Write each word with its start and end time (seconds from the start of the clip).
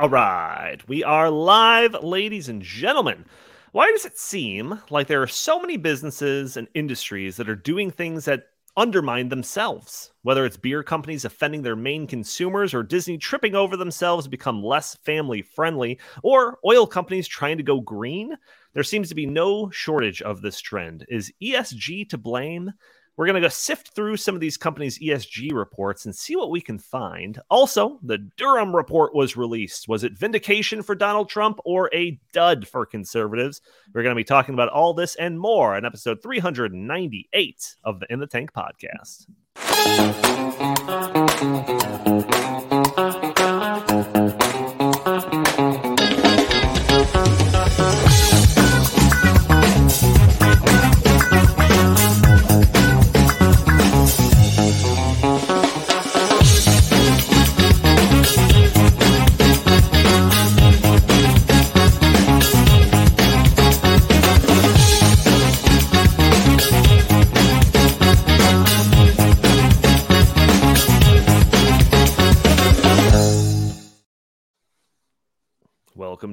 All 0.00 0.08
right, 0.08 0.78
we 0.86 1.02
are 1.02 1.28
live, 1.28 2.04
ladies 2.04 2.48
and 2.48 2.62
gentlemen. 2.62 3.24
Why 3.72 3.90
does 3.90 4.04
it 4.04 4.16
seem 4.16 4.80
like 4.90 5.08
there 5.08 5.22
are 5.22 5.26
so 5.26 5.58
many 5.58 5.76
businesses 5.76 6.56
and 6.56 6.68
industries 6.72 7.36
that 7.36 7.48
are 7.48 7.56
doing 7.56 7.90
things 7.90 8.24
that 8.26 8.44
undermine 8.76 9.28
themselves? 9.28 10.12
Whether 10.22 10.46
it's 10.46 10.56
beer 10.56 10.84
companies 10.84 11.24
offending 11.24 11.62
their 11.62 11.74
main 11.74 12.06
consumers, 12.06 12.74
or 12.74 12.84
Disney 12.84 13.18
tripping 13.18 13.56
over 13.56 13.76
themselves 13.76 14.22
to 14.22 14.30
become 14.30 14.62
less 14.62 14.94
family 15.04 15.42
friendly, 15.42 15.98
or 16.22 16.60
oil 16.64 16.86
companies 16.86 17.26
trying 17.26 17.56
to 17.56 17.64
go 17.64 17.80
green, 17.80 18.36
there 18.74 18.84
seems 18.84 19.08
to 19.08 19.16
be 19.16 19.26
no 19.26 19.68
shortage 19.70 20.22
of 20.22 20.42
this 20.42 20.60
trend. 20.60 21.06
Is 21.08 21.32
ESG 21.42 22.08
to 22.10 22.18
blame? 22.18 22.72
We're 23.18 23.26
going 23.26 23.34
to 23.34 23.40
go 23.40 23.48
sift 23.48 23.96
through 23.96 24.16
some 24.16 24.36
of 24.36 24.40
these 24.40 24.56
companies' 24.56 25.00
ESG 25.00 25.52
reports 25.52 26.04
and 26.04 26.14
see 26.14 26.36
what 26.36 26.52
we 26.52 26.60
can 26.60 26.78
find. 26.78 27.40
Also, 27.50 27.98
the 28.04 28.18
Durham 28.36 28.74
report 28.74 29.12
was 29.12 29.36
released. 29.36 29.88
Was 29.88 30.04
it 30.04 30.16
vindication 30.16 30.84
for 30.84 30.94
Donald 30.94 31.28
Trump 31.28 31.58
or 31.64 31.90
a 31.92 32.20
dud 32.32 32.68
for 32.68 32.86
conservatives? 32.86 33.60
We're 33.92 34.04
going 34.04 34.14
to 34.14 34.20
be 34.20 34.22
talking 34.22 34.54
about 34.54 34.68
all 34.68 34.94
this 34.94 35.16
and 35.16 35.40
more 35.40 35.76
in 35.76 35.84
episode 35.84 36.22
398 36.22 37.74
of 37.82 37.98
the 37.98 38.06
In 38.08 38.20
the 38.20 38.28
Tank 38.28 38.52
podcast. 38.52 39.26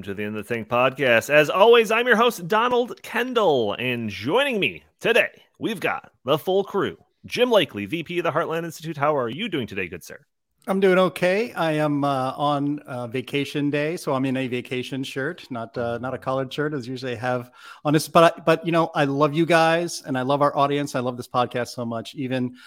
To 0.06 0.14
the 0.14 0.22
In 0.22 0.34
the 0.34 0.44
Tank 0.44 0.70
podcast. 0.70 1.32
As 1.32 1.50
always, 1.50 1.90
I'm 1.90 2.06
your 2.06 2.16
host, 2.16 2.48
Donald 2.48 3.02
Kendal, 3.02 3.76
and 3.80 4.08
joining 4.08 4.60
me 4.60 4.84
today, 5.00 5.42
we've 5.58 5.80
got 5.80 6.12
the 6.26 6.38
full 6.38 6.64
crew. 6.64 6.96
Jim 7.26 7.50
Lakely, 7.50 7.88
VP 7.88 8.20
of 8.20 8.24
the 8.24 8.32
Heartland 8.32 8.66
Institute. 8.66 8.98
How 8.98 9.18
are 9.18 9.30
you 9.30 9.50
doing 9.50 9.66
today, 9.66 9.88
good 9.88 10.04
sir? 10.04 10.20
I'm 10.68 10.80
doing 10.80 11.00
okay. 11.00 11.54
I 11.54 11.72
am 11.72 12.04
uh, 12.04 12.34
on 12.38 12.78
uh, 12.82 13.08
vacation 13.08 13.72
day, 13.72 13.98
so 13.98 14.14
I'm 14.14 14.26
in 14.26 14.38
a 14.38 14.48
vacation 14.48 15.04
shirt, 15.04 15.50
not 15.50 15.76
uh, 15.76 15.98
not 15.98 16.14
a 16.14 16.20
collared 16.20 16.54
shirt 16.54 16.76
as 16.76 16.88
usually 16.88 17.14
I 17.14 17.20
have 17.20 17.50
on 17.84 17.94
this. 17.94 18.08
But 18.08 18.38
I, 18.38 18.42
but 18.42 18.64
you 18.64 18.72
know, 18.72 18.92
I 18.94 19.06
love 19.06 19.34
you 19.34 19.48
guys, 19.48 20.04
and 20.06 20.16
I 20.16 20.22
love 20.22 20.44
our 20.44 20.56
audience. 20.56 20.94
I 20.94 21.00
love 21.00 21.18
this 21.18 21.28
podcast 21.28 21.70
so 21.70 21.84
much. 21.84 22.14
Even 22.14 22.58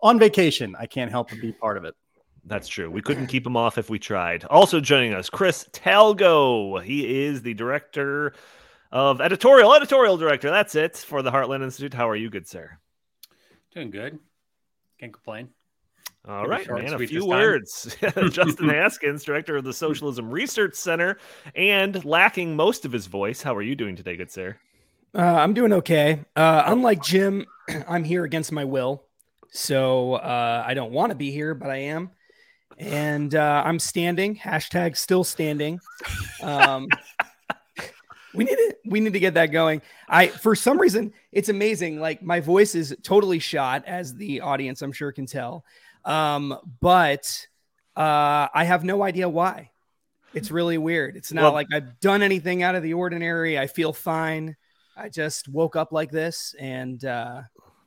on 0.00 0.18
vacation, 0.18 0.74
I 0.76 0.86
can't 0.86 1.12
help 1.12 1.30
but 1.30 1.40
be 1.40 1.52
part 1.52 1.76
of 1.76 1.84
it. 1.84 1.94
That's 2.44 2.68
true. 2.68 2.90
We 2.90 3.02
couldn't 3.02 3.26
keep 3.28 3.46
him 3.46 3.56
off 3.56 3.78
if 3.78 3.90
we 3.90 3.98
tried. 3.98 4.44
Also 4.44 4.80
joining 4.80 5.14
us, 5.14 5.30
Chris 5.30 5.68
Talgo. 5.72 6.82
He 6.82 7.24
is 7.24 7.42
the 7.42 7.54
director 7.54 8.34
of 8.90 9.20
editorial, 9.20 9.74
editorial 9.74 10.16
director. 10.16 10.50
That's 10.50 10.74
it 10.74 10.96
for 10.96 11.22
the 11.22 11.30
Heartland 11.30 11.62
Institute. 11.62 11.94
How 11.94 12.08
are 12.08 12.16
you, 12.16 12.30
good 12.30 12.48
sir? 12.48 12.78
Doing 13.74 13.90
good. 13.90 14.18
Can't 15.00 15.12
complain. 15.12 15.48
All 16.28 16.46
right, 16.46 16.68
man. 16.70 16.94
A 16.94 16.98
few 17.06 17.26
words. 17.26 17.96
Justin 18.30 18.68
Haskins, 18.68 19.24
director 19.24 19.56
of 19.56 19.64
the 19.64 19.72
Socialism 19.72 20.30
Research 20.30 20.74
Center, 20.74 21.18
and 21.56 22.04
lacking 22.04 22.54
most 22.54 22.84
of 22.84 22.92
his 22.92 23.06
voice. 23.06 23.42
How 23.42 23.56
are 23.56 23.62
you 23.62 23.74
doing 23.74 23.96
today, 23.96 24.16
good 24.16 24.30
sir? 24.30 24.56
Uh, 25.14 25.22
I'm 25.22 25.52
doing 25.52 25.72
okay. 25.72 26.24
Uh, 26.36 26.62
unlike 26.66 27.02
Jim, 27.02 27.44
I'm 27.88 28.04
here 28.04 28.22
against 28.22 28.52
my 28.52 28.64
will, 28.64 29.04
so 29.50 30.14
uh, 30.14 30.62
I 30.64 30.74
don't 30.74 30.92
want 30.92 31.10
to 31.10 31.16
be 31.16 31.32
here, 31.32 31.54
but 31.54 31.70
I 31.70 31.78
am 31.78 32.10
and 32.82 33.34
uh, 33.34 33.62
I'm 33.64 33.78
standing. 33.78 34.36
Hashtag 34.36 34.96
still 34.96 35.24
standing. 35.24 35.80
Um, 36.42 36.88
we 38.34 38.44
need 38.44 38.56
to 38.56 38.76
we 38.86 39.00
need 39.00 39.12
to 39.12 39.20
get 39.20 39.34
that 39.34 39.46
going. 39.46 39.82
I 40.08 40.28
for 40.28 40.54
some 40.56 40.80
reason 40.80 41.12
it's 41.30 41.48
amazing. 41.48 42.00
Like 42.00 42.22
my 42.22 42.40
voice 42.40 42.74
is 42.74 42.96
totally 43.02 43.38
shot, 43.38 43.84
as 43.86 44.14
the 44.14 44.40
audience 44.40 44.82
I'm 44.82 44.92
sure 44.92 45.12
can 45.12 45.26
tell. 45.26 45.64
Um, 46.04 46.58
but 46.80 47.46
uh, 47.96 48.48
I 48.52 48.64
have 48.64 48.84
no 48.84 49.02
idea 49.02 49.28
why. 49.28 49.70
It's 50.34 50.50
really 50.50 50.78
weird. 50.78 51.16
It's 51.16 51.32
not 51.32 51.42
well, 51.42 51.52
like 51.52 51.68
I've 51.72 52.00
done 52.00 52.22
anything 52.22 52.62
out 52.62 52.74
of 52.74 52.82
the 52.82 52.94
ordinary. 52.94 53.58
I 53.58 53.66
feel 53.66 53.92
fine. 53.92 54.56
I 54.96 55.08
just 55.08 55.48
woke 55.48 55.76
up 55.76 55.92
like 55.92 56.10
this, 56.10 56.54
and 56.58 57.04
uh, 57.04 57.42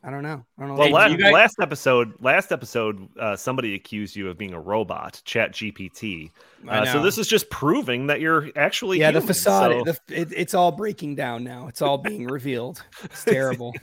I 0.05 0.11
don't 0.11 0.21
know. 0.21 0.45
I 0.59 0.61
don't 0.61 0.69
know. 0.69 0.75
Well, 0.75 0.91
last, 0.91 1.17
guys... 1.17 1.33
last, 1.33 1.55
episode, 1.59 2.13
last 2.21 2.51
episode, 2.51 3.09
uh, 3.19 3.35
somebody 3.35 3.73
accused 3.73 4.15
you 4.15 4.29
of 4.29 4.37
being 4.37 4.53
a 4.53 4.59
robot, 4.59 5.19
Chat 5.25 5.51
GPT. 5.51 6.29
Uh, 6.67 6.85
so 6.85 7.01
this 7.01 7.17
is 7.17 7.27
just 7.27 7.49
proving 7.49 8.05
that 8.05 8.21
you're 8.21 8.49
actually 8.55 8.99
yeah. 8.99 9.07
Human, 9.07 9.23
the 9.23 9.27
facade, 9.27 9.71
so... 9.71 9.83
the, 9.83 10.21
it, 10.21 10.27
it's 10.31 10.53
all 10.53 10.71
breaking 10.71 11.15
down 11.15 11.43
now. 11.43 11.67
It's 11.67 11.81
all 11.81 11.97
being 11.97 12.27
revealed. 12.27 12.83
It's 13.03 13.23
terrible. 13.25 13.73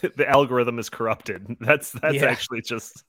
the, 0.00 0.08
the, 0.16 0.28
algorithm 0.28 0.78
is 0.78 0.88
corrupted. 0.88 1.48
That's 1.60 1.90
that's 1.90 2.14
yeah. 2.14 2.26
actually 2.26 2.62
just. 2.62 3.02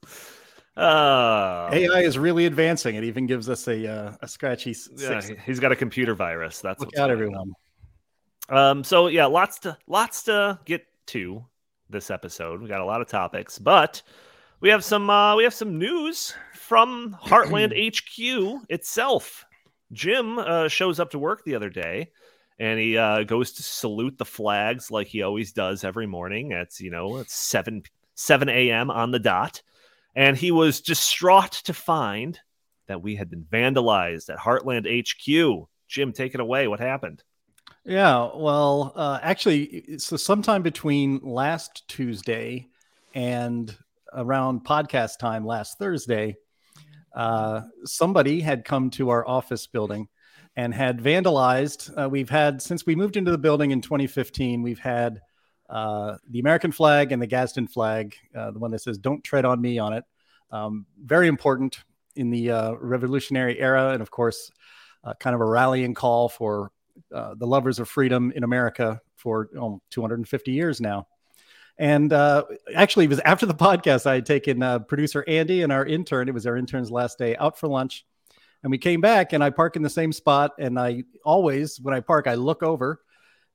Uh, 0.75 1.69
AI 1.71 2.01
is 2.01 2.17
really 2.17 2.47
advancing. 2.47 2.95
It 2.95 3.03
even 3.03 3.27
gives 3.27 3.49
us 3.49 3.67
a 3.67 3.87
uh, 3.87 4.15
a 4.23 4.27
scratchy. 4.27 4.75
Yeah, 4.97 5.21
he's 5.45 5.59
got 5.59 5.71
a 5.71 5.75
computer 5.75 6.15
virus. 6.15 6.59
That's 6.59 6.79
look 6.79 6.97
out, 6.97 7.11
everyone. 7.11 7.53
Um. 8.49 8.83
So 8.83 9.05
yeah, 9.05 9.27
lots 9.27 9.59
to 9.59 9.77
lots 9.85 10.23
to 10.23 10.57
get 10.65 10.87
to 11.07 11.45
this 11.93 12.11
episode. 12.11 12.61
We 12.61 12.67
got 12.67 12.81
a 12.81 12.85
lot 12.85 12.99
of 12.99 13.07
topics, 13.07 13.57
but 13.57 14.01
we 14.59 14.69
have 14.69 14.83
some 14.83 15.09
uh, 15.09 15.35
we 15.37 15.43
have 15.43 15.53
some 15.53 15.77
news 15.77 16.33
from 16.53 17.17
Heartland 17.23 17.71
HQ 17.71 18.65
itself. 18.69 19.45
Jim 19.93 20.39
uh, 20.39 20.67
shows 20.67 20.99
up 20.99 21.11
to 21.11 21.19
work 21.19 21.45
the 21.45 21.55
other 21.55 21.69
day, 21.69 22.11
and 22.59 22.79
he 22.79 22.97
uh, 22.97 23.23
goes 23.23 23.53
to 23.53 23.63
salute 23.63 24.17
the 24.17 24.25
flags 24.25 24.91
like 24.91 25.07
he 25.07 25.21
always 25.21 25.53
does 25.53 25.83
every 25.83 26.07
morning. 26.07 26.51
At 26.51 26.79
you 26.79 26.91
know 26.91 27.17
it's 27.17 27.33
seven 27.33 27.83
seven 28.15 28.49
a.m. 28.49 28.91
on 28.91 29.11
the 29.11 29.19
dot, 29.19 29.61
and 30.15 30.35
he 30.35 30.51
was 30.51 30.81
distraught 30.81 31.51
to 31.63 31.73
find 31.73 32.39
that 32.87 33.01
we 33.01 33.15
had 33.15 33.29
been 33.29 33.45
vandalized 33.45 34.29
at 34.29 34.39
Heartland 34.39 34.87
HQ. 34.87 35.67
Jim, 35.87 36.11
take 36.11 36.33
it 36.33 36.41
away. 36.41 36.67
What 36.67 36.79
happened? 36.79 37.23
Yeah, 37.85 38.29
well, 38.33 38.93
uh, 38.95 39.19
actually, 39.21 39.97
so 39.97 40.15
sometime 40.15 40.61
between 40.61 41.19
last 41.21 41.85
Tuesday 41.89 42.69
and 43.13 43.75
around 44.13 44.63
podcast 44.63 45.17
time 45.19 45.45
last 45.45 45.79
Thursday, 45.79 46.37
uh, 47.13 47.61
somebody 47.83 48.39
had 48.39 48.63
come 48.63 48.89
to 48.91 49.09
our 49.09 49.27
office 49.27 49.67
building 49.67 50.07
and 50.55 50.73
had 50.73 50.99
vandalized. 50.99 51.91
Uh, 52.01 52.07
we've 52.07 52.29
had, 52.29 52.61
since 52.61 52.85
we 52.85 52.95
moved 52.95 53.17
into 53.17 53.31
the 53.31 53.37
building 53.37 53.71
in 53.71 53.81
2015, 53.81 54.61
we've 54.61 54.79
had 54.79 55.19
uh, 55.69 56.15
the 56.29 56.39
American 56.39 56.71
flag 56.71 57.11
and 57.11 57.21
the 57.21 57.27
Gadsden 57.27 57.67
flag, 57.67 58.15
uh, 58.33 58.51
the 58.51 58.59
one 58.59 58.71
that 58.71 58.79
says, 58.79 58.97
Don't 58.97 59.23
tread 59.25 59.43
on 59.43 59.59
me 59.59 59.77
on 59.77 59.91
it. 59.91 60.05
Um, 60.51 60.85
very 61.03 61.27
important 61.27 61.83
in 62.15 62.29
the 62.29 62.49
uh, 62.51 62.71
revolutionary 62.75 63.59
era. 63.59 63.89
And 63.89 64.01
of 64.01 64.09
course, 64.09 64.51
kind 65.19 65.33
of 65.33 65.41
a 65.41 65.45
rallying 65.45 65.93
call 65.93 66.29
for 66.29 66.71
uh, 67.13 67.35
the 67.35 67.47
lovers 67.47 67.79
of 67.79 67.89
freedom 67.89 68.31
in 68.35 68.43
America 68.43 69.01
for 69.15 69.49
oh, 69.59 69.81
250 69.91 70.51
years 70.51 70.81
now. 70.81 71.07
And 71.77 72.13
uh, 72.13 72.43
actually, 72.75 73.05
it 73.05 73.09
was 73.09 73.19
after 73.21 73.45
the 73.45 73.55
podcast 73.55 74.05
I 74.05 74.15
had 74.15 74.25
taken 74.25 74.61
uh, 74.61 74.79
producer 74.79 75.23
Andy 75.27 75.63
and 75.63 75.71
our 75.71 75.85
intern. 75.85 76.27
It 76.27 76.33
was 76.33 76.45
our 76.45 76.55
intern's 76.55 76.91
last 76.91 77.17
day 77.17 77.35
out 77.37 77.57
for 77.57 77.67
lunch, 77.67 78.05
and 78.61 78.69
we 78.69 78.77
came 78.77 79.01
back. 79.01 79.33
And 79.33 79.43
I 79.43 79.49
park 79.49 79.75
in 79.75 79.81
the 79.81 79.89
same 79.89 80.11
spot. 80.11 80.51
And 80.59 80.79
I 80.79 81.03
always, 81.25 81.79
when 81.79 81.95
I 81.95 81.99
park, 81.99 82.27
I 82.27 82.35
look 82.35 82.61
over 82.61 83.01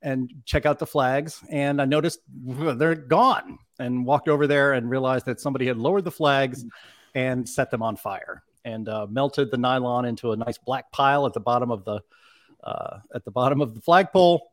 and 0.01 0.31
check 0.45 0.65
out 0.65 0.79
the 0.79 0.85
flags. 0.85 1.41
And 1.49 1.81
I 1.81 1.85
noticed 1.85 2.19
they're 2.45 2.95
gone. 2.95 3.57
And 3.79 4.05
walked 4.05 4.27
over 4.27 4.45
there 4.45 4.73
and 4.73 4.89
realized 4.89 5.25
that 5.27 5.39
somebody 5.39 5.65
had 5.65 5.77
lowered 5.77 6.03
the 6.03 6.11
flags 6.11 6.65
and 7.15 7.47
set 7.47 7.71
them 7.71 7.81
on 7.81 7.95
fire 7.95 8.43
and 8.65 8.89
uh, 8.89 9.07
melted 9.09 9.51
the 9.51 9.57
nylon 9.57 10.03
into 10.03 10.33
a 10.33 10.35
nice 10.35 10.57
black 10.57 10.91
pile 10.91 11.25
at 11.25 11.31
the 11.31 11.39
bottom 11.39 11.71
of 11.71 11.85
the 11.85 12.01
uh, 12.63 12.99
at 13.13 13.25
the 13.25 13.31
bottom 13.31 13.61
of 13.61 13.75
the 13.75 13.81
flagpole. 13.81 14.51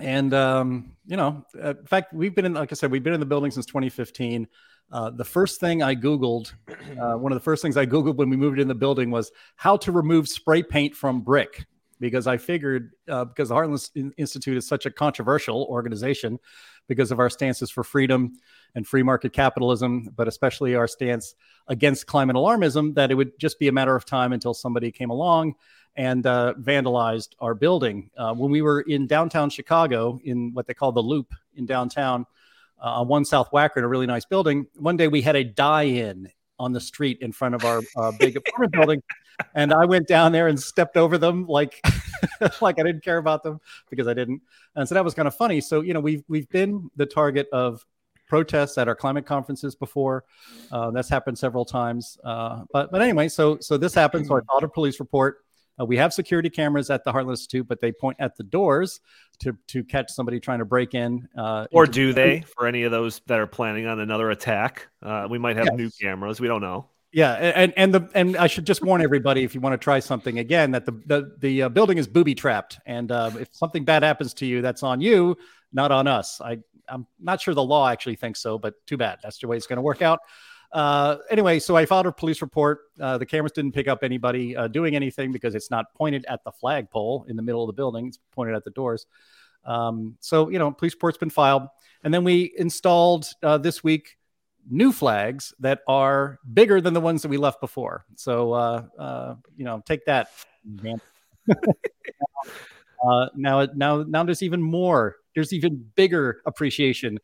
And 0.00 0.32
um, 0.32 0.92
you 1.06 1.16
know, 1.16 1.44
in 1.54 1.86
fact, 1.86 2.12
we've 2.12 2.34
been 2.34 2.44
in, 2.44 2.54
like 2.54 2.72
I 2.72 2.74
said, 2.74 2.90
we've 2.90 3.02
been 3.02 3.14
in 3.14 3.20
the 3.20 3.26
building 3.26 3.50
since 3.50 3.66
2015. 3.66 4.46
Uh, 4.90 5.10
the 5.10 5.24
first 5.24 5.60
thing 5.60 5.82
I 5.82 5.94
Googled, 5.94 6.52
uh, 6.98 7.18
one 7.18 7.30
of 7.32 7.36
the 7.36 7.44
first 7.44 7.62
things 7.62 7.76
I 7.76 7.84
Googled 7.84 8.16
when 8.16 8.30
we 8.30 8.36
moved 8.36 8.58
in 8.58 8.68
the 8.68 8.74
building 8.74 9.10
was 9.10 9.30
how 9.56 9.76
to 9.78 9.92
remove 9.92 10.28
spray 10.28 10.62
paint 10.62 10.94
from 10.94 11.20
brick. 11.20 11.66
because 12.00 12.26
I 12.26 12.36
figured 12.36 12.92
uh, 13.08 13.24
because 13.24 13.48
the 13.48 13.54
Heartland 13.54 14.12
Institute 14.16 14.56
is 14.56 14.66
such 14.66 14.86
a 14.86 14.90
controversial 14.90 15.64
organization 15.64 16.38
because 16.86 17.10
of 17.10 17.18
our 17.18 17.28
stances 17.28 17.70
for 17.70 17.84
freedom 17.84 18.32
and 18.74 18.86
free 18.86 19.02
market 19.02 19.32
capitalism, 19.32 20.08
but 20.16 20.28
especially 20.28 20.74
our 20.74 20.86
stance 20.86 21.34
against 21.66 22.06
climate 22.06 22.36
alarmism, 22.36 22.94
that 22.94 23.10
it 23.10 23.14
would 23.14 23.38
just 23.38 23.58
be 23.58 23.68
a 23.68 23.72
matter 23.72 23.94
of 23.94 24.04
time 24.04 24.32
until 24.32 24.54
somebody 24.54 24.90
came 24.90 25.10
along 25.10 25.54
and 25.98 26.24
uh, 26.26 26.54
vandalized 26.60 27.30
our 27.40 27.54
building. 27.54 28.08
Uh, 28.16 28.32
when 28.32 28.52
we 28.52 28.62
were 28.62 28.82
in 28.82 29.08
downtown 29.08 29.50
Chicago, 29.50 30.18
in 30.22 30.54
what 30.54 30.66
they 30.66 30.72
call 30.72 30.92
the 30.92 31.02
Loop 31.02 31.34
in 31.56 31.66
downtown, 31.66 32.24
uh, 32.80 33.00
on 33.00 33.08
one 33.08 33.24
South 33.24 33.50
Wacker 33.50 33.78
in 33.78 33.84
a 33.84 33.88
really 33.88 34.06
nice 34.06 34.24
building, 34.24 34.68
one 34.76 34.96
day 34.96 35.08
we 35.08 35.20
had 35.20 35.34
a 35.34 35.42
die-in 35.42 36.30
on 36.60 36.72
the 36.72 36.80
street 36.80 37.18
in 37.20 37.32
front 37.32 37.56
of 37.56 37.64
our 37.64 37.82
uh, 37.96 38.12
big 38.12 38.36
apartment 38.36 38.72
building, 38.72 39.02
and 39.54 39.72
I 39.72 39.84
went 39.86 40.06
down 40.06 40.30
there 40.30 40.46
and 40.46 40.58
stepped 40.58 40.96
over 40.96 41.18
them 41.18 41.46
like 41.46 41.84
like 42.60 42.78
I 42.78 42.84
didn't 42.84 43.02
care 43.02 43.18
about 43.18 43.42
them 43.42 43.60
because 43.90 44.06
I 44.06 44.14
didn't, 44.14 44.40
and 44.76 44.88
so 44.88 44.94
that 44.94 45.04
was 45.04 45.14
kind 45.14 45.26
of 45.26 45.34
funny. 45.34 45.60
So 45.60 45.80
you 45.80 45.94
know 45.94 46.00
we've 46.00 46.22
we've 46.28 46.48
been 46.48 46.90
the 46.94 47.06
target 47.06 47.48
of 47.52 47.84
protests 48.28 48.78
at 48.78 48.86
our 48.86 48.94
climate 48.94 49.26
conferences 49.26 49.74
before. 49.74 50.24
Uh, 50.70 50.92
that's 50.92 51.08
happened 51.08 51.38
several 51.38 51.64
times. 51.64 52.18
Uh, 52.22 52.64
but 52.72 52.92
but 52.92 53.02
anyway, 53.02 53.28
so 53.28 53.58
so 53.60 53.76
this 53.76 53.94
happened. 53.94 54.26
So 54.26 54.36
I 54.36 54.40
filed 54.48 54.62
a 54.62 54.68
police 54.68 55.00
report. 55.00 55.44
Uh, 55.80 55.84
we 55.84 55.96
have 55.96 56.12
security 56.12 56.50
cameras 56.50 56.90
at 56.90 57.04
the 57.04 57.12
Heartland 57.12 57.30
Institute, 57.30 57.66
but 57.68 57.80
they 57.80 57.92
point 57.92 58.16
at 58.20 58.36
the 58.36 58.42
doors 58.42 59.00
to 59.40 59.56
to 59.68 59.84
catch 59.84 60.10
somebody 60.10 60.40
trying 60.40 60.58
to 60.58 60.64
break 60.64 60.94
in. 60.94 61.28
Uh, 61.36 61.66
Or 61.72 61.84
into- 61.84 61.92
do 62.08 62.12
they 62.12 62.40
for 62.56 62.66
any 62.66 62.82
of 62.82 62.90
those 62.90 63.20
that 63.26 63.38
are 63.38 63.46
planning 63.46 63.86
on 63.86 64.00
another 64.00 64.30
attack? 64.30 64.88
Uh, 65.02 65.26
we 65.30 65.38
might 65.38 65.56
have 65.56 65.66
Yes. 65.66 65.76
new 65.76 65.90
cameras. 66.00 66.40
We 66.40 66.48
don't 66.48 66.60
know. 66.62 66.86
Yeah, 67.12 67.32
and 67.32 67.72
and 67.76 67.94
the 67.94 68.08
and 68.14 68.36
I 68.36 68.48
should 68.48 68.66
just 68.66 68.82
warn 68.82 69.00
everybody 69.00 69.42
if 69.42 69.54
you 69.54 69.62
want 69.62 69.72
to 69.72 69.82
try 69.82 69.98
something 69.98 70.38
again 70.38 70.72
that 70.72 70.84
the 70.84 70.92
the 71.06 71.36
the 71.38 71.62
uh, 71.62 71.68
building 71.70 71.96
is 71.96 72.06
booby 72.06 72.34
trapped, 72.34 72.78
and 72.84 73.10
uh, 73.10 73.30
if 73.40 73.48
something 73.54 73.84
bad 73.84 74.02
happens 74.02 74.34
to 74.34 74.46
you, 74.46 74.60
that's 74.60 74.82
on 74.82 75.00
you, 75.00 75.36
not 75.72 75.90
on 75.90 76.06
us. 76.06 76.40
I 76.42 76.58
I'm 76.86 77.06
not 77.20 77.40
sure 77.40 77.54
the 77.54 77.62
law 77.62 77.88
actually 77.88 78.16
thinks 78.16 78.40
so, 78.40 78.58
but 78.58 78.74
too 78.86 78.96
bad. 78.98 79.18
That's 79.22 79.38
the 79.38 79.46
way 79.48 79.56
it's 79.56 79.66
going 79.66 79.76
to 79.78 79.82
work 79.82 80.02
out. 80.02 80.20
Uh, 80.72 81.16
anyway, 81.30 81.58
so 81.58 81.76
I 81.76 81.86
filed 81.86 82.06
a 82.06 82.12
police 82.12 82.42
report. 82.42 82.80
Uh, 83.00 83.16
the 83.16 83.26
cameras 83.26 83.52
didn't 83.52 83.72
pick 83.72 83.88
up 83.88 84.04
anybody 84.04 84.56
uh, 84.56 84.68
doing 84.68 84.94
anything 84.94 85.32
because 85.32 85.54
it's 85.54 85.70
not 85.70 85.94
pointed 85.94 86.26
at 86.28 86.44
the 86.44 86.52
flagpole 86.52 87.24
in 87.28 87.36
the 87.36 87.42
middle 87.42 87.62
of 87.62 87.68
the 87.68 87.72
building; 87.72 88.08
it's 88.08 88.18
pointed 88.32 88.54
at 88.54 88.64
the 88.64 88.70
doors. 88.70 89.06
Um, 89.64 90.16
so 90.20 90.50
you 90.50 90.58
know, 90.58 90.70
police 90.70 90.94
report's 90.94 91.18
been 91.18 91.30
filed, 91.30 91.62
and 92.04 92.12
then 92.12 92.22
we 92.22 92.52
installed 92.58 93.28
uh, 93.42 93.58
this 93.58 93.82
week 93.82 94.18
new 94.70 94.92
flags 94.92 95.54
that 95.60 95.80
are 95.88 96.38
bigger 96.52 96.80
than 96.80 96.94
the 96.94 97.00
ones 97.00 97.22
that 97.22 97.28
we 97.28 97.36
left 97.36 97.60
before. 97.60 98.04
So, 98.16 98.52
uh, 98.52 98.82
uh, 98.98 99.34
you 99.56 99.64
know, 99.64 99.82
take 99.86 100.04
that. 100.04 100.30
uh, 101.50 103.28
now, 103.34 103.66
now, 103.74 104.02
now 104.02 104.24
there's 104.24 104.42
even 104.42 104.62
more. 104.62 105.16
There's 105.34 105.52
even 105.52 105.84
bigger 105.94 106.40
appreciation 106.46 107.18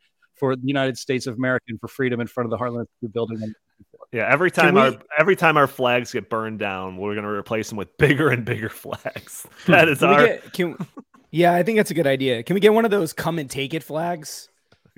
for 0.45 0.57
the 0.57 0.67
United 0.67 0.99
States 0.99 1.27
of 1.27 1.37
America 1.37 1.65
and 1.69 1.81
for 1.81 1.89
freedom 1.89 2.21
in 2.21 2.27
front 2.27 2.47
of 2.47 2.51
the 2.51 2.63
Heartland 2.63 2.81
Institute 2.81 3.13
building. 3.15 3.55
Yeah, 4.13 4.29
every 4.31 4.51
time 4.51 4.75
we- 4.75 4.81
our 4.81 4.93
every 5.19 5.37
time 5.37 5.57
our 5.57 5.67
flags 5.67 6.13
get 6.13 6.29
burned 6.29 6.59
down, 6.59 6.99
we're 6.99 7.15
going 7.15 7.25
to 7.25 7.31
replace 7.31 7.69
them 7.71 7.79
with 7.79 7.97
bigger 7.97 8.29
and 8.29 8.45
bigger 8.45 8.69
flags. 8.69 9.47
That 9.67 9.89
is 9.89 10.01
Can 10.01 10.09
we 10.11 10.15
our 10.15 10.27
get, 10.27 10.53
can, 10.53 10.87
yeah, 11.31 11.55
I 11.55 11.63
think 11.63 11.79
that's 11.79 11.91
a 11.91 11.95
good 11.95 12.07
idea. 12.07 12.43
Can 12.43 12.55
we 12.55 12.61
get 12.61 12.75
one 12.75 12.85
of 12.85 12.91
those 12.91 13.13
come 13.15 13.39
and 13.39 13.49
take 13.51 13.73
it 13.75 13.83
flags? 13.83 14.49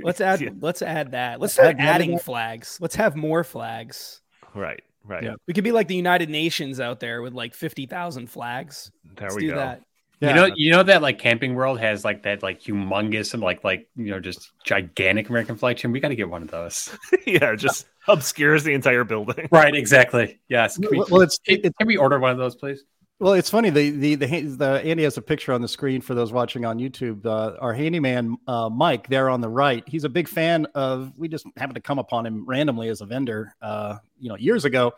Let's 0.01 0.21
add 0.21 0.41
Yeah, 0.41 0.51
let's 0.61 0.83
add 0.83 1.13
that. 1.13 1.41
Let's 1.41 1.57
Add 1.59 1.63
start 1.63 1.79
more 1.79 1.87
adding 1.87 2.11
than- 2.11 2.19
flags. 2.19 2.79
Let's 2.81 2.97
have 2.97 3.15
more 3.17 3.45
flags. 3.45 4.21
right, 4.55 4.83
right. 5.05 5.23
Yeah. 5.23 5.35
We 5.47 5.55
could 5.55 5.65
be 5.65 5.73
like 5.73 5.87
the 5.89 5.95
United 5.95 6.29
Nations 6.29 6.81
out 6.81 6.99
there 7.01 7.23
with 7.23 7.33
like 7.33 7.55
50,000 7.55 8.27
flags. 8.27 8.91
There 9.17 9.29
Let's 9.29 9.37
we 9.37 9.43
do 9.43 9.51
go. 9.53 9.57
that. 9.57 9.83
Yeah. 10.21 10.29
You 10.29 10.35
know, 10.35 10.55
you 10.57 10.71
know 10.71 10.83
that 10.83 11.03
like 11.03 11.19
Camping 11.19 11.55
World 11.55 11.79
has 11.79 12.05
like 12.05 12.23
that 12.23 12.43
like 12.43 12.63
humongous 12.63 13.35
and 13.35 13.43
like 13.43 13.65
like 13.65 13.89
you 13.97 14.11
know 14.11 14.21
just 14.21 14.53
gigantic 14.65 15.29
American 15.29 15.57
flag 15.57 15.77
chain. 15.77 15.93
We 15.93 16.01
got 16.01 16.09
to 16.09 16.17
get 16.17 16.31
one 16.31 16.43
of 16.43 16.51
those. 16.51 16.97
yeah, 17.27 17.53
it 17.53 17.57
just 17.57 17.87
obscures 18.09 18.65
the 18.65 18.73
entire 18.73 19.05
building. 19.05 19.49
right, 19.51 19.75
exactly. 19.75 20.41
Yes. 20.49 20.79
Can 20.79 20.89
we, 20.91 21.05
well, 21.11 21.21
it's 21.21 21.39
can, 21.39 21.61
it's 21.65 21.77
can 21.77 21.87
we 21.87 21.97
order 21.97 22.19
one 22.19 22.31
of 22.31 22.39
those, 22.39 22.57
please? 22.57 22.85
Well, 23.19 23.33
it's 23.33 23.49
funny. 23.49 23.71
The 23.71 23.91
the 23.91 24.15
the, 24.15 24.27
the 24.43 24.83
Andy 24.85 25.03
has 25.05 25.17
a 25.17 25.23
picture 25.23 25.53
on 25.53 25.63
the 25.63 25.69
screen 25.69 26.01
for 26.01 26.15
those 26.15 26.33
watching 26.33 26.65
on 26.65 26.79
YouTube. 26.79 27.25
Uh, 27.25 27.57
our 27.61 27.73
handyman 27.73 28.37
uh, 28.47 28.69
Mike 28.71 29.09
there 29.09 29.31
on 29.31 29.41
the 29.41 29.49
right. 29.49 29.83
He's 29.87 30.05
a 30.05 30.09
big 30.09 30.29
fan 30.29 30.67
of. 30.75 31.13
We 31.17 31.29
just 31.29 31.47
happened 31.57 31.77
to 31.77 31.81
come 31.83 31.99
upon 31.99 32.27
him 32.27 32.45
randomly 32.47 32.89
as 32.89 33.01
a 33.01 33.07
vendor, 33.07 33.55
uh, 33.63 33.97
you 34.19 34.29
know, 34.29 34.37
years 34.37 34.65
ago. 34.67 34.93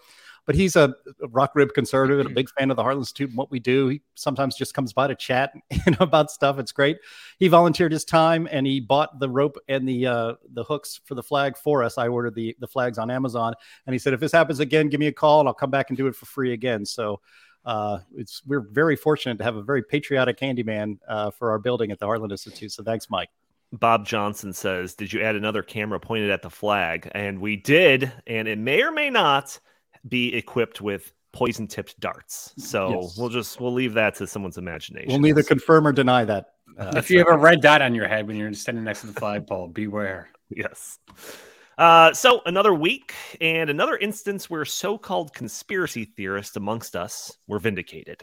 But 0.48 0.54
he's 0.54 0.76
a, 0.76 0.94
rock 1.28 1.52
rib 1.54 1.74
conservative 1.74 2.20
and 2.20 2.30
a 2.30 2.32
big 2.32 2.48
fan 2.48 2.70
of 2.70 2.78
the 2.78 2.82
Heartland 2.82 3.00
Institute 3.00 3.28
and 3.28 3.36
what 3.36 3.50
we 3.50 3.58
do. 3.58 3.88
He 3.88 4.00
sometimes 4.14 4.56
just 4.56 4.72
comes 4.72 4.94
by 4.94 5.06
to 5.06 5.14
chat 5.14 5.52
you 5.70 5.92
know, 5.92 5.98
about 6.00 6.30
stuff. 6.30 6.58
It's 6.58 6.72
great. 6.72 6.96
He 7.38 7.48
volunteered 7.48 7.92
his 7.92 8.06
time 8.06 8.48
and 8.50 8.66
he 8.66 8.80
bought 8.80 9.20
the 9.20 9.28
rope 9.28 9.58
and 9.68 9.86
the 9.86 10.06
uh, 10.06 10.34
the 10.54 10.64
hooks 10.64 11.02
for 11.04 11.14
the 11.14 11.22
flag 11.22 11.58
for 11.58 11.84
us. 11.84 11.98
I 11.98 12.08
ordered 12.08 12.34
the 12.34 12.56
the 12.60 12.66
flags 12.66 12.96
on 12.96 13.10
Amazon, 13.10 13.52
and 13.86 13.92
he 13.92 13.98
said 13.98 14.14
if 14.14 14.20
this 14.20 14.32
happens 14.32 14.58
again, 14.58 14.88
give 14.88 15.00
me 15.00 15.08
a 15.08 15.12
call 15.12 15.40
and 15.40 15.48
I'll 15.50 15.54
come 15.54 15.70
back 15.70 15.90
and 15.90 15.98
do 15.98 16.06
it 16.06 16.16
for 16.16 16.24
free 16.24 16.54
again. 16.54 16.86
So 16.86 17.20
uh, 17.66 17.98
it's 18.16 18.40
we're 18.46 18.66
very 18.72 18.96
fortunate 18.96 19.36
to 19.36 19.44
have 19.44 19.56
a 19.56 19.62
very 19.62 19.82
patriotic 19.82 20.40
handyman 20.40 20.98
uh, 21.06 21.30
for 21.30 21.50
our 21.50 21.58
building 21.58 21.90
at 21.90 21.98
the 21.98 22.06
Heartland 22.06 22.30
Institute. 22.30 22.72
So 22.72 22.82
thanks, 22.82 23.10
Mike. 23.10 23.28
Bob 23.70 24.06
Johnson 24.06 24.54
says, 24.54 24.94
"Did 24.94 25.12
you 25.12 25.20
add 25.20 25.36
another 25.36 25.62
camera 25.62 26.00
pointed 26.00 26.30
at 26.30 26.40
the 26.40 26.48
flag?" 26.48 27.10
And 27.12 27.38
we 27.38 27.56
did, 27.56 28.10
and 28.26 28.48
it 28.48 28.56
may 28.56 28.82
or 28.82 28.90
may 28.90 29.10
not 29.10 29.60
be 30.06 30.34
equipped 30.34 30.80
with 30.80 31.12
poison-tipped 31.32 31.98
darts. 32.00 32.52
So 32.58 33.00
Yes. 33.02 33.16
we'll 33.18 33.28
just 33.28 33.60
we'll 33.60 33.72
leave 33.72 33.94
that 33.94 34.14
to 34.16 34.26
someone's 34.26 34.58
imagination. 34.58 35.08
We'll 35.08 35.20
neither 35.20 35.42
confirm 35.42 35.86
or 35.86 35.92
deny 35.92 36.24
that. 36.24 36.54
Uh, 36.78 36.92
if 36.96 37.10
you 37.10 37.18
have 37.18 37.28
a 37.28 37.36
red 37.36 37.60
dot 37.60 37.82
on 37.82 37.94
your 37.94 38.08
head 38.08 38.26
when 38.26 38.36
you're 38.36 38.52
standing 38.54 38.84
next 38.84 39.00
to 39.02 39.08
the 39.08 39.12
flagpole, 39.14 39.68
beware. 39.68 40.28
Yes. 40.48 40.98
Uh, 41.76 42.12
so 42.12 42.40
another 42.46 42.74
week 42.74 43.14
and 43.40 43.70
another 43.70 43.96
instance 43.96 44.50
where 44.50 44.64
so-called 44.64 45.32
conspiracy 45.32 46.04
theorists 46.04 46.56
amongst 46.56 46.96
us 46.96 47.36
were 47.46 47.58
vindicated. 47.58 48.22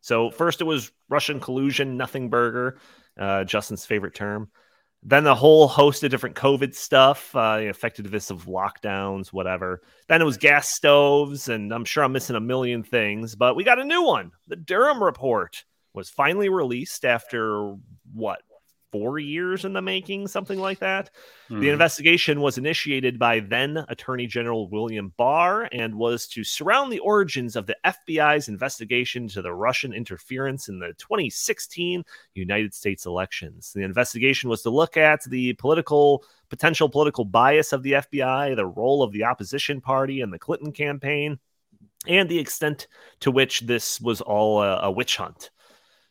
So 0.00 0.30
first 0.30 0.60
it 0.60 0.64
was 0.64 0.92
Russian 1.08 1.40
collusion, 1.40 1.96
nothing 1.96 2.28
burger, 2.30 2.78
uh, 3.18 3.44
Justin's 3.44 3.86
favorite 3.86 4.14
term. 4.14 4.50
Then 5.02 5.24
the 5.24 5.34
whole 5.34 5.66
host 5.66 6.04
of 6.04 6.10
different 6.10 6.36
COVID 6.36 6.74
stuff, 6.74 7.34
uh, 7.34 7.58
the 7.58 7.68
effectiveness 7.68 8.30
of 8.30 8.44
lockdowns, 8.44 9.28
whatever. 9.28 9.80
Then 10.08 10.20
it 10.20 10.26
was 10.26 10.36
gas 10.36 10.68
stoves, 10.68 11.48
and 11.48 11.72
I'm 11.72 11.86
sure 11.86 12.04
I'm 12.04 12.12
missing 12.12 12.36
a 12.36 12.40
million 12.40 12.82
things, 12.82 13.34
but 13.34 13.56
we 13.56 13.64
got 13.64 13.78
a 13.78 13.84
new 13.84 14.02
one. 14.02 14.32
The 14.46 14.56
Durham 14.56 15.02
report 15.02 15.64
was 15.94 16.10
finally 16.10 16.50
released 16.50 17.04
after 17.06 17.74
what 18.12 18.42
four 18.92 19.18
years 19.18 19.64
in 19.64 19.72
the 19.72 19.82
making, 19.82 20.26
something 20.28 20.58
like 20.58 20.78
that. 20.80 21.10
The 21.48 21.54
Mhm. 21.54 21.72
investigation 21.72 22.40
was 22.40 22.58
initiated 22.58 23.18
by 23.18 23.40
then 23.40 23.84
Attorney 23.88 24.26
General 24.26 24.68
William 24.68 25.12
Barr 25.16 25.68
and 25.72 25.94
was 25.94 26.26
to 26.28 26.44
surround 26.44 26.92
the 26.92 26.98
origins 27.00 27.56
of 27.56 27.66
the 27.66 27.76
FBI's 27.84 28.48
investigation 28.48 29.28
to 29.28 29.42
the 29.42 29.52
Russian 29.52 29.92
interference 29.92 30.68
in 30.68 30.78
the 30.78 30.92
2016 30.98 32.04
United 32.34 32.74
States 32.74 33.06
elections. 33.06 33.72
The 33.72 33.82
investigation 33.82 34.50
was 34.50 34.62
to 34.62 34.70
look 34.70 34.96
at 34.96 35.22
the 35.24 35.52
political 35.54 36.24
potential 36.48 36.88
political 36.88 37.24
bias 37.24 37.72
of 37.72 37.82
the 37.82 37.94
FBI, 37.94 38.54
the 38.56 38.66
role 38.66 39.02
of 39.02 39.12
the 39.12 39.24
opposition 39.24 39.80
party 39.80 40.20
in 40.20 40.30
the 40.30 40.38
Clinton 40.38 40.72
campaign, 40.72 41.38
and 42.06 42.28
the 42.28 42.38
extent 42.38 42.88
to 43.20 43.30
which 43.30 43.60
this 43.60 44.00
was 44.00 44.20
all 44.20 44.62
a, 44.62 44.78
a 44.80 44.90
witch 44.90 45.16
hunt. 45.16 45.50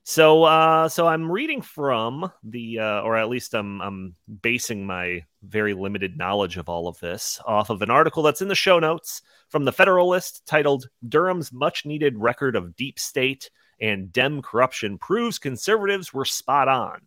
So, 0.10 0.46
uh, 0.46 0.90
so 0.90 1.06
I'm 1.06 1.32
reading 1.32 1.62
from 1.62 2.32
the, 2.44 2.80
uh, 2.80 3.02
or 3.02 3.16
at 3.16 3.30
least 3.30 3.54
I'm, 3.54 3.80
I'm 3.80 4.16
basing 4.42 4.84
my 4.84 5.24
very 5.44 5.76
limited 5.76 6.18
knowledge 6.18 6.58
of 6.58 6.68
all 6.68 6.88
of 6.88 7.00
this 7.00 7.40
off 7.46 7.70
of 7.70 7.84
an 7.84 7.92
article 7.92 8.24
that's 8.24 8.42
in 8.42 8.48
the 8.48 8.56
show 8.56 8.80
notes 8.80 9.22
from 9.50 9.66
the 9.66 9.72
Federalist 9.72 10.48
titled 10.48 10.90
"Durham's 11.08 11.54
Much 11.54 11.86
Needed 11.86 12.18
Record 12.18 12.56
of 12.56 12.76
Deep 12.76 12.98
State 12.98 13.52
and 13.80 14.12
Dem 14.12 14.42
Corruption 14.42 14.98
Proves 14.98 15.38
Conservatives 15.38 16.12
Were 16.12 16.26
Spot 16.26 16.68
On." 16.68 17.02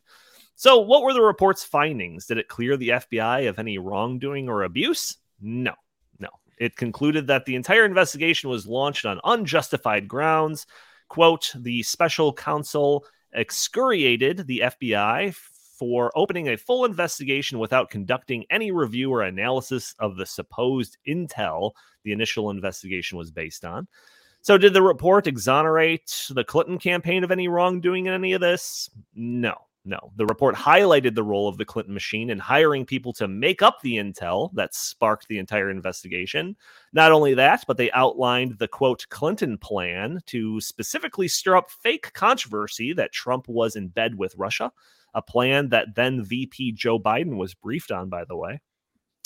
So, 0.54 0.78
what 0.78 1.02
were 1.02 1.12
the 1.12 1.22
report's 1.22 1.64
findings? 1.64 2.26
Did 2.26 2.38
it 2.38 2.46
clear 2.46 2.76
the 2.76 2.90
FBI 2.90 3.48
of 3.48 3.58
any 3.58 3.78
wrongdoing 3.78 4.48
or 4.48 4.62
abuse? 4.62 5.16
No, 5.40 5.74
no. 6.20 6.28
It 6.56 6.76
concluded 6.76 7.26
that 7.26 7.46
the 7.46 7.56
entire 7.56 7.84
investigation 7.84 8.48
was 8.48 8.64
launched 8.64 9.06
on 9.06 9.20
unjustified 9.24 10.06
grounds 10.06 10.68
quote, 11.12 11.52
the 11.54 11.82
special 11.82 12.32
counsel 12.32 13.04
excoriated 13.34 14.46
the 14.46 14.62
FBI 14.64 15.34
for 15.78 16.10
opening 16.16 16.48
a 16.48 16.56
full 16.56 16.86
investigation 16.86 17.58
without 17.58 17.90
conducting 17.90 18.46
any 18.48 18.70
review 18.70 19.12
or 19.12 19.20
analysis 19.20 19.94
of 19.98 20.16
the 20.16 20.24
supposed 20.24 20.96
intel 21.06 21.72
the 22.02 22.12
initial 22.12 22.48
investigation 22.48 23.18
was 23.18 23.30
based 23.30 23.62
on. 23.62 23.86
So, 24.40 24.56
did 24.56 24.72
the 24.72 24.80
report 24.80 25.26
exonerate 25.26 26.28
the 26.30 26.44
Clinton 26.44 26.78
campaign 26.78 27.24
of 27.24 27.30
any 27.30 27.46
wrongdoing 27.46 28.06
in 28.06 28.14
any 28.14 28.32
of 28.32 28.40
this? 28.40 28.88
No. 29.14 29.52
No, 29.84 30.12
the 30.14 30.26
report 30.26 30.54
highlighted 30.54 31.16
the 31.16 31.24
role 31.24 31.48
of 31.48 31.58
the 31.58 31.64
Clinton 31.64 31.92
machine 31.92 32.30
in 32.30 32.38
hiring 32.38 32.86
people 32.86 33.12
to 33.14 33.26
make 33.26 33.62
up 33.62 33.80
the 33.80 33.96
intel 33.96 34.52
that 34.54 34.74
sparked 34.74 35.26
the 35.26 35.38
entire 35.38 35.70
investigation. 35.70 36.56
Not 36.92 37.10
only 37.10 37.34
that, 37.34 37.64
but 37.66 37.78
they 37.78 37.90
outlined 37.90 38.58
the 38.58 38.68
quote 38.68 39.04
Clinton 39.10 39.58
plan 39.58 40.20
to 40.26 40.60
specifically 40.60 41.26
stir 41.26 41.56
up 41.56 41.68
fake 41.68 42.12
controversy 42.12 42.92
that 42.92 43.12
Trump 43.12 43.48
was 43.48 43.74
in 43.74 43.88
bed 43.88 44.16
with 44.16 44.36
Russia, 44.36 44.70
a 45.14 45.22
plan 45.22 45.70
that 45.70 45.96
then 45.96 46.22
VP 46.22 46.72
Joe 46.72 47.00
Biden 47.00 47.36
was 47.36 47.54
briefed 47.54 47.90
on, 47.90 48.08
by 48.08 48.24
the 48.24 48.36
way. 48.36 48.60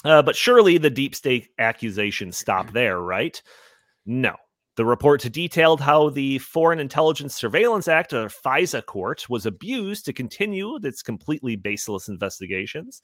Uh, 0.05 0.23
but 0.23 0.37
surely 0.37 0.79
the 0.79 0.89
deep 0.89 1.15
state 1.15 1.49
accusations 1.59 2.39
stop 2.39 2.71
there, 2.73 2.99
right? 2.99 3.43
No. 4.07 4.37
The 4.77 4.85
report 4.85 5.23
detailed 5.33 5.81
how 5.81 6.11
the 6.11 6.39
Foreign 6.39 6.79
Intelligence 6.79 7.35
Surveillance 7.35 7.89
Act, 7.89 8.13
or 8.13 8.29
FISA 8.29 8.85
court, 8.85 9.29
was 9.29 9.47
abused 9.47 10.05
to 10.05 10.13
continue 10.13 10.79
its 10.83 11.03
completely 11.03 11.57
baseless 11.57 12.09
investigations. 12.09 13.01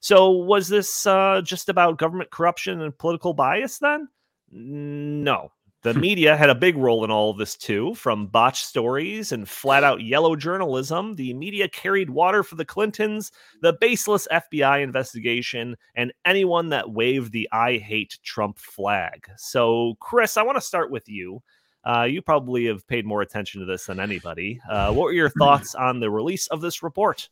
So, 0.00 0.30
was 0.30 0.66
this 0.66 1.06
uh, 1.06 1.40
just 1.44 1.68
about 1.68 1.98
government 1.98 2.30
corruption 2.30 2.80
and 2.82 2.96
political 2.98 3.34
bias 3.34 3.78
then? 3.78 4.08
No. 4.50 5.52
The 5.82 5.94
media 5.94 6.36
had 6.36 6.48
a 6.48 6.54
big 6.54 6.76
role 6.76 7.04
in 7.04 7.10
all 7.10 7.30
of 7.30 7.38
this 7.38 7.56
too. 7.56 7.94
From 7.96 8.28
botched 8.28 8.64
stories 8.64 9.32
and 9.32 9.48
flat 9.48 9.82
out 9.82 10.00
yellow 10.00 10.36
journalism, 10.36 11.16
the 11.16 11.34
media 11.34 11.68
carried 11.68 12.08
water 12.08 12.44
for 12.44 12.54
the 12.54 12.64
Clintons, 12.64 13.32
the 13.62 13.72
baseless 13.72 14.28
FBI 14.30 14.80
investigation, 14.80 15.76
and 15.96 16.12
anyone 16.24 16.68
that 16.68 16.92
waved 16.92 17.32
the 17.32 17.48
I 17.50 17.78
hate 17.78 18.18
Trump 18.22 18.60
flag. 18.60 19.26
So, 19.36 19.96
Chris, 19.98 20.36
I 20.36 20.42
want 20.42 20.56
to 20.56 20.60
start 20.60 20.92
with 20.92 21.08
you. 21.08 21.42
Uh, 21.84 22.04
you 22.04 22.22
probably 22.22 22.66
have 22.66 22.86
paid 22.86 23.04
more 23.04 23.22
attention 23.22 23.58
to 23.60 23.66
this 23.66 23.86
than 23.86 23.98
anybody. 23.98 24.60
Uh, 24.70 24.92
what 24.92 25.04
were 25.06 25.12
your 25.12 25.30
thoughts 25.30 25.74
on 25.74 25.98
the 25.98 26.10
release 26.10 26.46
of 26.46 26.60
this 26.60 26.84
report? 26.84 27.28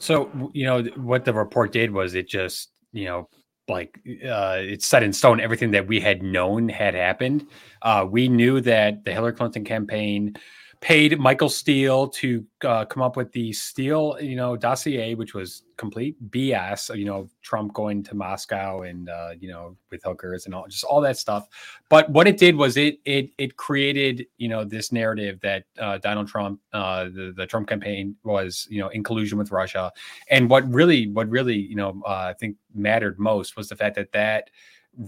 So, 0.00 0.50
you 0.54 0.64
know, 0.64 0.82
what 0.96 1.24
the 1.24 1.32
report 1.32 1.72
did 1.72 1.92
was 1.92 2.14
it 2.16 2.26
just, 2.26 2.72
you 2.92 3.04
know, 3.04 3.28
like 3.68 4.00
uh, 4.06 4.56
it's 4.58 4.86
set 4.86 5.02
in 5.02 5.12
stone. 5.12 5.40
Everything 5.40 5.70
that 5.72 5.86
we 5.86 6.00
had 6.00 6.22
known 6.22 6.68
had 6.68 6.94
happened. 6.94 7.46
Uh, 7.82 8.06
we 8.08 8.28
knew 8.28 8.60
that 8.60 9.04
the 9.04 9.12
Hillary 9.12 9.32
Clinton 9.32 9.64
campaign 9.64 10.34
paid 10.80 11.18
Michael 11.20 11.50
Steele 11.50 12.08
to 12.08 12.44
uh, 12.64 12.86
come 12.86 13.02
up 13.02 13.14
with 13.14 13.30
the 13.32 13.52
Steele, 13.52 14.16
you 14.20 14.34
know, 14.34 14.56
dossier, 14.56 15.14
which 15.14 15.34
was 15.34 15.62
complete 15.76 16.16
BS. 16.30 16.96
You 16.96 17.04
know, 17.04 17.28
Trump 17.42 17.74
going 17.74 18.02
to 18.04 18.14
Moscow 18.14 18.82
and 18.82 19.08
uh, 19.08 19.30
you 19.38 19.48
know 19.48 19.76
with 19.90 20.02
hookers 20.02 20.46
and 20.46 20.54
all, 20.54 20.66
just 20.68 20.84
all 20.84 21.00
that 21.02 21.18
stuff. 21.18 21.46
But 21.90 22.08
what 22.10 22.26
it 22.26 22.38
did 22.38 22.56
was 22.56 22.78
it 22.78 22.98
it 23.04 23.30
it 23.36 23.56
created 23.56 24.26
you 24.38 24.48
know 24.48 24.64
this 24.64 24.90
narrative 24.90 25.38
that 25.42 25.64
uh, 25.78 25.98
Donald 25.98 26.28
Trump, 26.28 26.60
uh, 26.72 27.04
the 27.04 27.34
the 27.36 27.46
Trump 27.46 27.68
campaign 27.68 28.16
was 28.24 28.66
you 28.70 28.80
know 28.80 28.88
in 28.88 29.04
collusion 29.04 29.36
with 29.36 29.50
Russia. 29.50 29.92
And 30.30 30.48
what 30.48 30.70
really 30.72 31.08
what 31.08 31.28
really 31.28 31.56
you 31.56 31.76
know 31.76 32.00
uh, 32.06 32.30
I 32.30 32.34
think 32.38 32.56
mattered 32.74 33.18
most 33.18 33.56
was 33.56 33.68
the 33.68 33.76
fact 33.76 33.96
that 33.96 34.12
that 34.12 34.50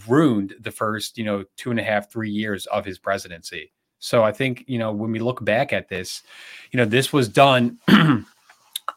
ruined 0.07 0.55
the 0.61 0.71
first 0.71 1.17
you 1.17 1.25
know 1.25 1.45
two 1.57 1.71
and 1.71 1.81
a 1.81 1.83
half 1.83 2.13
three 2.13 2.31
years 2.31 2.67
of 2.67 2.85
his 2.85 2.99
presidency 2.99 3.73
so 4.03 4.25
I 4.25 4.33
think, 4.33 4.65
you 4.67 4.81
know, 4.81 4.91
when 4.91 5.13
we 5.13 5.21
look 5.21 5.45
back 5.45 5.73
at 5.73 5.89
this, 5.89 6.25
you 6.73 6.77
know, 6.77 6.85
this 6.85 7.13
was 7.13 7.29
done 7.29 7.79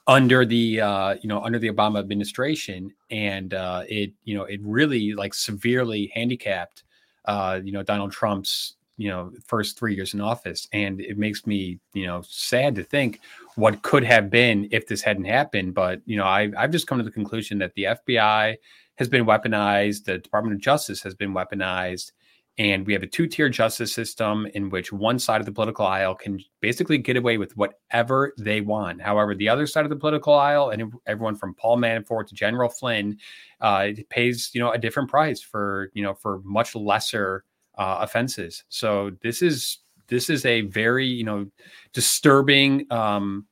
under 0.08 0.46
the 0.48 0.82
uh, 0.82 1.16
you 1.22 1.30
know 1.30 1.44
under 1.44 1.60
the 1.60 1.70
Obama 1.70 2.00
administration, 2.00 2.92
and 3.12 3.54
uh, 3.54 3.84
it 3.88 4.14
you 4.24 4.36
know 4.36 4.46
it 4.46 4.60
really 4.64 5.14
like 5.14 5.36
severely 5.36 6.12
handicapped 6.16 6.84
uh, 7.26 7.60
you 7.64 7.72
know 7.72 7.84
Donald 7.84 8.14
Trump's 8.14 8.78
you 8.98 9.10
know 9.10 9.32
first 9.46 9.78
three 9.78 9.94
years 9.94 10.16
in 10.16 10.22
office, 10.22 10.68
and 10.74 11.00
it 11.00 11.20
makes 11.20 11.46
me 11.46 11.80
you 11.94 12.08
know 12.08 12.24
sad 12.28 12.74
to 12.74 12.84
think 12.84 13.20
what 13.58 13.84
could 13.84 14.04
have 14.04 14.32
been 14.32 14.68
if 14.72 14.88
this 14.88 15.04
hadn't 15.04 15.26
happened. 15.26 15.76
But 15.76 16.02
you 16.08 16.18
know 16.18 16.26
I 16.26 16.52
I've 16.58 16.72
just 16.72 16.88
come 16.88 16.98
to 16.98 17.04
the 17.04 17.12
conclusion 17.12 17.60
that 17.60 17.76
the 17.76 17.84
FBI 17.84 18.56
has 18.96 19.08
been 19.08 19.26
weaponized, 19.26 20.06
the 20.06 20.18
Department 20.18 20.56
of 20.56 20.62
Justice 20.62 21.04
has 21.04 21.14
been 21.14 21.34
weaponized, 21.34 22.12
and 22.58 22.86
we 22.86 22.94
have 22.94 23.04
a 23.04 23.08
two 23.08 23.28
tier 23.28 23.50
justice 23.50 23.94
system 23.94 24.48
in 24.54 24.70
which 24.70 24.94
one 24.94 25.20
side 25.20 25.42
of 25.42 25.46
the 25.46 25.52
political 25.52 25.86
aisle 25.86 26.16
can 26.16 26.40
basically 26.62 26.98
get 26.98 27.18
away 27.18 27.38
with 27.38 27.56
whatever 27.58 28.34
they 28.38 28.62
want. 28.62 29.02
However, 29.02 29.36
the 29.36 29.50
other 29.50 29.68
side 29.68 29.84
of 29.84 29.90
the 29.90 29.96
political 29.96 30.34
aisle, 30.34 30.70
and 30.70 30.94
everyone 31.06 31.36
from 31.36 31.54
Paul 31.56 31.78
Manafort 31.78 32.28
to 32.28 32.36
General 32.36 32.70
Flynn, 32.70 33.18
uh, 33.60 33.90
pays 34.10 34.52
you 34.54 34.62
know 34.62 34.72
a 34.72 34.78
different 34.78 35.10
price 35.10 35.42
for 35.42 35.92
you 35.94 36.04
know 36.04 36.14
for 36.14 36.40
much 36.44 36.76
lesser 36.76 37.44
uh, 37.78 37.98
offenses. 38.00 38.64
So 38.70 39.12
this 39.22 39.42
is 39.42 39.80
this 40.08 40.30
is 40.30 40.46
a 40.46 40.62
very 40.62 41.08
you 41.08 41.26
know 41.26 41.48
disturbing 41.94 42.88
um, 42.92 43.46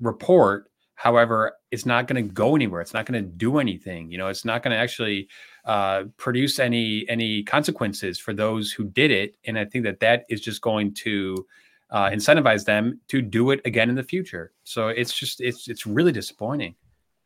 report. 0.00 0.69
However, 1.00 1.54
it's 1.70 1.86
not 1.86 2.06
going 2.06 2.22
to 2.22 2.30
go 2.30 2.54
anywhere. 2.54 2.82
It's 2.82 2.92
not 2.92 3.06
going 3.06 3.24
to 3.24 3.26
do 3.26 3.56
anything. 3.56 4.10
You 4.10 4.18
know, 4.18 4.26
it's 4.26 4.44
not 4.44 4.62
going 4.62 4.72
to 4.72 4.76
actually 4.76 5.28
uh, 5.64 6.04
produce 6.18 6.58
any 6.58 7.06
any 7.08 7.42
consequences 7.42 8.18
for 8.18 8.34
those 8.34 8.70
who 8.70 8.84
did 8.84 9.10
it. 9.10 9.34
And 9.46 9.58
I 9.58 9.64
think 9.64 9.86
that 9.86 10.00
that 10.00 10.26
is 10.28 10.42
just 10.42 10.60
going 10.60 10.92
to 11.06 11.46
uh, 11.88 12.10
incentivize 12.10 12.66
them 12.66 13.00
to 13.08 13.22
do 13.22 13.50
it 13.50 13.62
again 13.64 13.88
in 13.88 13.94
the 13.94 14.02
future. 14.02 14.52
So 14.64 14.88
it's 14.88 15.14
just 15.14 15.40
it's 15.40 15.68
it's 15.68 15.86
really 15.86 16.12
disappointing. 16.12 16.74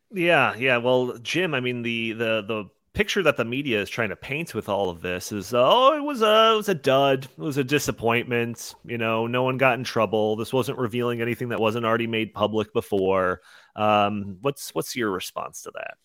Yeah, 0.09 0.55
yeah. 0.55 0.77
Well, 0.77 1.17
Jim, 1.17 1.53
I 1.53 1.59
mean 1.59 1.81
the 1.81 2.13
the 2.13 2.43
the 2.43 2.69
picture 2.95 3.21
that 3.23 3.35
the 3.35 3.43
media 3.43 3.81
is 3.81 3.89
trying 3.89 4.07
to 4.07 4.15
paint 4.15 4.55
with 4.55 4.69
all 4.69 4.89
of 4.89 5.01
this 5.01 5.33
is 5.33 5.53
oh 5.53 5.97
it 5.97 6.01
was 6.01 6.21
a 6.21 6.53
it 6.53 6.55
was 6.55 6.69
a 6.69 6.73
dud 6.73 7.25
it 7.25 7.37
was 7.37 7.57
a 7.57 7.63
disappointment 7.63 8.73
you 8.85 8.97
know 8.97 9.27
no 9.27 9.43
one 9.43 9.57
got 9.57 9.77
in 9.77 9.83
trouble 9.83 10.37
this 10.37 10.53
wasn't 10.53 10.77
revealing 10.77 11.21
anything 11.21 11.49
that 11.49 11.59
wasn't 11.59 11.85
already 11.85 12.07
made 12.07 12.33
public 12.33 12.71
before 12.71 13.41
um, 13.75 14.37
what's 14.41 14.73
what's 14.73 14.95
your 14.95 15.11
response 15.11 15.61
to 15.63 15.71
that 15.75 15.97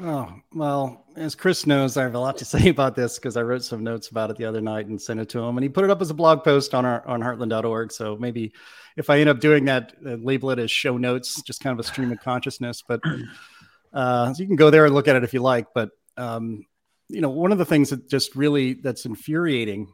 Oh, 0.00 0.32
well, 0.54 1.06
as 1.16 1.34
Chris 1.34 1.66
knows, 1.66 1.96
I 1.96 2.02
have 2.02 2.14
a 2.14 2.18
lot 2.18 2.38
to 2.38 2.44
say 2.44 2.68
about 2.68 2.94
this 2.94 3.18
because 3.18 3.36
I 3.36 3.42
wrote 3.42 3.64
some 3.64 3.82
notes 3.82 4.08
about 4.08 4.30
it 4.30 4.36
the 4.36 4.44
other 4.44 4.60
night 4.60 4.86
and 4.86 5.00
sent 5.00 5.20
it 5.20 5.28
to 5.30 5.40
him. 5.40 5.56
And 5.56 5.62
he 5.62 5.68
put 5.68 5.84
it 5.84 5.90
up 5.90 6.00
as 6.00 6.10
a 6.10 6.14
blog 6.14 6.44
post 6.44 6.74
on 6.74 6.84
our 6.84 7.06
on 7.06 7.20
heartland.org. 7.20 7.92
So 7.92 8.16
maybe 8.16 8.52
if 8.96 9.10
I 9.10 9.18
end 9.18 9.28
up 9.28 9.40
doing 9.40 9.64
that, 9.66 9.94
uh, 10.04 10.14
label 10.14 10.50
it 10.50 10.58
as 10.58 10.70
show 10.70 10.96
notes, 10.96 11.42
just 11.42 11.62
kind 11.62 11.78
of 11.78 11.84
a 11.84 11.88
stream 11.88 12.12
of 12.12 12.20
consciousness. 12.20 12.82
But 12.86 13.00
uh, 13.92 14.32
so 14.32 14.40
you 14.40 14.46
can 14.46 14.56
go 14.56 14.70
there 14.70 14.86
and 14.86 14.94
look 14.94 15.08
at 15.08 15.16
it 15.16 15.24
if 15.24 15.34
you 15.34 15.40
like. 15.40 15.66
But 15.74 15.90
um, 16.16 16.64
you 17.08 17.20
know, 17.20 17.30
one 17.30 17.52
of 17.52 17.58
the 17.58 17.64
things 17.64 17.90
that 17.90 18.08
just 18.08 18.36
really 18.36 18.74
that's 18.74 19.04
infuriating 19.04 19.88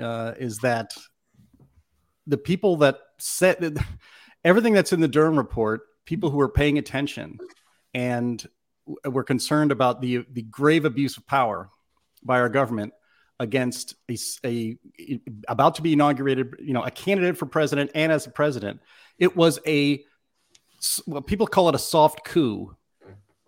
uh, 0.00 0.32
is 0.38 0.58
that 0.58 0.96
the 2.26 2.38
people 2.38 2.76
that 2.78 2.98
said 3.18 3.76
everything 4.44 4.72
that's 4.72 4.92
in 4.92 5.00
the 5.00 5.08
Durham 5.08 5.36
report, 5.36 5.82
people 6.04 6.30
who 6.30 6.40
are 6.40 6.48
paying 6.48 6.78
attention 6.78 7.38
and 7.92 8.46
we're 9.04 9.24
concerned 9.24 9.72
about 9.72 10.00
the 10.00 10.24
the 10.32 10.42
grave 10.42 10.84
abuse 10.84 11.16
of 11.16 11.26
power 11.26 11.70
by 12.22 12.40
our 12.40 12.48
government 12.48 12.92
against 13.40 13.94
a, 14.08 14.16
a, 14.44 14.76
about 15.48 15.74
to 15.76 15.82
be 15.82 15.92
inaugurated, 15.92 16.54
you 16.60 16.72
know, 16.72 16.82
a 16.82 16.90
candidate 16.90 17.36
for 17.36 17.46
president 17.46 17.90
and 17.94 18.12
as 18.12 18.26
a 18.26 18.30
president. 18.30 18.80
It 19.18 19.36
was 19.36 19.58
a 19.66 20.04
well, 21.06 21.22
people 21.22 21.46
call 21.46 21.68
it 21.68 21.74
a 21.74 21.78
soft 21.78 22.24
coup. 22.24 22.76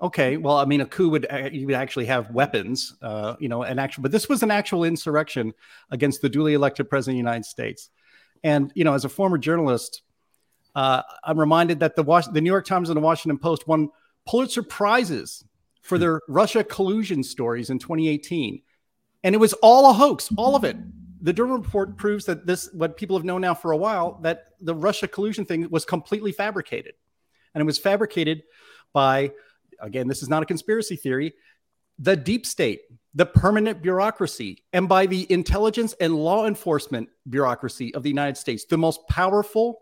Okay, 0.01 0.37
well, 0.37 0.57
I 0.57 0.67
mean, 0.67 0.83
a 0.83 0.87
coup 0.87 1.09
would 1.09 1.27
you 1.53 1.67
would 1.67 1.75
actually 1.75 2.07
have 2.07 2.31
weapons, 2.31 2.95
uh, 3.01 3.37
you 3.39 3.49
know, 3.49 3.63
an 3.63 3.79
actual, 3.79 4.03
but 4.03 4.13
this 4.13 4.29
was 4.29 4.43
an 4.43 4.51
actual 4.51 4.85
insurrection 4.85 5.55
against 5.91 6.21
the 6.21 6.29
duly 6.29 6.55
elected 6.55 6.91
president 6.91 7.15
of 7.15 7.17
the 7.17 7.31
United 7.31 7.47
States. 7.47 7.89
And 8.45 8.71
you 8.75 8.85
know, 8.85 8.95
as 8.95 9.05
a 9.05 9.09
former 9.09 9.39
journalist, 9.39 10.03
uh, 10.77 11.03
I'm 11.25 11.41
reminded 11.41 11.81
that 11.81 11.97
the 11.97 12.03
Was- 12.03 12.31
the 12.31 12.41
New 12.43 12.51
York 12.51 12.67
Times 12.67 12.91
and 12.91 12.97
the 12.97 13.01
Washington 13.01 13.39
Post 13.39 13.67
won 13.67 13.89
Pulitzer 14.29 14.63
Prizes 14.63 15.43
for 15.81 15.97
their 15.97 16.21
Russia 16.29 16.63
collusion 16.63 17.23
stories 17.23 17.71
in 17.71 17.79
2018. 17.79 18.61
And 19.25 19.35
it 19.35 19.39
was 19.39 19.55
all 19.55 19.89
a 19.89 19.95
hoax, 19.95 20.29
all 20.37 20.55
of 20.55 20.65
it. 20.65 20.77
The 21.23 21.33
Durham 21.33 21.63
report 21.63 21.97
proves 21.97 22.27
that 22.27 22.45
this, 22.45 22.69
what 22.75 22.99
people 22.99 23.17
have 23.17 23.25
known 23.25 23.41
now 23.41 23.55
for 23.55 23.73
a 23.73 23.77
while, 23.77 24.21
that 24.23 24.49
the 24.61 24.75
Russia 24.75 25.09
collusion 25.09 25.47
thing 25.47 25.67
was 25.71 25.87
completely 25.87 26.31
fabricated. 26.31 26.93
And 27.55 27.63
it 27.63 27.65
was 27.65 27.79
fabricated 27.79 28.43
by, 28.93 29.33
again, 29.81 30.09
this 30.09 30.23
is 30.23 30.29
not 30.29 30.43
a 30.43 30.47
conspiracy 30.47 30.97
theory, 30.97 31.33
the 31.99 32.17
deep 32.17 32.45
state, 32.45 32.83
the 33.15 33.25
permanent 33.25 33.81
bureaucracy, 33.81 34.63
and 34.75 34.91
by 34.91 35.07
the 35.07 35.27
intelligence 35.33 35.95
and 36.01 36.15
law 36.15 36.47
enforcement 36.47 37.09
bureaucracy 37.31 37.95
of 37.95 38.03
the 38.03 38.11
United 38.11 38.37
States, 38.37 38.67
the 38.67 38.77
most 38.77 39.09
powerful, 39.09 39.81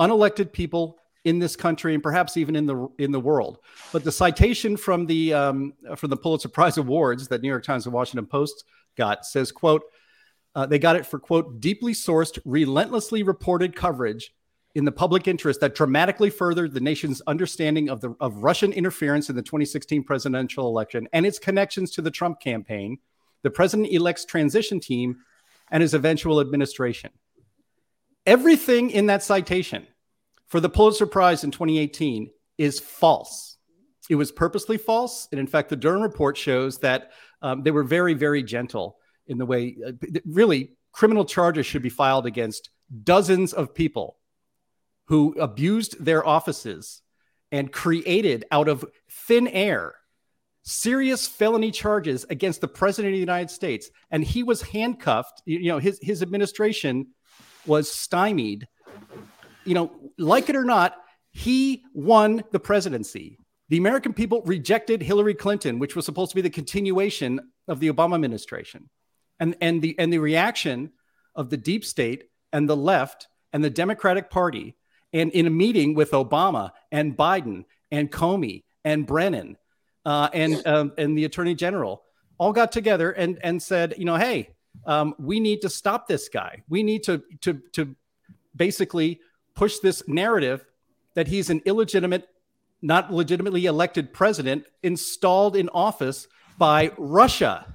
unelected 0.00 0.52
people 0.52 0.98
in 1.24 1.38
this 1.38 1.54
country 1.54 1.94
and 1.94 2.02
perhaps 2.02 2.36
even 2.36 2.56
in 2.56 2.66
the 2.66 2.88
in 2.98 3.12
the 3.12 3.20
world. 3.20 3.58
But 3.92 4.04
the 4.04 4.12
citation 4.12 4.76
from 4.76 5.06
the 5.06 5.34
um, 5.34 5.74
from 5.96 6.10
the 6.10 6.16
Pulitzer 6.16 6.48
Prize 6.48 6.78
awards 6.78 7.28
that 7.28 7.42
New 7.42 7.48
York 7.48 7.64
Times 7.64 7.86
and 7.86 7.94
Washington 7.94 8.26
Post 8.26 8.64
got 8.96 9.24
says, 9.24 9.52
"quote 9.52 9.82
uh, 10.54 10.66
They 10.66 10.78
got 10.78 10.96
it 10.96 11.06
for 11.06 11.18
quote 11.18 11.60
deeply 11.60 11.92
sourced, 11.92 12.38
relentlessly 12.44 13.22
reported 13.22 13.76
coverage." 13.76 14.32
In 14.74 14.86
the 14.86 14.92
public 14.92 15.28
interest 15.28 15.60
that 15.60 15.74
dramatically 15.74 16.30
furthered 16.30 16.72
the 16.72 16.80
nation's 16.80 17.20
understanding 17.26 17.90
of 17.90 18.00
the 18.00 18.14
of 18.20 18.42
Russian 18.42 18.72
interference 18.72 19.28
in 19.28 19.36
the 19.36 19.42
2016 19.42 20.02
presidential 20.02 20.66
election 20.66 21.06
and 21.12 21.26
its 21.26 21.38
connections 21.38 21.90
to 21.90 22.00
the 22.00 22.10
Trump 22.10 22.40
campaign, 22.40 22.96
the 23.42 23.50
president-elect's 23.50 24.24
transition 24.24 24.80
team, 24.80 25.18
and 25.70 25.82
his 25.82 25.92
eventual 25.92 26.40
administration. 26.40 27.10
Everything 28.26 28.90
in 28.90 29.06
that 29.06 29.22
citation 29.22 29.86
for 30.46 30.60
the 30.60 30.68
Pulitzer 30.68 31.06
Prize 31.06 31.44
in 31.44 31.50
2018 31.50 32.30
is 32.58 32.78
false. 32.78 33.56
It 34.10 34.16
was 34.16 34.30
purposely 34.30 34.78
false. 34.78 35.28
And 35.30 35.40
in 35.40 35.46
fact, 35.46 35.68
the 35.68 35.76
Durham 35.76 36.02
report 36.02 36.36
shows 36.36 36.78
that 36.78 37.12
um, 37.40 37.62
they 37.62 37.70
were 37.70 37.82
very, 37.82 38.14
very 38.14 38.42
gentle 38.42 38.98
in 39.26 39.38
the 39.38 39.46
way, 39.46 39.76
uh, 39.86 39.92
really, 40.24 40.72
criminal 40.92 41.24
charges 41.24 41.66
should 41.66 41.82
be 41.82 41.88
filed 41.88 42.26
against 42.26 42.70
dozens 43.02 43.52
of 43.52 43.74
people 43.74 44.18
who 45.06 45.34
abused 45.40 46.04
their 46.04 46.26
offices 46.26 47.02
and 47.50 47.72
created 47.72 48.44
out 48.50 48.68
of 48.68 48.84
thin 49.10 49.48
air 49.48 49.94
serious 50.64 51.26
felony 51.26 51.70
charges 51.70 52.24
against 52.30 52.60
the 52.60 52.68
president 52.68 53.12
of 53.12 53.16
the 53.16 53.20
United 53.20 53.50
States. 53.50 53.90
And 54.10 54.22
he 54.22 54.42
was 54.42 54.62
handcuffed. 54.62 55.42
You 55.44 55.68
know, 55.68 55.78
his, 55.78 55.98
his 56.00 56.22
administration 56.22 57.08
was 57.66 57.90
stymied. 57.90 58.68
You 59.64 59.74
know, 59.74 59.92
like 60.18 60.48
it 60.48 60.56
or 60.56 60.64
not, 60.64 60.96
he 61.30 61.84
won 61.94 62.42
the 62.52 62.60
presidency. 62.60 63.38
The 63.68 63.78
American 63.78 64.12
people 64.12 64.42
rejected 64.42 65.02
Hillary 65.02 65.34
Clinton, 65.34 65.78
which 65.78 65.96
was 65.96 66.04
supposed 66.04 66.30
to 66.30 66.34
be 66.34 66.42
the 66.42 66.50
continuation 66.50 67.40
of 67.68 67.80
the 67.80 67.90
Obama 67.90 68.14
administration. 68.14 68.90
And, 69.40 69.56
and, 69.60 69.80
the, 69.80 69.96
and 69.98 70.12
the 70.12 70.18
reaction 70.18 70.92
of 71.34 71.50
the 71.50 71.56
deep 71.56 71.84
state 71.84 72.24
and 72.52 72.68
the 72.68 72.76
left 72.76 73.28
and 73.52 73.62
the 73.64 73.70
Democratic 73.70 74.30
Party, 74.30 74.76
and 75.12 75.30
in 75.32 75.46
a 75.46 75.50
meeting 75.50 75.94
with 75.94 76.12
Obama 76.12 76.72
and 76.90 77.16
Biden 77.16 77.64
and 77.90 78.10
Comey 78.10 78.64
and 78.84 79.06
Brennan 79.06 79.56
uh, 80.04 80.28
and 80.32 80.66
um, 80.66 80.92
and 80.98 81.16
the 81.16 81.24
Attorney 81.24 81.54
General, 81.54 82.02
all 82.38 82.52
got 82.52 82.72
together 82.72 83.10
and 83.10 83.38
and 83.42 83.62
said, 83.62 83.94
you 83.98 84.04
know, 84.04 84.16
hey, 84.16 84.50
um, 84.86 85.14
we 85.18 85.40
need 85.40 85.62
to 85.62 85.68
stop 85.68 86.06
this 86.06 86.28
guy. 86.28 86.62
We 86.68 86.82
need 86.82 87.04
to 87.04 87.22
to 87.42 87.60
to 87.72 87.94
basically 88.54 89.20
push 89.54 89.78
this 89.78 90.06
narrative 90.08 90.64
that 91.14 91.28
he's 91.28 91.50
an 91.50 91.60
illegitimate, 91.64 92.28
not 92.80 93.12
legitimately 93.12 93.66
elected 93.66 94.12
president 94.12 94.64
installed 94.82 95.56
in 95.56 95.68
office 95.70 96.26
by 96.58 96.92
Russia. 96.96 97.66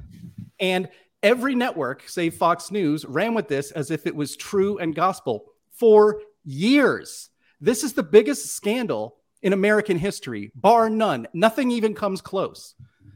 And 0.60 0.90
every 1.22 1.56
network, 1.56 2.08
say 2.08 2.30
Fox 2.30 2.72
News, 2.72 3.06
ran 3.06 3.34
with 3.34 3.48
this 3.48 3.72
as 3.72 3.92
if 3.92 4.08
it 4.08 4.16
was 4.16 4.36
true 4.36 4.78
and 4.80 4.96
gospel 4.96 5.46
for 5.72 6.22
years. 6.44 7.30
This 7.62 7.84
is 7.84 7.94
the 7.94 8.04
biggest 8.04 8.56
scandal 8.56 9.18
in 9.42 9.54
American 9.54 9.98
history, 9.98 10.52
bar 10.56 10.90
none. 10.90 11.28
Nothing 11.34 11.72
even 11.72 11.94
comes 11.94 12.22
close. 12.22 12.76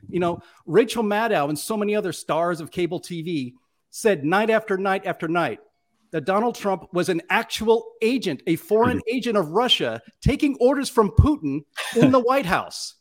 You 0.10 0.20
know, 0.20 0.42
Rachel 0.66 1.04
Maddow 1.04 1.50
and 1.50 1.58
so 1.58 1.78
many 1.78 1.96
other 1.96 2.12
stars 2.12 2.60
of 2.60 2.70
cable 2.70 3.00
TV 3.00 3.54
said 3.92 4.26
night 4.26 4.50
after 4.50 4.78
night 4.78 5.06
after 5.06 5.28
night 5.28 5.60
that 6.12 6.26
Donald 6.26 6.56
Trump 6.56 6.88
was 6.94 7.10
an 7.10 7.22
actual 7.30 7.86
agent, 8.02 8.42
a 8.48 8.56
foreign 8.58 8.98
mm-hmm. 8.98 9.16
agent 9.16 9.38
of 9.38 9.50
Russia, 9.50 10.02
taking 10.22 10.58
orders 10.60 10.90
from 10.90 11.10
Putin 11.12 11.62
in 11.96 12.12
the 12.12 12.20
White 12.30 12.46
House. 12.46 12.96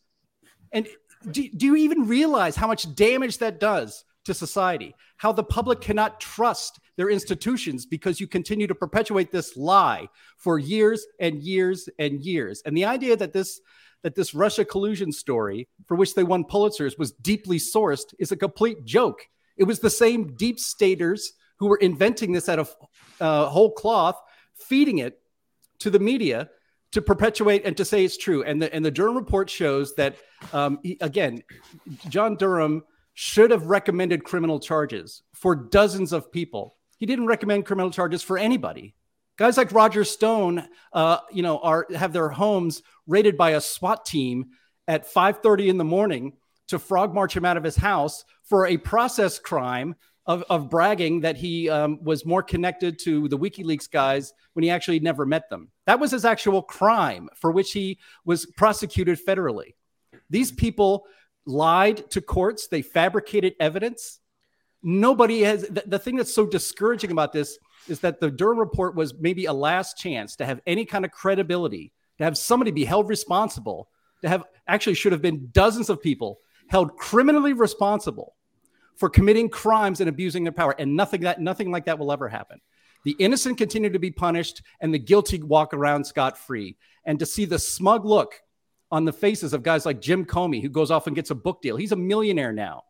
And 0.73 0.87
do, 1.31 1.49
do 1.49 1.67
you 1.67 1.77
even 1.77 2.07
realize 2.07 2.57
how 2.57 2.67
much 2.67 2.95
damage 2.95 3.39
that 3.39 3.61
does 3.61 4.05
to 4.25 4.35
society? 4.35 4.95
How 5.17 5.33
the 5.33 5.45
public 5.45 5.81
cannot 5.81 6.21
trust 6.21 6.79
their 6.97 7.11
institutions 7.11 7.85
because 7.85 8.21
you 8.21 8.27
continue 8.27 8.67
to 8.67 8.75
perpetuate 8.75 9.33
this 9.33 9.57
lie 9.57 10.09
for 10.39 10.59
years 10.59 11.07
and 11.19 11.43
years 11.43 11.89
and 11.99 12.21
years. 12.21 12.63
And 12.65 12.77
the 12.77 12.85
idea 12.85 13.17
that 13.17 13.33
this 13.33 13.61
that 14.03 14.15
this 14.15 14.35
Russia 14.35 14.65
collusion 14.65 15.13
story, 15.13 15.69
for 15.87 15.95
which 15.95 16.15
they 16.15 16.25
won 16.25 16.45
Pulitzers, 16.45 16.99
was 16.99 17.13
deeply 17.13 17.59
sourced 17.59 18.15
is 18.19 18.33
a 18.33 18.37
complete 18.37 18.83
joke. 18.87 19.29
It 19.61 19.65
was 19.65 19.79
the 19.79 19.91
same 19.91 20.35
deep 20.37 20.59
staters 20.59 21.35
who 21.59 21.67
were 21.67 21.77
inventing 21.77 22.33
this 22.33 22.49
out 22.49 22.59
of 22.59 22.75
uh, 23.21 23.47
whole 23.47 23.73
cloth, 23.73 24.19
feeding 24.55 24.99
it 24.99 25.21
to 25.81 25.91
the 25.91 25.99
media 25.99 26.49
to 26.93 27.03
perpetuate 27.03 27.67
and 27.67 27.77
to 27.77 27.85
say 27.85 28.03
it's 28.03 28.17
true. 28.17 28.43
And 28.43 28.63
the 28.63 28.75
and 28.75 28.83
the 28.83 28.91
Durham 28.91 29.17
report 29.17 29.51
shows 29.51 29.95
that 29.97 30.17
um, 30.55 30.79
he, 30.83 30.97
again, 31.03 31.43
John 32.09 32.37
Durham 32.37 32.83
should 33.13 33.51
have 33.51 33.67
recommended 33.67 34.25
criminal 34.25 34.61
charges 34.61 35.23
for 35.35 35.55
dozens 35.55 36.15
of 36.15 36.33
people. 36.33 36.79
He 36.97 37.05
didn't 37.05 37.27
recommend 37.27 37.67
criminal 37.67 37.91
charges 37.91 38.23
for 38.23 38.39
anybody. 38.39 38.95
Guys 39.37 39.59
like 39.59 39.73
Roger 39.73 40.05
Stone, 40.05 40.67
uh, 40.95 41.19
you 41.31 41.43
know, 41.43 41.59
are 41.59 41.87
have 41.95 42.15
their 42.15 42.31
homes 42.31 42.83
raided 43.07 43.37
by 43.37 43.51
a 43.51 43.61
SWAT 43.61 44.07
team 44.07 44.53
at 44.89 45.07
5:30 45.07 45.69
in 45.69 45.77
the 45.77 45.85
morning 45.85 46.33
to 46.71 46.79
frog 46.79 47.15
march 47.15 47.37
him 47.37 47.45
out 47.45 47.57
of 47.57 47.65
his 47.65 47.77
house 47.77 48.25
for 48.43 48.67
a 48.67 48.77
process 48.77 49.39
crime 49.39 49.95
of, 50.27 50.45
of 50.49 50.71
bragging 50.71 51.21
that 51.21 51.37
he 51.37 51.69
um, 51.69 51.99
was 52.03 52.25
more 52.25 52.43
connected 52.43 52.99
to 53.01 53.29
the 53.29 53.39
WikiLeaks 53.39 53.91
guys 53.91 54.33
when 54.53 54.63
he 54.63 54.71
actually 54.71 55.01
never 55.01 55.27
met 55.27 55.51
them. 55.51 55.71
That 55.87 55.99
was 55.99 56.13
his 56.13 56.25
actual 56.25 56.63
crime 56.63 57.29
for 57.35 57.51
which 57.51 57.73
he 57.73 57.99
was 58.25 58.47
prosecuted 58.47 59.19
federally. 59.25 59.75
These 60.29 60.53
people 60.53 61.07
lied 61.47 62.09
to 62.13 62.21
courts, 62.21 62.69
they 62.69 62.83
fabricated 62.83 63.55
evidence. 63.59 64.21
Nobody 64.83 65.43
has 65.43 65.63
the, 65.63 65.83
the 65.87 65.99
thing 65.99 66.17
that's 66.17 66.33
so 66.33 66.47
discouraging 66.47 67.11
about 67.11 67.33
this 67.33 67.59
is 67.89 68.01
that 68.01 68.21
the 68.21 68.31
Durham 68.31 68.59
report 68.59 68.95
was 68.95 69.15
maybe 69.19 69.47
a 69.47 69.53
last 69.53 69.99
chance 69.99 70.37
to 70.37 70.47
have 70.47 70.61
any 70.67 70.85
kind 70.85 71.05
of 71.05 71.11
credibility, 71.11 71.93
to 72.19 72.25
have 72.25 72.39
somebody 72.39 72.71
be 72.71 72.85
held 72.85 73.09
responsible, 73.09 73.89
to 74.23 74.29
have 74.29 74.45
actually 74.69 74.95
should 74.95 75.13
have 75.13 75.23
been 75.23 75.49
dozens 75.51 75.91
of 75.91 76.01
people 76.01 76.39
held 76.71 76.97
criminally 76.97 77.53
responsible 77.53 78.35
for 78.97 79.11
committing 79.11 79.49
crimes 79.49 80.01
and 80.01 80.09
abusing 80.09 80.45
their 80.45 80.53
power. 80.53 80.75
And 80.79 80.97
nothing 80.97 81.23
that 81.23 81.41
nothing 81.41 81.71
like 81.71 81.87
that 81.87 81.99
will 81.99 82.13
ever 82.13 82.29
happen. 82.29 82.61
The 83.05 83.17
innocent 83.19 83.59
continue 83.59 83.91
to 83.91 83.99
be 83.99 84.11
punished 84.11 84.63
and 84.81 84.93
the 84.93 84.99
guilty 84.99 85.43
walk 85.43 85.75
around 85.75 86.05
scot 86.05 86.39
free. 86.39 86.77
And 87.05 87.19
to 87.19 87.27
see 87.27 87.45
the 87.45 87.59
smug 87.59 88.05
look 88.05 88.35
on 88.91 89.05
the 89.05 89.13
faces 89.13 89.53
of 89.53 89.63
guys 89.63 89.87
like 89.87 90.01
Jim 90.01 90.25
Comey, 90.25 90.63
who 90.63 90.69
goes 90.69 90.91
off 90.91 91.07
and 91.07 91.17
gets 91.17 91.31
a 91.31 91.35
book 91.35 91.63
deal. 91.63 91.77
He's 91.77 91.93
a 91.93 91.97
millionaire 91.97 92.53
now, 92.53 92.85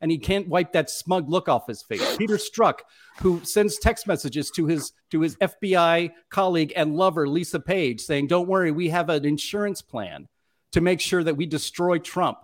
and 0.00 0.10
he 0.10 0.18
can't 0.18 0.48
wipe 0.48 0.72
that 0.72 0.90
smug 0.90 1.28
look 1.28 1.48
off 1.48 1.66
his 1.66 1.82
face. 1.82 2.16
Peter 2.16 2.36
Strzok, 2.36 2.80
who 3.18 3.40
sends 3.44 3.78
text 3.78 4.06
messages 4.06 4.50
to 4.52 4.66
his 4.66 4.92
to 5.10 5.20
his 5.20 5.36
FBI 5.36 6.10
colleague 6.28 6.72
and 6.76 6.94
lover 6.94 7.26
Lisa 7.26 7.58
Page, 7.58 8.02
saying, 8.02 8.26
"Don't 8.26 8.48
worry, 8.48 8.70
we 8.70 8.90
have 8.90 9.08
an 9.08 9.24
insurance 9.24 9.82
plan 9.82 10.28
to 10.72 10.80
make 10.80 11.00
sure 11.00 11.24
that 11.24 11.36
we 11.36 11.46
destroy 11.46 11.98
Trump." 11.98 12.38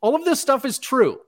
All 0.00 0.14
of 0.14 0.24
this 0.24 0.40
stuff 0.40 0.64
is 0.64 0.78
true 0.78 1.18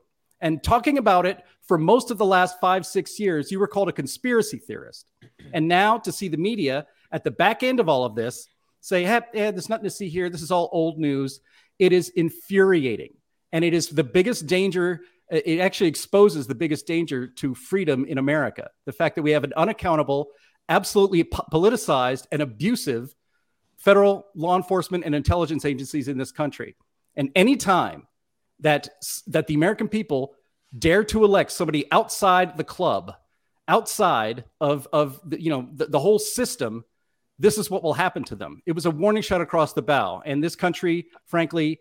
and 0.41 0.63
talking 0.63 0.99
about 0.99 1.27
it 1.27 1.43
for 1.67 1.79
most 1.79 2.11
of 2.11 2.19
the 2.19 2.27
last 2.27 2.61
five, 2.61 2.87
six 2.87 3.21
years, 3.21 3.51
you 3.51 3.61
were 3.61 3.69
called 3.69 3.89
a 3.89 3.93
conspiracy 3.93 4.59
theorist. 4.59 5.07
And 5.53 5.69
now 5.69 5.99
to 5.99 6.13
see 6.13 6.29
the 6.29 6.37
media 6.37 6.87
at 7.13 7.25
the 7.25 7.31
back 7.31 7.63
end 7.63 7.81
of 7.81 7.89
all 7.89 8.05
of 8.05 8.15
this 8.15 8.49
say, 8.81 9.05
hey, 9.05 9.21
there's 9.33 9.69
nothing 9.69 9.85
to 9.85 9.91
see 9.91 10.09
here. 10.09 10.31
This 10.31 10.43
is 10.43 10.51
all 10.51 10.69
old 10.73 10.99
news. 10.99 11.41
It 11.79 11.93
is 11.93 12.09
infuriating. 12.11 13.15
And 13.53 13.65
it 13.65 13.75
is 13.75 13.89
the 13.89 14.05
biggest 14.05 14.47
danger. 14.47 15.03
Uh, 15.31 15.39
it 15.45 15.61
actually 15.61 15.89
exposes 15.89 16.47
the 16.47 16.55
biggest 16.55 16.87
danger 16.87 17.27
to 17.27 17.55
freedom 17.55 18.05
in 18.05 18.19
America. 18.19 18.71
The 18.87 18.93
fact 18.93 19.17
that 19.17 19.23
we 19.23 19.33
have 19.33 19.45
an 19.45 19.53
unaccountable, 19.57 20.29
absolutely 20.69 21.25
politicized, 21.25 22.27
and 22.33 22.43
abusive 22.43 23.15
federal 23.77 24.27
law 24.35 24.57
enforcement 24.57 25.05
and 25.05 25.15
intelligence 25.15 25.65
agencies 25.65 26.09
in 26.09 26.17
this 26.17 26.33
country. 26.33 26.77
And 27.17 27.31
anytime 27.35 28.07
that 28.61 28.88
that 29.27 29.46
the 29.46 29.55
American 29.55 29.88
people 29.88 30.35
dare 30.79 31.05
to 31.05 31.25
elect 31.25 31.51
somebody 31.53 31.90
outside 31.90 32.57
the 32.57 32.64
club, 32.64 33.14
outside 33.68 34.44
of 34.61 34.87
of 34.92 35.20
the, 35.25 35.40
you 35.40 35.51
know 35.51 35.68
the, 35.73 35.87
the 35.87 35.99
whole 35.99 36.18
system, 36.18 36.85
this 37.38 37.59
is 37.59 37.70
what 37.70 37.83
will 37.83 37.94
happen 37.94 38.25
to 38.25 38.37
them. 38.37 38.62
It 38.66 38.73
was 38.73 38.87
a 38.87 38.90
warning 38.90 39.23
shot 39.23 39.40
across 39.40 39.73
the 39.73 39.83
bow, 39.83 40.23
and 40.25 40.42
this 40.42 40.57
country, 40.57 41.07
frankly, 41.27 41.81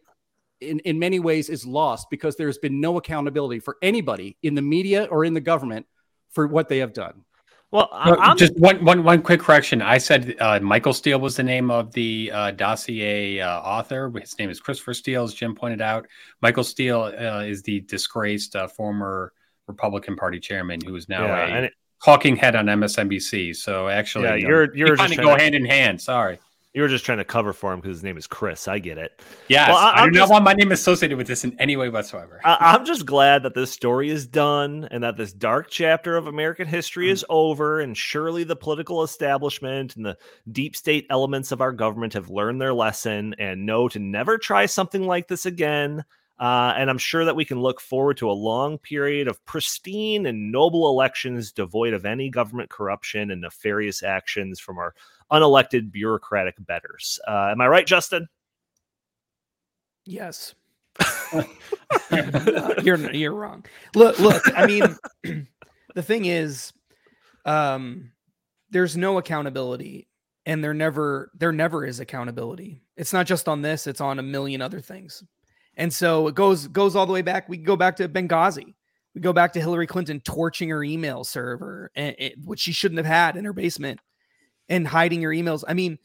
in, 0.61 0.79
in 0.79 0.99
many 0.99 1.19
ways 1.19 1.49
is 1.49 1.65
lost 1.65 2.09
because 2.09 2.35
there's 2.35 2.57
been 2.57 2.81
no 2.81 2.97
accountability 2.97 3.59
for 3.59 3.77
anybody 3.81 4.37
in 4.43 4.55
the 4.55 4.61
media 4.61 5.05
or 5.05 5.25
in 5.25 5.33
the 5.33 5.41
government 5.41 5.85
for 6.31 6.47
what 6.47 6.69
they 6.69 6.79
have 6.79 6.93
done. 6.93 7.23
Well, 7.71 7.87
I'm... 7.91 8.35
just 8.35 8.57
one, 8.57 8.83
one, 8.83 9.03
one 9.03 9.21
quick 9.21 9.41
correction. 9.41 9.81
I 9.81 9.99
said 9.99 10.35
uh, 10.39 10.59
Michael 10.59 10.93
Steele 10.93 11.19
was 11.19 11.35
the 11.35 11.43
name 11.43 11.69
of 11.69 11.91
the 11.93 12.31
uh, 12.33 12.51
dossier 12.51 13.39
uh, 13.41 13.59
author. 13.59 14.11
His 14.19 14.37
name 14.39 14.49
is 14.49 14.59
Christopher 14.59 14.95
Steele, 14.95 15.23
as 15.23 15.35
Jim 15.35 15.53
pointed 15.53 15.79
out. 15.79 16.07
Michael 16.41 16.63
Steele 16.63 17.03
uh, 17.03 17.43
is 17.43 17.61
the 17.61 17.81
disgraced 17.81 18.55
uh, 18.55 18.67
former 18.67 19.33
Republican 19.67 20.15
Party 20.15 20.39
chairman 20.39 20.81
who 20.83 20.95
is 20.95 21.07
now 21.07 21.25
yeah, 21.25 21.57
a 21.57 21.63
it... 21.65 21.73
talking 22.03 22.35
head 22.35 22.55
on 22.55 22.65
MSNBC. 22.65 23.55
So 23.55 23.87
actually, 23.87 24.25
yeah, 24.25 24.35
you're 24.35 24.75
you're 24.75 24.97
kind 24.97 25.11
of 25.11 25.19
go 25.19 25.35
to... 25.35 25.41
hand 25.41 25.53
in 25.53 25.63
hand. 25.63 26.01
Sorry. 26.01 26.39
You 26.73 26.83
were 26.83 26.87
just 26.87 27.03
trying 27.03 27.17
to 27.17 27.25
cover 27.25 27.51
for 27.51 27.73
him 27.73 27.79
because 27.79 27.97
his 27.97 28.03
name 28.03 28.15
is 28.15 28.27
Chris. 28.27 28.67
I 28.67 28.77
get 28.77 28.99
it. 28.99 29.19
Yeah, 29.47 29.69
well, 29.69 29.77
I, 29.77 30.03
I 30.03 30.05
do 30.05 30.11
just, 30.11 30.19
not 30.19 30.29
want 30.29 30.43
my 30.43 30.53
name 30.53 30.71
associated 30.71 31.17
with 31.17 31.25
this 31.25 31.43
in 31.43 31.59
any 31.59 31.75
way 31.75 31.89
whatsoever. 31.89 32.39
I, 32.43 32.75
am 32.75 32.85
just 32.85 33.07
glad 33.07 33.41
that 33.41 33.55
this 33.55 33.71
story 33.71 34.11
is 34.11 34.27
done 34.27 34.87
and 34.91 35.03
that 35.03 35.17
this 35.17 35.33
dark 35.33 35.71
chapter 35.71 36.15
of 36.15 36.27
American 36.27 36.67
history 36.67 37.07
mm. 37.07 37.11
is 37.11 37.25
over. 37.27 37.79
And 37.79 37.97
surely 37.97 38.43
the 38.43 38.55
political 38.55 39.01
establishment 39.01 39.95
and 39.95 40.05
the 40.05 40.17
deep 40.51 40.75
state 40.75 41.07
elements 41.09 41.51
of 41.51 41.59
our 41.59 41.71
government 41.71 42.13
have 42.13 42.29
learned 42.29 42.61
their 42.61 42.73
lesson 42.73 43.33
and 43.39 43.65
know 43.65 43.87
to 43.87 43.97
never 43.97 44.37
try 44.37 44.67
something 44.67 45.01
like 45.01 45.27
this 45.27 45.47
again. 45.47 46.03
Uh, 46.39 46.73
and 46.77 46.89
I'm 46.89 46.97
sure 46.97 47.25
that 47.25 47.35
we 47.35 47.43
can 47.43 47.59
look 47.59 47.81
forward 47.81 48.17
to 48.17 48.29
a 48.29 48.31
long 48.31 48.77
period 48.77 49.27
of 49.27 49.43
pristine 49.45 50.25
and 50.25 50.51
noble 50.51 50.87
elections 50.87 51.51
devoid 51.51 51.93
of 51.93 52.05
any 52.05 52.29
government 52.29 52.69
corruption 52.69 53.29
and 53.31 53.41
nefarious 53.41 54.03
actions 54.03 54.59
from 54.59 54.77
our 54.77 54.93
unelected 55.31 55.91
bureaucratic 55.91 56.55
betters. 56.59 57.19
Uh, 57.27 57.49
am 57.51 57.61
I 57.61 57.67
right, 57.67 57.85
Justin? 57.85 58.27
Yes. 60.05 60.55
you're 62.83 63.11
you're 63.13 63.33
wrong. 63.33 63.65
Look, 63.95 64.19
look. 64.19 64.43
I 64.57 64.65
mean, 64.65 64.83
the 65.95 66.03
thing 66.03 66.25
is, 66.25 66.73
um, 67.45 68.11
there's 68.69 68.97
no 68.97 69.17
accountability, 69.17 70.07
and 70.45 70.63
there 70.63 70.73
never 70.73 71.31
there 71.35 71.51
never 71.51 71.85
is 71.85 71.99
accountability. 71.99 72.81
It's 72.97 73.13
not 73.13 73.27
just 73.27 73.47
on 73.47 73.61
this; 73.61 73.87
it's 73.87 74.01
on 74.01 74.19
a 74.19 74.23
million 74.23 74.61
other 74.61 74.81
things. 74.81 75.23
And 75.75 75.93
so 75.93 76.27
it 76.27 76.35
goes 76.35 76.67
goes 76.67 76.95
all 76.95 77.05
the 77.05 77.13
way 77.13 77.21
back. 77.21 77.47
We 77.47 77.57
go 77.57 77.75
back 77.75 77.95
to 77.97 78.09
Benghazi. 78.09 78.73
We 79.15 79.21
go 79.21 79.33
back 79.33 79.53
to 79.53 79.59
Hillary 79.59 79.87
Clinton 79.87 80.19
torching 80.19 80.69
her 80.69 80.83
email 80.83 81.23
server, 81.23 81.91
and 81.95 82.15
it, 82.19 82.33
which 82.43 82.59
she 82.59 82.71
shouldn't 82.71 82.97
have 82.97 83.05
had 83.05 83.37
in 83.37 83.45
her 83.45 83.53
basement, 83.53 83.99
and 84.69 84.87
hiding 84.87 85.21
your 85.21 85.33
emails. 85.33 85.63
I 85.67 85.73
mean, 85.73 85.97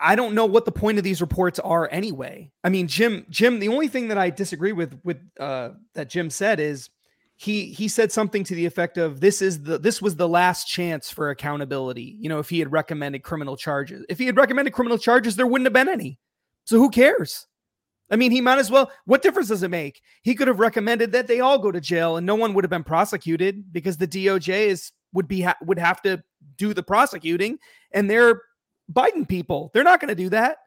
I 0.00 0.16
don't 0.16 0.34
know 0.34 0.46
what 0.46 0.64
the 0.64 0.72
point 0.72 0.98
of 0.98 1.04
these 1.04 1.20
reports 1.20 1.58
are 1.58 1.88
anyway. 1.90 2.50
I 2.64 2.68
mean, 2.68 2.88
Jim, 2.88 3.26
Jim, 3.30 3.58
the 3.58 3.68
only 3.68 3.88
thing 3.88 4.08
that 4.08 4.18
I 4.18 4.30
disagree 4.30 4.72
with 4.72 4.98
with 5.04 5.18
uh, 5.38 5.70
that 5.94 6.08
Jim 6.08 6.30
said 6.30 6.60
is 6.60 6.90
he 7.36 7.66
he 7.66 7.88
said 7.88 8.12
something 8.12 8.44
to 8.44 8.54
the 8.54 8.66
effect 8.66 8.96
of 8.96 9.20
this 9.20 9.42
is 9.42 9.62
the 9.62 9.78
this 9.78 10.00
was 10.00 10.16
the 10.16 10.28
last 10.28 10.66
chance 10.66 11.10
for 11.10 11.30
accountability. 11.30 12.16
You 12.18 12.28
know, 12.28 12.38
if 12.38 12.48
he 12.48 12.58
had 12.58 12.72
recommended 12.72 13.22
criminal 13.22 13.56
charges, 13.56 14.04
if 14.08 14.18
he 14.18 14.26
had 14.26 14.36
recommended 14.36 14.72
criminal 14.72 14.98
charges, 14.98 15.36
there 15.36 15.46
wouldn't 15.46 15.66
have 15.66 15.72
been 15.72 15.88
any. 15.88 16.18
So 16.64 16.78
who 16.78 16.90
cares? 16.90 17.46
I 18.10 18.16
mean, 18.16 18.30
he 18.30 18.40
might 18.40 18.58
as 18.58 18.70
well. 18.70 18.90
What 19.04 19.22
difference 19.22 19.48
does 19.48 19.62
it 19.62 19.70
make? 19.70 20.00
He 20.22 20.34
could 20.34 20.48
have 20.48 20.60
recommended 20.60 21.12
that 21.12 21.26
they 21.26 21.40
all 21.40 21.58
go 21.58 21.70
to 21.70 21.80
jail 21.80 22.16
and 22.16 22.26
no 22.26 22.34
one 22.34 22.54
would 22.54 22.64
have 22.64 22.70
been 22.70 22.84
prosecuted 22.84 23.72
because 23.72 23.96
the 23.96 24.08
DOJ 24.08 24.66
is 24.66 24.92
would 25.12 25.28
be 25.28 25.46
would 25.62 25.78
have 25.78 26.02
to 26.02 26.22
do 26.58 26.74
the 26.74 26.82
prosecuting 26.82 27.58
and 27.92 28.10
they're 28.10 28.42
Biden 28.92 29.28
people. 29.28 29.70
They're 29.72 29.84
not 29.84 30.00
going 30.00 30.08
to 30.08 30.14
do 30.14 30.28
that. 30.30 30.58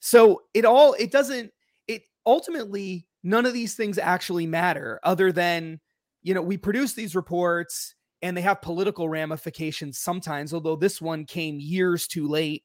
So 0.00 0.42
it 0.52 0.64
all 0.64 0.94
it 0.94 1.10
doesn't 1.10 1.50
it 1.88 2.02
ultimately 2.26 3.06
none 3.22 3.46
of 3.46 3.54
these 3.54 3.74
things 3.74 3.98
actually 3.98 4.46
matter 4.46 5.00
other 5.02 5.32
than 5.32 5.80
you 6.22 6.34
know 6.34 6.42
we 6.42 6.56
produce 6.56 6.92
these 6.92 7.16
reports 7.16 7.94
and 8.22 8.36
they 8.36 8.42
have 8.42 8.60
political 8.62 9.08
ramifications 9.08 9.98
sometimes 9.98 10.52
although 10.52 10.76
this 10.76 11.00
one 11.00 11.24
came 11.24 11.58
years 11.58 12.06
too 12.06 12.28
late 12.28 12.64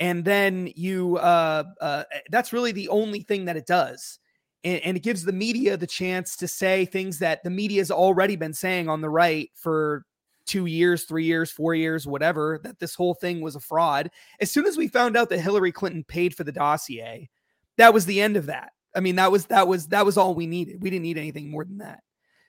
and 0.00 0.24
then 0.24 0.72
you 0.76 1.18
uh, 1.18 1.64
uh 1.80 2.04
that's 2.30 2.52
really 2.52 2.72
the 2.72 2.88
only 2.88 3.20
thing 3.20 3.44
that 3.44 3.56
it 3.56 3.66
does 3.66 4.18
and, 4.64 4.80
and 4.82 4.96
it 4.96 5.02
gives 5.02 5.24
the 5.24 5.32
media 5.32 5.76
the 5.76 5.86
chance 5.86 6.36
to 6.36 6.48
say 6.48 6.86
things 6.86 7.18
that 7.18 7.42
the 7.44 7.50
media 7.50 7.80
has 7.80 7.90
already 7.90 8.36
been 8.36 8.54
saying 8.54 8.88
on 8.88 9.02
the 9.02 9.10
right 9.10 9.50
for 9.54 10.04
two 10.48 10.66
years, 10.66 11.04
three 11.04 11.24
years, 11.24 11.50
four 11.50 11.74
years, 11.74 12.06
whatever, 12.06 12.58
that 12.64 12.80
this 12.80 12.94
whole 12.94 13.14
thing 13.14 13.40
was 13.40 13.54
a 13.54 13.60
fraud. 13.60 14.10
As 14.40 14.50
soon 14.50 14.66
as 14.66 14.76
we 14.76 14.88
found 14.88 15.16
out 15.16 15.28
that 15.28 15.40
Hillary 15.40 15.70
Clinton 15.70 16.02
paid 16.02 16.34
for 16.34 16.42
the 16.42 16.52
dossier, 16.52 17.28
that 17.76 17.94
was 17.94 18.06
the 18.06 18.20
end 18.20 18.36
of 18.36 18.46
that. 18.46 18.72
I 18.96 19.00
mean, 19.00 19.16
that 19.16 19.30
was 19.30 19.46
that 19.46 19.68
was 19.68 19.88
that 19.88 20.04
was 20.04 20.16
all 20.16 20.34
we 20.34 20.46
needed. 20.46 20.82
We 20.82 20.90
didn't 20.90 21.02
need 21.02 21.18
anything 21.18 21.50
more 21.50 21.64
than 21.64 21.78
that. 21.78 22.00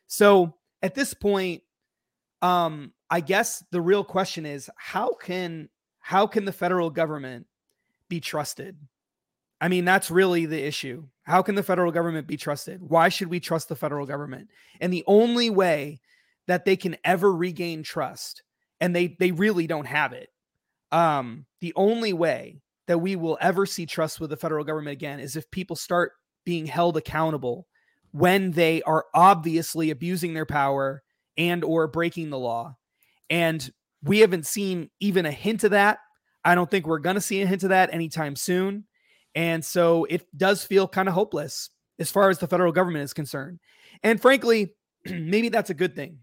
So 0.08 0.56
at 0.82 0.96
this 0.96 1.14
point, 1.14 1.62
um, 2.42 2.94
I 3.10 3.20
guess 3.20 3.64
the 3.72 3.82
real 3.82 4.04
question 4.04 4.46
is 4.46 4.70
how 4.78 5.14
can 5.14 5.70
how 6.00 6.26
can 6.26 6.46
the 6.46 6.52
federal 6.52 6.90
government 6.90 7.46
be 8.08 8.20
trusted? 8.20 8.78
I 9.62 9.68
mean, 9.68 9.84
that's 9.84 10.10
really 10.10 10.46
the 10.46 10.64
issue. 10.64 11.06
How 11.24 11.42
can 11.42 11.56
the 11.56 11.64
federal 11.64 11.92
government 11.92 12.28
be 12.28 12.38
trusted? 12.38 12.82
Why 12.82 13.10
should 13.10 13.28
we 13.28 13.42
trust 13.42 13.68
the 13.68 13.76
federal 13.76 14.06
government? 14.06 14.48
And 14.80 14.92
the 14.92 15.04
only 15.06 15.50
way 15.50 16.00
that 16.50 16.66
they 16.66 16.76
can 16.76 16.98
ever 17.04 17.32
regain 17.32 17.84
trust 17.84 18.42
and 18.82 18.96
they 18.96 19.16
they 19.20 19.32
really 19.32 19.68
don't 19.68 19.86
have 19.86 20.14
it. 20.14 20.30
Um 20.92 21.46
the 21.62 21.74
only 21.76 22.12
way 22.12 22.62
that 22.88 22.98
we 22.98 23.16
will 23.16 23.38
ever 23.40 23.68
see 23.68 23.86
trust 23.86 24.20
with 24.20 24.32
the 24.32 24.36
federal 24.36 24.66
government 24.66 24.94
again 24.94 25.20
is 25.20 25.36
if 25.36 25.50
people 25.52 25.76
start 25.76 26.14
being 26.46 26.66
held 26.66 26.98
accountable 26.98 27.68
when 28.12 28.50
they 28.50 28.82
are 28.82 29.06
obviously 29.14 29.92
abusing 29.92 30.34
their 30.34 30.48
power 30.48 31.04
and 31.38 31.64
or 31.64 31.88
breaking 31.88 32.32
the 32.32 32.40
law. 32.40 32.76
And 33.30 33.72
we 34.02 34.20
haven't 34.20 34.48
seen 34.48 34.90
even 35.00 35.28
a 35.28 35.32
hint 35.32 35.64
of 35.64 35.72
that. 35.72 36.00
I 36.44 36.56
don't 36.56 36.72
think 36.72 36.88
we're 36.88 36.98
going 36.98 37.14
to 37.14 37.22
see 37.22 37.44
a 37.44 37.46
hint 37.46 37.62
of 37.62 37.70
that 37.70 37.94
anytime 37.94 38.36
soon. 38.36 38.86
And 39.36 39.64
so 39.64 40.06
it 40.06 40.26
does 40.36 40.64
feel 40.64 40.88
kind 40.88 41.08
of 41.08 41.14
hopeless 41.14 41.70
as 42.00 42.10
far 42.10 42.32
as 42.32 42.40
the 42.40 42.48
federal 42.48 42.72
government 42.72 43.04
is 43.04 43.14
concerned. 43.14 43.60
And 44.02 44.20
frankly 44.20 44.74
maybe 45.06 45.50
that's 45.50 45.70
a 45.70 45.76
good 45.76 45.96
thing 45.96 46.18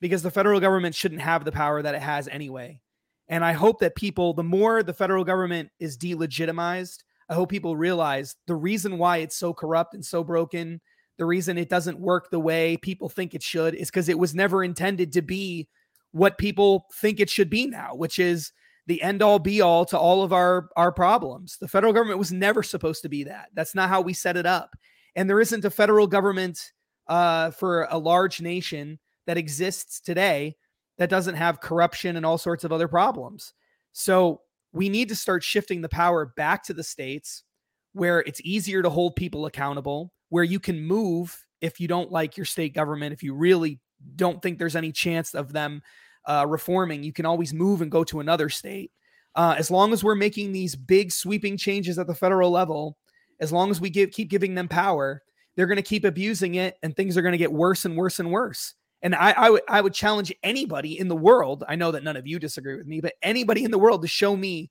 because 0.00 0.22
the 0.22 0.30
federal 0.30 0.60
government 0.60 0.94
shouldn't 0.94 1.20
have 1.20 1.44
the 1.44 1.52
power 1.52 1.82
that 1.82 1.94
it 1.94 2.02
has 2.02 2.28
anyway. 2.28 2.80
And 3.28 3.44
I 3.44 3.52
hope 3.52 3.80
that 3.80 3.96
people, 3.96 4.34
the 4.34 4.44
more 4.44 4.82
the 4.82 4.94
federal 4.94 5.24
government 5.24 5.70
is 5.80 5.98
delegitimized, 5.98 6.98
I 7.28 7.34
hope 7.34 7.50
people 7.50 7.76
realize 7.76 8.36
the 8.46 8.54
reason 8.54 8.98
why 8.98 9.18
it's 9.18 9.36
so 9.36 9.52
corrupt 9.52 9.94
and 9.94 10.04
so 10.04 10.22
broken, 10.22 10.80
the 11.18 11.24
reason 11.24 11.58
it 11.58 11.68
doesn't 11.68 11.98
work 11.98 12.30
the 12.30 12.38
way 12.38 12.76
people 12.76 13.08
think 13.08 13.34
it 13.34 13.42
should 13.42 13.74
is 13.74 13.90
because 13.90 14.08
it 14.08 14.18
was 14.18 14.34
never 14.34 14.62
intended 14.62 15.12
to 15.14 15.22
be 15.22 15.68
what 16.12 16.38
people 16.38 16.86
think 16.94 17.18
it 17.18 17.28
should 17.28 17.50
be 17.50 17.66
now, 17.66 17.94
which 17.94 18.18
is 18.18 18.52
the 18.86 19.02
end 19.02 19.22
all 19.22 19.40
be 19.40 19.60
all 19.60 19.84
to 19.86 19.98
all 19.98 20.22
of 20.22 20.32
our 20.32 20.68
our 20.76 20.92
problems. 20.92 21.56
The 21.60 21.68
federal 21.68 21.92
government 21.92 22.20
was 22.20 22.32
never 22.32 22.62
supposed 22.62 23.02
to 23.02 23.08
be 23.08 23.24
that. 23.24 23.48
That's 23.54 23.74
not 23.74 23.88
how 23.88 24.00
we 24.00 24.12
set 24.12 24.36
it 24.36 24.46
up. 24.46 24.76
And 25.16 25.28
there 25.28 25.40
isn't 25.40 25.64
a 25.64 25.70
federal 25.70 26.06
government 26.06 26.60
uh, 27.08 27.50
for 27.50 27.88
a 27.90 27.98
large 27.98 28.40
nation 28.40 28.98
that 29.26 29.38
exists 29.38 30.00
today 30.00 30.56
that 30.98 31.10
doesn't 31.10 31.34
have 31.34 31.60
corruption 31.60 32.16
and 32.16 32.24
all 32.24 32.38
sorts 32.38 32.64
of 32.64 32.72
other 32.72 32.88
problems. 32.88 33.52
So 33.92 34.40
we 34.72 34.88
need 34.88 35.08
to 35.08 35.16
start 35.16 35.42
shifting 35.42 35.80
the 35.80 35.88
power 35.88 36.32
back 36.36 36.62
to 36.64 36.74
the 36.74 36.82
states 36.82 37.44
where 37.92 38.20
it's 38.20 38.40
easier 38.44 38.82
to 38.82 38.90
hold 38.90 39.16
people 39.16 39.46
accountable, 39.46 40.12
where 40.28 40.44
you 40.44 40.60
can 40.60 40.80
move 40.80 41.44
if 41.60 41.80
you 41.80 41.88
don't 41.88 42.12
like 42.12 42.36
your 42.36 42.44
state 42.44 42.74
government, 42.74 43.12
if 43.12 43.22
you 43.22 43.34
really 43.34 43.80
don't 44.14 44.42
think 44.42 44.58
there's 44.58 44.76
any 44.76 44.92
chance 44.92 45.34
of 45.34 45.52
them 45.52 45.82
uh, 46.26 46.44
reforming, 46.46 47.02
you 47.02 47.12
can 47.12 47.24
always 47.24 47.54
move 47.54 47.80
and 47.80 47.90
go 47.90 48.04
to 48.04 48.20
another 48.20 48.48
state. 48.48 48.90
Uh, 49.34 49.54
as 49.58 49.70
long 49.70 49.92
as 49.92 50.02
we're 50.02 50.14
making 50.14 50.52
these 50.52 50.74
big 50.74 51.12
sweeping 51.12 51.56
changes 51.56 51.98
at 51.98 52.06
the 52.06 52.14
federal 52.14 52.50
level, 52.50 52.96
as 53.40 53.52
long 53.52 53.70
as 53.70 53.80
we 53.80 53.90
give, 53.90 54.10
keep 54.10 54.28
giving 54.28 54.54
them 54.54 54.68
power, 54.68 55.22
they're 55.54 55.66
going 55.66 55.76
to 55.76 55.82
keep 55.82 56.04
abusing 56.04 56.56
it 56.56 56.76
and 56.82 56.94
things 56.94 57.16
are 57.16 57.22
going 57.22 57.32
to 57.32 57.38
get 57.38 57.52
worse 57.52 57.84
and 57.84 57.96
worse 57.96 58.18
and 58.18 58.30
worse. 58.30 58.74
And 59.06 59.14
I, 59.14 59.30
I 59.30 59.50
would 59.50 59.62
I 59.68 59.80
would 59.80 59.94
challenge 59.94 60.34
anybody 60.42 60.98
in 60.98 61.06
the 61.06 61.14
world. 61.14 61.62
I 61.68 61.76
know 61.76 61.92
that 61.92 62.02
none 62.02 62.16
of 62.16 62.26
you 62.26 62.40
disagree 62.40 62.74
with 62.74 62.88
me, 62.88 63.00
but 63.00 63.14
anybody 63.22 63.62
in 63.62 63.70
the 63.70 63.78
world 63.78 64.02
to 64.02 64.08
show 64.08 64.36
me 64.36 64.68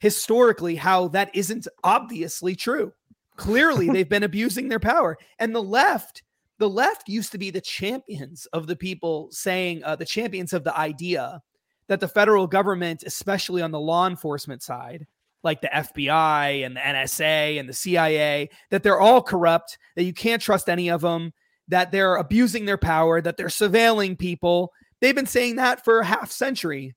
historically 0.00 0.74
how 0.74 1.06
that 1.06 1.30
isn't 1.32 1.68
obviously 1.84 2.56
true. 2.56 2.92
Clearly, 3.36 3.88
they've 3.92 4.08
been 4.08 4.24
abusing 4.24 4.68
their 4.68 4.80
power. 4.80 5.16
And 5.38 5.54
the 5.54 5.62
left, 5.62 6.24
the 6.58 6.68
left 6.68 7.08
used 7.08 7.30
to 7.30 7.38
be 7.38 7.50
the 7.50 7.60
champions 7.60 8.46
of 8.46 8.66
the 8.66 8.74
people 8.74 9.28
saying 9.30 9.84
uh, 9.84 9.94
the 9.94 10.04
champions 10.04 10.52
of 10.52 10.64
the 10.64 10.76
idea 10.76 11.40
that 11.86 12.00
the 12.00 12.08
federal 12.08 12.48
government, 12.48 13.04
especially 13.06 13.62
on 13.62 13.70
the 13.70 13.78
law 13.78 14.08
enforcement 14.08 14.64
side, 14.64 15.06
like 15.44 15.60
the 15.60 15.70
FBI 15.72 16.66
and 16.66 16.74
the 16.74 16.80
NSA 16.80 17.60
and 17.60 17.68
the 17.68 17.74
CIA, 17.74 18.50
that 18.70 18.82
they're 18.82 18.98
all 18.98 19.22
corrupt, 19.22 19.78
that 19.94 20.02
you 20.02 20.12
can't 20.12 20.42
trust 20.42 20.68
any 20.68 20.90
of 20.90 21.02
them, 21.02 21.32
that 21.72 21.90
they're 21.90 22.16
abusing 22.16 22.66
their 22.66 22.76
power, 22.76 23.22
that 23.22 23.38
they're 23.38 23.46
surveilling 23.46 24.18
people. 24.18 24.70
They've 25.00 25.14
been 25.14 25.24
saying 25.24 25.56
that 25.56 25.82
for 25.82 26.00
a 26.00 26.04
half 26.04 26.30
century. 26.30 26.94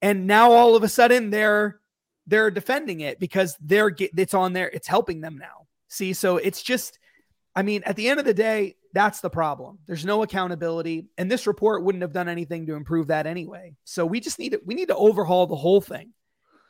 And 0.00 0.26
now 0.26 0.52
all 0.52 0.76
of 0.76 0.82
a 0.82 0.88
sudden 0.88 1.28
they're 1.28 1.78
they're 2.26 2.50
defending 2.50 3.00
it 3.00 3.20
because 3.20 3.54
they're 3.60 3.94
it's 3.98 4.32
on 4.32 4.54
there, 4.54 4.70
it's 4.70 4.88
helping 4.88 5.20
them 5.20 5.36
now. 5.36 5.66
See, 5.88 6.14
so 6.14 6.38
it's 6.38 6.62
just 6.62 6.98
I 7.54 7.62
mean, 7.62 7.82
at 7.84 7.96
the 7.96 8.08
end 8.08 8.18
of 8.18 8.24
the 8.24 8.34
day, 8.34 8.76
that's 8.94 9.20
the 9.20 9.28
problem. 9.28 9.78
There's 9.86 10.06
no 10.06 10.22
accountability, 10.22 11.06
and 11.18 11.30
this 11.30 11.46
report 11.46 11.84
wouldn't 11.84 12.02
have 12.02 12.14
done 12.14 12.28
anything 12.28 12.66
to 12.66 12.74
improve 12.74 13.08
that 13.08 13.26
anyway. 13.26 13.74
So 13.84 14.06
we 14.06 14.20
just 14.20 14.38
need 14.38 14.52
to 14.52 14.60
we 14.64 14.74
need 14.74 14.88
to 14.88 14.96
overhaul 14.96 15.46
the 15.46 15.54
whole 15.54 15.82
thing. 15.82 16.14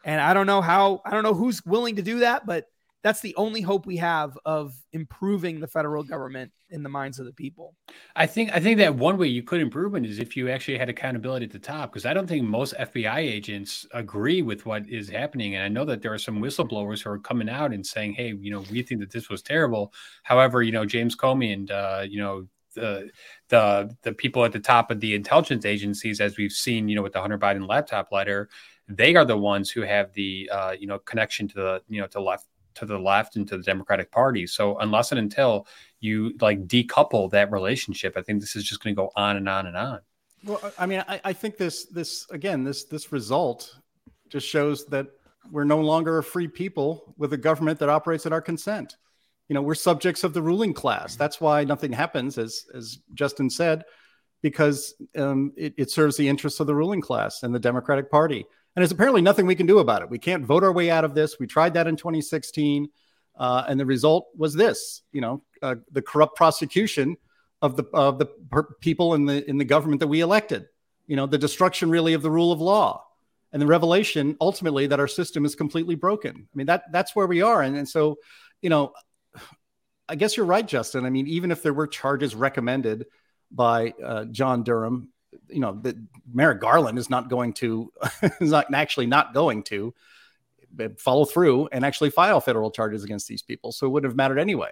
And 0.04 0.20
I 0.20 0.34
don't 0.34 0.48
know 0.48 0.60
how 0.60 1.02
I 1.04 1.12
don't 1.12 1.22
know 1.22 1.34
who's 1.34 1.64
willing 1.64 1.96
to 1.96 2.02
do 2.02 2.18
that, 2.18 2.46
but 2.46 2.66
that's 3.04 3.20
the 3.20 3.36
only 3.36 3.60
hope 3.60 3.84
we 3.84 3.98
have 3.98 4.36
of 4.46 4.74
improving 4.94 5.60
the 5.60 5.68
federal 5.68 6.02
government 6.02 6.50
in 6.70 6.82
the 6.82 6.88
minds 6.88 7.18
of 7.18 7.26
the 7.26 7.32
people. 7.34 7.76
I 8.16 8.24
think 8.24 8.50
I 8.54 8.60
think 8.60 8.78
that 8.78 8.94
one 8.94 9.18
way 9.18 9.28
you 9.28 9.42
could 9.42 9.60
improve 9.60 9.94
it 9.94 10.06
is 10.06 10.18
if 10.18 10.34
you 10.38 10.48
actually 10.48 10.78
had 10.78 10.88
accountability 10.88 11.44
at 11.44 11.52
the 11.52 11.58
top, 11.58 11.92
because 11.92 12.06
I 12.06 12.14
don't 12.14 12.26
think 12.26 12.44
most 12.44 12.74
FBI 12.80 13.18
agents 13.18 13.86
agree 13.92 14.40
with 14.40 14.64
what 14.64 14.88
is 14.88 15.10
happening. 15.10 15.54
And 15.54 15.62
I 15.62 15.68
know 15.68 15.84
that 15.84 16.00
there 16.00 16.14
are 16.14 16.18
some 16.18 16.40
whistleblowers 16.40 17.02
who 17.02 17.10
are 17.10 17.18
coming 17.18 17.50
out 17.50 17.74
and 17.74 17.86
saying, 17.86 18.14
"Hey, 18.14 18.32
you 18.40 18.50
know, 18.50 18.64
we 18.70 18.82
think 18.82 19.00
that 19.00 19.12
this 19.12 19.28
was 19.28 19.42
terrible." 19.42 19.92
However, 20.22 20.62
you 20.62 20.72
know, 20.72 20.86
James 20.86 21.14
Comey 21.14 21.52
and 21.52 21.70
uh, 21.70 22.06
you 22.08 22.18
know 22.18 22.48
the 22.74 23.10
the 23.50 23.94
the 24.00 24.14
people 24.14 24.46
at 24.46 24.52
the 24.52 24.60
top 24.60 24.90
of 24.90 25.00
the 25.00 25.14
intelligence 25.14 25.66
agencies, 25.66 26.22
as 26.22 26.38
we've 26.38 26.52
seen, 26.52 26.88
you 26.88 26.96
know, 26.96 27.02
with 27.02 27.12
the 27.12 27.20
Hunter 27.20 27.38
Biden 27.38 27.68
laptop 27.68 28.12
letter, 28.12 28.48
they 28.88 29.14
are 29.14 29.26
the 29.26 29.36
ones 29.36 29.70
who 29.70 29.82
have 29.82 30.12
the 30.14 30.48
uh, 30.50 30.74
you 30.78 30.86
know 30.86 30.98
connection 31.00 31.48
to 31.48 31.54
the 31.54 31.82
you 31.88 32.00
know 32.00 32.06
to 32.06 32.20
left 32.20 32.46
to 32.76 32.86
the 32.86 32.98
left 32.98 33.36
and 33.36 33.46
to 33.48 33.56
the 33.56 33.62
Democratic 33.62 34.10
Party. 34.10 34.46
So 34.46 34.78
unless 34.78 35.12
and 35.12 35.18
until 35.18 35.66
you 36.00 36.34
like 36.40 36.66
decouple 36.66 37.30
that 37.30 37.50
relationship, 37.50 38.14
I 38.16 38.22
think 38.22 38.40
this 38.40 38.56
is 38.56 38.64
just 38.64 38.82
going 38.82 38.94
to 38.94 39.00
go 39.00 39.10
on 39.16 39.36
and 39.36 39.48
on 39.48 39.66
and 39.66 39.76
on. 39.76 40.00
Well, 40.44 40.60
I 40.78 40.86
mean, 40.86 41.02
I, 41.08 41.20
I 41.24 41.32
think 41.32 41.56
this 41.56 41.86
this 41.86 42.26
again 42.30 42.64
this 42.64 42.84
this 42.84 43.12
result 43.12 43.78
just 44.28 44.46
shows 44.46 44.84
that 44.86 45.06
we're 45.50 45.64
no 45.64 45.80
longer 45.80 46.18
a 46.18 46.22
free 46.22 46.48
people 46.48 47.14
with 47.16 47.32
a 47.32 47.36
government 47.36 47.78
that 47.78 47.88
operates 47.88 48.26
at 48.26 48.32
our 48.32 48.40
consent. 48.40 48.96
You 49.48 49.54
know, 49.54 49.62
we're 49.62 49.74
subjects 49.74 50.24
of 50.24 50.32
the 50.32 50.42
ruling 50.42 50.72
class. 50.72 51.16
That's 51.16 51.40
why 51.40 51.64
nothing 51.64 51.92
happens, 51.92 52.38
as 52.38 52.66
as 52.74 52.98
Justin 53.14 53.50
said, 53.50 53.84
because 54.42 54.94
um, 55.16 55.52
it, 55.56 55.74
it 55.76 55.90
serves 55.90 56.16
the 56.16 56.28
interests 56.28 56.60
of 56.60 56.66
the 56.66 56.74
ruling 56.74 57.00
class 57.00 57.42
and 57.42 57.54
the 57.54 57.58
Democratic 57.58 58.10
Party. 58.10 58.46
And 58.76 58.82
there's 58.82 58.92
apparently 58.92 59.22
nothing 59.22 59.46
we 59.46 59.54
can 59.54 59.66
do 59.66 59.78
about 59.78 60.02
it. 60.02 60.10
We 60.10 60.18
can't 60.18 60.44
vote 60.44 60.64
our 60.64 60.72
way 60.72 60.90
out 60.90 61.04
of 61.04 61.14
this. 61.14 61.38
We 61.38 61.46
tried 61.46 61.74
that 61.74 61.86
in 61.86 61.96
2016, 61.96 62.88
uh, 63.36 63.64
and 63.68 63.78
the 63.78 63.86
result 63.86 64.28
was 64.36 64.54
this. 64.54 65.02
You 65.12 65.20
know, 65.20 65.42
uh, 65.62 65.76
the 65.92 66.02
corrupt 66.02 66.36
prosecution 66.36 67.16
of 67.62 67.76
the 67.76 67.84
of 67.92 68.18
the 68.18 68.26
per- 68.26 68.74
people 68.80 69.14
in 69.14 69.26
the 69.26 69.48
in 69.48 69.58
the 69.58 69.64
government 69.64 70.00
that 70.00 70.08
we 70.08 70.20
elected. 70.20 70.66
You 71.06 71.16
know, 71.16 71.26
the 71.26 71.38
destruction 71.38 71.90
really 71.90 72.14
of 72.14 72.22
the 72.22 72.30
rule 72.30 72.50
of 72.50 72.60
law 72.60 73.04
and 73.54 73.62
the 73.62 73.66
revelation 73.66 74.36
ultimately 74.40 74.88
that 74.88 74.98
our 74.98 75.06
system 75.06 75.44
is 75.44 75.54
completely 75.54 75.94
broken. 75.94 76.34
I 76.36 76.56
mean, 76.56 76.66
that 76.66 76.90
that's 76.90 77.14
where 77.14 77.28
we 77.28 77.40
are. 77.40 77.62
And, 77.62 77.76
and 77.76 77.88
so, 77.88 78.18
you 78.60 78.68
know, 78.68 78.92
I 80.08 80.16
guess 80.16 80.36
you're 80.36 80.44
right, 80.44 80.66
Justin. 80.66 81.06
I 81.06 81.10
mean, 81.10 81.28
even 81.28 81.52
if 81.52 81.62
there 81.62 81.72
were 81.72 81.86
charges 81.86 82.34
recommended 82.34 83.06
by 83.52 83.94
uh, 84.04 84.24
John 84.24 84.64
Durham, 84.64 85.12
you 85.48 85.60
know, 85.60 85.78
that 85.82 85.96
Merrick 86.32 86.60
Garland 86.60 86.98
is 86.98 87.10
not 87.10 87.28
going 87.28 87.52
to, 87.54 87.92
is 88.40 88.50
not 88.50 88.72
actually 88.72 89.06
not 89.06 89.34
going 89.34 89.62
to 89.64 89.94
follow 90.98 91.24
through 91.24 91.68
and 91.72 91.84
actually 91.84 92.10
file 92.10 92.40
federal 92.40 92.70
charges 92.70 93.04
against 93.04 93.28
these 93.28 93.42
people. 93.42 93.72
So 93.72 93.86
it 93.86 93.90
wouldn't 93.90 94.10
have 94.10 94.16
mattered 94.16 94.38
anyway. 94.38 94.70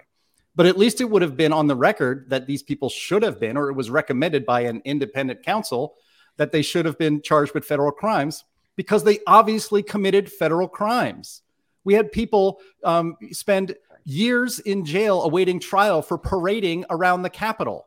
But 0.55 0.66
at 0.66 0.77
least 0.77 1.01
it 1.01 1.09
would 1.09 1.22
have 1.22 1.37
been 1.37 1.53
on 1.53 1.66
the 1.66 1.77
record 1.77 2.29
that 2.29 2.46
these 2.46 2.62
people 2.62 2.90
should 2.90 3.22
have 3.22 3.40
been, 3.40 3.57
or 3.57 3.70
it 3.70 3.75
was 3.75 3.88
recommended 3.88 4.44
by 4.44 4.62
an 4.62 4.83
independent 4.85 5.42
counsel 5.42 5.94
that 6.37 6.53
they 6.53 6.62
should 6.62 6.85
have 6.85 6.98
been 6.98 7.22
charged 7.22 7.55
with 7.55 7.64
federal 7.64 7.92
crimes 7.92 8.44
because 8.77 9.05
they 9.05 9.18
obviously 9.27 9.83
committed 9.83 10.31
federal 10.31 10.68
crimes. 10.68 11.42
We 11.85 11.94
had 11.94 12.12
people 12.12 12.61
um, 12.85 13.16
spend 13.33 13.77
years 14.05 14.59
in 14.59 14.85
jail 14.85 15.22
awaiting 15.22 15.61
trial 15.61 16.03
for 16.03 16.18
parading 16.18 16.85
around 16.90 17.22
the 17.22 17.31
Capitol. 17.31 17.87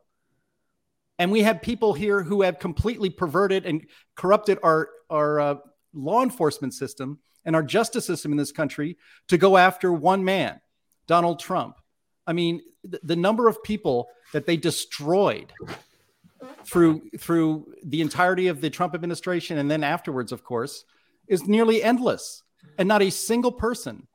And 1.17 1.31
we 1.31 1.43
have 1.43 1.61
people 1.61 1.93
here 1.93 2.23
who 2.23 2.41
have 2.41 2.59
completely 2.59 3.09
perverted 3.09 3.65
and 3.65 3.85
corrupted 4.15 4.59
our, 4.63 4.89
our 5.09 5.39
uh, 5.39 5.55
law 5.93 6.23
enforcement 6.23 6.73
system 6.73 7.19
and 7.45 7.55
our 7.55 7.63
justice 7.63 8.05
system 8.05 8.31
in 8.31 8.37
this 8.37 8.51
country 8.51 8.97
to 9.29 9.37
go 9.37 9.55
after 9.55 9.93
one 9.93 10.25
man, 10.25 10.59
Donald 11.07 11.39
Trump. 11.39 11.77
I 12.27 12.33
mean, 12.33 12.61
the, 12.83 12.99
the 13.03 13.15
number 13.15 13.47
of 13.47 13.63
people 13.63 14.09
that 14.33 14.45
they 14.45 14.57
destroyed 14.57 15.53
through 16.65 17.09
through 17.19 17.73
the 17.83 18.01
entirety 18.01 18.47
of 18.47 18.59
the 18.59 18.69
Trump 18.69 18.95
administration 18.95 19.57
and 19.57 19.69
then 19.69 19.83
afterwards, 19.83 20.31
of 20.31 20.43
course, 20.43 20.83
is 21.27 21.47
nearly 21.47 21.81
endless. 21.81 22.43
And 22.77 22.87
not 22.87 23.03
a 23.03 23.11
single 23.11 23.51
person 23.51 24.07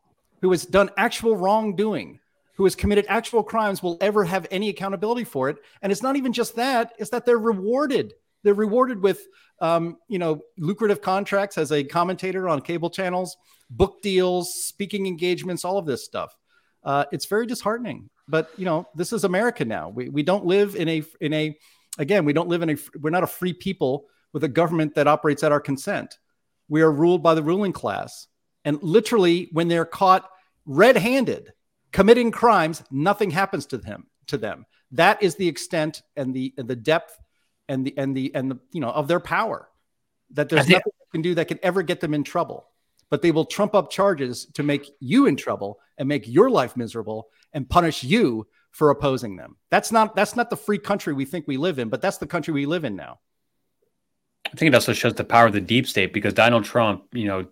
who 0.42 0.50
has 0.50 0.66
done 0.66 0.90
actual 0.96 1.36
wrongdoing, 1.36 2.18
who 2.60 2.64
has 2.64 2.76
committed 2.76 3.06
actual 3.08 3.42
crimes, 3.42 3.82
will 3.82 3.96
ever 4.02 4.22
have 4.22 4.46
any 4.50 4.68
accountability 4.68 5.24
for 5.24 5.48
it. 5.48 5.56
And 5.80 5.90
it's 5.90 6.02
not 6.02 6.16
even 6.16 6.30
just 6.30 6.56
that; 6.56 6.92
it's 6.98 7.08
that 7.08 7.24
they're 7.24 7.38
rewarded. 7.38 8.12
They're 8.42 8.52
rewarded 8.52 9.02
with, 9.02 9.26
um, 9.62 9.96
you 10.08 10.18
know, 10.18 10.42
lucrative 10.58 11.00
contracts 11.00 11.56
as 11.56 11.72
a 11.72 11.82
commentator 11.82 12.50
on 12.50 12.60
cable 12.60 12.90
channels, 12.90 13.34
book 13.70 14.02
deals, 14.02 14.52
speaking 14.56 15.06
engagements, 15.06 15.64
all 15.64 15.78
of 15.78 15.86
this 15.86 16.04
stuff. 16.04 16.36
Uh, 16.84 17.06
it's 17.12 17.24
very 17.24 17.46
disheartening. 17.46 18.10
But 18.28 18.50
you 18.58 18.66
know, 18.66 18.86
this 18.94 19.14
is 19.14 19.24
America 19.24 19.64
now. 19.64 19.88
We 19.88 20.10
we 20.10 20.22
don't 20.22 20.44
live 20.44 20.76
in 20.76 20.86
a 20.86 21.02
in 21.18 21.32
a 21.32 21.58
again, 21.96 22.26
we 22.26 22.34
don't 22.34 22.50
live 22.50 22.60
in 22.60 22.68
a, 22.68 22.76
we're 23.00 23.08
not 23.08 23.24
a 23.24 23.26
free 23.26 23.54
people 23.54 24.04
with 24.34 24.44
a 24.44 24.48
government 24.48 24.96
that 24.96 25.08
operates 25.08 25.42
at 25.42 25.50
our 25.50 25.60
consent. 25.60 26.18
We 26.68 26.82
are 26.82 26.92
ruled 26.92 27.22
by 27.22 27.32
the 27.32 27.42
ruling 27.42 27.72
class. 27.72 28.26
And 28.66 28.82
literally, 28.82 29.48
when 29.50 29.68
they're 29.68 29.86
caught 29.86 30.28
red 30.66 30.98
handed 30.98 31.54
committing 31.92 32.30
crimes, 32.30 32.82
nothing 32.90 33.30
happens 33.30 33.66
to 33.66 33.78
them. 33.78 34.06
To 34.28 34.38
them, 34.38 34.64
that 34.92 35.22
is 35.24 35.34
the 35.34 35.48
extent 35.48 36.02
and 36.16 36.32
the 36.32 36.54
and 36.56 36.68
the 36.68 36.76
depth 36.76 37.18
and 37.68 37.84
the 37.84 37.98
and 37.98 38.16
the 38.16 38.32
and 38.34 38.50
the 38.50 38.58
you 38.70 38.80
know 38.80 38.90
of 38.90 39.08
their 39.08 39.18
power. 39.18 39.68
That 40.32 40.48
there's 40.48 40.66
think- 40.66 40.76
nothing 40.76 40.92
they 40.98 41.18
can 41.18 41.22
do 41.22 41.34
that 41.34 41.48
can 41.48 41.58
ever 41.62 41.82
get 41.82 42.00
them 42.00 42.14
in 42.14 42.22
trouble. 42.22 42.66
But 43.08 43.22
they 43.22 43.32
will 43.32 43.44
trump 43.44 43.74
up 43.74 43.90
charges 43.90 44.46
to 44.54 44.62
make 44.62 44.88
you 45.00 45.26
in 45.26 45.34
trouble 45.34 45.80
and 45.98 46.08
make 46.08 46.28
your 46.28 46.48
life 46.48 46.76
miserable 46.76 47.28
and 47.52 47.68
punish 47.68 48.04
you 48.04 48.46
for 48.70 48.90
opposing 48.90 49.36
them. 49.36 49.56
That's 49.68 49.90
not 49.90 50.14
that's 50.14 50.36
not 50.36 50.48
the 50.48 50.56
free 50.56 50.78
country 50.78 51.12
we 51.12 51.24
think 51.24 51.48
we 51.48 51.56
live 51.56 51.78
in, 51.78 51.88
but 51.88 52.00
that's 52.00 52.18
the 52.18 52.26
country 52.26 52.54
we 52.54 52.66
live 52.66 52.84
in 52.84 52.94
now. 52.94 53.18
I 54.46 54.56
think 54.56 54.68
it 54.68 54.74
also 54.74 54.92
shows 54.92 55.14
the 55.14 55.24
power 55.24 55.46
of 55.46 55.52
the 55.52 55.60
deep 55.60 55.86
state 55.86 56.12
because 56.12 56.34
Donald 56.34 56.64
Trump, 56.64 57.04
you 57.12 57.26
know, 57.26 57.46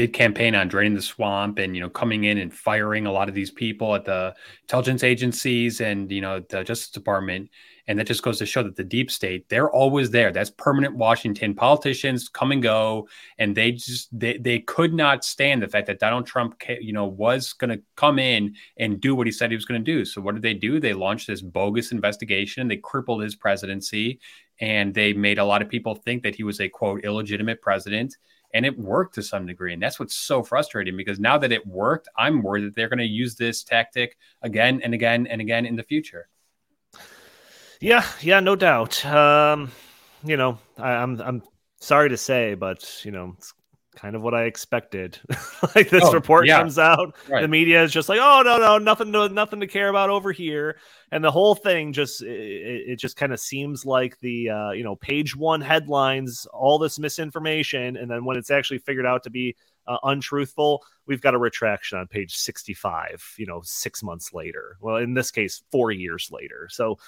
did 0.00 0.12
campaign 0.12 0.54
on 0.54 0.68
draining 0.68 0.94
the 0.94 1.02
swamp 1.02 1.58
and 1.58 1.74
you 1.74 1.82
know 1.82 1.90
coming 1.90 2.24
in 2.24 2.38
and 2.38 2.54
firing 2.54 3.06
a 3.06 3.12
lot 3.12 3.28
of 3.28 3.34
these 3.34 3.50
people 3.50 3.94
at 3.94 4.04
the 4.04 4.34
intelligence 4.62 5.02
agencies 5.04 5.80
and 5.80 6.10
you 6.10 6.20
know 6.20 6.40
the 6.48 6.64
Justice 6.64 6.90
Department 6.90 7.50
and 7.86 7.98
that 7.98 8.06
just 8.06 8.22
goes 8.22 8.38
to 8.38 8.46
show 8.46 8.62
that 8.62 8.76
the 8.76 8.84
deep 8.84 9.10
state, 9.10 9.48
they're 9.48 9.68
always 9.68 10.10
there. 10.10 10.30
That's 10.30 10.50
permanent 10.50 10.94
Washington. 10.94 11.54
Politicians 11.54 12.28
come 12.28 12.52
and 12.52 12.62
go, 12.62 13.08
and 13.36 13.56
they 13.56 13.72
just 13.72 14.16
they, 14.16 14.38
they 14.38 14.60
could 14.60 14.94
not 14.94 15.24
stand 15.24 15.60
the 15.60 15.66
fact 15.66 15.88
that 15.88 15.98
Donald 15.98 16.24
Trump, 16.24 16.62
you 16.80 16.92
know, 16.92 17.06
was 17.06 17.52
going 17.52 17.76
to 17.76 17.82
come 17.96 18.20
in 18.20 18.54
and 18.76 19.00
do 19.00 19.16
what 19.16 19.26
he 19.26 19.32
said 19.32 19.50
he 19.50 19.56
was 19.56 19.64
going 19.64 19.84
to 19.84 19.92
do. 19.92 20.04
So 20.04 20.20
what 20.20 20.34
did 20.34 20.42
they 20.42 20.54
do? 20.54 20.78
They 20.78 20.94
launched 20.94 21.26
this 21.26 21.42
bogus 21.42 21.90
investigation. 21.90 22.68
They 22.68 22.76
crippled 22.76 23.22
his 23.22 23.34
presidency, 23.34 24.20
and 24.60 24.94
they 24.94 25.12
made 25.12 25.38
a 25.38 25.44
lot 25.44 25.60
of 25.60 25.68
people 25.68 25.96
think 25.96 26.22
that 26.22 26.36
he 26.36 26.44
was 26.44 26.60
a 26.60 26.68
quote 26.68 27.04
illegitimate 27.04 27.60
president 27.60 28.16
and 28.52 28.66
it 28.66 28.78
worked 28.78 29.14
to 29.14 29.22
some 29.22 29.46
degree. 29.46 29.72
And 29.72 29.82
that's 29.82 29.98
what's 29.98 30.16
so 30.16 30.42
frustrating 30.42 30.96
because 30.96 31.20
now 31.20 31.38
that 31.38 31.52
it 31.52 31.66
worked, 31.66 32.08
I'm 32.16 32.42
worried 32.42 32.64
that 32.64 32.74
they're 32.74 32.88
going 32.88 32.98
to 32.98 33.04
use 33.04 33.36
this 33.36 33.62
tactic 33.62 34.16
again 34.42 34.80
and 34.82 34.94
again 34.94 35.26
and 35.26 35.40
again 35.40 35.66
in 35.66 35.76
the 35.76 35.82
future. 35.82 36.28
Yeah, 37.80 38.04
yeah, 38.20 38.40
no 38.40 38.56
doubt. 38.56 39.04
Um, 39.06 39.70
you 40.22 40.36
know, 40.36 40.58
I, 40.76 40.90
I'm 40.92 41.20
I'm 41.20 41.42
sorry 41.80 42.10
to 42.10 42.16
say, 42.16 42.54
but 42.54 43.04
you 43.04 43.10
know, 43.10 43.34
it's 43.38 43.54
kind 43.96 44.14
of 44.14 44.22
what 44.22 44.34
I 44.34 44.44
expected. 44.44 45.18
like 45.74 45.90
this 45.90 46.04
oh, 46.04 46.12
report 46.12 46.46
yeah. 46.46 46.58
comes 46.58 46.78
out, 46.78 47.14
right. 47.28 47.42
the 47.42 47.48
media 47.48 47.82
is 47.82 47.92
just 47.92 48.08
like, 48.08 48.20
"Oh 48.20 48.42
no, 48.44 48.58
no, 48.58 48.78
nothing, 48.78 49.12
to 49.12 49.28
nothing 49.28 49.60
to 49.60 49.66
care 49.66 49.88
about 49.88 50.10
over 50.10 50.32
here," 50.32 50.78
and 51.10 51.22
the 51.22 51.30
whole 51.30 51.54
thing 51.54 51.92
just 51.92 52.22
it, 52.22 52.28
it 52.30 52.96
just 52.96 53.16
kind 53.16 53.32
of 53.32 53.40
seems 53.40 53.84
like 53.84 54.18
the 54.20 54.50
uh, 54.50 54.70
you 54.70 54.84
know 54.84 54.96
page 54.96 55.36
one 55.36 55.60
headlines, 55.60 56.46
all 56.52 56.78
this 56.78 56.98
misinformation, 56.98 57.96
and 57.96 58.10
then 58.10 58.24
when 58.24 58.36
it's 58.36 58.50
actually 58.50 58.78
figured 58.78 59.06
out 59.06 59.22
to 59.24 59.30
be 59.30 59.56
uh, 59.86 59.98
untruthful, 60.04 60.82
we've 61.06 61.22
got 61.22 61.34
a 61.34 61.38
retraction 61.38 61.98
on 61.98 62.06
page 62.06 62.36
sixty 62.36 62.74
five. 62.74 63.24
You 63.38 63.46
know, 63.46 63.60
six 63.64 64.02
months 64.02 64.32
later. 64.32 64.76
Well, 64.80 64.96
in 64.96 65.14
this 65.14 65.30
case, 65.30 65.62
four 65.70 65.90
years 65.90 66.30
later. 66.30 66.68
So 66.70 66.98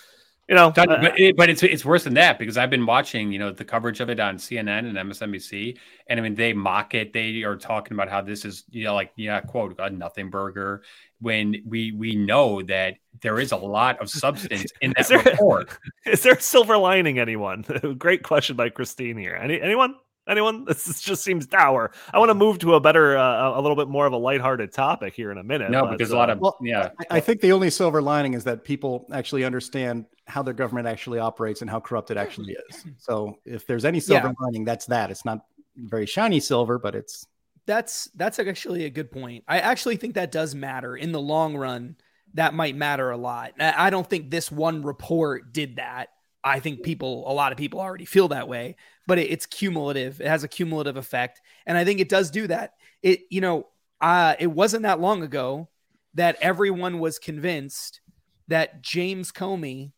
you 0.53 0.59
know, 0.59 0.71
but, 0.71 0.91
uh, 0.91 1.13
it, 1.17 1.35
but, 1.35 1.49
it's 1.49 1.63
it's 1.63 1.83
worse 1.83 2.05
than 2.05 2.13
that 2.13 2.39
because 2.39 2.59
I've 2.59 2.69
been 2.69 2.85
watching, 2.85 3.33
you 3.33 3.39
know, 3.39 3.53
the 3.53 3.65
coverage 3.65 4.01
of 4.01 4.11
it 4.11 4.21
on 4.21 4.37
CNN 4.37 4.81
and 4.81 4.99
MSNBC, 4.99 5.79
and 6.09 6.21
I 6.21 6.23
mean 6.23 6.35
they 6.35 6.53
mock 6.53 6.93
it. 6.93 7.15
They 7.15 7.43
are 7.45 7.57
talking 7.57 7.95
about 7.95 8.11
how 8.11 8.21
this 8.21 8.45
is, 8.45 8.65
you 8.71 8.85
know, 8.85 8.95
like 8.95 9.13
yeah, 9.17 9.41
quote 9.41 9.75
a 9.79 9.89
nothing 9.89 10.29
burger. 10.29 10.83
When 11.23 11.57
we 11.65 11.93
we 11.93 12.17
know 12.17 12.61
that 12.65 12.97
there 13.23 13.41
is 13.41 13.53
a 13.53 13.57
lot 13.57 13.99
of 14.03 14.11
substance 14.11 14.71
in 14.83 14.91
that 14.97 15.01
is 15.01 15.09
there, 15.09 15.23
report. 15.23 15.71
Is 16.05 16.23
there 16.23 16.35
a 16.35 16.41
silver 16.41 16.77
lining? 16.77 17.19
Anyone? 17.19 17.65
Great 17.99 18.23
question 18.23 18.55
by 18.55 18.69
Christine 18.69 19.17
here. 19.17 19.35
Any 19.35 19.59
anyone? 19.59 19.95
Anyone? 20.29 20.67
This 20.67 21.01
just 21.01 21.25
seems 21.25 21.47
dour. 21.47 21.93
I 22.13 22.19
want 22.19 22.29
to 22.29 22.35
move 22.35 22.59
to 22.59 22.75
a 22.75 22.81
better, 22.81 23.17
uh, 23.17 23.59
a 23.59 23.61
little 23.61 23.75
bit 23.75 23.89
more 23.89 24.07
of 24.07 24.13
a 24.13 24.19
lighthearted 24.19 24.73
topic 24.73 25.15
here 25.15 25.33
in 25.33 25.39
a 25.39 25.43
minute. 25.43 25.71
No, 25.71 25.87
but, 25.87 25.99
because 25.99 26.13
a 26.13 26.17
lot 26.17 26.29
of 26.29 26.41
well, 26.41 26.59
yeah. 26.63 26.91
I, 27.11 27.17
I 27.17 27.21
think 27.21 27.41
the 27.41 27.53
only 27.53 27.71
silver 27.71 28.03
lining 28.03 28.35
is 28.35 28.45
that 28.45 28.65
people 28.65 29.09
actually 29.13 29.45
understand 29.45 30.05
how 30.27 30.43
their 30.43 30.55
government 30.55 30.87
actually 30.87 31.19
operates 31.19 31.63
and 31.63 31.71
how 31.71 31.81
corrupt 31.81 32.11
it 32.11 32.17
actually 32.17 32.57
is. 32.69 32.85
So 32.99 33.39
if 33.45 33.67
there's 33.67 33.85
any 33.85 34.01
silver 34.01 34.29
yeah. 34.29 34.35
lining, 34.41 34.65
that's 34.65 34.87
that. 34.87 35.11
It's 35.11 35.25
not 35.25 35.45
very 35.77 36.07
shiny 36.07 36.41
silver, 36.41 36.79
but 36.79 36.95
it's 36.95 37.27
that's 37.67 38.07
that's 38.17 38.39
actually 38.39 38.85
a 38.85 38.91
good 38.91 39.11
point. 39.11 39.45
I 39.49 39.61
actually 39.61 39.97
think 39.97 40.15
that 40.15 40.33
does 40.33 40.55
matter 40.55 40.97
in 40.97 41.13
the 41.13 41.21
long 41.21 41.57
run. 41.57 41.97
That 42.35 42.55
might 42.55 42.77
matter 42.77 43.11
a 43.11 43.17
lot. 43.17 43.53
I 43.61 43.91
don't 43.91 44.09
think 44.09 44.31
this 44.31 44.51
one 44.51 44.83
report 44.83 45.53
did 45.53 45.77
that. 45.77 46.09
I 46.45 46.61
think 46.61 46.83
people, 46.83 47.31
a 47.31 47.35
lot 47.35 47.53
of 47.53 47.59
people 47.59 47.79
already 47.79 48.05
feel 48.05 48.29
that 48.29 48.49
way, 48.49 48.77
but 49.07 49.19
it, 49.19 49.31
it's 49.31 49.47
cumulative. 49.47 50.21
It 50.21 50.27
has 50.27 50.43
a 50.43 50.49
cumulative 50.49 50.97
effect. 50.97 51.41
And 51.67 51.79
I 51.79 51.85
think 51.85 52.01
it 52.01 52.09
does 52.09 52.31
do 52.31 52.47
that. 52.49 52.73
It, 53.03 53.21
you 53.31 53.41
know, 53.41 53.69
uh, 54.01 54.35
it 54.39 54.49
wasn't 54.49 54.83
that 54.83 54.99
long 54.99 55.23
ago 55.23 55.69
that 56.15 56.37
everyone 56.41 56.99
was 56.99 57.19
convinced 57.19 58.01
that 58.49 58.83
James 58.83 59.31
Comey 59.31 59.93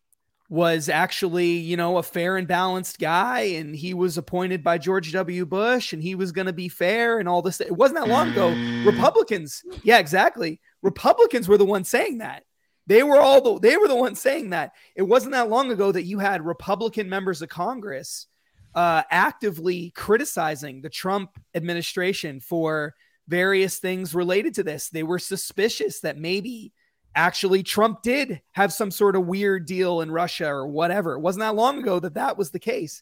was 0.55 0.87
actually, 0.87 1.51
you 1.51 1.75
know, 1.75 1.97
a 1.97 2.03
fair 2.03 2.37
and 2.37 2.47
balanced 2.47 2.97
guy 2.97 3.41
and 3.41 3.75
he 3.75 3.93
was 3.93 4.17
appointed 4.17 4.63
by 4.63 4.77
George 4.77 5.11
W. 5.11 5.45
Bush 5.45 5.91
and 5.91 6.01
he 6.01 6.15
was 6.15 6.31
going 6.31 6.47
to 6.47 6.53
be 6.53 6.69
fair 6.69 7.19
and 7.19 7.27
all 7.27 7.41
this. 7.41 7.59
It 7.59 7.73
wasn't 7.73 7.99
that 7.99 8.07
long 8.07 8.31
ago. 8.31 8.51
Republicans, 8.89 9.63
yeah, 9.83 9.97
exactly. 9.97 10.61
Republicans 10.81 11.49
were 11.49 11.57
the 11.57 11.65
ones 11.65 11.89
saying 11.89 12.19
that. 12.19 12.43
They 12.87 13.03
were 13.03 13.19
all 13.19 13.41
the 13.41 13.59
they 13.59 13.75
were 13.75 13.89
the 13.89 13.97
ones 13.97 14.21
saying 14.21 14.51
that. 14.51 14.71
It 14.95 15.01
wasn't 15.01 15.33
that 15.33 15.49
long 15.49 15.71
ago 15.71 15.91
that 15.91 16.03
you 16.03 16.19
had 16.19 16.45
Republican 16.45 17.09
members 17.09 17.41
of 17.41 17.49
Congress 17.49 18.27
uh, 18.73 19.03
actively 19.11 19.89
criticizing 19.89 20.81
the 20.81 20.89
Trump 20.89 21.31
administration 21.53 22.39
for 22.39 22.93
various 23.27 23.79
things 23.79 24.15
related 24.15 24.53
to 24.55 24.63
this. 24.63 24.87
They 24.87 25.03
were 25.03 25.19
suspicious 25.19 25.99
that 25.99 26.17
maybe 26.17 26.71
actually 27.15 27.63
Trump 27.63 28.01
did 28.03 28.41
have 28.51 28.73
some 28.73 28.91
sort 28.91 29.15
of 29.15 29.25
weird 29.25 29.65
deal 29.65 30.01
in 30.01 30.11
Russia 30.11 30.47
or 30.47 30.67
whatever. 30.67 31.13
It 31.13 31.21
wasn't 31.21 31.41
that 31.41 31.55
long 31.55 31.79
ago 31.79 31.99
that 31.99 32.15
that 32.15 32.37
was 32.37 32.51
the 32.51 32.59
case. 32.59 33.01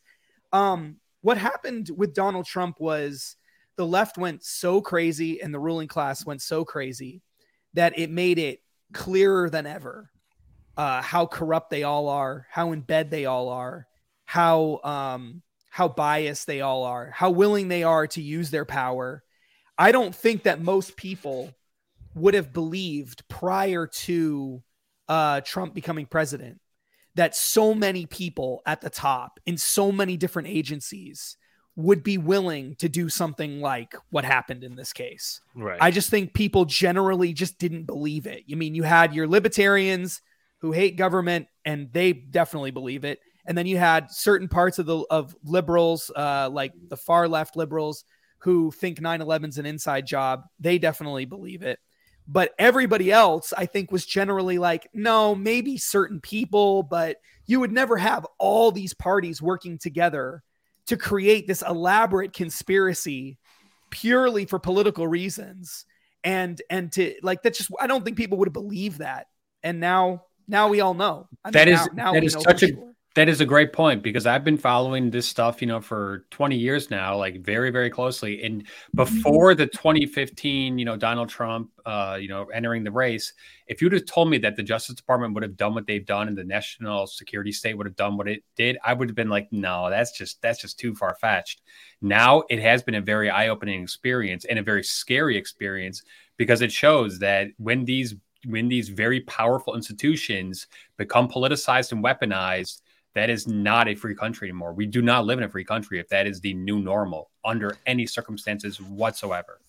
Um, 0.52 0.98
what 1.22 1.38
happened 1.38 1.90
with 1.96 2.14
Donald 2.14 2.46
Trump 2.46 2.80
was 2.80 3.36
the 3.76 3.86
left 3.86 4.18
went 4.18 4.44
so 4.44 4.82
crazy 4.82 5.42
and 5.42 5.54
the 5.54 5.60
ruling 5.60 5.88
class 5.88 6.26
went 6.26 6.42
so 6.42 6.64
crazy 6.64 7.22
that 7.74 7.98
it 7.98 8.12
made 8.12 8.38
it 8.38 8.62
clearer 8.94 9.50
than 9.50 9.66
ever 9.66 10.12
uh, 10.78 11.02
how 11.02 11.26
corrupt 11.26 11.70
they 11.70 11.84
all 11.84 12.10
are, 12.10 12.48
how 12.50 12.72
in 12.72 12.82
bed 12.82 13.10
they 13.10 13.26
all 13.26 13.50
are, 13.50 13.88
how 14.26 14.80
um, 14.84 15.42
how 15.70 15.88
biased 15.88 16.46
they 16.46 16.62
all 16.62 16.84
are, 16.84 17.12
how 17.12 17.32
willing 17.32 17.68
they 17.68 17.84
are 17.84 18.08
to 18.08 18.22
use 18.22 18.52
their 18.52 18.66
power. 18.66 19.24
I 19.78 19.92
don't 19.92 20.14
think 20.14 20.44
that 20.44 20.62
most 20.62 20.96
people 20.96 21.52
would 22.16 22.34
have 22.34 22.54
believed 22.54 23.28
prior 23.28 23.88
to 23.88 24.64
uh, 25.08 25.42
Trump 25.42 25.74
becoming 25.74 26.06
president 26.06 26.60
that 27.16 27.36
so 27.36 27.74
many 27.74 28.06
people 28.06 28.62
at 28.66 28.82
the 28.82 28.90
top 28.90 29.40
in 29.46 29.58
so 29.58 29.92
many 29.92 30.18
different 30.18 30.48
agencies 30.48 31.38
would 31.76 32.04
be 32.04 32.18
willing 32.18 32.76
to 32.76 32.88
do 32.88 33.10
something 33.10 33.60
like 33.60 33.96
what 34.12 34.26
happened 34.26 34.64
in 34.64 34.76
this 34.76 34.94
case. 34.94 35.42
Right. 35.56 35.80
I 35.82 35.92
just 35.92 36.10
think 36.10 36.34
people 36.34 36.66
generally 36.66 37.34
just 37.34 37.58
didn't 37.58 37.86
believe 37.86 38.28
it. 38.28 38.44
You 38.46 38.58
mean 38.58 38.76
you 38.76 38.84
had 38.84 39.14
your 39.14 39.28
libertarians 39.28 40.22
who 40.60 40.72
hate 40.72 40.98
government 40.98 41.48
and 41.66 41.92
they 41.92 42.14
definitely 42.14 42.72
believe 42.72 43.04
it. 43.06 43.20
And 43.46 43.58
then 43.58 43.66
you 43.66 43.78
had 43.78 44.12
certain 44.12 44.48
parts 44.48 44.80
of 44.80 44.86
the 44.86 45.00
of 45.10 45.36
liberals, 45.44 46.12
uh, 46.16 46.50
like 46.52 46.72
the 46.88 46.96
far 46.96 47.28
left 47.28 47.58
liberals, 47.58 48.06
who 48.40 48.72
think 48.72 49.00
9-11 49.00 49.50
is 49.50 49.58
an 49.58 49.66
inside 49.66 50.06
job. 50.06 50.44
They 50.60 50.78
definitely 50.78 51.26
believe 51.26 51.64
it. 51.64 51.80
But 52.28 52.54
everybody 52.58 53.12
else, 53.12 53.54
I 53.56 53.66
think, 53.66 53.92
was 53.92 54.06
generally 54.06 54.58
like, 54.58 54.90
no, 54.94 55.36
maybe 55.36 55.78
certain 55.78 56.22
people, 56.22 56.84
but 56.84 57.18
you 57.46 57.60
would 57.60 57.72
never 57.72 57.98
have 57.98 58.26
all 58.40 58.72
these 58.72 58.94
parties 58.94 59.42
working 59.42 59.78
together 59.78 60.42
to 60.88 60.98
create 60.98 61.48
this 61.48 61.62
elaborate 61.62 62.34
conspiracy 62.34 63.38
purely 63.90 64.46
for 64.46 64.60
political 64.60 65.08
reasons. 65.08 65.86
And 66.24 66.62
and 66.70 66.90
to 66.94 67.16
like 67.22 67.44
that 67.44 67.54
just 67.54 67.70
i 67.82 67.86
don't 67.86 68.06
think 68.06 68.16
people 68.16 68.38
would 68.38 68.48
have 68.48 68.54
believed 68.54 69.00
that. 69.00 69.28
And 69.62 69.82
now 69.82 70.24
now 70.48 70.70
we 70.70 70.80
all 70.80 70.94
know. 70.94 71.28
I 71.44 71.50
mean, 71.50 71.54
that 71.54 71.68
is 71.68 71.80
now, 71.94 72.06
now 72.06 72.14
that 72.14 72.24
is 72.24 72.34
such 72.40 72.64
a 72.64 72.68
sure. 72.68 72.94
That 73.16 73.30
is 73.30 73.42
a 73.42 73.46
great 73.46 73.74
point 73.74 74.02
because 74.02 74.26
I've 74.26 74.44
been 74.44 74.58
following 74.58 75.12
this 75.12 75.28
stuff, 75.28 75.62
you 75.62 75.68
know, 75.68 75.80
for 75.80 76.26
20 76.32 76.58
years 76.58 76.90
now, 76.90 77.16
like 77.16 77.42
very, 77.42 77.70
very 77.70 77.92
closely. 77.92 78.42
And 78.42 78.66
before 78.96 79.54
the 79.54 79.68
2015, 79.68 80.80
you 80.80 80.86
know, 80.86 80.98
Donald 80.98 81.30
Trump, 81.30 81.70
uh, 81.86 82.18
you 82.20 82.28
know, 82.28 82.46
entering 82.46 82.84
the 82.84 82.92
race, 82.92 83.32
if 83.68 83.84
you'd 83.84 83.94
have 83.94 84.08
told 84.08 84.32
me 84.32 84.40
that 84.40 84.56
the 84.56 84.64
Justice 84.64 84.96
Department 84.96 85.36
would 85.36 85.44
have 85.44 85.56
done 85.56 85.76
what 85.76 85.86
they've 85.86 86.06
done 86.06 86.28
and 86.28 86.36
the 86.36 86.44
national 86.44 87.06
security 87.06 87.52
state 87.52 87.78
would 87.78 87.86
have 87.86 87.96
done 87.96 88.18
what 88.18 88.28
it 88.28 88.44
did, 88.56 88.80
I 88.84 88.94
would 88.94 89.10
have 89.10 89.16
been 89.16 89.30
like, 89.30 89.48
no, 89.52 89.92
that's 89.92 90.18
just 90.18 90.42
that's 90.42 90.60
just 90.60 90.80
too 90.80 90.96
far 90.96 91.16
fetched. 91.22 91.62
Now 92.02 92.44
it 92.50 92.60
has 92.62 92.82
been 92.82 92.96
a 92.96 93.02
very 93.02 93.30
eye-opening 93.30 93.84
experience 93.84 94.46
and 94.46 94.58
a 94.58 94.64
very 94.64 94.84
scary 94.84 95.38
experience 95.38 96.02
because 96.38 96.64
it 96.64 96.72
shows 96.72 97.20
that 97.20 97.50
when 97.58 97.86
these 97.86 98.16
when 98.46 98.68
these 98.68 98.90
very 98.90 99.22
powerful 99.22 99.76
institutions 99.76 100.68
become 100.98 101.30
politicized 101.30 101.92
and 101.92 102.04
weaponized 102.04 102.82
that 103.16 103.30
is 103.30 103.48
not 103.48 103.88
a 103.88 103.96
free 103.96 104.16
country 104.16 104.50
anymore. 104.50 104.74
We 104.74 104.86
do 104.86 105.02
not 105.02 105.26
live 105.26 105.38
in 105.38 105.44
a 105.44 105.50
free 105.50 105.66
country 105.66 106.00
if 106.00 106.08
that 106.10 106.28
is 106.28 106.40
the 106.42 106.54
new 106.54 106.80
normal 106.80 107.30
under 107.46 107.78
any 107.86 108.06
circumstances 108.06 108.82
whatsoever. 108.82 109.60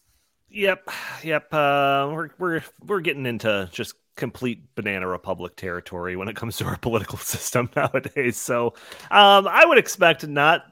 Yep, 0.51 0.89
yep. 1.23 1.53
Uh, 1.53 2.11
we're 2.13 2.31
we're 2.39 2.63
we're 2.87 3.01
getting 3.01 3.27
into 3.27 3.69
just 3.73 3.95
complete 4.17 4.63
banana 4.77 5.09
republic 5.09 5.57
territory 5.57 6.15
when 6.15 6.29
it 6.29 6.37
comes 6.37 6.57
to 6.59 6.65
our 6.65 6.77
political 6.81 7.19
system 7.19 7.69
nowadays. 7.75 8.37
So, 8.37 8.69
um, 9.11 9.49
I 9.49 9.65
would 9.67 9.79
expect 9.79 10.27
not. 10.27 10.65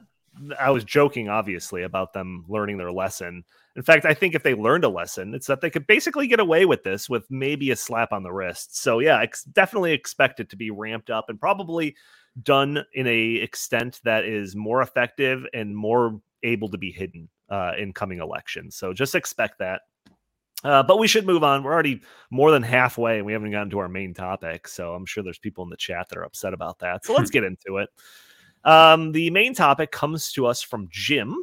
I 0.59 0.71
was 0.71 0.83
joking, 0.83 1.29
obviously, 1.29 1.83
about 1.83 2.13
them 2.13 2.45
learning 2.47 2.77
their 2.77 2.91
lesson. 2.91 3.43
In 3.75 3.81
fact, 3.81 4.05
I 4.05 4.13
think 4.13 4.35
if 4.35 4.43
they 4.43 4.53
learned 4.53 4.83
a 4.83 4.89
lesson, 4.89 5.33
it's 5.33 5.47
that 5.47 5.61
they 5.61 5.69
could 5.69 5.87
basically 5.87 6.27
get 6.27 6.39
away 6.39 6.65
with 6.65 6.83
this 6.83 7.09
with 7.09 7.25
maybe 7.31 7.71
a 7.71 7.75
slap 7.75 8.13
on 8.13 8.21
the 8.21 8.31
wrist. 8.31 8.77
So, 8.77 8.99
yeah, 8.99 9.19
ex- 9.19 9.43
definitely 9.45 9.93
expect 9.93 10.39
it 10.39 10.49
to 10.51 10.55
be 10.55 10.69
ramped 10.69 11.09
up 11.09 11.25
and 11.29 11.39
probably 11.39 11.95
done 12.41 12.83
in 12.93 13.07
a 13.07 13.35
extent 13.35 13.99
that 14.03 14.25
is 14.25 14.55
more 14.55 14.81
effective 14.81 15.45
and 15.53 15.75
more 15.75 16.19
able 16.43 16.69
to 16.69 16.77
be 16.77 16.91
hidden 16.91 17.29
uh, 17.49 17.73
in 17.77 17.93
coming 17.93 18.19
elections. 18.19 18.75
So 18.75 18.93
just 18.93 19.15
expect 19.15 19.59
that. 19.59 19.81
Uh, 20.63 20.81
but 20.81 20.97
we 20.97 21.07
should 21.07 21.25
move 21.25 21.43
on. 21.43 21.63
We're 21.63 21.73
already 21.73 22.01
more 22.31 22.51
than 22.51 22.63
halfway 22.63 23.17
and 23.17 23.25
we 23.25 23.33
haven't 23.33 23.51
gotten 23.51 23.69
to 23.71 23.79
our 23.79 23.89
main 23.89 24.13
topic. 24.13 24.67
So 24.67 24.93
I'm 24.93 25.05
sure 25.05 25.23
there's 25.23 25.39
people 25.39 25.63
in 25.63 25.69
the 25.69 25.77
chat 25.77 26.07
that 26.09 26.17
are 26.17 26.23
upset 26.23 26.53
about 26.53 26.79
that. 26.79 27.05
So 27.05 27.13
let's 27.13 27.29
get 27.31 27.43
into 27.43 27.77
it. 27.77 27.89
Um, 28.63 29.11
the 29.11 29.29
main 29.29 29.53
topic 29.53 29.91
comes 29.91 30.31
to 30.33 30.45
us 30.45 30.61
from 30.61 30.87
Jim. 30.89 31.35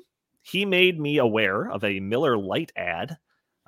He 0.50 0.64
made 0.64 0.98
me 0.98 1.18
aware 1.18 1.70
of 1.70 1.84
a 1.84 2.00
Miller 2.00 2.36
Lite 2.36 2.72
ad 2.76 3.16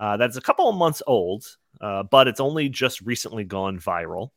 uh, 0.03 0.17
that's 0.17 0.37
a 0.37 0.41
couple 0.41 0.69
of 0.69 0.75
months 0.75 1.01
old, 1.07 1.45
uh, 1.81 2.03
but 2.03 2.27
it's 2.27 2.41
only 2.41 2.69
just 2.69 3.01
recently 3.03 3.45
gone 3.45 3.79
viral. 3.79 4.31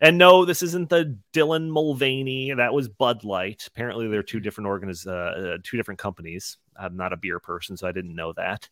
And 0.00 0.16
no, 0.16 0.44
this 0.44 0.62
isn't 0.62 0.90
the 0.90 1.18
Dylan 1.32 1.68
Mulvaney. 1.70 2.52
That 2.54 2.72
was 2.72 2.88
Bud 2.88 3.24
Light. 3.24 3.64
Apparently, 3.66 4.06
they're 4.06 4.22
two 4.22 4.38
different 4.38 4.68
organiz- 4.68 5.08
uh, 5.08 5.54
uh, 5.54 5.58
two 5.64 5.76
different 5.76 5.98
companies. 5.98 6.58
I'm 6.76 6.96
not 6.96 7.12
a 7.12 7.16
beer 7.16 7.40
person, 7.40 7.76
so 7.76 7.88
I 7.88 7.92
didn't 7.92 8.14
know 8.14 8.32
that. 8.34 8.68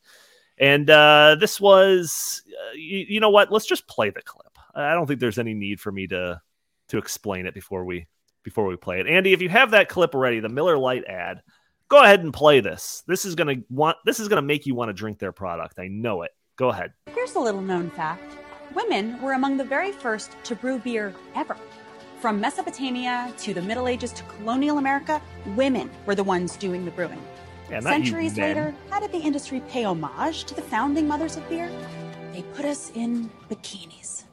And 0.56 0.88
uh, 0.88 1.36
this 1.40 1.60
was, 1.60 2.42
uh, 2.46 2.74
you, 2.74 3.06
you, 3.08 3.20
know 3.20 3.30
what? 3.30 3.50
Let's 3.50 3.66
just 3.66 3.88
play 3.88 4.10
the 4.10 4.22
clip. 4.22 4.56
I 4.72 4.92
don't 4.94 5.08
think 5.08 5.18
there's 5.18 5.40
any 5.40 5.52
need 5.52 5.80
for 5.80 5.90
me 5.90 6.06
to 6.08 6.40
to 6.88 6.98
explain 6.98 7.46
it 7.46 7.54
before 7.54 7.84
we 7.84 8.06
before 8.44 8.66
we 8.66 8.76
play 8.76 9.00
it. 9.00 9.08
Andy, 9.08 9.32
if 9.32 9.42
you 9.42 9.48
have 9.48 9.72
that 9.72 9.88
clip 9.88 10.14
already, 10.14 10.38
the 10.38 10.48
Miller 10.48 10.78
Lite 10.78 11.04
ad, 11.06 11.42
go 11.88 12.02
ahead 12.02 12.20
and 12.20 12.32
play 12.32 12.60
this. 12.60 13.02
This 13.06 13.24
is 13.24 13.34
gonna 13.34 13.56
want. 13.70 13.96
This 14.04 14.20
is 14.20 14.28
gonna 14.28 14.42
make 14.42 14.66
you 14.66 14.74
want 14.74 14.88
to 14.88 14.92
drink 14.92 15.18
their 15.18 15.32
product. 15.32 15.78
I 15.78 15.88
know 15.88 16.22
it. 16.22 16.30
Go 16.56 16.70
ahead. 16.70 16.92
Here's 17.14 17.34
a 17.34 17.40
little 17.40 17.60
known 17.60 17.90
fact 17.90 18.36
women 18.74 19.20
were 19.22 19.32
among 19.32 19.56
the 19.56 19.64
very 19.64 19.92
first 19.92 20.36
to 20.44 20.54
brew 20.54 20.78
beer 20.78 21.14
ever. 21.34 21.56
From 22.20 22.40
Mesopotamia 22.40 23.32
to 23.38 23.54
the 23.54 23.62
Middle 23.62 23.88
Ages 23.88 24.12
to 24.12 24.22
colonial 24.24 24.78
America, 24.78 25.20
women 25.54 25.90
were 26.06 26.14
the 26.14 26.24
ones 26.24 26.56
doing 26.56 26.84
the 26.84 26.90
brewing. 26.90 27.22
Yeah, 27.70 27.80
Centuries 27.80 28.36
later, 28.36 28.74
how 28.90 29.00
did 29.00 29.12
the 29.12 29.18
industry 29.18 29.60
pay 29.68 29.84
homage 29.84 30.44
to 30.44 30.54
the 30.54 30.62
founding 30.62 31.06
mothers 31.06 31.36
of 31.36 31.48
beer? 31.48 31.70
They 32.32 32.42
put 32.54 32.64
us 32.64 32.90
in 32.94 33.30
bikinis. 33.50 34.24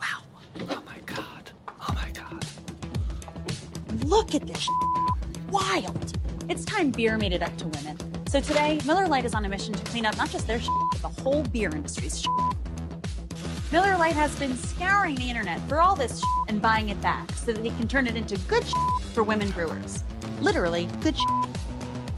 Wow. 0.00 0.22
Oh 0.68 0.82
my 0.86 0.98
God. 1.06 1.50
Oh 1.68 1.94
my 1.94 2.10
God. 2.12 2.46
Look 4.04 4.34
at 4.34 4.46
this. 4.46 4.68
Wild. 5.50 6.19
It's 6.50 6.64
time 6.64 6.90
beer 6.90 7.16
made 7.16 7.32
it 7.32 7.42
up 7.42 7.56
to 7.58 7.68
women. 7.68 7.96
So 8.26 8.40
today, 8.40 8.80
Miller 8.84 9.06
Lite 9.06 9.24
is 9.24 9.34
on 9.34 9.44
a 9.44 9.48
mission 9.48 9.72
to 9.72 9.84
clean 9.84 10.04
up 10.04 10.16
not 10.16 10.30
just 10.30 10.48
their 10.48 10.56
s, 10.56 10.68
but 10.90 11.00
the 11.00 11.22
whole 11.22 11.44
beer 11.44 11.70
industry's 11.70 12.26
s. 12.26 13.70
Miller 13.70 13.96
Lite 13.96 14.16
has 14.16 14.36
been 14.36 14.56
scouring 14.56 15.14
the 15.14 15.30
internet 15.30 15.60
for 15.68 15.78
all 15.78 15.94
this 15.94 16.20
and 16.48 16.60
buying 16.60 16.88
it 16.88 17.00
back 17.00 17.30
so 17.36 17.52
that 17.52 17.62
they 17.62 17.68
can 17.68 17.86
turn 17.86 18.08
it 18.08 18.16
into 18.16 18.36
good 18.48 18.64
s 18.64 18.74
for 19.14 19.22
women 19.22 19.48
brewers. 19.52 20.02
Literally, 20.40 20.88
good 21.02 21.16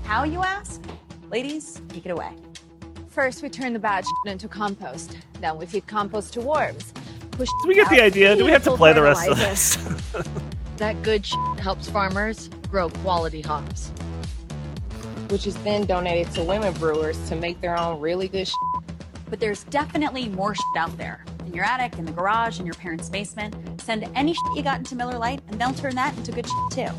How, 0.05 0.25
you 0.25 0.43
ask? 0.43 0.83
Ladies, 1.31 1.83
take 1.89 2.07
it 2.07 2.11
away. 2.11 2.33
First, 3.11 3.43
we 3.43 3.51
turn 3.51 3.75
the 3.75 3.79
bad 3.79 4.07
into 4.25 4.49
compost. 4.49 5.19
Then 5.43 5.59
we 5.59 5.67
feed 5.67 5.87
compost 5.87 6.33
to 6.33 6.41
worms. 6.41 6.95
Push 7.33 7.51
Do 7.61 7.69
we 7.69 7.75
get 7.75 7.91
the 7.91 8.01
idea? 8.01 8.35
Do 8.35 8.47
we 8.47 8.51
have 8.51 8.65
to 8.65 8.79
play 8.79 8.95
the 8.95 9.03
rest 9.03 9.29
of 9.29 9.37
this? 9.37 9.77
that 10.79 11.03
good 11.03 11.27
helps 11.59 11.91
farmers 11.91 12.49
grow 12.71 12.89
quality 12.89 13.43
hops. 13.43 13.93
Which 15.33 15.47
is 15.47 15.57
then 15.65 15.87
donated 15.87 16.31
to 16.35 16.45
women 16.45 16.75
brewers 16.75 17.17
to 17.31 17.37
make 17.37 17.59
their 17.63 17.79
own 17.79 17.99
really 18.01 18.29
good 18.29 18.51
But 19.31 19.41
there's 19.41 19.65
definitely 19.65 20.29
more 20.29 20.55
out 20.77 20.95
there 20.99 21.25
in 21.47 21.55
your 21.55 21.65
attic, 21.65 21.99
in 21.99 22.05
the 22.05 22.13
garage, 22.13 22.61
in 22.61 22.67
your 22.67 22.75
parents' 22.75 23.09
basement. 23.09 23.81
Send 23.81 24.07
any 24.15 24.35
shit 24.35 24.57
you 24.57 24.63
got 24.63 24.77
into 24.77 24.95
Miller 24.95 25.17
Lite, 25.17 25.41
and 25.49 25.59
they'll 25.59 25.73
turn 25.73 25.95
that 25.95 26.15
into 26.19 26.33
good 26.33 26.47
shit 26.47 26.87
too. 26.87 26.95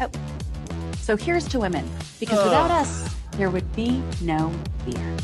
Oh. 0.00 0.10
So 0.96 1.14
here's 1.14 1.46
to 1.48 1.60
women, 1.60 1.86
because 2.18 2.42
without 2.42 2.70
us, 2.70 3.14
there 3.32 3.50
would 3.50 3.70
be 3.76 4.02
no 4.22 4.50
beer. 4.86 5.16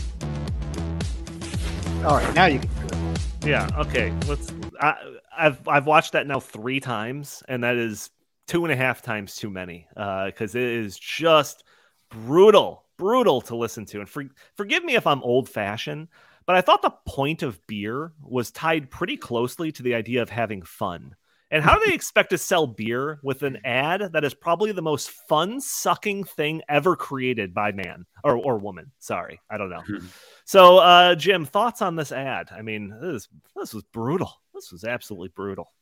All 2.05 2.17
right, 2.17 2.35
now 2.35 2.45
you 2.45 2.59
can. 2.59 2.69
do 2.69 2.95
it. 2.95 3.21
Yeah. 3.47 3.69
Okay. 3.79 4.13
Let's. 4.29 4.53
I, 4.79 4.97
I've 5.35 5.67
I've 5.67 5.87
watched 5.87 6.13
that 6.13 6.27
now 6.27 6.41
three 6.41 6.81
times, 6.81 7.43
and 7.49 7.65
that 7.65 7.77
is 7.77 8.11
two 8.47 8.65
and 8.65 8.73
a 8.73 8.77
half 8.77 9.03
times 9.03 9.37
too 9.37 9.51
many. 9.51 9.87
Because 9.95 10.55
uh, 10.55 10.59
it 10.59 10.65
is 10.65 10.99
just 10.99 11.65
brutal, 12.11 12.85
brutal 12.97 13.41
to 13.43 13.57
listen 13.57 13.85
to. 13.87 14.01
And 14.01 14.09
for, 14.09 14.25
forgive 14.57 14.85
me 14.85 14.97
if 14.97 15.07
I'm 15.07 15.23
old 15.23 15.49
fashioned, 15.49 16.09
but 16.47 16.57
I 16.57 16.61
thought 16.61 16.83
the 16.83 16.95
point 17.07 17.43
of 17.43 17.65
beer 17.67 18.13
was 18.23 18.51
tied 18.51 18.91
pretty 18.91 19.17
closely 19.17 19.73
to 19.73 19.83
the 19.83 19.95
idea 19.95 20.23
of 20.23 20.31
having 20.31 20.63
fun. 20.63 21.15
And 21.51 21.63
how 21.63 21.79
do 21.79 21.87
they 21.87 21.95
expect 21.95 22.31
to 22.31 22.39
sell 22.39 22.67
beer 22.67 23.21
with 23.23 23.45
an 23.45 23.59
ad 23.65 24.11
that 24.13 24.25
is 24.25 24.35
probably 24.35 24.73
the 24.73 24.83
most 24.83 25.11
fun 25.11 25.61
sucking 25.61 26.25
thing 26.25 26.63
ever 26.69 26.97
created 26.97 27.55
by 27.55 27.71
man 27.71 28.07
or, 28.25 28.37
or 28.37 28.59
woman? 28.59 28.91
Sorry, 28.99 29.41
I 29.49 29.57
don't 29.57 29.71
know. 29.71 29.83
So, 30.47 30.77
uh, 30.77 31.15
Jim, 31.15 31.47
thoughts 31.47 31.81
on 31.81 31.97
this 31.97 32.13
ad? 32.13 32.51
I 32.55 32.61
mean, 32.61 32.95
this 33.01 33.29
this 33.57 33.73
was 33.73 33.83
brutal. 33.85 34.31
This 34.53 34.71
was 34.71 34.85
absolutely 34.85 35.31
brutal. 35.31 35.73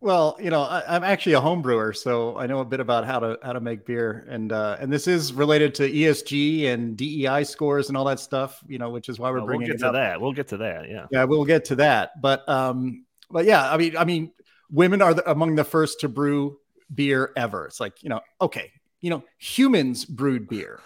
Well, 0.00 0.36
you 0.40 0.50
know, 0.50 0.62
I, 0.62 0.84
I'm 0.86 1.02
actually 1.02 1.32
a 1.32 1.40
home 1.40 1.60
brewer, 1.60 1.92
so 1.92 2.36
I 2.38 2.46
know 2.46 2.60
a 2.60 2.64
bit 2.64 2.78
about 2.78 3.04
how 3.04 3.18
to 3.18 3.38
how 3.42 3.52
to 3.52 3.60
make 3.60 3.84
beer, 3.84 4.26
and 4.28 4.52
uh, 4.52 4.76
and 4.78 4.92
this 4.92 5.08
is 5.08 5.32
related 5.32 5.74
to 5.76 5.90
ESG 5.90 6.66
and 6.66 6.96
DEI 6.96 7.42
scores 7.42 7.88
and 7.88 7.96
all 7.96 8.04
that 8.04 8.20
stuff. 8.20 8.62
You 8.68 8.78
know, 8.78 8.90
which 8.90 9.08
is 9.08 9.18
why 9.18 9.30
we're 9.30 9.38
we'll 9.38 9.46
bringing 9.46 9.66
get 9.66 9.76
it 9.76 9.78
to 9.80 9.88
up. 9.88 9.94
that. 9.94 10.20
We'll 10.20 10.32
get 10.32 10.48
to 10.48 10.58
that. 10.58 10.88
Yeah. 10.88 11.06
Yeah, 11.10 11.24
we'll 11.24 11.44
get 11.44 11.64
to 11.66 11.76
that. 11.76 12.20
But 12.20 12.48
um, 12.48 13.06
but 13.28 13.44
yeah, 13.44 13.72
I 13.72 13.76
mean, 13.76 13.96
I 13.96 14.04
mean, 14.04 14.30
women 14.70 15.02
are 15.02 15.14
the, 15.14 15.28
among 15.28 15.56
the 15.56 15.64
first 15.64 16.00
to 16.00 16.08
brew 16.08 16.58
beer 16.94 17.32
ever. 17.36 17.66
It's 17.66 17.80
like 17.80 18.00
you 18.00 18.08
know, 18.08 18.20
okay, 18.40 18.70
you 19.00 19.10
know, 19.10 19.24
humans 19.38 20.04
brewed 20.04 20.48
beer, 20.48 20.78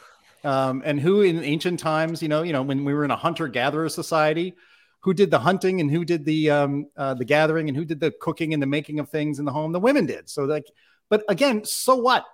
um, 0.43 0.83
and 0.87 0.99
who 0.99 1.21
in 1.21 1.45
ancient 1.45 1.81
times, 1.81 2.23
you 2.23 2.29
know, 2.29 2.43
you 2.43 2.55
know, 2.55 2.63
when 2.63 2.83
we 2.83 2.95
were 2.95 3.05
in 3.05 3.11
a 3.11 3.17
hunter 3.17 3.47
gatherer 3.47 3.91
society, 3.91 4.55
who 5.03 5.13
did 5.13 5.31
the 5.31 5.39
hunting 5.39 5.81
and 5.81 5.91
who 5.91 6.05
did 6.05 6.25
the 6.25 6.51
um, 6.51 6.87
uh, 6.97 7.15
the 7.15 7.25
gathering 7.25 7.69
and 7.69 7.77
who 7.77 7.85
did 7.85 8.01
the 8.01 8.13
cooking 8.21 8.55
and 8.55 8.63
the 8.63 8.67
making 8.67 8.99
of 8.99 9.09
things 9.09 9.39
in 9.39 9.45
the 9.45 9.53
home? 9.53 9.73
The 9.73 9.81
women 9.81 10.07
did. 10.07 10.29
So 10.29 10.45
like, 10.45 10.67
but 11.09 11.25
again, 11.29 11.65
so 11.65 11.97
what? 11.97 12.25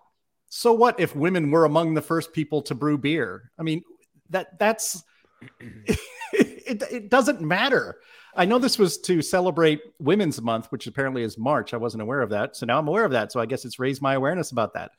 So 0.51 0.73
what 0.73 1.01
if 1.01 1.15
women 1.17 1.51
were 1.51 1.65
among 1.65 1.95
the 1.95 2.03
first 2.03 2.33
people 2.33 2.63
to 2.63 2.75
brew 2.75 2.99
beer? 2.99 3.51
I 3.59 3.63
mean, 3.63 3.83
that 4.31 4.59
that's 4.59 5.03
it, 5.61 6.83
it 6.91 7.11
doesn't 7.11 7.41
matter. 7.41 7.97
I 8.37 8.45
know 8.45 8.59
this 8.59 8.79
was 8.79 8.99
to 8.99 9.23
celebrate 9.23 9.81
Women's 9.99 10.41
Month, 10.41 10.67
which 10.71 10.87
apparently 10.87 11.23
is 11.23 11.39
March. 11.39 11.75
I 11.75 11.79
wasn't 11.79 12.03
aware 12.03 12.21
of 12.21 12.31
that. 12.31 12.55
So 12.57 12.67
now 12.67 12.79
I'm 12.79 12.87
aware 12.87 13.05
of 13.05 13.13
that. 13.13 13.33
So 13.33 13.41
I 13.41 13.47
guess 13.47 13.65
it's 13.65 13.79
raised 13.79 14.03
my 14.03 14.15
awareness 14.15 14.53
about 14.53 14.75
that. 14.75 14.93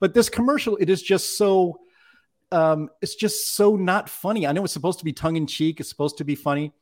But 0.00 0.14
this 0.14 0.28
commercial, 0.28 0.76
it 0.76 0.90
is 0.90 1.02
just 1.02 1.38
so 1.38 1.80
um 2.50 2.88
it's 3.02 3.14
just 3.14 3.54
so 3.54 3.76
not 3.76 4.08
funny. 4.08 4.46
I 4.46 4.52
know 4.52 4.64
it's 4.64 4.72
supposed 4.72 4.98
to 4.98 5.04
be 5.04 5.12
tongue 5.12 5.36
in 5.36 5.46
cheek, 5.46 5.80
it's 5.80 5.88
supposed 5.88 6.18
to 6.18 6.24
be 6.24 6.34
funny. 6.34 6.72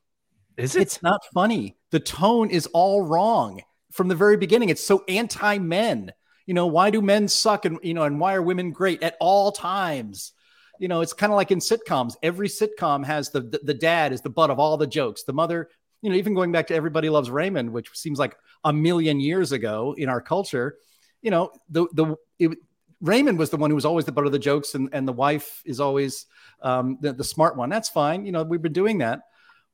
Is 0.57 0.77
it? 0.77 0.83
It's 0.83 1.03
not 1.03 1.21
funny. 1.35 1.77
The 1.91 2.01
tone 2.01 2.51
is 2.51 2.67
all 2.69 3.03
wrong 3.03 3.63
from 3.93 4.09
the 4.09 4.15
very 4.15 4.37
beginning. 4.37 4.69
It's 4.69 4.85
so 4.85 5.05
anti-men. 5.09 6.13
You 6.47 6.55
know, 6.55 6.67
why 6.67 6.91
do 6.91 7.03
men 7.03 7.29
suck 7.29 7.65
and 7.65 7.79
you 7.83 7.95
know, 7.95 8.05
and 8.05 8.21
why 8.21 8.35
are 8.35 8.43
women 8.43 8.71
great 8.71 9.03
at 9.03 9.17
all 9.21 9.53
times? 9.53 10.33
You 10.79 10.89
know, 10.89 11.01
it's 11.01 11.13
kind 11.13 11.33
of 11.33 11.37
like 11.37 11.51
in 11.51 11.59
sitcoms. 11.59 12.17
Every 12.23 12.49
sitcom 12.49 13.05
has 13.05 13.31
the, 13.31 13.41
the 13.41 13.61
the 13.65 13.75
dad 13.75 14.13
is 14.13 14.21
the 14.21 14.31
butt 14.31 14.51
of 14.51 14.59
all 14.59 14.77
the 14.77 14.87
jokes. 14.87 15.25
The 15.25 15.33
mother, 15.33 15.69
you 16.03 16.11
know, 16.11 16.17
even 16.17 16.35
going 16.35 16.53
back 16.53 16.67
to 16.69 16.75
Everybody 16.75 17.09
Loves 17.09 17.31
Raymond, 17.31 17.73
which 17.73 17.91
seems 17.95 18.19
like 18.19 18.37
a 18.65 18.73
million 18.73 19.21
years 19.21 19.53
ago 19.53 19.95
in 19.97 20.09
our 20.09 20.21
culture. 20.21 20.77
You 21.23 21.31
know, 21.31 21.51
the 21.69 21.87
the 21.93 22.17
it, 22.39 22.59
Raymond 23.01 23.39
was 23.39 23.51
the 23.51 23.57
one 23.57 23.71
who 23.71 23.75
was 23.75 23.85
always 23.85 24.05
the 24.05 24.13
butt 24.13 24.27
of 24.27 24.33
the 24.33 24.39
jokes, 24.39 24.75
and, 24.75 24.89
and 24.93 25.07
the 25.07 25.13
wife 25.13 25.63
is 25.65 25.81
always 25.81 26.27
um, 26.63 26.99
the, 27.01 27.13
the 27.13 27.25
smart 27.25 27.57
one. 27.57 27.69
That's 27.69 27.89
fine. 27.89 28.25
You 28.25 28.33
know, 28.33 28.43
we've 28.43 28.63
been 28.63 28.73
doing 28.73 28.99
that. 28.99 29.21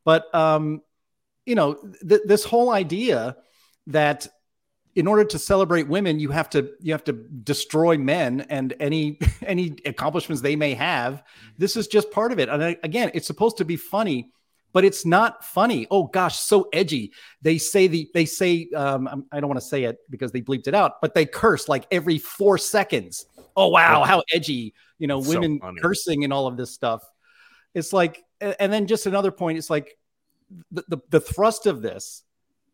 But, 0.05 0.32
um, 0.34 0.82
you 1.46 1.55
know, 1.55 1.74
th- 2.09 2.22
this 2.24 2.44
whole 2.44 2.70
idea 2.70 3.36
that 3.88 4.28
in 4.94 5.07
order 5.07 5.24
to 5.24 5.38
celebrate 5.38 5.88
women, 5.88 6.20
you 6.20 6.30
have 6.30 6.50
to 6.50 6.70
you 6.80 6.92
have 6.92 7.05
to 7.05 7.12
destroy 7.12 7.96
men 7.96 8.42
and 8.50 8.74
any 8.78 9.18
any 9.46 9.76
accomplishments 9.86 10.42
they 10.42 10.57
may 10.57 10.74
have. 10.74 11.22
This 11.59 11.76
is 11.76 11.86
just 11.88 12.11
part 12.11 12.30
of 12.32 12.38
it. 12.38 12.48
And 12.48 12.62
I, 12.62 12.76
again, 12.82 13.11
it's 13.14 13.26
supposed 13.26 13.57
to 13.59 13.64
be 13.64 13.76
funny, 13.76 14.30
but 14.72 14.84
it's 14.84 15.07
not 15.07 15.44
funny. 15.44 15.86
Oh 15.90 16.05
gosh, 16.05 16.38
so 16.38 16.68
edgy. 16.72 17.12
They 17.40 17.57
say 17.59 17.86
the 17.86 18.09
they 18.12 18.26
say 18.26 18.68
um, 18.76 19.09
I'm- 19.09 19.26
don't 19.32 19.48
want 19.48 19.61
to 19.61 19.66
say 19.66 19.84
it 19.84 19.98
because 20.11 20.30
they 20.30 20.42
bleeped 20.42 20.68
it 20.68 20.74
out, 20.74 21.00
but 21.00 21.14
they 21.14 21.24
curse 21.26 21.68
like 21.68 21.86
every 21.90 22.18
four 22.18 22.59
seconds. 22.59 23.24
Oh 23.57 23.68
wow, 23.68 24.03
how 24.05 24.22
edgy! 24.32 24.74
You 24.98 25.07
know, 25.07 25.22
So 25.22 25.30
women 25.30 25.59
funny. 25.59 25.80
cursing 25.80 26.24
and 26.24 26.32
all 26.32 26.46
of 26.46 26.57
this 26.57 26.70
stuff. 26.70 27.03
It's 27.74 27.92
like, 27.94 28.22
and 28.59 28.72
then 28.72 28.86
just 28.86 29.07
another 29.07 29.30
point. 29.30 29.59
It's 29.59 29.70
like 29.70 29.97
the, 30.70 30.84
the, 30.88 30.99
the 31.11 31.20
thrust 31.20 31.66
of 31.66 31.82
this 31.82 32.22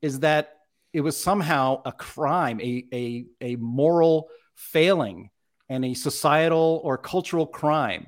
is 0.02 0.20
that 0.20 0.54
it 0.92 1.00
was 1.02 1.16
somehow 1.22 1.82
a 1.84 1.92
crime, 1.92 2.60
a, 2.60 2.84
a, 2.92 3.26
a 3.40 3.56
moral 3.56 4.28
failing, 4.54 5.30
and 5.68 5.84
a 5.84 5.94
societal 5.94 6.80
or 6.82 6.96
cultural 6.96 7.46
crime 7.46 8.06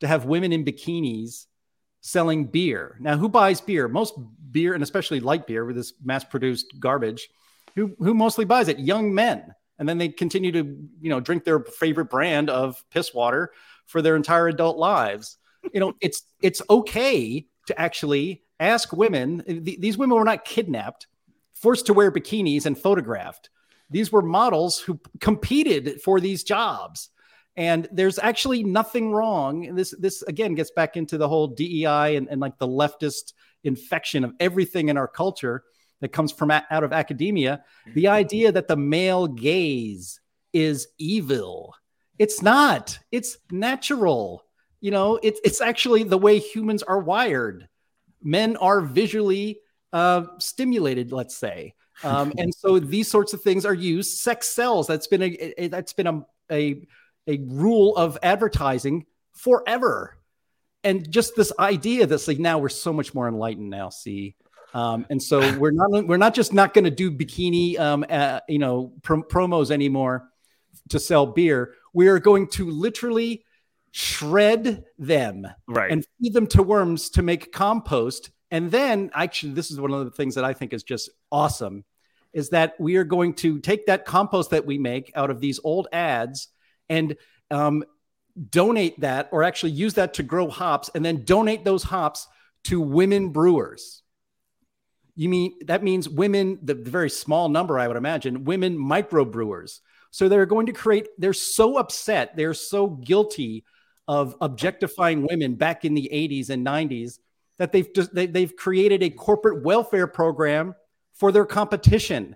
to 0.00 0.06
have 0.06 0.26
women 0.26 0.52
in 0.52 0.64
bikinis 0.64 1.46
selling 2.00 2.44
beer. 2.44 2.96
Now, 3.00 3.16
who 3.16 3.28
buys 3.28 3.60
beer? 3.60 3.88
Most 3.88 4.14
beer, 4.50 4.74
and 4.74 4.82
especially 4.82 5.20
light 5.20 5.46
beer 5.46 5.64
with 5.64 5.76
this 5.76 5.94
mass 6.04 6.24
produced 6.24 6.66
garbage, 6.78 7.28
who, 7.74 7.94
who 7.98 8.14
mostly 8.14 8.44
buys 8.44 8.68
it? 8.68 8.78
Young 8.78 9.14
men. 9.14 9.54
And 9.78 9.88
then 9.88 9.98
they 9.98 10.08
continue 10.08 10.52
to, 10.52 10.64
you 11.00 11.10
know, 11.10 11.20
drink 11.20 11.44
their 11.44 11.60
favorite 11.60 12.10
brand 12.10 12.50
of 12.50 12.82
piss 12.90 13.14
water 13.14 13.52
for 13.86 14.02
their 14.02 14.16
entire 14.16 14.48
adult 14.48 14.76
lives. 14.76 15.38
You 15.72 15.80
know, 15.80 15.94
it's 16.00 16.22
it's 16.42 16.62
okay 16.70 17.46
to 17.66 17.80
actually 17.80 18.42
ask 18.60 18.92
women. 18.92 19.42
th- 19.46 19.80
these 19.80 19.98
women 19.98 20.16
were 20.16 20.24
not 20.24 20.44
kidnapped, 20.44 21.06
forced 21.52 21.86
to 21.86 21.92
wear 21.92 22.10
bikinis 22.10 22.66
and 22.66 22.78
photographed. 22.78 23.50
These 23.90 24.12
were 24.12 24.22
models 24.22 24.78
who 24.78 25.00
competed 25.20 26.00
for 26.02 26.20
these 26.20 26.44
jobs. 26.44 27.10
And 27.56 27.88
there's 27.90 28.18
actually 28.18 28.62
nothing 28.62 29.12
wrong. 29.12 29.66
And 29.66 29.76
this 29.76 29.94
this 29.98 30.22
again 30.22 30.54
gets 30.54 30.70
back 30.70 30.96
into 30.96 31.18
the 31.18 31.28
whole 31.28 31.48
DEI 31.48 32.16
and, 32.16 32.28
and 32.28 32.40
like 32.40 32.58
the 32.58 32.68
leftist 32.68 33.32
infection 33.64 34.24
of 34.24 34.32
everything 34.38 34.88
in 34.88 34.96
our 34.96 35.08
culture 35.08 35.64
that 36.00 36.12
comes 36.12 36.30
from 36.30 36.50
a- 36.52 36.66
out 36.70 36.84
of 36.84 36.92
academia. 36.92 37.64
The 37.94 38.08
idea 38.08 38.52
that 38.52 38.68
the 38.68 38.76
male 38.76 39.26
gaze 39.26 40.20
is 40.52 40.88
evil. 40.98 41.74
It's 42.18 42.42
not. 42.42 42.98
It's 43.10 43.38
natural. 43.50 44.44
You 44.80 44.90
know, 44.90 45.18
it's 45.22 45.40
it's 45.44 45.60
actually 45.60 46.04
the 46.04 46.18
way 46.18 46.38
humans 46.38 46.82
are 46.82 46.98
wired. 47.00 47.68
Men 48.22 48.56
are 48.56 48.80
visually 48.80 49.60
uh, 49.92 50.24
stimulated, 50.38 51.12
let's 51.12 51.36
say, 51.36 51.74
um, 52.04 52.32
and 52.38 52.52
so 52.54 52.78
these 52.78 53.10
sorts 53.10 53.32
of 53.32 53.42
things 53.42 53.64
are 53.64 53.74
used. 53.74 54.18
Sex 54.18 54.48
sells. 54.48 54.86
That's 54.86 55.06
been 55.06 55.22
a, 55.22 55.54
a 55.62 55.68
that's 55.68 55.92
been 55.92 56.06
a, 56.06 56.22
a 56.50 56.86
a 57.26 57.38
rule 57.46 57.96
of 57.96 58.18
advertising 58.22 59.06
forever. 59.34 60.16
And 60.84 61.10
just 61.10 61.36
this 61.36 61.52
idea 61.58 62.06
that's 62.06 62.28
like 62.28 62.38
now 62.38 62.58
we're 62.58 62.68
so 62.68 62.92
much 62.92 63.14
more 63.14 63.28
enlightened 63.28 63.70
now. 63.70 63.90
See, 63.90 64.36
um, 64.74 65.06
and 65.10 65.22
so 65.22 65.40
we're 65.58 65.72
not 65.72 66.06
we're 66.06 66.16
not 66.16 66.34
just 66.34 66.52
not 66.52 66.72
going 66.72 66.84
to 66.84 66.90
do 66.90 67.10
bikini 67.10 67.78
um, 67.78 68.04
uh, 68.08 68.40
you 68.48 68.58
know 68.58 68.92
prom- 69.02 69.24
promos 69.24 69.70
anymore 69.70 70.28
to 70.90 70.98
sell 70.98 71.26
beer. 71.26 71.74
We 71.92 72.08
are 72.08 72.18
going 72.18 72.48
to 72.50 72.70
literally 72.70 73.44
shred 73.92 74.84
them 74.98 75.46
Right. 75.66 75.90
and 75.90 76.04
feed 76.20 76.34
them 76.34 76.46
to 76.48 76.62
worms 76.62 77.10
to 77.10 77.22
make 77.22 77.52
compost. 77.52 78.30
And 78.50 78.70
then, 78.70 79.10
actually, 79.14 79.52
this 79.52 79.70
is 79.70 79.80
one 79.80 79.92
of 79.92 80.04
the 80.04 80.10
things 80.10 80.34
that 80.34 80.44
I 80.44 80.54
think 80.54 80.72
is 80.72 80.82
just 80.82 81.10
awesome 81.30 81.84
is 82.32 82.50
that 82.50 82.78
we 82.78 82.96
are 82.96 83.04
going 83.04 83.34
to 83.34 83.58
take 83.58 83.86
that 83.86 84.04
compost 84.04 84.50
that 84.50 84.66
we 84.66 84.78
make 84.78 85.10
out 85.14 85.30
of 85.30 85.40
these 85.40 85.60
old 85.64 85.88
ads 85.92 86.48
and 86.88 87.16
um, 87.50 87.84
donate 88.50 89.00
that, 89.00 89.28
or 89.32 89.42
actually 89.42 89.72
use 89.72 89.94
that 89.94 90.14
to 90.14 90.22
grow 90.22 90.48
hops, 90.48 90.90
and 90.94 91.04
then 91.04 91.24
donate 91.24 91.64
those 91.64 91.82
hops 91.82 92.28
to 92.64 92.80
women 92.80 93.30
brewers. 93.30 94.02
You 95.14 95.28
mean 95.28 95.54
that 95.66 95.82
means 95.82 96.08
women, 96.08 96.58
the, 96.62 96.74
the 96.74 96.90
very 96.90 97.10
small 97.10 97.48
number, 97.48 97.78
I 97.78 97.88
would 97.88 97.96
imagine, 97.96 98.44
women 98.44 98.78
microbrewers. 98.78 99.80
So 100.10 100.28
they're 100.28 100.46
going 100.46 100.66
to 100.66 100.72
create, 100.72 101.08
they're 101.18 101.32
so 101.32 101.76
upset, 101.76 102.36
they're 102.36 102.54
so 102.54 102.86
guilty 102.86 103.64
of 104.08 104.34
objectifying 104.40 105.26
women 105.28 105.54
back 105.54 105.84
in 105.84 105.94
the 105.94 106.10
80s 106.12 106.50
and 106.50 106.66
90s 106.66 107.18
that 107.58 107.72
they've 107.72 107.92
just 107.94 108.14
they, 108.14 108.26
they've 108.26 108.56
created 108.56 109.02
a 109.02 109.10
corporate 109.10 109.62
welfare 109.62 110.06
program 110.06 110.74
for 111.12 111.30
their 111.30 111.44
competition. 111.44 112.34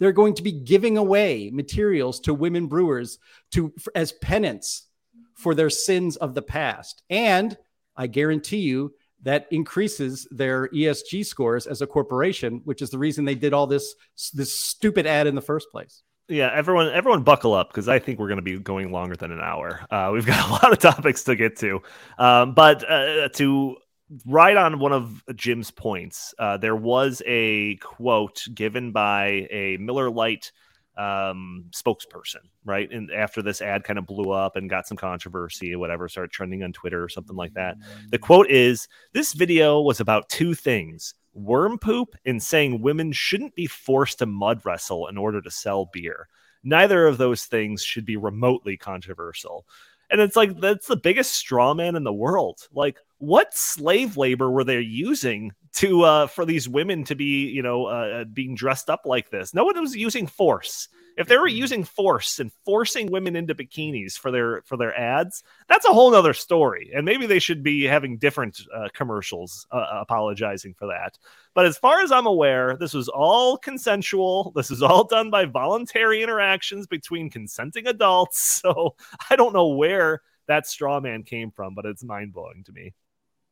They're 0.00 0.12
going 0.12 0.34
to 0.34 0.42
be 0.42 0.52
giving 0.52 0.98
away 0.98 1.50
materials 1.52 2.20
to 2.20 2.34
women 2.34 2.66
brewers 2.66 3.18
to 3.52 3.72
as 3.94 4.12
penance 4.12 4.88
for 5.34 5.54
their 5.54 5.70
sins 5.70 6.16
of 6.16 6.34
the 6.34 6.42
past. 6.42 7.02
And 7.08 7.56
I 7.96 8.08
guarantee 8.08 8.58
you 8.58 8.94
that 9.22 9.46
increases 9.50 10.28
their 10.30 10.68
ESG 10.68 11.24
scores 11.24 11.66
as 11.66 11.80
a 11.80 11.86
corporation, 11.86 12.60
which 12.64 12.82
is 12.82 12.90
the 12.90 12.98
reason 12.98 13.24
they 13.24 13.34
did 13.34 13.52
all 13.52 13.66
this 13.66 13.94
this 14.32 14.52
stupid 14.52 15.06
ad 15.06 15.26
in 15.26 15.34
the 15.34 15.40
first 15.40 15.70
place. 15.70 16.02
Yeah, 16.28 16.50
everyone, 16.54 16.88
everyone, 16.88 17.22
buckle 17.22 17.52
up 17.52 17.68
because 17.68 17.86
I 17.86 17.98
think 17.98 18.18
we're 18.18 18.28
going 18.28 18.38
to 18.38 18.42
be 18.42 18.58
going 18.58 18.90
longer 18.90 19.14
than 19.14 19.30
an 19.30 19.40
hour. 19.40 19.84
Uh, 19.90 20.10
we've 20.12 20.24
got 20.24 20.48
a 20.48 20.52
lot 20.52 20.72
of 20.72 20.78
topics 20.78 21.22
to 21.24 21.36
get 21.36 21.56
to, 21.58 21.82
um, 22.18 22.54
but 22.54 22.88
uh, 22.90 23.28
to 23.34 23.76
ride 24.24 24.56
on 24.56 24.78
one 24.78 24.92
of 24.92 25.22
Jim's 25.34 25.70
points, 25.70 26.34
uh, 26.38 26.56
there 26.56 26.76
was 26.76 27.20
a 27.26 27.76
quote 27.76 28.42
given 28.54 28.90
by 28.90 29.46
a 29.50 29.76
Miller 29.78 30.10
Lite 30.10 30.50
um, 30.96 31.66
spokesperson, 31.70 32.48
right? 32.64 32.90
And 32.90 33.10
after 33.10 33.42
this 33.42 33.60
ad 33.60 33.84
kind 33.84 33.98
of 33.98 34.06
blew 34.06 34.30
up 34.30 34.56
and 34.56 34.70
got 34.70 34.86
some 34.86 34.96
controversy 34.96 35.74
or 35.74 35.78
whatever, 35.78 36.08
started 36.08 36.30
trending 36.30 36.62
on 36.62 36.72
Twitter 36.72 37.02
or 37.02 37.08
something 37.10 37.36
like 37.36 37.52
that. 37.54 37.76
The 38.10 38.18
quote 38.18 38.48
is: 38.48 38.88
"This 39.12 39.34
video 39.34 39.82
was 39.82 40.00
about 40.00 40.30
two 40.30 40.54
things: 40.54 41.14
worm 41.34 41.78
poop 41.78 42.14
and 42.24 42.42
saying 42.42 42.80
women 42.80 43.12
shouldn't 43.12 43.54
be 43.54 43.66
forced 43.66 44.20
to 44.20 44.26
mud 44.26 44.60
wrestle 44.64 45.08
in 45.08 45.18
order 45.18 45.42
to 45.42 45.50
sell 45.50 45.90
beer. 45.92 46.28
Neither 46.62 47.06
of 47.06 47.18
those 47.18 47.44
things 47.44 47.82
should 47.82 48.06
be 48.06 48.16
remotely 48.16 48.76
controversial. 48.76 49.66
And 50.10 50.20
it's 50.20 50.36
like 50.36 50.58
that's 50.60 50.86
the 50.86 50.96
biggest 50.96 51.32
straw 51.32 51.74
man 51.74 51.96
in 51.96 52.04
the 52.04 52.12
world. 52.12 52.60
Like, 52.72 52.98
what 53.18 53.54
slave 53.54 54.16
labor 54.16 54.50
were 54.50 54.64
they 54.64 54.80
using 54.80 55.52
to 55.74 56.02
uh 56.02 56.26
for 56.26 56.44
these 56.44 56.68
women 56.68 57.04
to 57.04 57.14
be, 57.14 57.48
you 57.48 57.62
know, 57.62 57.86
uh, 57.86 58.20
uh 58.20 58.24
being 58.24 58.54
dressed 58.54 58.90
up 58.90 59.02
like 59.04 59.30
this? 59.30 59.54
No 59.54 59.64
one 59.64 59.80
was 59.80 59.96
using 59.96 60.26
force. 60.26 60.88
If 61.16 61.28
they 61.28 61.36
were 61.38 61.48
Mm-hmm. 61.48 61.56
using 61.56 61.84
force 61.84 62.40
and 62.40 62.50
forcing 62.64 63.10
women 63.10 63.36
into 63.36 63.54
bikinis 63.54 64.18
for 64.18 64.30
their 64.30 64.62
for 64.62 64.76
their 64.76 64.98
ads, 64.98 65.42
that's 65.68 65.84
a 65.86 65.92
whole 65.92 66.10
nother 66.10 66.34
story. 66.34 66.90
And 66.94 67.04
maybe 67.04 67.26
they 67.26 67.38
should 67.38 67.62
be 67.62 67.84
having 67.84 68.18
different 68.18 68.60
uh, 68.74 68.88
commercials 68.94 69.66
uh, 69.70 69.86
apologizing 70.00 70.74
for 70.74 70.86
that. 70.88 71.18
But 71.54 71.66
as 71.66 71.78
far 71.78 72.00
as 72.00 72.10
I'm 72.10 72.26
aware, 72.26 72.76
this 72.76 72.94
was 72.94 73.08
all 73.08 73.56
consensual. 73.58 74.52
This 74.56 74.70
is 74.70 74.82
all 74.82 75.04
done 75.04 75.30
by 75.30 75.44
voluntary 75.44 76.22
interactions 76.22 76.86
between 76.86 77.30
consenting 77.30 77.86
adults. 77.86 78.62
So 78.64 78.96
I 79.30 79.36
don't 79.36 79.52
know 79.52 79.68
where 79.68 80.22
that 80.46 80.66
straw 80.66 80.98
man 81.00 81.22
came 81.22 81.50
from, 81.50 81.74
but 81.74 81.84
it's 81.86 82.02
mind 82.02 82.32
blowing 82.32 82.64
to 82.64 82.72
me. 82.72 82.94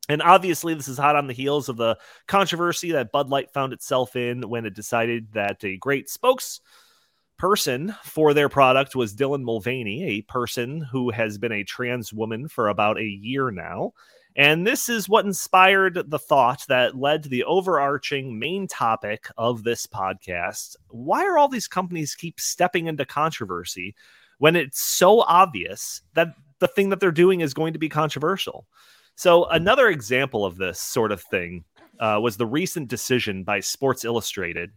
And 0.08 0.20
obviously, 0.20 0.74
this 0.74 0.88
is 0.88 0.98
hot 0.98 1.16
on 1.16 1.28
the 1.28 1.32
heels 1.32 1.68
of 1.68 1.76
the 1.76 1.96
controversy 2.26 2.92
that 2.92 3.12
Bud 3.12 3.28
Light 3.28 3.52
found 3.52 3.72
itself 3.72 4.16
in 4.16 4.48
when 4.48 4.66
it 4.66 4.74
decided 4.74 5.32
that 5.32 5.62
a 5.64 5.76
great 5.76 6.10
spokes 6.10 6.60
person 7.38 7.94
for 8.04 8.34
their 8.34 8.48
product 8.48 8.94
was 8.94 9.16
Dylan 9.16 9.42
Mulvaney, 9.42 10.04
a 10.04 10.22
person 10.22 10.80
who 10.80 11.10
has 11.10 11.38
been 11.38 11.52
a 11.52 11.64
trans 11.64 12.12
woman 12.12 12.46
for 12.46 12.68
about 12.68 12.98
a 12.98 13.04
year 13.04 13.50
now. 13.50 13.92
And 14.36 14.66
this 14.66 14.88
is 14.88 15.08
what 15.08 15.26
inspired 15.26 16.10
the 16.10 16.18
thought 16.18 16.64
that 16.68 16.96
led 16.96 17.24
to 17.24 17.28
the 17.28 17.44
overarching 17.44 18.38
main 18.38 18.66
topic 18.66 19.28
of 19.36 19.62
this 19.62 19.86
podcast. 19.86 20.76
Why 20.88 21.24
are 21.24 21.36
all 21.36 21.48
these 21.48 21.68
companies 21.68 22.14
keep 22.14 22.40
stepping 22.40 22.86
into 22.86 23.04
controversy 23.04 23.94
when 24.38 24.56
it's 24.56 24.80
so 24.80 25.20
obvious 25.22 26.02
that 26.14 26.34
the 26.60 26.68
thing 26.68 26.90
that 26.90 27.00
they're 27.00 27.10
doing 27.10 27.40
is 27.40 27.54
going 27.54 27.72
to 27.72 27.78
be 27.78 27.88
controversial? 27.88 28.66
So, 29.14 29.44
another 29.46 29.88
example 29.88 30.44
of 30.44 30.56
this 30.56 30.80
sort 30.80 31.12
of 31.12 31.22
thing 31.22 31.64
uh, 32.00 32.18
was 32.22 32.36
the 32.36 32.46
recent 32.46 32.88
decision 32.88 33.44
by 33.44 33.60
Sports 33.60 34.04
Illustrated 34.04 34.70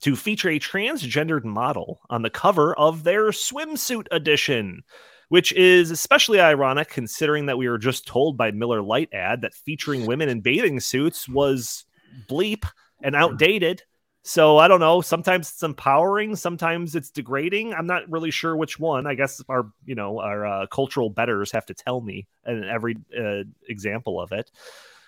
to 0.00 0.16
feature 0.16 0.50
a 0.50 0.60
transgendered 0.60 1.44
model 1.44 2.00
on 2.10 2.22
the 2.22 2.30
cover 2.30 2.74
of 2.76 3.02
their 3.04 3.30
swimsuit 3.30 4.06
edition, 4.10 4.82
which 5.28 5.52
is 5.52 5.90
especially 5.90 6.40
ironic 6.40 6.90
considering 6.90 7.46
that 7.46 7.58
we 7.58 7.68
were 7.68 7.78
just 7.78 8.06
told 8.06 8.36
by 8.36 8.50
Miller 8.50 8.82
Lite 8.82 9.12
ad 9.12 9.40
that 9.40 9.54
featuring 9.54 10.06
women 10.06 10.28
in 10.28 10.40
bathing 10.40 10.80
suits 10.80 11.28
was 11.28 11.84
bleep 12.28 12.64
and 13.02 13.16
outdated. 13.16 13.82
So 14.26 14.58
I 14.58 14.66
don't 14.66 14.80
know. 14.80 15.02
Sometimes 15.02 15.50
it's 15.50 15.62
empowering, 15.62 16.34
sometimes 16.34 16.96
it's 16.96 17.10
degrading. 17.10 17.72
I'm 17.72 17.86
not 17.86 18.10
really 18.10 18.32
sure 18.32 18.56
which 18.56 18.76
one. 18.76 19.06
I 19.06 19.14
guess 19.14 19.40
our, 19.48 19.70
you 19.84 19.94
know, 19.94 20.18
our 20.18 20.44
uh, 20.44 20.66
cultural 20.66 21.10
betters 21.10 21.52
have 21.52 21.64
to 21.66 21.74
tell 21.74 22.00
me 22.00 22.26
in 22.44 22.64
every 22.64 22.96
uh, 23.16 23.44
example 23.68 24.20
of 24.20 24.32
it. 24.32 24.50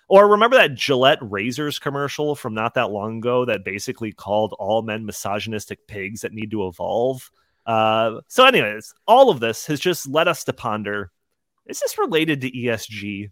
Or 0.08 0.28
remember 0.28 0.56
that 0.56 0.76
Gillette 0.76 1.18
razors 1.20 1.80
commercial 1.80 2.36
from 2.36 2.54
not 2.54 2.74
that 2.74 2.92
long 2.92 3.18
ago 3.18 3.44
that 3.44 3.64
basically 3.64 4.12
called 4.12 4.54
all 4.56 4.82
men 4.82 5.04
misogynistic 5.04 5.88
pigs 5.88 6.20
that 6.20 6.32
need 6.32 6.52
to 6.52 6.68
evolve? 6.68 7.28
Uh, 7.66 8.20
so, 8.28 8.44
anyways, 8.44 8.94
all 9.08 9.30
of 9.30 9.40
this 9.40 9.66
has 9.66 9.80
just 9.80 10.08
led 10.08 10.28
us 10.28 10.44
to 10.44 10.52
ponder 10.52 11.10
is 11.66 11.80
this 11.80 11.98
related 11.98 12.40
to 12.42 12.50
ESG? 12.52 13.30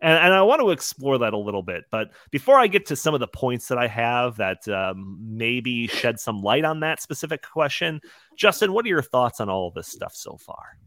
And, 0.00 0.18
and 0.18 0.34
I 0.34 0.42
want 0.42 0.60
to 0.60 0.70
explore 0.70 1.18
that 1.18 1.32
a 1.32 1.38
little 1.38 1.62
bit. 1.62 1.84
But 1.90 2.10
before 2.30 2.58
I 2.58 2.66
get 2.66 2.86
to 2.86 2.96
some 2.96 3.14
of 3.14 3.20
the 3.20 3.28
points 3.28 3.68
that 3.68 3.78
I 3.78 3.86
have 3.86 4.36
that 4.36 4.66
um, 4.68 5.18
maybe 5.20 5.86
shed 5.86 6.18
some 6.18 6.42
light 6.42 6.64
on 6.64 6.80
that 6.80 7.02
specific 7.02 7.42
question, 7.42 8.00
Justin, 8.36 8.72
what 8.72 8.84
are 8.84 8.88
your 8.88 9.02
thoughts 9.02 9.40
on 9.40 9.48
all 9.48 9.68
of 9.68 9.74
this 9.74 9.88
stuff 9.88 10.14
so 10.14 10.38
far? 10.38 10.78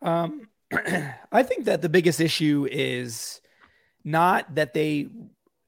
Um, 0.00 0.48
I 1.32 1.42
think 1.42 1.66
that 1.66 1.82
the 1.82 1.88
biggest 1.88 2.20
issue 2.20 2.66
is 2.70 3.40
not 4.04 4.54
that 4.54 4.74
they 4.74 5.08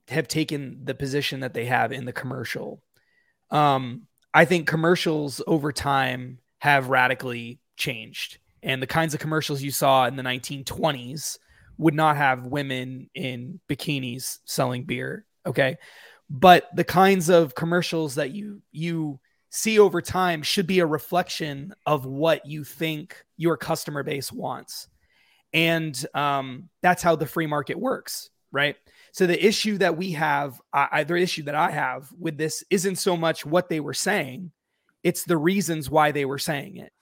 have 0.08 0.28
taken 0.28 0.80
the 0.84 0.94
position 0.94 1.40
that 1.40 1.54
they 1.54 1.66
have 1.66 1.92
in 1.92 2.04
the 2.04 2.12
commercial. 2.12 2.82
Um, 3.50 4.06
I 4.32 4.44
think 4.44 4.66
commercials 4.66 5.42
over 5.46 5.72
time 5.72 6.38
have 6.58 6.88
radically 6.88 7.60
changed. 7.76 8.38
And 8.62 8.82
the 8.82 8.86
kinds 8.86 9.14
of 9.14 9.20
commercials 9.20 9.62
you 9.62 9.70
saw 9.70 10.06
in 10.06 10.16
the 10.16 10.22
1920s 10.22 11.38
would 11.80 11.94
not 11.94 12.16
have 12.16 12.46
women 12.46 13.08
in 13.14 13.58
bikinis 13.68 14.38
selling 14.44 14.84
beer. 14.84 15.24
Okay. 15.46 15.78
But 16.28 16.68
the 16.76 16.84
kinds 16.84 17.28
of 17.30 17.54
commercials 17.54 18.16
that 18.16 18.30
you 18.30 18.62
you 18.70 19.18
see 19.50 19.78
over 19.80 20.00
time 20.00 20.42
should 20.42 20.66
be 20.66 20.78
a 20.78 20.86
reflection 20.86 21.72
of 21.86 22.04
what 22.04 22.46
you 22.46 22.62
think 22.62 23.24
your 23.36 23.56
customer 23.56 24.02
base 24.02 24.30
wants. 24.30 24.88
And 25.52 26.06
um, 26.14 26.68
that's 26.82 27.02
how 27.02 27.16
the 27.16 27.26
free 27.26 27.48
market 27.48 27.76
works, 27.76 28.30
right? 28.52 28.76
So 29.12 29.26
the 29.26 29.44
issue 29.44 29.78
that 29.78 29.96
we 29.96 30.12
have, 30.12 30.60
I, 30.72 31.02
the 31.02 31.16
issue 31.16 31.42
that 31.44 31.56
I 31.56 31.72
have 31.72 32.08
with 32.16 32.38
this 32.38 32.62
isn't 32.70 32.96
so 32.96 33.16
much 33.16 33.44
what 33.44 33.68
they 33.68 33.80
were 33.80 33.94
saying, 33.94 34.52
it's 35.02 35.24
the 35.24 35.36
reasons 35.36 35.90
why 35.90 36.12
they 36.12 36.26
were 36.26 36.38
saying 36.38 36.76
it. 36.76 36.92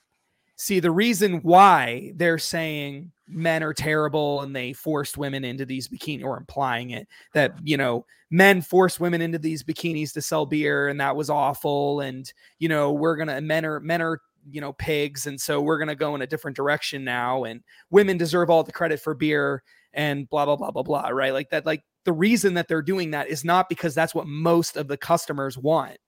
See, 0.61 0.81
the 0.81 0.91
reason 0.91 1.35
why 1.43 2.13
they're 2.17 2.37
saying 2.37 3.13
men 3.29 3.63
are 3.63 3.73
terrible 3.73 4.41
and 4.41 4.55
they 4.55 4.73
forced 4.73 5.17
women 5.17 5.45
into 5.45 5.65
these 5.65 5.87
bikini 5.87 6.25
or 6.25 6.37
implying 6.37 6.91
it 6.91 7.07
that, 7.33 7.55
you 7.63 7.77
know, 7.77 8.05
men 8.33 8.61
forced 8.61 8.99
women 8.99 9.23
into 9.23 9.39
these 9.39 9.63
bikinis 9.63 10.13
to 10.15 10.21
sell 10.21 10.47
beer 10.47 10.89
and 10.89 11.01
that 11.01 11.15
was 11.15 11.31
awful. 11.31 12.01
And, 12.01 12.31
you 12.59 12.69
know, 12.69 12.93
we're 12.93 13.15
going 13.15 13.29
to, 13.29 13.41
men 13.41 13.65
are, 13.65 13.79
men 13.79 14.03
are, 14.03 14.21
you 14.51 14.61
know, 14.61 14.73
pigs. 14.73 15.29
And 15.29 15.41
so 15.41 15.61
we're 15.61 15.79
going 15.79 15.89
to 15.89 15.95
go 15.95 16.17
in 16.17 16.23
a 16.23 16.27
different 16.27 16.57
direction 16.57 17.05
now. 17.05 17.45
And 17.45 17.63
women 17.91 18.19
deserve 18.19 18.51
all 18.51 18.65
the 18.65 18.73
credit 18.73 18.99
for 18.99 19.15
beer 19.15 19.63
and 19.93 20.29
blah, 20.29 20.45
blah, 20.45 20.57
blah, 20.57 20.73
blah, 20.73 20.83
blah. 20.83 21.09
Right. 21.11 21.33
Like 21.33 21.51
that, 21.51 21.67
like 21.67 21.85
the 22.05 22.13
reason 22.13 22.55
that 22.55 22.67
they're 22.67 22.83
doing 22.83 23.13
that 23.13 23.29
is 23.29 23.45
not 23.45 23.69
because 23.69 23.95
that's 23.95 24.15
what 24.15 24.27
most 24.27 24.77
of 24.77 24.89
the 24.89 24.97
customers 24.97 25.57
want. 25.57 25.99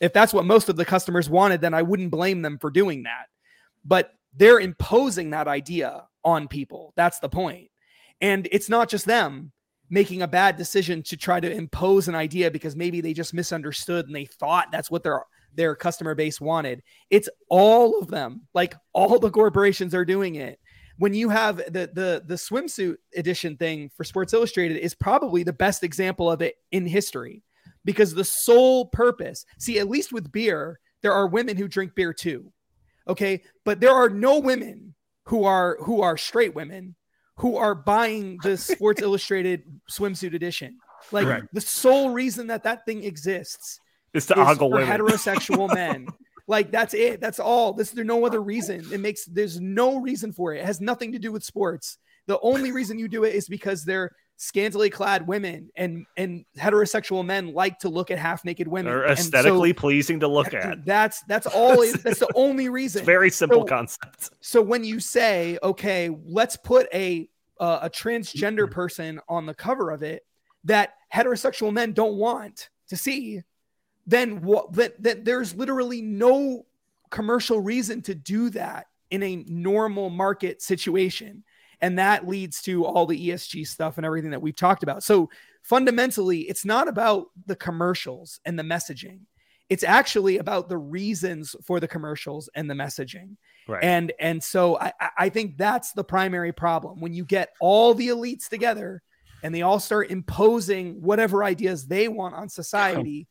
If 0.00 0.12
that's 0.12 0.34
what 0.34 0.44
most 0.44 0.68
of 0.68 0.76
the 0.76 0.84
customers 0.84 1.30
wanted, 1.30 1.62
then 1.62 1.72
I 1.72 1.80
wouldn't 1.80 2.10
blame 2.10 2.42
them 2.42 2.58
for 2.58 2.70
doing 2.70 3.04
that. 3.04 3.28
But 3.84 4.12
they're 4.36 4.60
imposing 4.60 5.30
that 5.30 5.48
idea 5.48 6.04
on 6.24 6.48
people. 6.48 6.92
That's 6.96 7.18
the 7.18 7.28
point. 7.28 7.68
And 8.20 8.48
it's 8.50 8.68
not 8.68 8.88
just 8.88 9.06
them 9.06 9.52
making 9.90 10.22
a 10.22 10.28
bad 10.28 10.56
decision 10.56 11.02
to 11.02 11.16
try 11.16 11.38
to 11.40 11.50
impose 11.50 12.08
an 12.08 12.14
idea 12.14 12.50
because 12.50 12.74
maybe 12.74 13.00
they 13.00 13.12
just 13.12 13.34
misunderstood 13.34 14.06
and 14.06 14.16
they 14.16 14.24
thought 14.24 14.72
that's 14.72 14.90
what 14.90 15.02
their 15.02 15.22
their 15.54 15.76
customer 15.76 16.14
base 16.16 16.40
wanted. 16.40 16.82
It's 17.10 17.28
all 17.48 17.98
of 18.00 18.08
them. 18.08 18.42
Like 18.54 18.74
all 18.92 19.18
the 19.18 19.30
corporations 19.30 19.94
are 19.94 20.04
doing 20.04 20.34
it. 20.34 20.58
When 20.96 21.14
you 21.14 21.28
have 21.28 21.58
the 21.58 21.90
the 21.92 22.22
the 22.26 22.34
swimsuit 22.34 22.96
edition 23.14 23.56
thing 23.56 23.90
for 23.96 24.04
Sports 24.04 24.32
Illustrated 24.32 24.78
is 24.78 24.94
probably 24.94 25.42
the 25.42 25.52
best 25.52 25.84
example 25.84 26.30
of 26.30 26.42
it 26.42 26.56
in 26.72 26.86
history 26.86 27.42
because 27.84 28.14
the 28.14 28.24
sole 28.24 28.86
purpose, 28.86 29.44
see 29.58 29.78
at 29.78 29.88
least 29.88 30.12
with 30.12 30.32
beer, 30.32 30.80
there 31.02 31.12
are 31.12 31.26
women 31.26 31.56
who 31.56 31.68
drink 31.68 31.94
beer 31.94 32.12
too 32.12 32.52
okay? 33.08 33.42
But 33.64 33.80
there 33.80 33.92
are 33.92 34.08
no 34.10 34.38
women 34.38 34.94
who 35.26 35.44
are 35.44 35.76
who 35.80 36.02
are 36.02 36.16
straight 36.16 36.54
women 36.54 36.94
who 37.38 37.56
are 37.56 37.74
buying 37.74 38.38
the 38.42 38.56
sports 38.72 39.02
illustrated 39.02 39.62
swimsuit 39.90 40.34
edition. 40.34 40.78
Like 41.12 41.26
Right. 41.26 41.42
the 41.52 41.60
sole 41.60 42.10
reason 42.10 42.46
that 42.48 42.62
that 42.64 42.84
thing 42.86 43.04
exists 43.04 43.80
It's 44.12 44.26
to 44.26 44.34
is 44.34 44.48
ogle 44.48 44.70
for 44.70 44.76
women. 44.78 44.88
heterosexual 45.00 45.72
men. 45.74 46.06
Like 46.46 46.70
that's 46.70 46.94
it. 46.94 47.20
That's 47.20 47.40
all. 47.40 47.72
This 47.72 47.90
there's 47.90 48.06
no 48.06 48.24
other 48.26 48.42
reason. 48.42 48.84
It 48.92 49.00
makes 49.00 49.24
there's 49.24 49.60
no 49.60 50.00
reason 50.00 50.32
for 50.32 50.54
it. 50.54 50.60
It 50.60 50.64
has 50.66 50.80
nothing 50.80 51.12
to 51.12 51.18
do 51.18 51.32
with 51.32 51.42
sports. 51.42 51.98
The 52.26 52.38
only 52.40 52.72
reason 52.72 52.98
you 52.98 53.08
do 53.08 53.24
it 53.24 53.34
is 53.34 53.48
because 53.48 53.84
they're 53.84 54.10
scantily 54.36 54.90
clad 54.90 55.26
women 55.26 55.70
and 55.76 56.06
and 56.16 56.44
heterosexual 56.58 57.24
men 57.24 57.54
like 57.54 57.78
to 57.78 57.88
look 57.88 58.10
at 58.10 58.18
half 58.18 58.44
naked 58.44 58.66
women 58.66 58.92
They're 58.92 59.04
And 59.04 59.16
so- 59.18 59.22
aesthetically 59.22 59.72
pleasing 59.72 60.20
to 60.20 60.28
look 60.28 60.52
at. 60.54 60.84
that's 60.84 61.22
that's 61.22 61.46
all. 61.46 61.80
It, 61.82 62.02
that's 62.02 62.18
the 62.18 62.28
only 62.34 62.68
reason. 62.68 63.00
It's 63.00 63.06
very 63.06 63.30
simple 63.30 63.60
So- 63.60 63.66
concept. 63.66 64.30
So 64.40 64.60
when 64.62 64.82
you 64.84 64.98
say, 65.00 65.58
okay, 65.62 66.10
let's 66.26 66.56
put 66.56 66.88
a 66.92 67.28
uh, 67.60 67.80
a 67.82 67.90
transgender 67.90 68.68
person 68.70 69.20
on 69.28 69.46
the 69.46 69.54
cover 69.54 69.90
of 69.90 70.02
it 70.02 70.24
that 70.64 70.94
heterosexual 71.14 71.72
men 71.72 71.92
don't 71.92 72.16
want 72.16 72.70
to 72.88 72.96
see, 72.96 73.42
then 74.06 74.42
what? 74.42 74.72
That, 74.72 75.00
that 75.02 75.24
there's 75.24 75.54
literally 75.54 76.02
no 76.02 76.66
commercial 77.10 77.60
reason 77.60 78.02
to 78.02 78.14
do 78.14 78.50
that 78.50 78.86
in 79.10 79.22
a 79.22 79.36
normal 79.46 80.10
market 80.10 80.60
situation. 80.60 81.44
And 81.80 81.98
that 81.98 82.26
leads 82.28 82.62
to 82.62 82.84
all 82.84 83.06
the 83.06 83.28
ESG 83.30 83.66
stuff 83.66 83.96
and 83.96 84.06
everything 84.06 84.30
that 84.30 84.42
we've 84.42 84.56
talked 84.56 84.82
about. 84.82 85.02
So 85.02 85.30
fundamentally, 85.62 86.40
it's 86.42 86.64
not 86.64 86.88
about 86.88 87.26
the 87.46 87.56
commercials 87.56 88.40
and 88.44 88.58
the 88.58 88.62
messaging. 88.62 89.20
It's 89.70 89.82
actually 89.84 90.38
about 90.38 90.68
the 90.68 90.76
reasons 90.76 91.56
for 91.64 91.80
the 91.80 91.88
commercials 91.88 92.50
and 92.54 92.68
the 92.68 92.74
messaging. 92.74 93.36
Right. 93.66 93.82
And 93.82 94.12
and 94.20 94.42
so 94.42 94.78
I, 94.78 94.92
I- 95.00 95.10
I 95.18 95.28
think 95.30 95.56
that's 95.56 95.92
the 95.92 96.04
primary 96.04 96.52
problem 96.52 97.00
when 97.00 97.14
you 97.14 97.24
get 97.24 97.50
all 97.60 97.94
the 97.94 98.08
elites 98.08 98.48
together 98.48 99.02
and 99.42 99.54
they 99.54 99.62
all 99.62 99.80
start 99.80 100.10
imposing 100.10 101.00
whatever 101.00 101.42
ideas 101.44 101.86
they 101.86 102.08
want 102.08 102.34
on 102.34 102.48
society, 102.48 103.26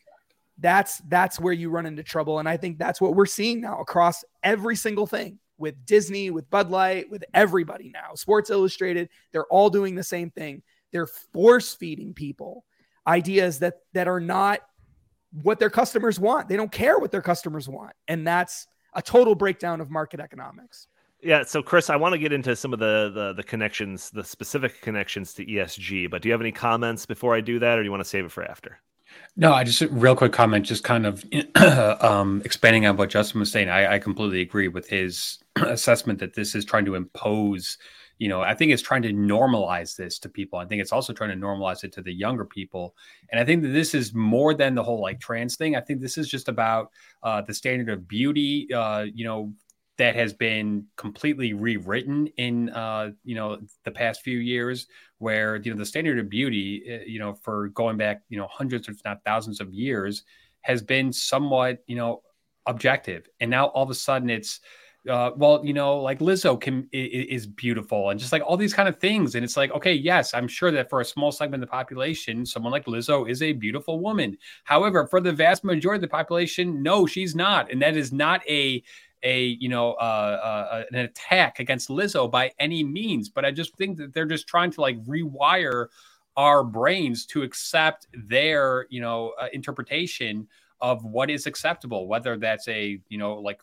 that's 0.58 1.00
that's 1.08 1.40
where 1.40 1.54
you 1.54 1.70
run 1.70 1.86
into 1.86 2.04
trouble. 2.04 2.40
And 2.40 2.50
I 2.50 2.58
think 2.58 2.78
that's 2.80 3.00
what 3.00 3.16
we're 3.16 3.26
seeing 3.28 3.62
now 3.62 3.80
across 3.80 4.24
every 4.44 4.76
single 4.76 5.06
thing 5.08 5.40
with 5.58 5.86
Disney, 5.86 6.30
with 6.30 6.50
Bud 6.50 6.70
Light, 6.70 7.10
with 7.10 7.24
everybody 7.34 7.90
now. 7.90 8.16
Sports 8.16 8.50
Illustrated, 8.50 9.10
they're 9.32 9.46
all 9.46 9.70
doing 9.70 9.96
the 9.96 10.04
same 10.04 10.30
thing. 10.32 10.62
They're 10.92 11.08
force 11.08 11.74
feeding 11.74 12.14
people 12.14 12.66
ideas 13.06 13.60
that 13.60 13.80
that 13.94 14.08
are 14.08 14.20
not 14.20 14.62
what 15.42 15.60
their 15.60 15.70
customers 15.70 16.20
want. 16.20 16.48
They 16.48 16.56
don't 16.56 16.72
care 16.72 17.00
what 17.00 17.12
their 17.12 17.22
customers 17.22 17.68
want. 17.68 17.94
And 18.08 18.26
that's 18.26 18.68
a 18.94 19.02
total 19.02 19.36
breakdown 19.36 19.82
of 19.82 19.90
market 19.90 20.20
economics. 20.20 20.88
Yeah, 21.22 21.44
so 21.44 21.64
Chris, 21.64 21.90
I 21.90 21.96
want 21.96 22.14
to 22.14 22.20
get 22.20 22.34
into 22.34 22.56
some 22.56 22.74
of 22.74 22.80
the, 22.80 23.12
the 23.14 23.34
the 23.34 23.44
connections, 23.44 24.10
the 24.10 24.24
specific 24.24 24.82
connections 24.82 25.34
to 25.36 25.46
ESG, 25.46 26.10
but 26.10 26.22
do 26.22 26.28
you 26.28 26.34
have 26.34 26.42
any 26.42 26.52
comments 26.52 27.06
before 27.06 27.36
I 27.36 27.42
do 27.42 27.60
that 27.60 27.78
or 27.78 27.82
do 27.82 27.86
you 27.86 27.92
want 27.92 28.04
to 28.04 28.10
save 28.10 28.26
it 28.26 28.32
for 28.32 28.44
after? 28.44 28.80
No, 29.36 29.52
I 29.52 29.64
just 29.64 29.82
real 29.82 30.16
quick 30.16 30.32
comment, 30.32 30.66
just 30.66 30.84
kind 30.84 31.06
of 31.06 31.26
um, 32.04 32.42
expanding 32.46 32.86
on 32.86 32.98
what 32.98 33.10
Justin 33.10 33.40
was 33.40 33.52
saying. 33.52 33.70
I, 33.70 33.96
I 33.96 34.00
completely 34.00 34.42
agree 34.42 34.68
with 34.68 34.88
his 34.88 35.40
assessment 35.56 36.20
that 36.20 36.36
this 36.36 36.54
is 36.54 36.66
trying 36.66 36.86
to 36.86 36.96
impose 36.96 37.78
you 38.20 38.30
know 38.30 38.42
i 38.42 38.54
think 38.54 38.72
it's 38.72 38.82
trying 38.82 39.02
to 39.02 39.12
normalize 39.12 39.96
this 39.96 40.20
to 40.20 40.30
people 40.30 40.60
i 40.60 40.66
think 40.66 40.82
it's 40.82 40.92
also 40.92 41.14
trying 41.14 41.30
to 41.30 41.46
normalize 41.46 41.84
it 41.84 41.92
to 41.92 42.02
the 42.02 42.14
younger 42.14 42.46
people 42.46 42.96
and 43.32 43.40
i 43.40 43.44
think 43.44 43.62
that 43.64 43.70
this 43.70 43.94
is 43.94 44.14
more 44.14 44.54
than 44.54 44.76
the 44.76 44.84
whole 44.84 45.02
like 45.02 45.20
trans 45.20 45.56
thing 45.56 45.76
i 45.76 45.82
think 45.82 46.00
this 46.00 46.18
is 46.18 46.30
just 46.30 46.48
about 46.48 46.92
uh, 47.24 47.42
the 47.42 47.54
standard 47.54 47.90
of 47.90 48.08
beauty 48.08 48.72
uh, 48.74 49.06
you 49.14 49.26
know 49.26 49.52
that 49.98 50.16
has 50.16 50.34
been 50.34 50.86
completely 50.98 51.54
rewritten 51.54 52.28
in 52.38 52.70
uh, 52.70 53.12
you 53.24 53.36
know 53.36 53.60
the 53.84 53.92
past 53.92 54.22
few 54.22 54.40
years 54.40 54.88
where 55.20 55.58
you 55.58 55.72
know 55.72 55.78
the 55.78 55.86
standard 55.86 56.20
of 56.20 56.30
beauty 56.30 56.84
eh, 56.88 57.04
you 57.06 57.20
know 57.20 57.34
for 57.34 57.70
going 57.70 57.98
back 57.98 58.22
you 58.30 58.38
know 58.38 58.48
hundreds 58.48 58.88
if 58.88 58.98
not 59.06 59.24
thousands 59.26 59.60
of 59.60 59.74
years 59.74 60.24
has 60.62 60.82
been 60.82 61.12
somewhat 61.14 61.84
you 61.88 61.96
know 61.96 62.22
objective 62.66 63.28
and 63.40 63.52
now 63.52 63.68
all 63.68 63.84
of 63.84 63.90
a 63.90 63.96
sudden 63.96 64.30
it's 64.30 64.62
uh, 65.10 65.32
well, 65.36 65.62
you 65.66 65.74
know, 65.74 65.98
like 65.98 66.20
Lizzo 66.20 66.60
can 66.60 66.88
is, 66.94 67.46
beautiful 67.46 68.10
and 68.10 68.20
just 68.20 68.32
like 68.32 68.42
all 68.42 68.56
these 68.56 68.74
kind 68.74 68.88
of 68.88 69.00
things. 69.00 69.36
And 69.36 69.44
it's 69.44 69.58
like, 69.58 69.72
okay, 69.72 69.94
yes, 69.94 70.34
I'm 70.34 70.48
sure 70.48 70.72
that 70.72 70.90
for 70.90 71.02
a 71.02 71.06
small 71.06 71.32
segment 71.32 71.62
of 71.62 71.68
the 71.68 71.72
population, 71.72 72.46
someone 72.46 72.72
like 72.72 72.86
Lizzo 72.86 73.30
is 73.30 73.42
a 73.42 73.52
beautiful 73.52 74.00
woman. 74.00 74.38
However, 74.64 75.06
for 75.08 75.20
the 75.20 75.34
vast 75.34 75.64
majority 75.64 75.98
of 75.98 76.02
the 76.02 76.08
population, 76.08 76.82
no, 76.82 77.06
she's 77.06 77.36
not, 77.36 77.70
and 77.72 77.82
that 77.82 77.98
is 77.98 78.14
not 78.14 78.42
a 78.48 78.82
a 79.24 79.58
you 79.60 79.70
know 79.70 79.94
uh, 79.94 80.40
uh, 80.74 80.84
an 80.92 81.00
attack 81.00 81.60
against 81.60 81.90
Lizzo 81.90 82.30
by 82.30 82.52
any 82.60 82.84
means. 82.84 83.30
But 83.30 83.46
I 83.46 83.52
just 83.52 83.76
think 83.76 83.98
that 83.98 84.14
they're 84.14 84.26
just 84.26 84.48
trying 84.48 84.72
to 84.72 84.82
like 84.82 85.02
rewire 85.06 85.88
our 86.36 86.64
brains 86.64 87.26
to 87.28 87.44
accept 87.44 88.08
their 88.14 88.88
you 88.90 89.02
know 89.02 89.34
uh, 89.40 89.48
interpretation 89.54 90.48
of 90.82 91.06
what 91.06 91.30
is 91.30 91.48
acceptable, 91.48 92.08
whether 92.08 92.36
that's 92.36 92.68
a, 92.68 93.00
you 93.08 93.18
know, 93.18 93.36
like 93.36 93.62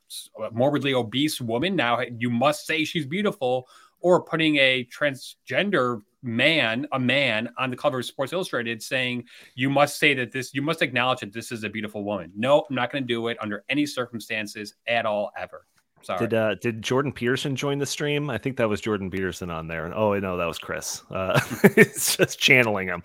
morbidly 0.52 0.94
obese 0.94 1.38
woman. 1.38 1.76
Now 1.76 2.00
you 2.18 2.30
must 2.30 2.66
say 2.66 2.82
she's 2.82 3.06
beautiful, 3.06 3.68
or 4.00 4.22
putting 4.22 4.56
a 4.56 4.86
transgender 4.86 6.00
man, 6.22 6.86
a 6.92 6.98
man 6.98 7.50
on 7.58 7.70
the 7.70 7.76
cover 7.76 8.00
of 8.00 8.04
Sports 8.04 8.32
Illustrated 8.32 8.82
saying, 8.82 9.24
you 9.54 9.70
must 9.70 9.98
say 9.98 10.14
that 10.14 10.32
this, 10.32 10.52
you 10.54 10.62
must 10.62 10.82
acknowledge 10.82 11.20
that 11.20 11.32
this 11.32 11.52
is 11.52 11.64
a 11.64 11.68
beautiful 11.68 12.04
woman. 12.04 12.32
No, 12.36 12.64
I'm 12.68 12.74
not 12.74 12.92
going 12.92 13.04
to 13.04 13.08
do 13.08 13.28
it 13.28 13.36
under 13.40 13.64
any 13.68 13.86
circumstances 13.86 14.74
at 14.86 15.06
all, 15.06 15.32
ever. 15.36 15.66
Sorry. 16.02 16.20
Did 16.20 16.34
uh, 16.34 16.54
did 16.54 16.82
Jordan 16.82 17.12
Peterson 17.12 17.54
join 17.54 17.78
the 17.78 17.86
stream? 17.86 18.30
I 18.30 18.38
think 18.38 18.56
that 18.56 18.68
was 18.68 18.80
Jordan 18.80 19.10
Peterson 19.10 19.50
on 19.50 19.68
there. 19.68 19.94
Oh 19.94 20.18
no, 20.18 20.36
that 20.38 20.46
was 20.46 20.58
Chris. 20.58 21.02
Uh, 21.10 21.38
it's 21.76 22.16
just 22.16 22.38
channeling 22.38 22.88
him. 22.88 23.02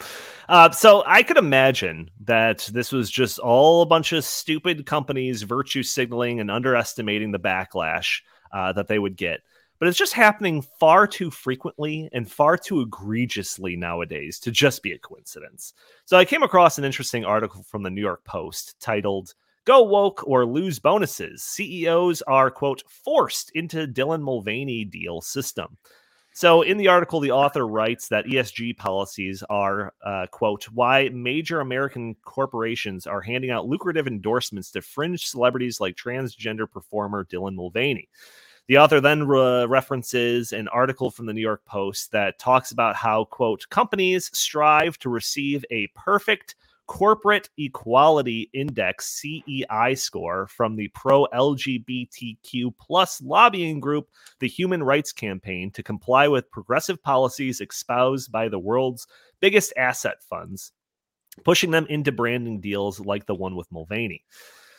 Uh, 0.48 0.72
so 0.72 1.04
I 1.06 1.22
could 1.22 1.38
imagine 1.38 2.10
that 2.22 2.70
this 2.72 2.92
was 2.92 3.12
just 3.12 3.38
all 3.40 3.82
a 3.82 3.86
bunch 3.86 4.14
of 4.14 4.24
stupid 4.24 4.86
companies 4.86 5.42
virtue 5.42 5.84
signaling 5.84 6.40
and 6.40 6.50
underestimating 6.50 7.32
the 7.32 7.40
backlash 7.40 8.22
uh, 8.54 8.72
that 8.74 8.88
they 8.88 9.00
would 9.00 9.18
get. 9.18 9.42
But 9.80 9.88
it's 9.88 9.98
just 9.98 10.14
happening 10.14 10.62
far 10.62 11.06
too 11.06 11.30
frequently 11.30 12.10
and 12.14 12.32
far 12.32 12.58
too 12.58 12.82
egregiously 12.82 13.76
nowadays 13.76 14.40
to 14.40 14.52
just 14.52 14.82
be 14.84 14.94
a 14.94 15.00
coincidence. 15.00 15.74
So 16.06 16.18
I 16.18 16.26
came 16.26 16.44
across 16.44 16.78
an 16.78 16.86
interesting 16.86 17.26
article 17.26 17.64
from 17.64 17.84
the 17.84 17.90
New 17.90 18.02
York 18.02 18.24
Post 18.24 18.80
titled 18.80 19.34
Go 19.66 19.82
woke 19.82 20.24
or 20.28 20.46
lose 20.46 20.78
bonuses. 20.78 21.42
CEOs 21.42 22.22
are, 22.24 22.52
quote, 22.52 22.84
forced 22.88 23.52
into 23.56 23.88
Dylan 23.88 24.22
Mulvaney 24.22 24.86
deal 24.86 25.22
system. 25.22 25.78
So, 26.36 26.62
in 26.64 26.78
the 26.78 26.90
article, 26.90 27.22
the 27.22 27.32
author 27.32 27.66
writes 27.66 28.10
that 28.10 28.26
ESG 28.26 28.76
policies 28.78 29.42
are, 29.50 29.94
uh, 30.06 30.28
quote, 30.30 30.66
why 30.66 31.10
major 31.14 31.62
American 31.62 32.14
corporations 32.26 33.08
are 33.08 33.22
handing 33.22 33.52
out 33.52 33.68
lucrative 33.68 34.06
endorsements 34.06 34.70
to 34.72 34.82
fringe 34.82 35.26
celebrities 35.26 35.80
like 35.80 35.96
transgender 35.96 36.70
performer 36.70 37.24
Dylan 37.24 37.56
Mulvaney. 37.56 38.10
The 38.68 38.78
author 38.78 39.00
then 39.00 39.28
re- 39.28 39.66
references 39.66 40.52
an 40.52 40.68
article 40.70 41.12
from 41.12 41.28
the 41.28 41.34
New 41.34 41.42
York 41.42 41.64
Post 41.66 42.12
that 42.12 42.40
talks 42.40 42.72
about 42.72 42.96
how, 42.96 43.26
quote, 43.26 43.70
companies 43.70 44.32
strive 44.34 44.98
to 45.00 45.10
receive 45.10 45.64
a 45.70 45.88
perfect 45.96 46.56
Corporate 46.88 47.50
Equality 47.58 48.50
Index 48.54 49.08
CEI 49.08 49.96
score 49.96 50.48
from 50.48 50.76
the 50.76 50.88
pro 50.90 51.26
LGBTQ 51.28 52.74
plus 52.80 53.22
lobbying 53.22 53.80
group, 53.80 54.10
the 54.40 54.48
Human 54.48 54.84
Rights 54.84 55.12
Campaign, 55.12 55.72
to 55.72 55.84
comply 55.84 56.28
with 56.28 56.52
progressive 56.52 57.02
policies 57.02 57.60
espoused 57.60 58.32
by 58.32 58.50
the 58.50 58.60
world's 58.60 59.08
biggest 59.40 59.74
asset 59.78 60.24
funds, 60.24 60.72
pushing 61.44 61.72
them 61.72 61.88
into 61.90 62.12
branding 62.12 62.62
deals 62.62 63.00
like 63.00 63.26
the 63.26 63.36
one 63.36 63.56
with 63.56 63.72
Mulvaney. 63.72 64.24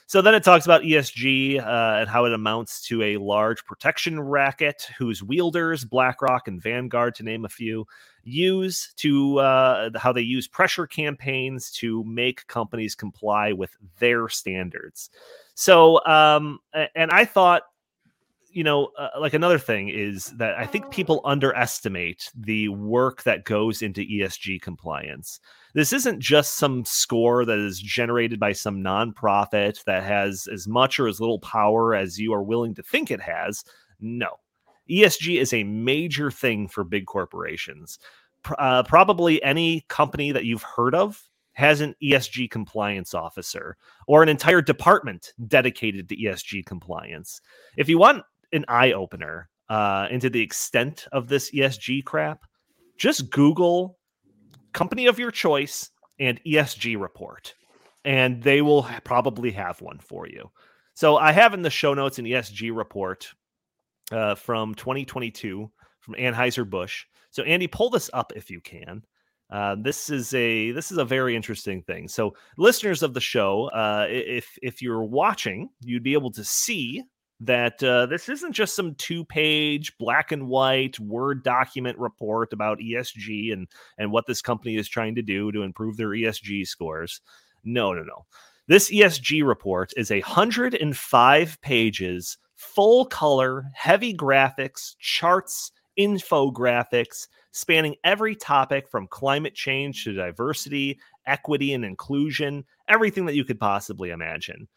So 0.09 0.23
then 0.23 0.37
it 0.37 0.45
talks 0.45 0.65
about 0.65 0.83
ESG 0.83 1.59
uh, 1.61 1.99
and 2.01 2.09
how 2.09 2.27
it 2.27 2.33
amounts 2.33 2.81
to 2.83 3.03
a 3.03 3.17
large 3.17 3.65
protection 3.65 4.21
racket 4.21 4.87
whose 4.97 5.21
wielders, 5.21 5.85
BlackRock 5.85 6.47
and 6.47 6.63
Vanguard, 6.63 7.17
to 7.17 7.25
name 7.25 7.45
a 7.45 7.49
few, 7.49 7.85
use 8.23 8.93
to 8.99 9.41
uh, 9.41 9.91
how 9.97 10.13
they 10.13 10.21
use 10.21 10.47
pressure 10.47 10.87
campaigns 10.87 11.73
to 11.73 12.05
make 12.05 12.47
companies 12.47 12.95
comply 12.95 13.53
with 13.53 13.71
their 13.99 14.29
standards. 14.29 15.11
So, 15.55 16.05
um, 16.07 16.61
and 16.95 17.11
I 17.11 17.25
thought 17.25 17.63
you 18.57 18.65
know, 18.65 18.87
uh, 18.99 19.11
like 19.21 19.35
another 19.35 19.59
thing 19.59 19.91
is 19.91 20.31
that 20.39 20.57
I 20.57 20.65
think 20.65 20.91
people 20.91 21.21
underestimate 21.27 22.31
the 22.35 22.71
work 22.71 23.23
that 23.25 23.45
goes 23.45 23.83
into 23.83 24.01
ESG 24.01 24.63
compliance. 24.63 25.41
This 25.75 25.93
isn't 25.93 26.21
just 26.21 26.57
some 26.57 26.87
score 26.87 27.45
that 27.45 27.59
is 27.59 27.79
generated 27.79 28.41
by 28.41 28.53
some 28.53 28.83
nonprofit 28.83 29.85
that 29.85 30.05
has 30.05 30.49
as 30.51 30.67
much 30.67 30.99
or 30.99 31.07
as 31.07 31.21
little 31.21 31.39
power 31.41 31.95
as 31.95 32.19
you 32.19 32.33
are 32.33 32.43
willing 32.43 32.75
to 32.77 32.83
think 32.83 33.11
it 33.11 33.21
has. 33.21 33.63
No. 34.01 34.39
ESG 34.91 35.39
is 35.39 35.53
a 35.53 35.65
major 35.65 36.31
thing 36.31 36.67
for 36.67 36.83
big 36.83 37.05
corporations. 37.05 37.99
Uh, 38.59 38.83
probably 38.85 39.43
any 39.43 39.85
company 39.89 40.33
that 40.33 40.47
you've 40.47 40.63
heard 40.63 40.95
of 40.95 41.23
has 41.53 41.83
an 41.83 41.95
ESG 42.03 42.51
compliance 42.51 43.13
officer 43.13 43.77
or 44.07 44.23
an 44.23 44.31
entire 44.31 44.63
department 44.63 45.35
dedicated 45.47 46.09
to 46.09 46.17
ESG 46.17 46.65
compliance. 46.65 47.43
If 47.77 47.91
you 47.91 47.99
want 47.99 48.25
an 48.53 48.65
eye 48.69 48.93
opener 48.93 49.49
uh, 49.69 50.09
into 50.11 50.31
the 50.31 50.41
extent 50.41 51.07
of 51.13 51.29
this 51.29 51.51
ESG 51.51 52.05
crap, 52.05 52.45
just 52.99 53.31
Google 53.31 53.99
company 54.73 55.07
of 55.07 55.19
your 55.19 55.31
choice 55.31 55.91
and 56.19 56.41
ESG 56.45 57.01
report, 57.01 57.55
and 58.05 58.43
they 58.43 58.63
will 58.63 58.89
probably 59.05 59.51
have 59.51 59.81
one 59.81 59.99
for 59.99 60.27
you. 60.29 60.51
So 60.95 61.17
I 61.17 61.33
have 61.33 61.55
in 61.55 61.63
the 61.63 61.71
show 61.71 61.95
notes 61.95 62.19
an 62.19 62.25
ESG 62.25 62.75
report 62.75 63.29
uh, 64.13 64.35
from 64.35 64.75
2022 64.75 65.71
from 66.01 66.15
Anheuser 66.15 66.69
Busch. 66.69 67.05
So 67.31 67.43
Andy, 67.43 67.67
pull 67.67 67.91
this 67.91 68.09
up 68.15 68.33
if 68.35 68.51
you 68.51 68.61
can. 68.61 69.03
Uh, 69.51 69.77
this 69.79 70.11
is 70.11 70.35
a 70.35 70.73
this 70.73 70.91
is 70.91 70.99
a 70.99 71.05
very 71.05 71.37
interesting 71.37 71.83
thing. 71.83 72.09
So 72.09 72.35
listeners 72.57 73.03
of 73.03 73.15
the 73.15 73.21
show, 73.21 73.69
uh, 73.71 74.07
if 74.09 74.59
if 74.63 74.83
you're 74.83 75.05
watching, 75.05 75.69
you'd 75.81 76.03
be 76.03 76.15
able 76.15 76.33
to 76.33 76.43
see 76.43 77.03
that 77.41 77.83
uh, 77.83 78.07
this 78.07 78.29
isn't 78.29 78.53
just 78.53 78.75
some 78.75 78.95
two 78.95 79.25
page 79.25 79.97
black 79.99 80.33
and 80.33 80.49
white 80.49 80.99
word 80.99 81.43
document 81.43 81.99
report 81.99 82.53
about 82.53 82.79
ESG 82.79 83.53
and 83.53 83.69
and 83.99 84.11
what 84.11 84.27
this 84.27 84.41
company 84.41 84.77
is 84.77 84.89
trying 84.89 85.15
to 85.15 85.23
do 85.23 85.53
to 85.53 85.63
improve 85.63 85.97
their 85.97 86.09
ESG 86.11 86.67
scores. 86.67 87.21
No, 87.65 87.93
no, 87.93 88.03
no. 88.03 88.25
This 88.69 88.91
ESG 88.91 89.47
report 89.47 89.93
is 89.97 90.11
a 90.11 90.21
105 90.21 91.61
pages, 91.61 92.39
full 92.57 93.05
color, 93.07 93.65
heavy 93.75 94.15
graphics, 94.15 94.97
charts, 94.99 95.73
infographics 95.99 97.29
spanning 97.53 97.97
every 98.05 98.37
topic 98.37 98.89
from 98.89 99.07
climate 99.07 99.55
change 99.55 100.05
to 100.05 100.13
diversity, 100.13 100.99
equity 101.27 101.73
and 101.73 101.85
inclusion, 101.85 102.65
everything 102.89 103.25
that 103.27 103.35
you 103.35 103.45
could 103.45 103.59
possibly 103.59 104.11
imagine. 104.11 104.69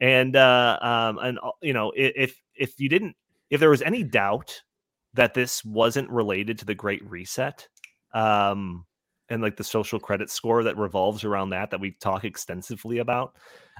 And 0.00 0.36
uh, 0.36 0.78
um, 0.82 1.18
and 1.18 1.38
uh, 1.42 1.52
you 1.62 1.72
know, 1.72 1.92
if 1.96 2.40
if 2.54 2.78
you 2.78 2.88
didn't, 2.88 3.16
if 3.50 3.60
there 3.60 3.70
was 3.70 3.82
any 3.82 4.02
doubt 4.02 4.62
that 5.14 5.34
this 5.34 5.64
wasn't 5.64 6.10
related 6.10 6.58
to 6.58 6.64
the 6.66 6.74
Great 6.74 7.02
Reset, 7.08 7.66
um, 8.12 8.84
and 9.28 9.42
like 9.42 9.56
the 9.56 9.64
social 9.64 9.98
credit 9.98 10.30
score 10.30 10.62
that 10.64 10.76
revolves 10.76 11.24
around 11.24 11.50
that 11.50 11.70
that 11.70 11.80
we 11.80 11.92
talk 11.92 12.24
extensively 12.24 12.98
about. 12.98 13.34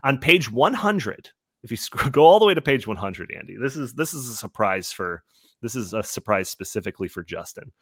On 0.05 0.19
page 0.19 0.51
100, 0.51 1.31
if 1.63 1.71
you 1.71 1.77
sc- 1.77 2.11
go 2.13 2.25
all 2.25 2.39
the 2.39 2.47
way 2.47 2.55
to 2.55 2.63
page 2.63 2.87
100, 2.87 3.33
Andy, 3.37 3.57
this 3.61 3.77
is 3.77 3.95
this 3.95 4.15
is 4.15 4.29
a 4.29 4.35
surprise 4.35 4.93
for 4.93 5.23
this 5.63 5.75
is 5.75 5.93
a 5.93 6.03
surprise 6.03 6.49
specifically 6.49 7.09
for 7.09 7.23
Justin. 7.23 7.73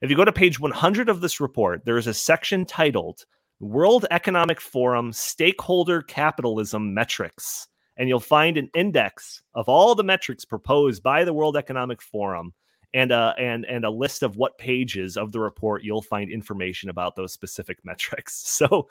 If 0.00 0.10
you 0.10 0.16
go 0.16 0.24
to 0.24 0.32
page 0.32 0.60
100 0.60 1.08
of 1.08 1.20
this 1.20 1.40
report, 1.40 1.84
there 1.84 1.96
is 1.96 2.06
a 2.06 2.14
section 2.14 2.64
titled 2.64 3.24
World 3.60 4.06
Economic 4.10 4.60
Forum 4.60 5.12
Stakeholder 5.12 6.02
Capitalism 6.02 6.92
Metrics. 6.92 7.68
And 7.96 8.08
you'll 8.08 8.20
find 8.20 8.56
an 8.56 8.70
index 8.74 9.42
of 9.54 9.68
all 9.68 9.94
the 9.94 10.02
metrics 10.02 10.44
proposed 10.44 11.02
by 11.02 11.24
the 11.24 11.32
World 11.32 11.56
Economic 11.56 12.02
Forum 12.02 12.52
and 12.94 13.12
uh, 13.12 13.34
and 13.38 13.66
and 13.66 13.84
a 13.84 13.90
list 13.90 14.22
of 14.22 14.36
what 14.36 14.56
pages 14.56 15.16
of 15.16 15.32
the 15.32 15.40
report 15.40 15.82
you'll 15.82 16.00
find 16.00 16.30
information 16.30 16.88
about 16.88 17.16
those 17.16 17.32
specific 17.32 17.78
metrics. 17.84 18.42
So, 18.64 18.88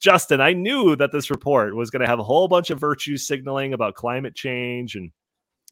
Justin, 0.00 0.40
I 0.40 0.52
knew 0.52 0.96
that 0.96 1.12
this 1.12 1.30
report 1.30 1.74
was 1.74 1.90
going 1.90 2.02
to 2.02 2.08
have 2.08 2.18
a 2.18 2.24
whole 2.24 2.48
bunch 2.48 2.70
of 2.70 2.80
virtue 2.80 3.16
signaling 3.16 3.72
about 3.72 3.94
climate 3.94 4.34
change 4.34 4.96
and 4.96 5.12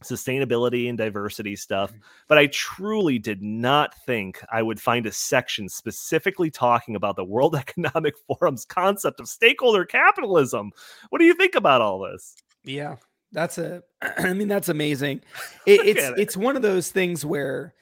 sustainability 0.03 0.89
and 0.89 0.97
diversity 0.97 1.57
stuff, 1.57 1.93
but 2.28 2.39
I 2.39 2.47
truly 2.47 3.18
did 3.18 3.43
not 3.43 3.95
think 4.07 4.41
I 4.51 4.62
would 4.62 4.80
find 4.80 5.07
a 5.07 5.12
section 5.12 5.68
specifically 5.68 6.51
talking 6.51 6.97
about 6.97 7.16
the 7.16 7.24
World 7.24 7.57
Economic 7.57 8.14
Forum's 8.26 8.64
concept 8.64 9.20
of 9.20 9.28
stakeholder 9.28 9.85
capitalism. 9.85 10.70
What 11.11 11.18
do 11.18 11.24
you 11.24 11.35
think 11.35 11.55
about 11.55 11.80
all 11.80 12.01
this? 12.01 12.37
Yeah, 12.65 12.97
that's 13.33 13.59
a. 13.59 13.83
I 14.19 14.33
mean, 14.33 14.49
that's 14.49 14.69
amazing. 14.69 15.23
It, 15.67 15.81
it's 15.87 16.03
it. 16.03 16.19
it's 16.19 16.37
one 16.37 16.57
of 16.57 16.63
those 16.63 16.91
things 16.91 17.25
where, 17.25 17.73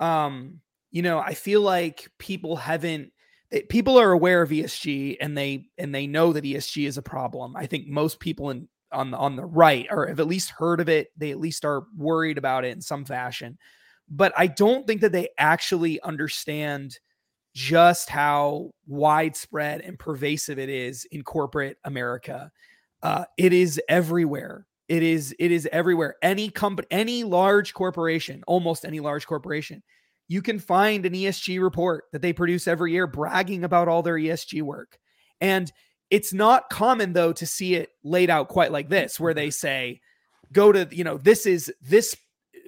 um, 0.00 0.60
you 0.90 1.02
know, 1.02 1.20
I 1.20 1.34
feel 1.34 1.60
like 1.60 2.08
people 2.18 2.56
haven't. 2.56 3.12
they- 3.50 3.62
People 3.62 3.96
are 3.98 4.10
aware 4.10 4.42
of 4.42 4.50
ESG 4.50 5.18
and 5.20 5.38
they 5.38 5.66
and 5.78 5.94
they 5.94 6.06
know 6.08 6.32
that 6.32 6.44
ESG 6.44 6.86
is 6.86 6.98
a 6.98 7.02
problem. 7.02 7.54
I 7.56 7.66
think 7.66 7.86
most 7.86 8.18
people 8.20 8.50
in 8.50 8.68
on 8.90 9.10
the 9.12 9.18
on 9.18 9.36
the 9.36 9.44
right 9.44 9.86
or 9.90 10.06
have 10.08 10.18
at 10.18 10.26
least 10.26 10.50
heard 10.50 10.80
of 10.80 10.88
it. 10.88 11.12
They 11.16 11.30
at 11.30 11.38
least 11.38 11.64
are 11.64 11.84
worried 11.96 12.38
about 12.38 12.64
it 12.64 12.72
in 12.72 12.80
some 12.80 13.04
fashion. 13.04 13.56
But 14.10 14.32
I 14.36 14.46
don't 14.48 14.86
think 14.86 15.02
that 15.02 15.12
they 15.12 15.28
actually 15.38 16.00
understand 16.00 16.98
just 17.54 18.08
how 18.08 18.70
widespread 18.86 19.82
and 19.82 19.98
pervasive 19.98 20.58
it 20.58 20.68
is 20.70 21.04
in 21.12 21.22
corporate 21.22 21.78
America. 21.84 22.50
Uh, 23.02 23.24
it 23.36 23.52
is 23.52 23.80
everywhere. 23.88 24.66
It 24.88 25.02
is 25.02 25.34
it 25.38 25.52
is 25.52 25.68
everywhere. 25.70 26.16
Any 26.22 26.50
company, 26.50 26.88
any 26.90 27.24
large 27.24 27.74
corporation, 27.74 28.42
almost 28.46 28.84
any 28.84 29.00
large 29.00 29.26
corporation, 29.26 29.82
you 30.28 30.42
can 30.42 30.58
find 30.58 31.04
an 31.04 31.12
ESG 31.12 31.60
report 31.60 32.04
that 32.12 32.22
they 32.22 32.32
produce 32.32 32.66
every 32.66 32.92
year 32.92 33.06
bragging 33.06 33.64
about 33.64 33.88
all 33.88 34.02
their 34.02 34.14
ESG 34.16 34.62
work. 34.62 34.98
And 35.40 35.70
it's 36.10 36.32
not 36.32 36.70
common 36.70 37.12
though 37.12 37.32
to 37.34 37.46
see 37.46 37.74
it 37.74 37.90
laid 38.02 38.30
out 38.30 38.48
quite 38.48 38.72
like 38.72 38.88
this, 38.88 39.20
where 39.20 39.34
they 39.34 39.50
say, 39.50 40.00
go 40.52 40.72
to, 40.72 40.88
you 40.90 41.04
know, 41.04 41.18
this 41.18 41.44
is 41.46 41.72
this 41.82 42.16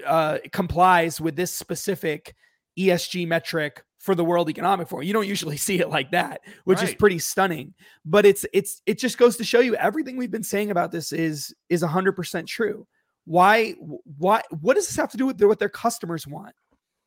uh, 0.06 0.38
complies 0.52 1.20
with 1.20 1.36
this 1.36 1.54
specific 1.54 2.34
ESG 2.78 3.26
metric 3.26 3.82
for 4.00 4.14
the 4.14 4.24
World 4.24 4.48
Economic 4.48 4.88
Forum. 4.88 5.06
You 5.06 5.12
don't 5.12 5.28
usually 5.28 5.56
see 5.56 5.78
it 5.78 5.90
like 5.90 6.10
that, 6.10 6.40
which 6.64 6.82
is 6.82 6.94
pretty 6.94 7.18
stunning. 7.18 7.74
But 8.04 8.26
it's 8.26 8.44
it's 8.52 8.82
it 8.86 8.98
just 8.98 9.18
goes 9.18 9.36
to 9.36 9.44
show 9.44 9.60
you 9.60 9.76
everything 9.76 10.16
we've 10.16 10.30
been 10.30 10.42
saying 10.42 10.70
about 10.70 10.90
this 10.90 11.12
is 11.12 11.54
is 11.68 11.82
100% 11.82 12.46
true. 12.46 12.86
Why 13.26 13.72
why 14.18 14.42
what 14.60 14.74
does 14.74 14.88
this 14.88 14.96
have 14.96 15.10
to 15.10 15.16
do 15.16 15.26
with 15.26 15.38
their, 15.38 15.48
what 15.48 15.58
their 15.58 15.68
customers 15.68 16.26
want? 16.26 16.54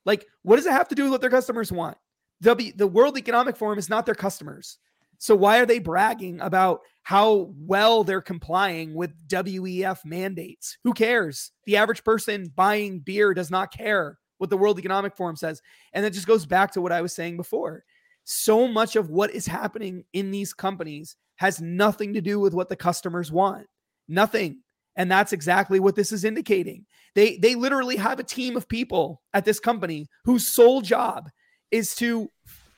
Like 0.06 0.26
what 0.44 0.58
does 0.58 0.68
it 0.68 0.72
have 0.72 0.88
to 0.90 0.96
do 0.96 1.04
with 1.04 1.12
what 1.12 1.22
their 1.22 1.30
customers 1.30 1.72
want? 1.72 1.98
W 2.44 2.72
the 2.76 2.88
World 2.88 3.18
Economic 3.18 3.58
Forum 3.58 3.80
is 3.80 3.90
not 3.90 4.06
their 4.06 4.16
customers. 4.16 4.78
So 5.18 5.36
why 5.36 5.60
are 5.60 5.66
they 5.66 5.80
bragging 5.80 6.42
about 6.42 6.82
how 7.04 7.54
well 7.58 8.04
they're 8.04 8.22
complying 8.22 8.94
with 8.94 9.14
WEF 9.30 10.04
mandates? 10.04 10.78
Who 10.84 10.94
cares? 10.94 11.52
The 11.66 11.78
average 11.78 12.04
person 12.04 12.52
buying 12.56 13.00
beer 13.00 13.34
does 13.34 13.50
not 13.50 13.72
care 13.72 14.20
what 14.44 14.50
the 14.50 14.58
World 14.58 14.78
Economic 14.78 15.16
Forum 15.16 15.38
says. 15.38 15.62
And 15.94 16.04
that 16.04 16.12
just 16.12 16.28
goes 16.28 16.46
back 16.46 16.74
to 16.74 16.82
what 16.82 16.92
I 16.92 17.02
was 17.02 17.16
saying 17.16 17.38
before. 17.38 17.86
So 18.26 18.68
much 18.68 18.98
of 18.98 19.10
what 19.10 19.32
is 19.32 19.46
happening 19.46 20.04
in 20.12 20.32
these 20.32 20.54
companies 20.54 21.16
has 21.38 21.62
nothing 21.62 22.14
to 22.14 22.20
do 22.20 22.42
with 22.42 22.54
what 22.54 22.68
the 22.68 22.76
customers 22.76 23.32
want. 23.32 23.68
Nothing. 24.10 24.60
And 24.98 25.10
that's 25.10 25.32
exactly 25.32 25.80
what 25.80 25.96
this 25.96 26.12
is 26.12 26.26
indicating. 26.26 26.86
They 27.16 27.38
they 27.38 27.56
literally 27.56 27.96
have 27.96 28.20
a 28.20 28.24
team 28.24 28.58
of 28.58 28.68
people 28.68 29.22
at 29.34 29.46
this 29.46 29.62
company 29.62 30.08
whose 30.26 30.54
sole 30.54 30.82
job 30.82 31.30
is 31.72 31.96
to 31.96 32.30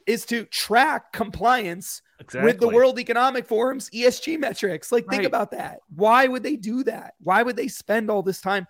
is 0.06 0.24
to 0.28 0.46
track 0.46 1.14
compliance 1.14 2.04
Exactly. 2.20 2.50
with 2.50 2.60
the 2.60 2.70
World 2.70 2.98
Economic 3.00 3.46
Forum's 3.46 3.90
ESG 3.90 4.40
metrics. 4.40 4.92
Like, 4.92 5.06
think 5.08 5.24
about 5.24 5.52
that. 5.52 5.80
Why 5.94 6.28
would 6.28 6.44
they 6.44 6.56
do 6.56 6.84
that? 6.84 7.16
Why 7.20 7.44
would 7.44 7.58
they 7.58 7.68
spend 7.68 8.10
all 8.10 8.24
this 8.24 8.40
time? 8.40 8.68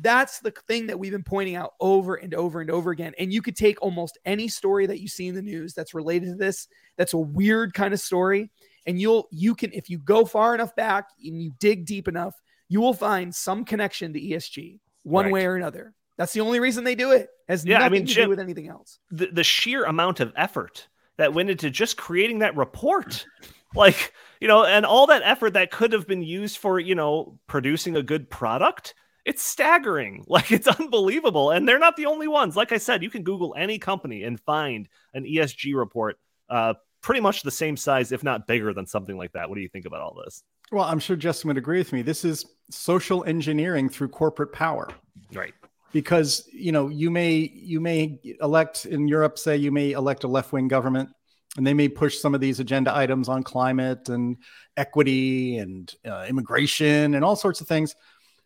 That's 0.00 0.40
the 0.40 0.52
thing 0.68 0.86
that 0.86 0.98
we've 0.98 1.12
been 1.12 1.22
pointing 1.22 1.54
out 1.56 1.72
over 1.80 2.14
and 2.16 2.34
over 2.34 2.60
and 2.60 2.70
over 2.70 2.90
again. 2.90 3.12
And 3.18 3.32
you 3.32 3.42
could 3.42 3.56
take 3.56 3.80
almost 3.82 4.18
any 4.24 4.48
story 4.48 4.86
that 4.86 5.00
you 5.00 5.08
see 5.08 5.28
in 5.28 5.34
the 5.34 5.42
news 5.42 5.74
that's 5.74 5.94
related 5.94 6.26
to 6.30 6.34
this, 6.36 6.68
that's 6.96 7.12
a 7.12 7.18
weird 7.18 7.74
kind 7.74 7.92
of 7.92 8.00
story, 8.00 8.50
and 8.86 9.00
you'll 9.00 9.28
you 9.30 9.54
can 9.54 9.72
if 9.72 9.90
you 9.90 9.98
go 9.98 10.24
far 10.24 10.54
enough 10.54 10.74
back 10.76 11.08
and 11.24 11.42
you 11.42 11.52
dig 11.60 11.84
deep 11.86 12.08
enough, 12.08 12.34
you 12.68 12.80
will 12.80 12.94
find 12.94 13.34
some 13.34 13.64
connection 13.64 14.12
to 14.12 14.20
ESG 14.20 14.78
one 15.02 15.26
Right. 15.26 15.32
way 15.32 15.46
or 15.46 15.56
another. 15.56 15.92
That's 16.16 16.32
the 16.32 16.40
only 16.40 16.60
reason 16.60 16.84
they 16.84 16.94
do 16.94 17.10
it. 17.12 17.28
Has 17.48 17.64
Yeah, 17.64 17.76
I 17.76 17.78
nothing 17.80 17.92
mean, 17.92 18.06
to 18.06 18.12
Jim- 18.14 18.24
do 18.26 18.30
with 18.30 18.40
anything 18.40 18.68
else. 18.68 18.98
the, 19.10 19.26
the 19.26 19.44
sheer 19.44 19.84
amount 19.84 20.20
of 20.20 20.32
effort 20.36 20.88
that 21.16 21.34
went 21.34 21.50
into 21.50 21.70
just 21.70 21.96
creating 21.96 22.38
that 22.40 22.56
report 22.56 23.26
like 23.74 24.12
you 24.40 24.48
know 24.48 24.64
and 24.64 24.84
all 24.86 25.06
that 25.06 25.22
effort 25.24 25.54
that 25.54 25.70
could 25.70 25.92
have 25.92 26.06
been 26.06 26.22
used 26.22 26.58
for 26.58 26.78
you 26.78 26.94
know 26.94 27.38
producing 27.46 27.96
a 27.96 28.02
good 28.02 28.28
product 28.30 28.94
it's 29.24 29.42
staggering. 29.42 30.24
Like 30.32 30.50
it's 30.50 30.66
unbelievable 30.66 31.50
and 31.50 31.68
they're 31.68 31.78
not 31.78 31.96
the 31.96 32.06
only 32.06 32.26
ones. 32.26 32.56
Like 32.56 32.72
i 32.72 32.78
said 32.78 33.02
you 33.02 33.10
can 33.10 33.22
google 33.22 33.54
any 33.56 33.78
company 33.78 34.24
and 34.24 34.40
find 34.40 34.88
an 35.14 35.24
esg 35.24 35.74
report 35.74 36.18
uh 36.48 36.74
pretty 37.02 37.20
much 37.20 37.42
the 37.42 37.50
same 37.50 37.76
size 37.76 38.12
if 38.12 38.22
not 38.22 38.46
bigger 38.46 38.72
than 38.72 38.86
something 38.86 39.16
like 39.16 39.32
that. 39.32 39.48
What 39.48 39.56
do 39.56 39.60
you 39.60 39.68
think 39.68 39.84
about 39.84 40.00
all 40.00 40.18
this? 40.24 40.42
Well, 40.70 40.84
I'm 40.84 40.98
sure 41.00 41.16
Justin 41.16 41.48
would 41.48 41.58
agree 41.58 41.78
with 41.78 41.92
me. 41.92 42.00
This 42.00 42.24
is 42.24 42.46
social 42.70 43.24
engineering 43.24 43.90
through 43.90 44.08
corporate 44.08 44.52
power. 44.52 44.88
right. 45.34 45.54
Because 45.92 46.48
you 46.50 46.72
know 46.72 46.88
you 46.88 47.10
may 47.10 47.50
you 47.54 47.78
may 47.78 48.18
elect 48.40 48.86
in 48.86 49.06
Europe 49.08 49.38
say 49.38 49.56
you 49.56 49.70
may 49.70 49.92
elect 49.92 50.24
a 50.24 50.28
left 50.28 50.52
wing 50.52 50.66
government 50.66 51.10
and 51.58 51.66
they 51.66 51.74
may 51.74 51.88
push 51.88 52.18
some 52.18 52.34
of 52.34 52.40
these 52.40 52.60
agenda 52.60 52.96
items 52.96 53.28
on 53.28 53.42
climate 53.42 54.08
and 54.08 54.38
equity 54.78 55.58
and 55.58 55.94
uh, 56.06 56.24
immigration 56.26 57.14
and 57.14 57.24
all 57.24 57.36
sorts 57.36 57.60
of 57.60 57.68
things 57.68 57.94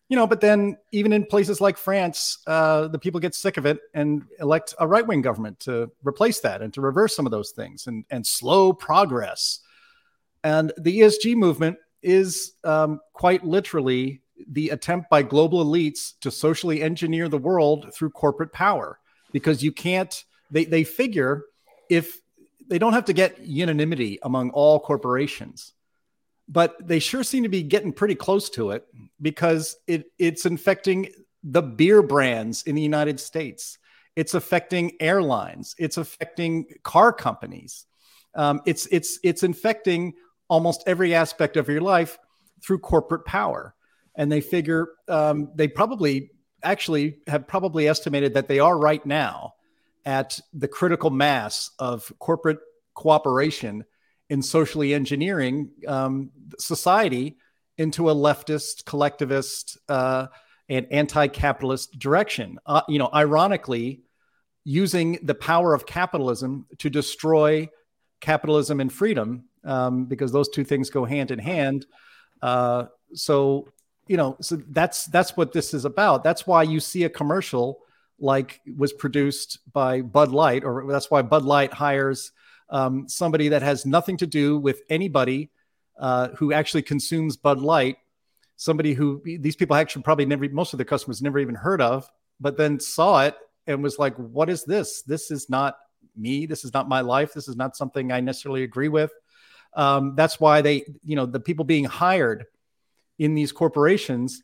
you 0.08 0.16
know 0.16 0.26
but 0.26 0.40
then 0.40 0.76
even 0.92 1.12
in 1.12 1.24
places 1.24 1.60
like 1.60 1.76
France 1.76 2.38
uh, 2.46 2.88
the 2.88 2.98
people 2.98 3.20
get 3.20 3.34
sick 3.34 3.56
of 3.56 3.66
it 3.66 3.80
and 3.94 4.22
elect 4.40 4.74
a 4.78 4.86
right 4.86 5.06
wing 5.06 5.22
government 5.22 5.58
to 5.60 5.90
replace 6.04 6.40
that 6.40 6.62
and 6.62 6.72
to 6.74 6.80
reverse 6.80 7.14
some 7.14 7.26
of 7.26 7.32
those 7.32 7.50
things 7.50 7.86
and 7.86 8.04
and 8.10 8.26
slow 8.26 8.72
progress. 8.72 9.60
And 10.44 10.72
the 10.78 11.00
ESG 11.00 11.34
movement 11.34 11.78
is 12.02 12.52
um, 12.62 13.00
quite 13.14 13.44
literally 13.44 14.22
the 14.48 14.68
attempt 14.68 15.10
by 15.10 15.22
global 15.22 15.64
elites 15.64 16.12
to 16.20 16.30
socially 16.30 16.82
engineer 16.82 17.28
the 17.28 17.38
world 17.38 17.92
through 17.92 18.10
corporate 18.10 18.52
power 18.52 19.00
because 19.32 19.62
you 19.62 19.72
can't 19.72 20.24
they, 20.50 20.64
they 20.64 20.84
figure 20.84 21.44
if 21.90 22.20
they 22.68 22.78
don't 22.78 22.92
have 22.92 23.06
to 23.06 23.12
get 23.12 23.40
unanimity 23.40 24.18
among 24.22 24.50
all 24.50 24.78
corporations 24.78 25.72
but 26.48 26.76
they 26.80 26.98
sure 26.98 27.24
seem 27.24 27.42
to 27.42 27.48
be 27.48 27.62
getting 27.62 27.92
pretty 27.92 28.14
close 28.14 28.50
to 28.50 28.70
it 28.70 28.86
because 29.20 29.76
it 29.86 30.06
it's 30.18 30.46
infecting 30.46 31.08
the 31.42 31.62
beer 31.62 32.02
brands 32.02 32.62
in 32.62 32.74
the 32.74 32.82
United 32.82 33.20
States. 33.20 33.78
It's 34.14 34.34
affecting 34.34 34.92
airlines. 35.00 35.74
It's 35.78 35.96
affecting 35.96 36.66
car 36.82 37.12
companies. 37.12 37.86
Um, 38.34 38.60
it's 38.66 38.86
it's 38.86 39.18
it's 39.22 39.42
infecting 39.42 40.14
almost 40.48 40.82
every 40.86 41.14
aspect 41.14 41.56
of 41.56 41.68
your 41.68 41.80
life 41.80 42.18
through 42.64 42.78
corporate 42.78 43.24
power. 43.24 43.74
And 44.14 44.30
they 44.32 44.40
figure 44.40 44.88
um, 45.08 45.50
they 45.54 45.68
probably 45.68 46.30
actually 46.62 47.18
have 47.26 47.46
probably 47.46 47.88
estimated 47.88 48.34
that 48.34 48.48
they 48.48 48.58
are 48.58 48.78
right 48.78 49.04
now 49.04 49.54
at 50.04 50.40
the 50.54 50.68
critical 50.68 51.10
mass 51.10 51.70
of 51.78 52.12
corporate 52.18 52.58
cooperation 52.94 53.84
in 54.28 54.42
socially 54.42 54.94
engineering 54.94 55.70
um, 55.86 56.30
society 56.58 57.36
into 57.78 58.10
a 58.10 58.14
leftist, 58.14 58.84
collectivist, 58.84 59.78
uh, 59.88 60.26
and 60.68 60.86
anti-capitalist 60.90 61.98
direction. 61.98 62.58
Uh, 62.66 62.82
you 62.88 62.98
know, 62.98 63.08
ironically, 63.14 64.02
using 64.64 65.18
the 65.22 65.34
power 65.34 65.74
of 65.74 65.86
capitalism 65.86 66.66
to 66.78 66.90
destroy 66.90 67.68
capitalism 68.20 68.80
and 68.80 68.92
freedom, 68.92 69.44
um, 69.64 70.06
because 70.06 70.32
those 70.32 70.48
two 70.48 70.64
things 70.64 70.90
go 70.90 71.04
hand 71.04 71.30
in 71.30 71.38
hand. 71.38 71.86
Uh, 72.42 72.86
so 73.14 73.68
you 74.08 74.16
know 74.16 74.36
so 74.40 74.56
that's 74.70 75.06
that's 75.06 75.36
what 75.36 75.52
this 75.52 75.74
is 75.74 75.84
about 75.84 76.22
that's 76.22 76.46
why 76.46 76.62
you 76.62 76.80
see 76.80 77.04
a 77.04 77.10
commercial 77.10 77.80
like 78.18 78.60
was 78.76 78.92
produced 78.92 79.58
by 79.72 80.00
bud 80.00 80.30
light 80.30 80.64
or 80.64 80.86
that's 80.90 81.10
why 81.10 81.22
bud 81.22 81.44
light 81.44 81.72
hires 81.72 82.32
um, 82.70 83.08
somebody 83.08 83.48
that 83.48 83.62
has 83.62 83.86
nothing 83.86 84.16
to 84.18 84.26
do 84.26 84.58
with 84.58 84.82
anybody 84.88 85.50
uh, 85.98 86.28
who 86.36 86.52
actually 86.52 86.82
consumes 86.82 87.36
Bud 87.36 87.60
Light, 87.60 87.96
somebody 88.56 88.94
who 88.94 89.22
these 89.24 89.56
people 89.56 89.76
actually 89.76 90.02
probably 90.02 90.26
never, 90.26 90.48
most 90.48 90.72
of 90.72 90.78
the 90.78 90.84
customers 90.84 91.22
never 91.22 91.38
even 91.38 91.54
heard 91.54 91.80
of, 91.80 92.08
but 92.40 92.56
then 92.56 92.80
saw 92.80 93.22
it 93.22 93.36
and 93.66 93.82
was 93.82 93.98
like, 93.98 94.14
"What 94.16 94.50
is 94.50 94.64
this? 94.64 95.02
This 95.02 95.30
is 95.30 95.48
not 95.48 95.76
me. 96.16 96.46
This 96.46 96.64
is 96.64 96.72
not 96.72 96.88
my 96.88 97.00
life. 97.00 97.32
This 97.32 97.48
is 97.48 97.56
not 97.56 97.76
something 97.76 98.12
I 98.12 98.20
necessarily 98.20 98.62
agree 98.62 98.88
with." 98.88 99.10
Um, 99.74 100.14
that's 100.16 100.40
why 100.40 100.62
they, 100.62 100.84
you 101.04 101.16
know, 101.16 101.26
the 101.26 101.40
people 101.40 101.64
being 101.64 101.84
hired 101.84 102.46
in 103.18 103.34
these 103.34 103.52
corporations 103.52 104.42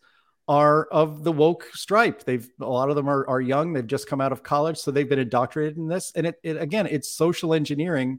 are 0.53 0.85
of 0.93 1.25
the 1.25 1.33
woke 1.33 1.71
stripe. 1.73 2.25
They've 2.25 2.47
a 2.61 2.67
lot 2.67 2.91
of 2.91 2.97
them 2.97 3.09
are, 3.09 3.27
are 3.27 3.41
young. 3.41 3.73
They've 3.73 3.87
just 3.87 4.07
come 4.07 4.21
out 4.21 4.33
of 4.33 4.43
college, 4.43 4.77
so 4.77 4.91
they've 4.91 5.09
been 5.09 5.19
indoctrinated 5.19 5.79
in 5.79 5.89
this. 5.89 6.13
And 6.15 6.27
it, 6.27 6.39
it 6.43 6.61
again, 6.61 6.87
it's 6.87 7.11
social 7.11 7.55
engineering 7.55 8.19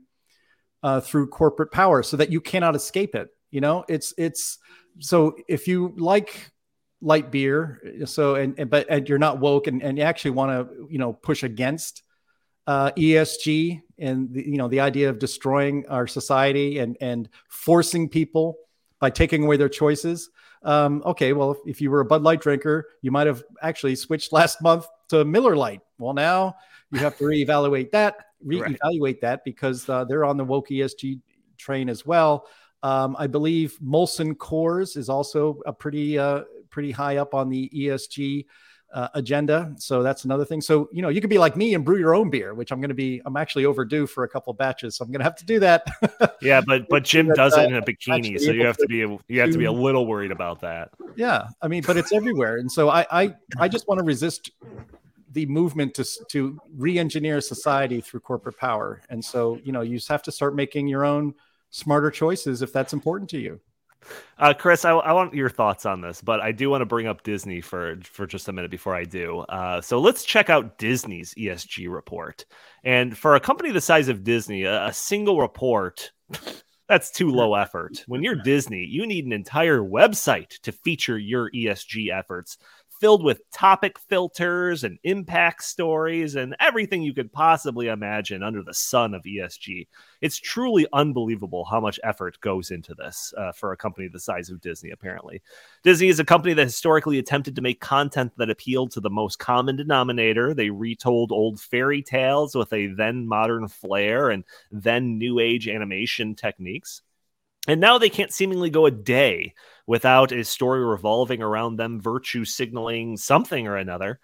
uh, 0.82 1.00
through 1.00 1.28
corporate 1.28 1.72
power, 1.72 2.02
so 2.02 2.18
that 2.18 2.32
you 2.32 2.42
cannot 2.42 2.76
escape 2.76 3.14
it. 3.14 3.28
You 3.52 3.62
know, 3.62 3.86
it's 3.88 4.16
it's 4.18 4.58
so 4.98 5.36
if 5.48 5.68
you 5.68 5.94
like 5.96 6.52
light 7.02 7.30
beer, 7.30 7.80
so 8.06 8.34
and, 8.34 8.58
and 8.58 8.68
but 8.68 8.88
and 8.90 9.08
you're 9.08 9.20
not 9.20 9.40
woke 9.40 9.68
and, 9.68 9.84
and 9.84 10.00
you 10.00 10.04
actually 10.04 10.32
want 10.32 10.52
to 10.70 10.88
you 10.90 10.98
know 10.98 11.14
push 11.14 11.44
against 11.44 12.02
uh, 12.66 12.90
ESG 12.98 13.80
and 14.00 14.34
the, 14.34 14.44
you 14.44 14.58
know 14.58 14.70
the 14.70 14.80
idea 14.80 15.12
of 15.12 15.20
destroying 15.20 15.86
our 15.88 16.08
society 16.08 16.80
and 16.80 16.98
and 17.00 17.30
forcing 17.48 18.10
people 18.10 18.58
by 19.00 19.12
taking 19.12 19.44
away 19.44 19.56
their 19.56 19.70
choices. 19.70 20.32
Um, 20.64 21.02
okay, 21.06 21.34
well, 21.34 21.58
if, 21.66 21.82
you 21.82 21.92
were 21.92 22.00
a 22.00 22.06
Bud 22.06 22.24
Light 22.24 22.42
drinker, 22.42 22.88
you 23.02 23.12
might 23.12 23.28
have 23.28 23.44
actually 23.62 23.96
switched 23.96 24.32
last 24.32 24.62
month 24.62 24.88
to 25.10 25.26
Miller 25.26 25.56
Lite. 25.56 25.82
Well, 25.98 26.14
now 26.14 26.56
you 26.92 27.00
have 27.00 27.18
to 27.18 27.26
reevaluate 27.26 27.92
that, 27.92 28.16
reevaluate 28.46 29.02
right. 29.02 29.22
that 29.22 29.44
because 29.44 29.88
uh, 29.90 30.06
they're 30.06 30.26
on 30.26 30.38
the 30.38 30.44
woke 30.44 30.70
ESG 30.70 31.20
train 31.58 31.90
as 31.90 32.06
well. 32.06 32.48
Um, 32.82 33.16
I 33.18 33.28
believe 33.28 33.78
Molson 33.84 34.34
Coors 34.36 34.98
is 34.98 35.10
also 35.10 35.60
a 35.66 35.74
pretty 35.74 36.20
uh, 36.20 36.44
pretty 36.70 36.92
high 36.92 37.18
up 37.18 37.34
on 37.34 37.50
the 37.50 37.70
ESG 37.74 38.46
uh, 38.94 39.08
agenda. 39.16 39.74
So 39.80 40.04
that's 40.04 40.24
another 40.24 40.46
thing. 40.46 40.62
So, 40.62 40.88
you 40.92 41.02
know, 41.02 41.10
you 41.10 41.20
could 41.20 41.30
be 41.30 41.40
like 41.40 41.58
me 41.58 41.74
and 41.74 41.84
brew 41.84 41.98
your 41.98 42.14
own 42.14 42.30
beer, 42.30 42.54
which 42.54 42.72
I'm 42.72 42.80
going 42.80 42.90
to 42.90 42.96
be, 42.96 43.22
I'm 43.26 43.36
actually 43.36 43.66
overdue 43.66 44.06
for 44.06 44.24
a 44.24 44.30
couple 44.30 44.54
batches. 44.54 44.96
So 44.96 45.04
I'm 45.04 45.12
going 45.12 45.20
to 45.20 45.24
have 45.26 45.36
to 45.38 45.46
do 45.46 45.60
that. 45.60 45.88
yeah. 46.42 46.62
But, 46.62 46.88
but 46.90 47.04
Jim 47.04 47.28
does 47.30 47.58
it 47.58 47.66
in 47.66 47.76
a 47.76 47.82
bikini. 47.82 48.40
So 48.40 48.52
you 48.52 48.66
have 48.66 48.78
to 48.78 48.86
be, 48.88 48.98
you 49.28 49.40
have 49.42 49.52
to 49.52 49.58
be 49.58 49.66
a 49.66 49.72
little 49.72 50.06
worried 50.06 50.32
about 50.32 50.62
that. 50.62 50.92
Yeah. 51.16 51.48
I 51.62 51.68
mean, 51.68 51.84
but 51.86 51.98
it's 51.98 52.12
everywhere. 52.12 52.58
And 52.58 52.72
so 52.72 52.90
I, 52.90 53.06
I, 53.12 53.36
I 53.58 53.68
just 53.68 53.88
want 53.88 54.00
to 54.00 54.06
resist 54.06 54.52
the 55.32 55.48
movement 55.48 55.96
to, 55.96 56.06
to 56.30 56.60
re-engineer 56.78 57.42
society 57.42 58.00
through 58.00 58.20
corporate 58.20 58.58
power. 58.58 59.02
And 59.10 59.26
so, 59.26 59.60
you 59.64 59.72
know, 59.72 59.82
you 59.82 59.98
just 59.98 60.10
have 60.10 60.22
to 60.24 60.32
start 60.32 60.56
making 60.56 60.88
your 60.88 61.04
own 61.04 61.34
smarter 61.72 62.12
choices 62.12 62.62
if 62.62 62.72
that's 62.72 62.94
important 62.94 63.32
to 63.32 63.40
you. 63.40 63.60
Uh, 64.38 64.54
Chris, 64.54 64.86
I, 64.86 64.92
I, 64.92 65.14
want 65.14 65.34
your 65.34 65.50
thoughts 65.50 65.86
on 65.86 66.02
this, 66.02 66.22
but 66.22 66.40
I 66.40 66.52
do 66.52 66.70
want 66.70 66.82
to 66.82 66.86
bring 66.86 67.08
up 67.08 67.24
Disney 67.24 67.62
for 67.62 67.98
for 68.04 68.26
just 68.26 68.48
a 68.48 68.54
minute 68.54 68.72
before 68.72 68.96
I 68.96 69.04
do. 69.04 69.40
Uh, 69.42 69.82
so 69.82 70.00
let's 70.00 70.24
check 70.24 70.50
out 70.50 70.78
Disney's 70.78 71.34
ESG 71.36 71.92
report. 71.92 72.46
And 72.84 73.18
for 73.18 73.36
a 73.36 73.40
company 73.40 73.72
the 73.72 73.82
size 73.82 74.10
of 74.10 74.24
Disney, 74.24 74.64
a, 74.64 74.88
a 74.88 74.94
single 74.94 75.40
report 75.40 76.12
that's 76.90 77.12
too 77.12 77.30
low 77.30 77.56
effort. 77.56 78.04
When 78.08 78.24
you're 78.24 78.36
Disney, 78.36 78.86
you 78.86 79.08
need 79.08 79.26
an 79.26 79.34
entire 79.34 79.80
website 79.80 80.60
to 80.62 80.72
feature 80.72 81.18
your 81.18 81.50
ESG 81.52 82.12
efforts 82.12 82.58
filled 83.04 83.22
with 83.22 83.52
topic 83.52 84.00
filters 84.00 84.86
and 84.86 84.98
impact 85.04 85.62
stories 85.62 86.36
and 86.36 86.56
everything 86.62 87.04
you 87.04 87.14
could 87.14 87.34
possibly 87.34 87.90
imagine 87.90 88.42
under 88.42 88.64
the 88.64 88.74
sun 88.74 89.14
of 89.14 89.22
ESG. 89.24 89.86
It's 90.22 90.40
truly 90.40 90.88
unbelievable 90.94 91.66
how 91.66 91.82
much 91.82 92.00
effort 92.06 92.40
goes 92.40 92.72
into 92.72 92.96
this 92.96 93.34
uh, 93.38 93.52
for 93.52 93.74
a 93.74 93.78
company 93.78 94.08
the 94.08 94.22
size 94.22 94.50
of 94.50 94.62
Disney, 94.62 94.92
apparently. 94.92 95.42
Disney 95.84 96.08
is 96.08 96.22
a 96.22 96.24
company 96.24 96.54
that 96.54 96.64
historically 96.64 97.20
attempted 97.20 97.58
to 97.58 97.62
make 97.62 97.82
content 97.82 98.32
that 98.38 98.50
appealed 98.50 98.92
to 98.92 99.02
the 99.02 99.10
most 99.10 99.38
common 99.38 99.76
denominator. 99.76 100.54
They 100.54 100.70
retold 100.70 101.34
old 101.34 101.60
fairy 101.60 102.04
tales 102.04 102.56
with 102.56 102.72
a 102.72 102.88
then 102.88 103.28
modern 103.28 103.68
flair 103.68 104.30
and 104.30 104.46
then 104.72 105.18
new 105.18 105.40
age 105.40 105.68
animation 105.68 106.36
techniques. 106.36 107.02
And 107.68 107.80
now 107.80 107.98
they 107.98 108.10
can't 108.10 108.34
seemingly 108.34 108.70
go 108.70 108.86
a 108.86 108.92
day 108.92 109.54
without 109.88 110.32
a 110.32 110.44
story 110.44 110.84
revolving 110.86 111.42
around 111.42 111.78
them 111.78 112.02
virtue 112.02 112.46
signaling 112.46 113.18
something 113.18 113.68
or 113.68 113.78
another. 113.78 114.20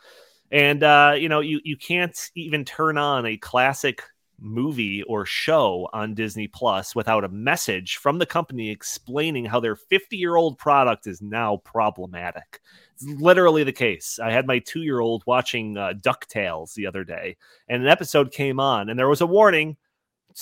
And 0.51 0.83
uh, 0.83 1.15
you 1.17 1.29
know, 1.29 1.39
you 1.39 1.61
you 1.63 1.77
can't 1.77 2.17
even 2.35 2.65
turn 2.65 2.97
on 2.97 3.25
a 3.25 3.37
classic 3.37 4.01
movie 4.41 5.03
or 5.03 5.25
show 5.25 5.87
on 5.93 6.13
Disney 6.13 6.47
Plus 6.47 6.95
without 6.95 7.23
a 7.23 7.29
message 7.29 7.97
from 7.97 8.19
the 8.19 8.25
company 8.25 8.69
explaining 8.69 9.45
how 9.45 9.59
their 9.59 9.75
50 9.75 10.17
year 10.17 10.35
old 10.35 10.57
product 10.57 11.07
is 11.07 11.21
now 11.21 11.57
problematic. 11.57 12.61
It's 12.95 13.05
literally 13.21 13.63
the 13.63 13.71
case. 13.71 14.19
I 14.21 14.31
had 14.31 14.47
my 14.47 14.59
two 14.59 14.81
year 14.81 14.99
old 14.99 15.23
watching 15.25 15.77
uh, 15.77 15.93
DuckTales 15.99 16.73
the 16.73 16.87
other 16.87 17.03
day, 17.03 17.37
and 17.67 17.81
an 17.81 17.89
episode 17.89 18.31
came 18.31 18.59
on, 18.59 18.89
and 18.89 18.97
there 18.97 19.09
was 19.09 19.21
a 19.21 19.27
warning 19.27 19.77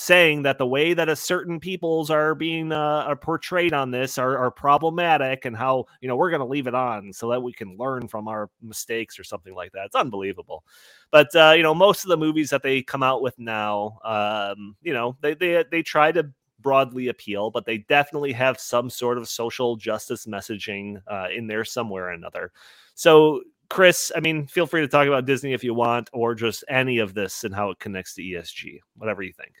saying 0.00 0.42
that 0.42 0.58
the 0.58 0.66
way 0.66 0.94
that 0.94 1.08
a 1.08 1.16
certain 1.16 1.58
peoples 1.58 2.08
are 2.08 2.32
being 2.32 2.70
uh, 2.70 3.02
are 3.04 3.16
portrayed 3.16 3.72
on 3.72 3.90
this 3.90 4.16
are, 4.16 4.38
are 4.38 4.48
problematic 4.48 5.44
and 5.44 5.56
how 5.56 5.84
you 6.00 6.06
know 6.06 6.14
we're 6.14 6.30
going 6.30 6.38
to 6.38 6.46
leave 6.46 6.68
it 6.68 6.74
on 6.74 7.12
so 7.12 7.28
that 7.28 7.42
we 7.42 7.52
can 7.52 7.76
learn 7.76 8.06
from 8.06 8.28
our 8.28 8.48
mistakes 8.62 9.18
or 9.18 9.24
something 9.24 9.56
like 9.56 9.72
that. 9.72 9.86
It's 9.86 9.96
unbelievable. 9.96 10.62
But 11.10 11.34
uh, 11.34 11.54
you 11.56 11.64
know 11.64 11.74
most 11.74 12.04
of 12.04 12.10
the 12.10 12.16
movies 12.16 12.48
that 12.50 12.62
they 12.62 12.80
come 12.80 13.02
out 13.02 13.22
with 13.22 13.36
now 13.40 13.98
um, 14.04 14.76
you 14.82 14.94
know 14.94 15.16
they, 15.20 15.34
they 15.34 15.64
they 15.68 15.82
try 15.82 16.12
to 16.12 16.30
broadly 16.60 17.08
appeal 17.08 17.50
but 17.50 17.64
they 17.66 17.78
definitely 17.78 18.32
have 18.32 18.60
some 18.60 18.90
sort 18.90 19.18
of 19.18 19.28
social 19.28 19.74
justice 19.74 20.26
messaging 20.26 21.02
uh, 21.08 21.26
in 21.34 21.48
there 21.48 21.64
somewhere 21.64 22.04
or 22.04 22.10
another. 22.12 22.52
So 22.94 23.42
Chris, 23.68 24.12
I 24.14 24.20
mean, 24.20 24.46
feel 24.46 24.66
free 24.66 24.80
to 24.80 24.88
talk 24.88 25.08
about 25.08 25.26
Disney 25.26 25.54
if 25.54 25.64
you 25.64 25.74
want, 25.74 26.08
or 26.12 26.36
just 26.36 26.62
any 26.68 26.98
of 26.98 27.14
this 27.14 27.42
and 27.42 27.52
how 27.52 27.70
it 27.70 27.80
connects 27.80 28.14
to 28.14 28.22
ESG, 28.22 28.78
whatever 28.96 29.22
you 29.22 29.32
think. 29.32 29.54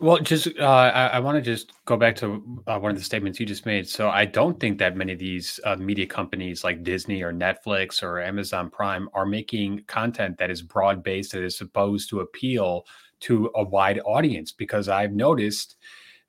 Well, 0.00 0.18
just 0.18 0.48
uh, 0.58 0.64
I, 0.64 1.06
I 1.06 1.18
want 1.20 1.36
to 1.36 1.42
just 1.42 1.72
go 1.84 1.96
back 1.96 2.16
to 2.16 2.62
uh, 2.66 2.78
one 2.78 2.90
of 2.90 2.98
the 2.98 3.04
statements 3.04 3.38
you 3.38 3.46
just 3.46 3.64
made. 3.64 3.88
So 3.88 4.10
I 4.10 4.24
don't 4.24 4.58
think 4.58 4.78
that 4.78 4.96
many 4.96 5.12
of 5.12 5.18
these 5.18 5.60
uh, 5.64 5.76
media 5.76 6.06
companies 6.06 6.64
like 6.64 6.82
Disney 6.82 7.22
or 7.22 7.32
Netflix 7.32 8.02
or 8.02 8.20
Amazon 8.20 8.70
Prime 8.70 9.08
are 9.14 9.24
making 9.24 9.84
content 9.86 10.36
that 10.38 10.50
is 10.50 10.62
broad 10.62 11.02
based 11.02 11.32
that 11.32 11.42
is 11.42 11.56
supposed 11.56 12.10
to 12.10 12.20
appeal 12.20 12.84
to 13.20 13.50
a 13.54 13.62
wide 13.62 14.00
audience. 14.04 14.52
Because 14.52 14.88
I've 14.88 15.12
noticed 15.12 15.76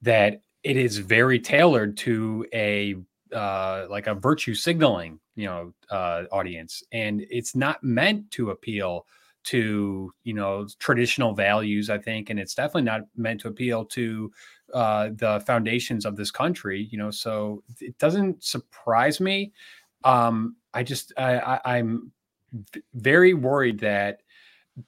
that 0.01 0.41
it 0.63 0.77
is 0.77 0.97
very 0.97 1.39
tailored 1.39 1.97
to 1.97 2.45
a 2.53 2.95
uh, 3.33 3.87
like 3.89 4.07
a 4.07 4.13
virtue 4.13 4.53
signaling, 4.53 5.19
you 5.35 5.47
know, 5.47 5.73
uh, 5.89 6.23
audience, 6.31 6.83
and 6.91 7.25
it's 7.29 7.55
not 7.55 7.83
meant 7.83 8.29
to 8.31 8.51
appeal 8.51 9.05
to 9.45 10.11
you 10.23 10.33
know 10.33 10.67
traditional 10.79 11.33
values 11.33 11.89
i 11.89 11.97
think 11.97 12.29
and 12.29 12.39
it's 12.39 12.55
definitely 12.55 12.81
not 12.81 13.01
meant 13.15 13.39
to 13.39 13.47
appeal 13.47 13.85
to 13.85 14.31
uh, 14.73 15.09
the 15.15 15.41
foundations 15.45 16.05
of 16.05 16.15
this 16.15 16.31
country 16.31 16.87
you 16.91 16.97
know 16.97 17.11
so 17.11 17.63
it 17.79 17.97
doesn't 17.99 18.43
surprise 18.43 19.21
me. 19.21 19.53
Um, 20.03 20.55
i 20.73 20.83
just 20.83 21.13
I, 21.17 21.39
I, 21.39 21.61
i'm 21.77 22.11
very 22.93 23.33
worried 23.33 23.79
that 23.79 24.21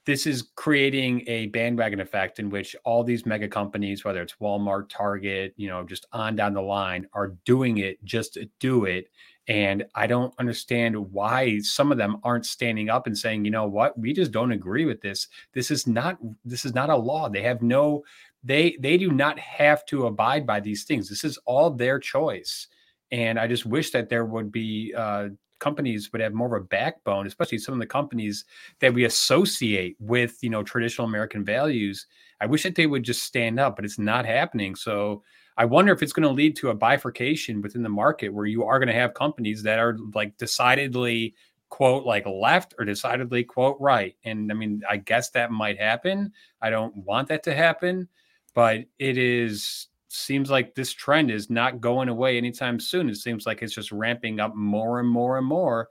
this 0.06 0.28
is 0.28 0.50
creating 0.56 1.24
a 1.28 1.48
bandwagon 1.48 2.02
effect 2.02 2.40
in 2.40 2.50
which 2.50 2.76
all 2.84 3.04
these 3.04 3.26
mega 3.26 3.48
companies 3.48 4.04
whether 4.04 4.22
it's 4.22 4.36
walmart 4.42 4.90
target 4.90 5.54
you 5.58 5.68
know 5.68 5.84
just 5.84 6.06
on 6.12 6.36
down 6.36 6.54
the 6.54 6.62
line 6.62 7.08
are 7.14 7.36
doing 7.46 7.78
it 7.78 8.04
just 8.04 8.34
to 8.34 8.50
do 8.60 8.86
it 8.86 9.10
and 9.48 9.86
I 9.96 10.08
don't 10.08 10.34
understand 10.40 10.98
why 11.14 11.60
some 11.60 11.92
of 11.92 11.98
them 11.98 12.18
aren't 12.24 12.46
standing 12.46 12.90
up 12.90 13.08
and 13.08 13.18
saying, 13.18 13.46
you 13.46 13.52
know 13.52 13.66
what, 13.66 13.98
we 13.98 14.14
just 14.14 14.32
don't 14.32 14.52
agree 14.52 14.86
with 14.86 15.02
this. 15.02 15.28
This 15.54 15.72
is 15.72 15.88
not 15.88 16.18
this 16.44 16.66
is 16.66 16.76
not 16.76 16.90
a 16.90 16.96
law. 16.96 17.30
They 17.30 17.44
have 17.44 17.62
no 17.62 18.04
they 18.44 18.78
they 18.80 18.98
do 18.98 19.12
not 19.12 19.40
have 19.40 19.86
to 19.88 20.08
abide 20.08 20.46
by 20.46 20.60
these 20.60 20.84
things. 20.84 21.08
This 21.10 21.24
is 21.24 21.38
all 21.46 21.70
their 21.70 22.00
choice. 22.00 22.68
And 23.12 23.40
I 23.40 23.48
just 23.48 23.66
wish 23.66 23.92
that 23.92 24.10
there 24.10 24.26
would 24.26 24.52
be 24.52 24.94
uh, 24.96 25.30
companies 25.60 26.12
would 26.12 26.22
have 26.22 26.34
more 26.34 26.56
of 26.56 26.62
a 26.62 26.66
backbone, 26.66 27.26
especially 27.26 27.58
some 27.58 27.74
of 27.74 27.80
the 27.80 27.86
companies 27.86 28.46
that 28.80 28.94
we 28.94 29.06
associate 29.06 29.96
with, 30.00 30.38
you 30.42 30.50
know, 30.50 30.62
traditional 30.62 31.08
American 31.08 31.46
values. 31.46 32.06
I 32.42 32.46
wish 32.48 32.64
that 32.64 32.76
they 32.76 32.86
would 32.86 33.04
just 33.04 33.24
stand 33.24 33.60
up, 33.60 33.78
but 33.78 33.86
it's 33.86 33.98
not 33.98 34.26
happening. 34.26 34.76
So 34.76 35.24
I 35.58 35.66
wonder 35.66 35.92
if 35.92 36.04
it's 36.04 36.14
going 36.14 36.28
to 36.28 36.34
lead 36.34 36.56
to 36.58 36.70
a 36.70 36.76
bifurcation 36.76 37.62
within 37.62 37.82
the 37.82 37.90
market 37.90 38.30
where 38.30 38.46
you 38.46 38.64
are 38.64 38.78
going 38.78 38.88
to 38.88 38.94
have 38.94 39.14
companies 39.14 39.64
that 39.64 39.80
are 39.80 39.98
like 40.14 40.38
decidedly 40.38 41.34
quote 41.70 42.06
like 42.06 42.26
left 42.26 42.76
or 42.78 42.86
decidedly 42.86 43.44
quote 43.44 43.78
right. 43.80 44.16
And 44.24 44.52
I 44.52 44.56
mean, 44.56 44.84
I 44.90 44.98
guess 44.98 45.32
that 45.32 45.52
might 45.52 45.80
happen. 45.80 46.32
I 46.62 46.70
don't 46.70 46.96
want 46.96 47.28
that 47.30 47.44
to 47.44 47.56
happen, 47.56 48.08
but 48.54 48.86
it 49.00 49.18
is 49.18 49.88
seems 50.10 50.50
like 50.50 50.74
this 50.74 50.94
trend 50.94 51.30
is 51.32 51.50
not 51.50 51.82
going 51.82 52.10
away 52.10 52.38
anytime 52.38 52.80
soon. 52.80 53.10
It 53.10 53.18
seems 53.18 53.46
like 53.46 53.62
it's 53.62 53.74
just 53.74 53.92
ramping 53.92 54.40
up 54.40 54.56
more 54.56 55.00
and 55.00 55.10
more 55.10 55.38
and 55.38 55.46
more. 55.46 55.90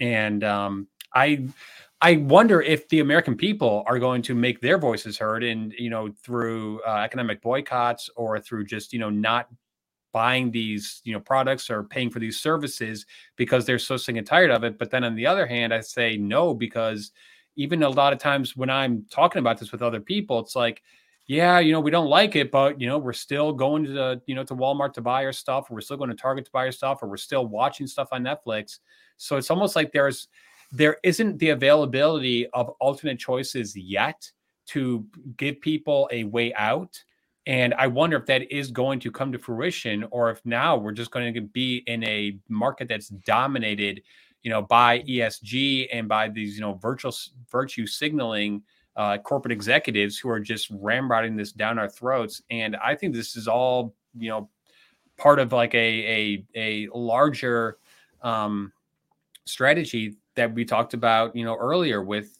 And 0.00 0.42
um, 0.44 0.88
I 1.14 1.48
I 2.00 2.16
wonder 2.18 2.62
if 2.62 2.88
the 2.88 3.00
American 3.00 3.36
people 3.36 3.82
are 3.86 3.98
going 3.98 4.22
to 4.22 4.34
make 4.34 4.60
their 4.60 4.78
voices 4.78 5.18
heard, 5.18 5.42
and 5.42 5.72
you 5.78 5.90
know, 5.90 6.10
through 6.22 6.80
uh, 6.86 6.98
economic 6.98 7.42
boycotts 7.42 8.08
or 8.16 8.38
through 8.38 8.66
just 8.66 8.92
you 8.92 9.00
know 9.00 9.10
not 9.10 9.48
buying 10.12 10.50
these 10.50 11.00
you 11.04 11.12
know 11.12 11.20
products 11.20 11.70
or 11.70 11.84
paying 11.84 12.10
for 12.10 12.18
these 12.20 12.40
services 12.40 13.04
because 13.36 13.66
they're 13.66 13.78
so 13.78 13.96
sick 13.96 14.16
and 14.16 14.26
tired 14.26 14.50
of 14.50 14.62
it. 14.64 14.78
But 14.78 14.90
then 14.90 15.04
on 15.04 15.16
the 15.16 15.26
other 15.26 15.46
hand, 15.46 15.74
I 15.74 15.80
say 15.80 16.16
no 16.16 16.54
because 16.54 17.10
even 17.56 17.82
a 17.82 17.88
lot 17.88 18.12
of 18.12 18.20
times 18.20 18.56
when 18.56 18.70
I'm 18.70 19.04
talking 19.10 19.40
about 19.40 19.58
this 19.58 19.72
with 19.72 19.82
other 19.82 20.00
people, 20.00 20.38
it's 20.38 20.54
like, 20.54 20.82
yeah, 21.26 21.58
you 21.58 21.72
know, 21.72 21.80
we 21.80 21.90
don't 21.90 22.06
like 22.08 22.36
it, 22.36 22.52
but 22.52 22.80
you 22.80 22.86
know, 22.86 22.98
we're 22.98 23.12
still 23.12 23.52
going 23.52 23.84
to 23.84 24.22
you 24.26 24.36
know, 24.36 24.44
to 24.44 24.54
Walmart 24.54 24.92
to 24.94 25.00
buy 25.02 25.24
our 25.24 25.32
stuff, 25.32 25.68
or 25.70 25.74
we're 25.74 25.80
still 25.80 25.96
going 25.96 26.10
to 26.10 26.16
Target 26.16 26.44
to 26.44 26.50
buy 26.52 26.66
our 26.66 26.72
stuff, 26.72 27.02
or 27.02 27.08
we're 27.08 27.16
still 27.16 27.46
watching 27.46 27.88
stuff 27.88 28.08
on 28.12 28.22
Netflix. 28.22 28.78
So 29.16 29.36
it's 29.36 29.50
almost 29.50 29.74
like 29.74 29.92
there's 29.92 30.28
there 30.72 30.98
isn't 31.02 31.38
the 31.38 31.50
availability 31.50 32.46
of 32.48 32.68
alternate 32.80 33.18
choices 33.18 33.76
yet 33.76 34.30
to 34.66 35.06
give 35.36 35.60
people 35.60 36.08
a 36.12 36.24
way 36.24 36.52
out. 36.54 37.02
And 37.46 37.72
I 37.74 37.86
wonder 37.86 38.18
if 38.18 38.26
that 38.26 38.52
is 38.52 38.70
going 38.70 39.00
to 39.00 39.10
come 39.10 39.32
to 39.32 39.38
fruition 39.38 40.06
or 40.10 40.30
if 40.30 40.44
now 40.44 40.76
we're 40.76 40.92
just 40.92 41.10
going 41.10 41.32
to 41.32 41.40
be 41.40 41.82
in 41.86 42.04
a 42.04 42.38
market 42.50 42.88
that's 42.88 43.08
dominated, 43.08 44.02
you 44.42 44.50
know, 44.50 44.60
by 44.60 45.00
ESG 45.00 45.88
and 45.90 46.06
by 46.06 46.28
these, 46.28 46.56
you 46.56 46.60
know, 46.60 46.74
virtual 46.74 47.14
virtue 47.50 47.86
signaling 47.86 48.62
uh, 48.96 49.16
corporate 49.16 49.52
executives 49.52 50.18
who 50.18 50.28
are 50.28 50.40
just 50.40 50.70
ramrodding 50.72 51.38
this 51.38 51.52
down 51.52 51.78
our 51.78 51.88
throats. 51.88 52.42
And 52.50 52.76
I 52.76 52.94
think 52.94 53.14
this 53.14 53.36
is 53.36 53.48
all, 53.48 53.94
you 54.18 54.28
know, 54.28 54.50
part 55.16 55.38
of 55.38 55.52
like 55.52 55.74
a 55.74 56.44
a, 56.54 56.86
a 56.86 56.88
larger 56.92 57.78
um, 58.22 58.72
strategy 59.46 60.16
that 60.38 60.54
we 60.54 60.64
talked 60.64 60.94
about, 60.94 61.34
you 61.34 61.44
know, 61.44 61.56
earlier 61.56 62.02
with 62.02 62.38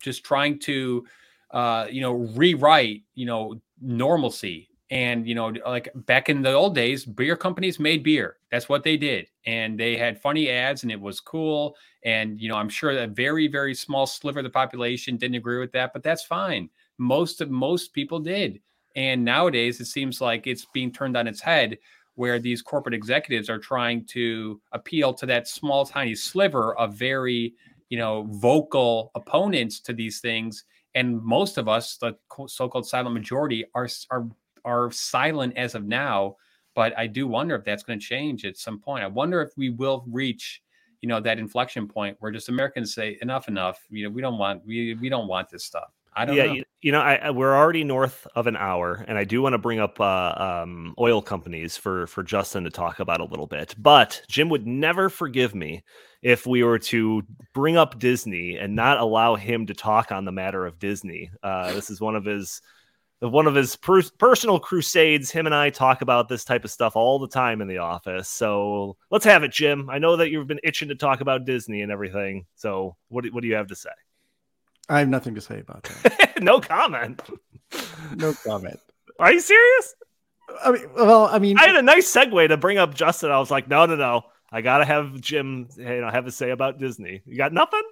just 0.00 0.22
trying 0.22 0.58
to, 0.60 1.06
uh, 1.50 1.86
you 1.90 2.00
know, 2.00 2.12
rewrite, 2.12 3.02
you 3.14 3.26
know, 3.26 3.60
normalcy. 3.80 4.68
And, 4.90 5.26
you 5.26 5.34
know, 5.34 5.52
like 5.66 5.90
back 6.06 6.28
in 6.28 6.40
the 6.40 6.52
old 6.52 6.74
days, 6.74 7.04
beer 7.04 7.36
companies 7.36 7.78
made 7.78 8.02
beer. 8.02 8.36
That's 8.50 8.68
what 8.68 8.84
they 8.84 8.96
did. 8.96 9.28
And 9.44 9.78
they 9.78 9.96
had 9.96 10.20
funny 10.20 10.48
ads 10.48 10.82
and 10.82 10.92
it 10.92 11.00
was 11.00 11.20
cool. 11.20 11.74
And, 12.04 12.40
you 12.40 12.48
know, 12.48 12.56
I'm 12.56 12.70
sure 12.70 12.90
a 12.90 13.06
very, 13.06 13.48
very 13.48 13.74
small 13.74 14.06
sliver 14.06 14.40
of 14.40 14.44
the 14.44 14.50
population 14.50 15.16
didn't 15.16 15.36
agree 15.36 15.58
with 15.58 15.72
that, 15.72 15.92
but 15.92 16.02
that's 16.02 16.24
fine. 16.24 16.70
Most 16.96 17.40
of 17.40 17.50
most 17.50 17.92
people 17.92 18.18
did. 18.18 18.60
And 18.96 19.24
nowadays 19.24 19.80
it 19.80 19.86
seems 19.86 20.20
like 20.20 20.46
it's 20.46 20.66
being 20.72 20.90
turned 20.90 21.16
on 21.16 21.28
its 21.28 21.40
head 21.40 21.78
where 22.18 22.40
these 22.40 22.62
corporate 22.62 22.96
executives 22.96 23.48
are 23.48 23.60
trying 23.60 24.04
to 24.04 24.60
appeal 24.72 25.14
to 25.14 25.24
that 25.24 25.46
small 25.46 25.86
tiny 25.86 26.16
sliver 26.16 26.76
of 26.76 26.94
very 26.94 27.54
you 27.90 27.96
know 27.96 28.26
vocal 28.30 29.12
opponents 29.14 29.78
to 29.78 29.92
these 29.92 30.20
things. 30.20 30.64
And 30.96 31.22
most 31.22 31.58
of 31.58 31.68
us 31.68 31.96
the 31.96 32.16
so-called 32.48 32.88
silent 32.88 33.14
majority 33.14 33.64
are 33.74 33.88
are 34.10 34.26
are 34.64 34.90
silent 34.90 35.56
as 35.56 35.76
of 35.76 35.84
now. 35.84 36.36
But 36.74 36.96
i 36.98 37.06
do 37.06 37.28
wonder 37.28 37.54
if 37.54 37.64
that's 37.64 37.84
going 37.84 38.00
to 38.00 38.04
change 38.04 38.44
at 38.44 38.56
some 38.56 38.80
point. 38.80 39.04
I 39.04 39.06
wonder 39.06 39.40
if 39.40 39.50
we 39.56 39.70
will 39.70 40.04
reach 40.10 40.60
you 41.00 41.08
know 41.08 41.20
that 41.20 41.38
inflection 41.38 41.86
point 41.86 42.16
where 42.18 42.32
just 42.32 42.48
americans 42.48 42.92
say 42.94 43.16
enough 43.22 43.46
enough. 43.46 43.78
You 43.90 44.04
know 44.04 44.10
we 44.10 44.22
don't 44.22 44.38
want 44.38 44.66
we, 44.66 44.94
we 44.94 45.08
don't 45.08 45.28
want 45.28 45.50
this 45.50 45.64
stuff 45.64 45.92
I 46.18 46.24
don't 46.24 46.36
yeah, 46.36 46.46
know. 46.46 46.52
You, 46.54 46.64
you 46.80 46.92
know, 46.92 47.00
I, 47.00 47.30
we're 47.30 47.56
already 47.56 47.84
north 47.84 48.26
of 48.34 48.48
an 48.48 48.56
hour, 48.56 49.04
and 49.06 49.16
I 49.16 49.22
do 49.22 49.40
want 49.40 49.52
to 49.52 49.58
bring 49.58 49.78
up 49.78 50.00
uh, 50.00 50.62
um, 50.64 50.94
oil 50.98 51.22
companies 51.22 51.76
for 51.76 52.08
for 52.08 52.24
Justin 52.24 52.64
to 52.64 52.70
talk 52.70 52.98
about 52.98 53.20
a 53.20 53.24
little 53.24 53.46
bit. 53.46 53.76
But 53.78 54.20
Jim 54.28 54.48
would 54.48 54.66
never 54.66 55.08
forgive 55.08 55.54
me 55.54 55.84
if 56.20 56.44
we 56.44 56.64
were 56.64 56.80
to 56.80 57.22
bring 57.54 57.76
up 57.76 58.00
Disney 58.00 58.56
and 58.56 58.74
not 58.74 58.98
allow 58.98 59.36
him 59.36 59.66
to 59.66 59.74
talk 59.74 60.10
on 60.10 60.24
the 60.24 60.32
matter 60.32 60.66
of 60.66 60.80
Disney. 60.80 61.30
Uh, 61.40 61.72
this 61.72 61.88
is 61.88 62.00
one 62.00 62.16
of 62.16 62.24
his 62.24 62.60
one 63.20 63.46
of 63.46 63.54
his 63.54 63.76
per- 63.76 64.02
personal 64.18 64.58
crusades. 64.58 65.30
Him 65.30 65.46
and 65.46 65.54
I 65.54 65.70
talk 65.70 66.02
about 66.02 66.28
this 66.28 66.44
type 66.44 66.64
of 66.64 66.70
stuff 66.72 66.96
all 66.96 67.20
the 67.20 67.28
time 67.28 67.60
in 67.60 67.68
the 67.68 67.78
office. 67.78 68.28
So 68.28 68.96
let's 69.10 69.24
have 69.24 69.44
it, 69.44 69.52
Jim. 69.52 69.88
I 69.88 69.98
know 69.98 70.16
that 70.16 70.30
you've 70.30 70.48
been 70.48 70.60
itching 70.64 70.88
to 70.88 70.96
talk 70.96 71.20
about 71.20 71.44
Disney 71.44 71.82
and 71.82 71.92
everything. 71.92 72.46
So 72.56 72.96
what 73.08 73.22
do, 73.22 73.30
what 73.30 73.42
do 73.42 73.48
you 73.48 73.54
have 73.54 73.68
to 73.68 73.76
say? 73.76 73.90
I 74.88 75.00
have 75.00 75.08
nothing 75.08 75.34
to 75.34 75.40
say 75.40 75.60
about 75.60 75.84
that. 75.84 76.38
no 76.42 76.60
comment. 76.60 77.20
no 78.16 78.32
comment. 78.44 78.80
Are 79.18 79.32
you 79.32 79.40
serious? 79.40 79.94
I 80.64 80.72
mean, 80.72 80.86
well, 80.94 81.26
I 81.26 81.38
mean, 81.38 81.58
I 81.58 81.66
had 81.66 81.76
a 81.76 81.82
nice 81.82 82.12
segue 82.12 82.48
to 82.48 82.56
bring 82.56 82.78
up 82.78 82.94
Justin. 82.94 83.30
I 83.30 83.38
was 83.38 83.50
like, 83.50 83.68
no, 83.68 83.86
no, 83.86 83.96
no. 83.96 84.22
I 84.50 84.62
gotta 84.62 84.84
have 84.84 85.20
Jim, 85.20 85.68
you 85.76 86.00
know, 86.00 86.10
have 86.10 86.26
a 86.26 86.30
say 86.30 86.50
about 86.50 86.78
Disney. 86.78 87.22
You 87.26 87.36
got 87.36 87.52
nothing? 87.52 87.82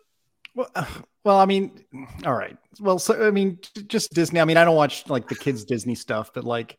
Well, 0.55 0.71
well, 1.25 1.39
I 1.39 1.45
mean, 1.45 1.85
all 2.25 2.35
right. 2.35 2.57
Well, 2.81 2.99
so 2.99 3.27
I 3.27 3.31
mean, 3.31 3.59
just 3.87 4.13
Disney. 4.15 4.41
I 4.41 4.45
mean, 4.45 4.57
I 4.57 4.65
don't 4.65 4.77
watch 4.77 5.09
like 5.09 5.29
the 5.29 5.35
kids 5.35 5.65
Disney 5.65 5.95
stuff, 5.95 6.31
but 6.33 6.45
like, 6.45 6.79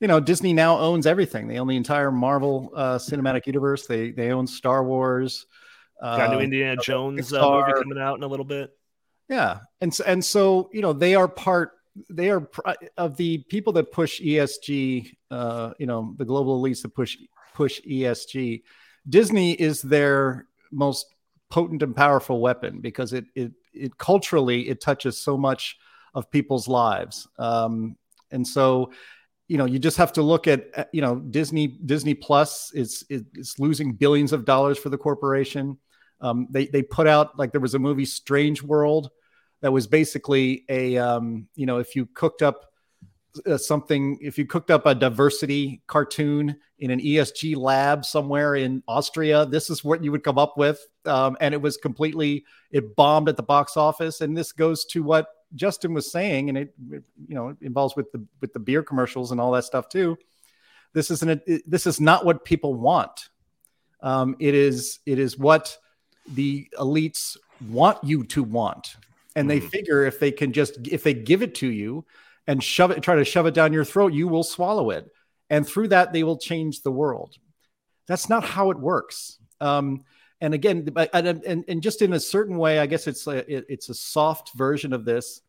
you 0.00 0.08
know, 0.08 0.20
Disney 0.20 0.52
now 0.52 0.78
owns 0.78 1.06
everything. 1.06 1.48
They 1.48 1.58
own 1.58 1.66
the 1.66 1.76
entire 1.76 2.12
Marvel 2.12 2.72
uh, 2.74 2.98
cinematic 2.98 3.46
universe. 3.46 3.86
They 3.86 4.10
they 4.12 4.30
own 4.30 4.46
Star 4.46 4.84
Wars. 4.84 5.46
Got 6.00 6.28
a 6.28 6.32
new 6.34 6.38
uh, 6.38 6.42
Indiana 6.42 6.80
Jones 6.80 7.32
uh, 7.32 7.40
movie 7.40 7.72
coming 7.82 7.98
out 7.98 8.16
in 8.16 8.22
a 8.22 8.26
little 8.26 8.44
bit. 8.44 8.70
Yeah, 9.28 9.60
and 9.80 9.92
so, 9.92 10.04
and 10.04 10.24
so 10.24 10.70
you 10.72 10.82
know 10.82 10.92
they 10.92 11.14
are 11.14 11.28
part. 11.28 11.72
They 12.10 12.30
are 12.30 12.48
of 12.96 13.16
the 13.16 13.38
people 13.48 13.72
that 13.74 13.90
push 13.92 14.20
ESG. 14.20 15.10
Uh, 15.30 15.72
you 15.78 15.86
know, 15.86 16.14
the 16.16 16.24
global 16.24 16.62
elites 16.62 16.82
that 16.82 16.94
push 16.94 17.16
push 17.54 17.80
ESG. 17.82 18.62
Disney 19.08 19.52
is 19.52 19.82
their 19.82 20.46
most 20.70 21.06
potent 21.50 21.82
and 21.82 21.94
powerful 21.94 22.40
weapon 22.40 22.80
because 22.80 23.12
it 23.12 23.24
it 23.34 23.52
it 23.72 23.98
culturally 23.98 24.68
it 24.68 24.80
touches 24.80 25.18
so 25.18 25.36
much 25.36 25.76
of 26.14 26.30
people's 26.30 26.68
lives. 26.68 27.26
Um, 27.38 27.96
and 28.30 28.46
so 28.46 28.92
you 29.48 29.56
know 29.58 29.64
you 29.64 29.78
just 29.78 29.96
have 29.96 30.12
to 30.12 30.22
look 30.22 30.48
at 30.48 30.88
you 30.92 31.00
know 31.00 31.16
disney 31.16 31.68
disney 31.68 32.14
plus 32.14 32.72
is 32.74 33.04
is 33.08 33.54
losing 33.60 33.92
billions 33.92 34.32
of 34.32 34.44
dollars 34.44 34.76
for 34.76 34.88
the 34.88 34.98
corporation 34.98 35.78
um, 36.20 36.46
they 36.50 36.66
they 36.66 36.82
put 36.82 37.06
out 37.06 37.38
like 37.38 37.52
there 37.52 37.60
was 37.60 37.74
a 37.74 37.78
movie 37.78 38.04
Strange 38.04 38.62
World 38.62 39.10
that 39.60 39.72
was 39.72 39.86
basically 39.86 40.64
a 40.68 40.96
um, 40.96 41.48
you 41.54 41.66
know 41.66 41.78
if 41.78 41.96
you 41.96 42.06
cooked 42.06 42.42
up 42.42 42.72
uh, 43.44 43.58
something 43.58 44.18
if 44.20 44.38
you 44.38 44.46
cooked 44.46 44.70
up 44.70 44.86
a 44.86 44.94
diversity 44.94 45.82
cartoon 45.86 46.56
in 46.78 46.90
an 46.90 47.00
ESG 47.00 47.56
lab 47.56 48.04
somewhere 48.04 48.54
in 48.54 48.82
Austria, 48.88 49.46
this 49.46 49.70
is 49.70 49.84
what 49.84 50.02
you 50.02 50.12
would 50.12 50.24
come 50.24 50.38
up 50.38 50.56
with, 50.56 50.78
um, 51.04 51.36
and 51.40 51.52
it 51.52 51.60
was 51.60 51.76
completely 51.76 52.44
it 52.70 52.96
bombed 52.96 53.28
at 53.28 53.36
the 53.36 53.42
box 53.42 53.76
office. 53.76 54.20
And 54.20 54.36
this 54.36 54.52
goes 54.52 54.84
to 54.86 55.02
what 55.02 55.28
Justin 55.54 55.94
was 55.94 56.10
saying, 56.10 56.48
and 56.48 56.58
it 56.58 56.74
you 56.88 57.34
know 57.34 57.48
it 57.48 57.56
involves 57.60 57.96
with 57.96 58.10
the 58.12 58.24
with 58.40 58.52
the 58.52 58.60
beer 58.60 58.82
commercials 58.82 59.32
and 59.32 59.40
all 59.40 59.52
that 59.52 59.64
stuff 59.64 59.88
too. 59.88 60.16
This 60.92 61.10
isn't 61.10 61.42
it, 61.46 61.70
this 61.70 61.86
is 61.86 62.00
not 62.00 62.24
what 62.24 62.44
people 62.44 62.74
want. 62.74 63.28
Um, 64.00 64.36
it 64.38 64.54
is 64.54 65.00
it 65.06 65.18
is 65.18 65.38
what 65.38 65.76
the 66.28 66.68
elites 66.78 67.36
want 67.68 68.02
you 68.04 68.24
to 68.24 68.42
want. 68.42 68.96
And 69.34 69.50
they 69.50 69.60
mm. 69.60 69.68
figure 69.68 70.04
if 70.04 70.18
they 70.18 70.32
can 70.32 70.52
just 70.52 70.86
if 70.88 71.02
they 71.02 71.14
give 71.14 71.42
it 71.42 71.54
to 71.56 71.68
you 71.68 72.04
and 72.46 72.62
shove 72.62 72.90
it 72.90 73.02
try 73.02 73.16
to 73.16 73.24
shove 73.24 73.46
it 73.46 73.54
down 73.54 73.72
your 73.72 73.84
throat 73.84 74.12
you 74.12 74.28
will 74.28 74.44
swallow 74.44 74.90
it. 74.90 75.10
And 75.50 75.66
through 75.66 75.88
that 75.88 76.12
they 76.12 76.24
will 76.24 76.38
change 76.38 76.82
the 76.82 76.90
world. 76.90 77.36
That's 78.06 78.28
not 78.28 78.44
how 78.44 78.70
it 78.70 78.78
works. 78.78 79.38
Um, 79.60 80.04
and 80.40 80.52
again 80.54 80.88
and, 81.12 81.44
and, 81.44 81.64
and 81.66 81.82
just 81.82 82.02
in 82.02 82.12
a 82.12 82.20
certain 82.20 82.58
way 82.58 82.78
i 82.78 82.84
guess 82.84 83.06
it's 83.06 83.26
a, 83.26 83.72
it's 83.72 83.88
a 83.88 83.94
soft 83.94 84.52
version 84.54 84.92
of 84.92 85.06
this 85.06 85.40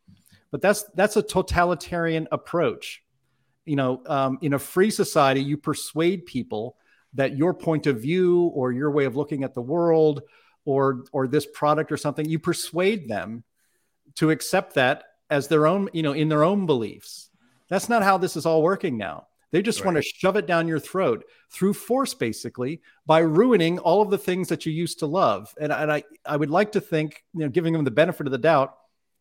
but 0.52 0.62
that's 0.62 0.84
that's 0.96 1.18
a 1.18 1.22
totalitarian 1.22 2.28
approach. 2.32 3.04
You 3.66 3.76
know 3.76 4.02
um, 4.06 4.40
in 4.42 4.54
a 4.54 4.60
free 4.60 4.92
society 4.92 5.44
you 5.44 5.58
persuade 5.58 6.26
people 6.26 6.78
that 7.14 7.38
your 7.38 7.54
point 7.54 7.88
of 7.88 8.02
view 8.02 8.44
or 8.54 8.72
your 8.72 8.92
way 8.92 9.06
of 9.06 9.16
looking 9.16 9.44
at 9.44 9.54
the 9.54 9.62
world 9.62 10.22
or 10.68 11.06
or 11.14 11.28
this 11.28 11.48
product 11.48 11.92
or 11.92 11.98
something 11.98 12.28
you 12.30 12.38
persuade 12.38 13.08
them 13.08 13.44
to 14.16 14.30
accept 14.30 14.76
that 14.76 15.06
as 15.30 15.48
their 15.48 15.66
own 15.66 15.90
you 15.94 16.04
know 16.04 16.12
in 16.12 16.30
their 16.30 16.44
own 16.44 16.66
beliefs. 16.66 17.30
That's 17.70 17.90
not 17.90 18.04
how 18.04 18.18
this 18.18 18.36
is 18.36 18.46
all 18.46 18.62
working 18.62 18.98
now. 18.98 19.28
They 19.52 19.62
just 19.62 19.80
right. 19.80 19.86
want 19.88 19.98
to 19.98 20.02
shove 20.02 20.36
it 20.36 20.46
down 20.46 20.68
your 20.68 20.80
throat 20.80 21.26
through 21.50 21.74
force 21.74 22.14
basically 22.14 22.82
by 23.06 23.20
ruining 23.20 23.80
all 23.80 24.02
of 24.02 24.10
the 24.10 24.18
things 24.18 24.50
that 24.50 24.66
you 24.66 24.74
used 24.74 25.00
to 25.00 25.06
love. 25.06 25.54
And, 25.60 25.72
and 25.72 25.92
i 25.92 26.04
i 26.26 26.36
would 26.36 26.50
like 26.50 26.74
to 26.74 26.82
think 26.82 27.24
you 27.34 27.42
know 27.42 27.50
giving 27.50 27.74
them 27.74 27.86
the 27.86 27.92
benefit 27.92 28.28
of 28.28 28.32
the 28.32 28.38
doubt 28.38 28.76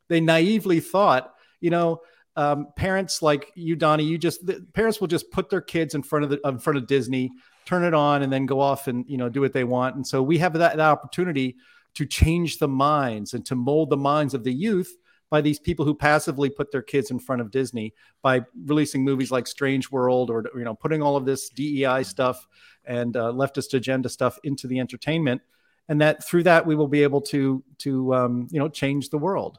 they 0.09 0.21
naively 0.21 0.81
thought 0.81 1.33
you 1.61 1.71
know 1.71 2.01
um, 2.35 2.69
parents 2.77 3.23
like 3.23 3.51
you 3.55 3.77
donnie 3.77 4.05
you 4.05 4.19
just 4.19 4.43
parents 4.75 5.01
will 5.01 5.07
just 5.07 5.31
put 5.31 5.49
their 5.49 5.63
kids 5.63 5.95
in 5.95 6.03
front 6.03 6.25
of 6.25 6.31
the 6.31 6.41
in 6.47 6.59
front 6.59 6.77
of 6.77 6.87
disney 6.87 7.31
turn 7.67 7.85
it 7.85 7.93
on 7.93 8.23
and 8.23 8.33
then 8.33 8.47
go 8.47 8.61
off 8.61 8.89
and 8.89 9.05
you 9.09 9.19
know 9.19 9.29
do 9.29 9.41
what 9.41 9.53
they 9.53 9.65
want 9.65 9.97
and 9.97 10.07
so 10.07 10.23
we 10.23 10.39
have 10.39 10.55
that, 10.55 10.77
that 10.77 10.81
opportunity 10.81 11.57
to 11.95 12.07
change 12.07 12.59
the 12.59 12.69
minds 12.69 13.35
and 13.35 13.45
to 13.45 13.55
mold 13.55 13.91
the 13.91 13.97
minds 13.97 14.33
of 14.33 14.45
the 14.45 14.53
youth 14.53 14.97
by 15.31 15.41
these 15.41 15.59
people 15.59 15.85
who 15.85 15.95
passively 15.95 16.49
put 16.49 16.71
their 16.71 16.83
kids 16.83 17.11
in 17.11 17.19
front 17.19 17.43
of 17.43 17.51
Disney 17.51 17.93
by 18.23 18.43
releasing 18.67 19.05
movies 19.05 19.31
like 19.31 19.47
Strange 19.47 19.91
World 19.91 20.31
or 20.31 20.45
you 20.55 20.65
know 20.65 20.75
putting 20.75 21.03
all 21.03 21.17
of 21.17 21.25
this 21.25 21.49
DEI 21.49 22.03
stuff 22.05 22.47
and 22.85 23.17
uh, 23.17 23.33
leftist 23.33 23.75
agenda 23.75 24.09
stuff 24.09 24.39
into 24.45 24.67
the 24.67 24.79
entertainment. 24.79 25.43
and 25.89 26.01
that 26.01 26.25
through 26.25 26.45
that 26.45 26.67
we 26.67 26.75
will 26.75 26.89
be 26.89 27.03
able 27.03 27.21
to 27.21 27.63
to 27.79 28.15
um, 28.15 28.49
you 28.51 28.59
know 28.59 28.69
change 28.69 29.11
the 29.11 29.19
world. 29.19 29.59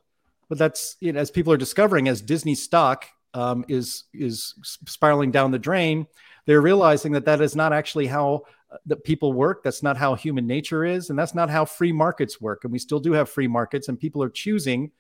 But 0.49 0.57
that's 0.57 0.95
you 1.01 1.11
know, 1.11 1.19
as 1.19 1.31
people 1.31 1.51
are 1.51 1.57
discovering 1.57 2.07
as 2.07 2.21
Disney 2.21 2.55
stock 2.55 3.05
um, 3.33 3.65
is 3.67 4.05
is 4.13 4.55
spiraling 4.63 5.31
down 5.31 5.51
the 5.51 5.59
drain, 5.59 6.07
they're 6.47 6.61
realizing 6.61 7.11
that 7.11 7.25
that 7.25 7.41
is 7.41 7.55
not 7.55 7.73
actually 7.73 8.07
how 8.07 8.43
uh, 8.71 8.77
that 8.87 9.03
people 9.03 9.33
work. 9.33 9.63
That's 9.63 9.83
not 9.83 9.97
how 9.97 10.15
human 10.15 10.47
nature 10.47 10.83
is, 10.83 11.11
and 11.11 11.19
that's 11.19 11.35
not 11.35 11.49
how 11.51 11.65
free 11.65 11.91
markets 11.91 12.41
work. 12.41 12.63
And 12.63 12.73
we 12.73 12.79
still 12.79 12.99
do 12.99 13.11
have 13.11 13.29
free 13.29 13.47
markets, 13.47 13.89
and 13.89 13.99
people 13.99 14.23
are 14.23 14.29
choosing 14.29 14.91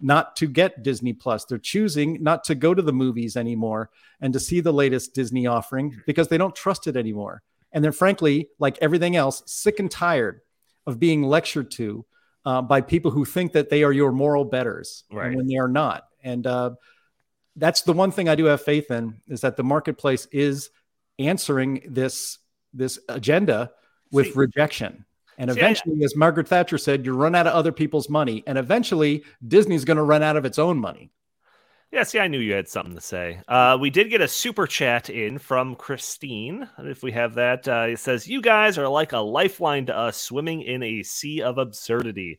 not 0.00 0.34
to 0.36 0.46
get 0.46 0.82
Disney 0.82 1.12
Plus. 1.12 1.44
They're 1.44 1.58
choosing 1.58 2.22
not 2.22 2.44
to 2.44 2.54
go 2.54 2.72
to 2.72 2.82
the 2.82 2.92
movies 2.92 3.36
anymore 3.36 3.90
and 4.20 4.32
to 4.32 4.40
see 4.40 4.60
the 4.60 4.72
latest 4.72 5.14
Disney 5.14 5.46
offering 5.46 6.00
because 6.06 6.28
they 6.28 6.38
don't 6.38 6.54
trust 6.56 6.86
it 6.86 6.96
anymore. 6.96 7.42
And 7.72 7.84
they're 7.84 7.92
frankly, 7.92 8.48
like 8.58 8.78
everything 8.80 9.16
else, 9.16 9.42
sick 9.46 9.78
and 9.78 9.90
tired 9.90 10.40
of 10.86 10.98
being 10.98 11.22
lectured 11.22 11.70
to 11.72 12.04
uh, 12.44 12.62
by 12.62 12.80
people 12.80 13.10
who 13.12 13.24
think 13.24 13.52
that 13.52 13.70
they 13.70 13.84
are 13.84 13.92
your 13.92 14.10
moral 14.12 14.44
betters 14.44 15.04
Right. 15.12 15.34
when 15.36 15.46
they 15.46 15.56
are 15.56 15.68
not. 15.68 16.08
And 16.24 16.46
uh, 16.46 16.70
that's 17.56 17.82
the 17.82 17.92
one 17.92 18.10
thing 18.10 18.28
I 18.28 18.34
do 18.34 18.46
have 18.46 18.62
faith 18.62 18.90
in 18.90 19.20
is 19.28 19.42
that 19.42 19.56
the 19.56 19.62
marketplace 19.64 20.26
is 20.32 20.70
answering 21.28 21.82
this 21.88 22.38
this 22.72 22.98
agenda 23.08 23.72
with 24.10 24.26
See- 24.26 24.32
rejection. 24.34 25.04
And 25.38 25.50
eventually, 25.50 26.04
as 26.04 26.14
Margaret 26.14 26.46
Thatcher 26.46 26.78
said, 26.78 27.06
you 27.06 27.14
run 27.14 27.34
out 27.34 27.46
of 27.46 27.54
other 27.54 27.72
people's 27.72 28.08
money, 28.08 28.44
and 28.46 28.58
eventually 28.58 29.24
Disney's 29.46 29.84
going 29.84 29.96
to 29.96 30.02
run 30.02 30.22
out 30.22 30.36
of 30.36 30.44
its 30.44 30.58
own 30.58 30.78
money. 30.78 31.10
Yeah, 31.92 32.04
see, 32.04 32.18
I 32.18 32.28
knew 32.28 32.38
you 32.38 32.54
had 32.54 32.68
something 32.68 32.94
to 32.94 33.02
say. 33.02 33.40
Uh, 33.46 33.76
we 33.78 33.90
did 33.90 34.08
get 34.08 34.22
a 34.22 34.28
super 34.28 34.66
chat 34.66 35.10
in 35.10 35.38
from 35.38 35.74
Christine. 35.74 36.66
If 36.78 37.02
we 37.02 37.12
have 37.12 37.34
that, 37.34 37.68
uh, 37.68 37.86
it 37.88 37.98
says, 37.98 38.26
You 38.26 38.40
guys 38.40 38.78
are 38.78 38.88
like 38.88 39.12
a 39.12 39.18
lifeline 39.18 39.86
to 39.86 39.96
us 39.96 40.16
swimming 40.16 40.62
in 40.62 40.82
a 40.82 41.02
sea 41.02 41.42
of 41.42 41.58
absurdity. 41.58 42.38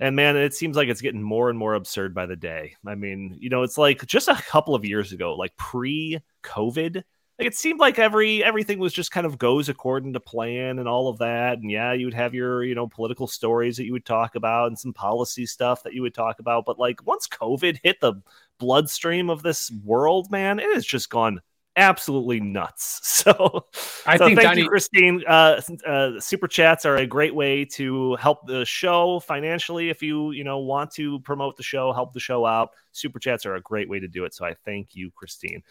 And 0.00 0.16
man, 0.16 0.36
it 0.36 0.54
seems 0.54 0.76
like 0.76 0.88
it's 0.88 1.00
getting 1.00 1.22
more 1.22 1.50
and 1.50 1.58
more 1.58 1.74
absurd 1.74 2.14
by 2.14 2.26
the 2.26 2.34
day. 2.34 2.74
I 2.84 2.96
mean, 2.96 3.36
you 3.38 3.48
know, 3.48 3.62
it's 3.62 3.78
like 3.78 4.04
just 4.06 4.26
a 4.26 4.34
couple 4.34 4.74
of 4.74 4.84
years 4.84 5.12
ago, 5.12 5.36
like 5.36 5.56
pre 5.56 6.18
COVID, 6.42 7.04
like 7.38 7.48
it 7.48 7.54
seemed 7.54 7.80
like 7.80 7.98
every 7.98 8.44
everything 8.44 8.78
was 8.78 8.92
just 8.92 9.10
kind 9.10 9.26
of 9.26 9.38
goes 9.38 9.68
according 9.68 10.12
to 10.12 10.20
plan 10.20 10.78
and 10.78 10.88
all 10.88 11.08
of 11.08 11.18
that. 11.18 11.58
And 11.58 11.70
yeah, 11.70 11.92
you 11.92 12.06
would 12.06 12.14
have 12.14 12.34
your, 12.34 12.62
you 12.62 12.74
know, 12.74 12.86
political 12.86 13.26
stories 13.26 13.76
that 13.76 13.84
you 13.84 13.92
would 13.92 14.04
talk 14.04 14.36
about 14.36 14.68
and 14.68 14.78
some 14.78 14.92
policy 14.92 15.44
stuff 15.44 15.82
that 15.82 15.94
you 15.94 16.02
would 16.02 16.14
talk 16.14 16.38
about. 16.38 16.64
But 16.64 16.78
like 16.78 17.04
once 17.06 17.26
COVID 17.26 17.78
hit 17.82 18.00
the 18.00 18.14
bloodstream 18.58 19.30
of 19.30 19.42
this 19.42 19.72
world, 19.84 20.30
man, 20.30 20.60
it 20.60 20.72
has 20.74 20.86
just 20.86 21.10
gone 21.10 21.40
absolutely 21.76 22.40
nuts. 22.40 23.00
So, 23.24 23.64
I 24.06 24.18
so 24.18 24.26
think 24.26 24.38
thank 24.38 24.48
Donnie- 24.50 24.62
you, 24.64 24.68
Christine. 24.68 25.24
Uh, 25.26 25.58
uh, 25.86 26.20
super 26.20 26.46
chats 26.46 26.84
are 26.84 26.96
a 26.96 27.06
great 27.06 27.34
way 27.34 27.64
to 27.76 28.16
help 28.16 28.46
the 28.46 28.66
show 28.66 29.18
financially. 29.20 29.88
If 29.88 30.02
you 30.02 30.32
you 30.32 30.44
know 30.44 30.58
want 30.58 30.90
to 30.96 31.20
promote 31.20 31.56
the 31.56 31.62
show, 31.62 31.90
help 31.94 32.12
the 32.12 32.20
show 32.20 32.44
out, 32.44 32.72
super 32.92 33.18
chats 33.18 33.46
are 33.46 33.54
a 33.54 33.62
great 33.62 33.88
way 33.88 33.98
to 33.98 34.08
do 34.08 34.26
it. 34.26 34.34
So 34.34 34.44
I 34.44 34.54
thank 34.66 34.94
you, 34.94 35.10
Christine. 35.10 35.62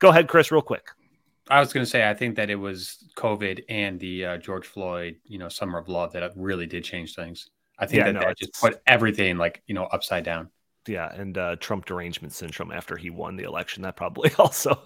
Go 0.00 0.08
ahead, 0.08 0.26
Chris, 0.26 0.50
real 0.50 0.62
quick. 0.62 0.88
I 1.48 1.60
was 1.60 1.72
going 1.72 1.84
to 1.84 1.90
say, 1.90 2.08
I 2.08 2.14
think 2.14 2.36
that 2.36 2.50
it 2.50 2.56
was 2.56 3.04
COVID 3.16 3.64
and 3.68 4.00
the 4.00 4.24
uh, 4.24 4.36
George 4.38 4.66
Floyd, 4.66 5.16
you 5.24 5.38
know, 5.38 5.48
summer 5.48 5.78
of 5.78 5.88
love 5.88 6.12
that 6.12 6.32
really 6.36 6.66
did 6.66 6.84
change 6.84 7.14
things. 7.14 7.50
I 7.78 7.86
think 7.86 7.98
Yeah, 8.00 8.06
that 8.06 8.12
no, 8.14 8.20
that 8.20 8.38
just 8.38 8.60
put 8.60 8.80
everything 8.86 9.36
like, 9.38 9.62
you 9.66 9.74
know, 9.74 9.84
upside 9.84 10.24
down. 10.24 10.50
Yeah, 10.88 11.12
and 11.14 11.36
uh, 11.36 11.56
Trump 11.56 11.84
derangement 11.86 12.32
syndrome 12.32 12.72
after 12.72 12.96
he 12.96 13.10
won 13.10 13.36
the 13.36 13.44
election. 13.44 13.82
That 13.82 13.96
probably 13.96 14.30
also. 14.38 14.82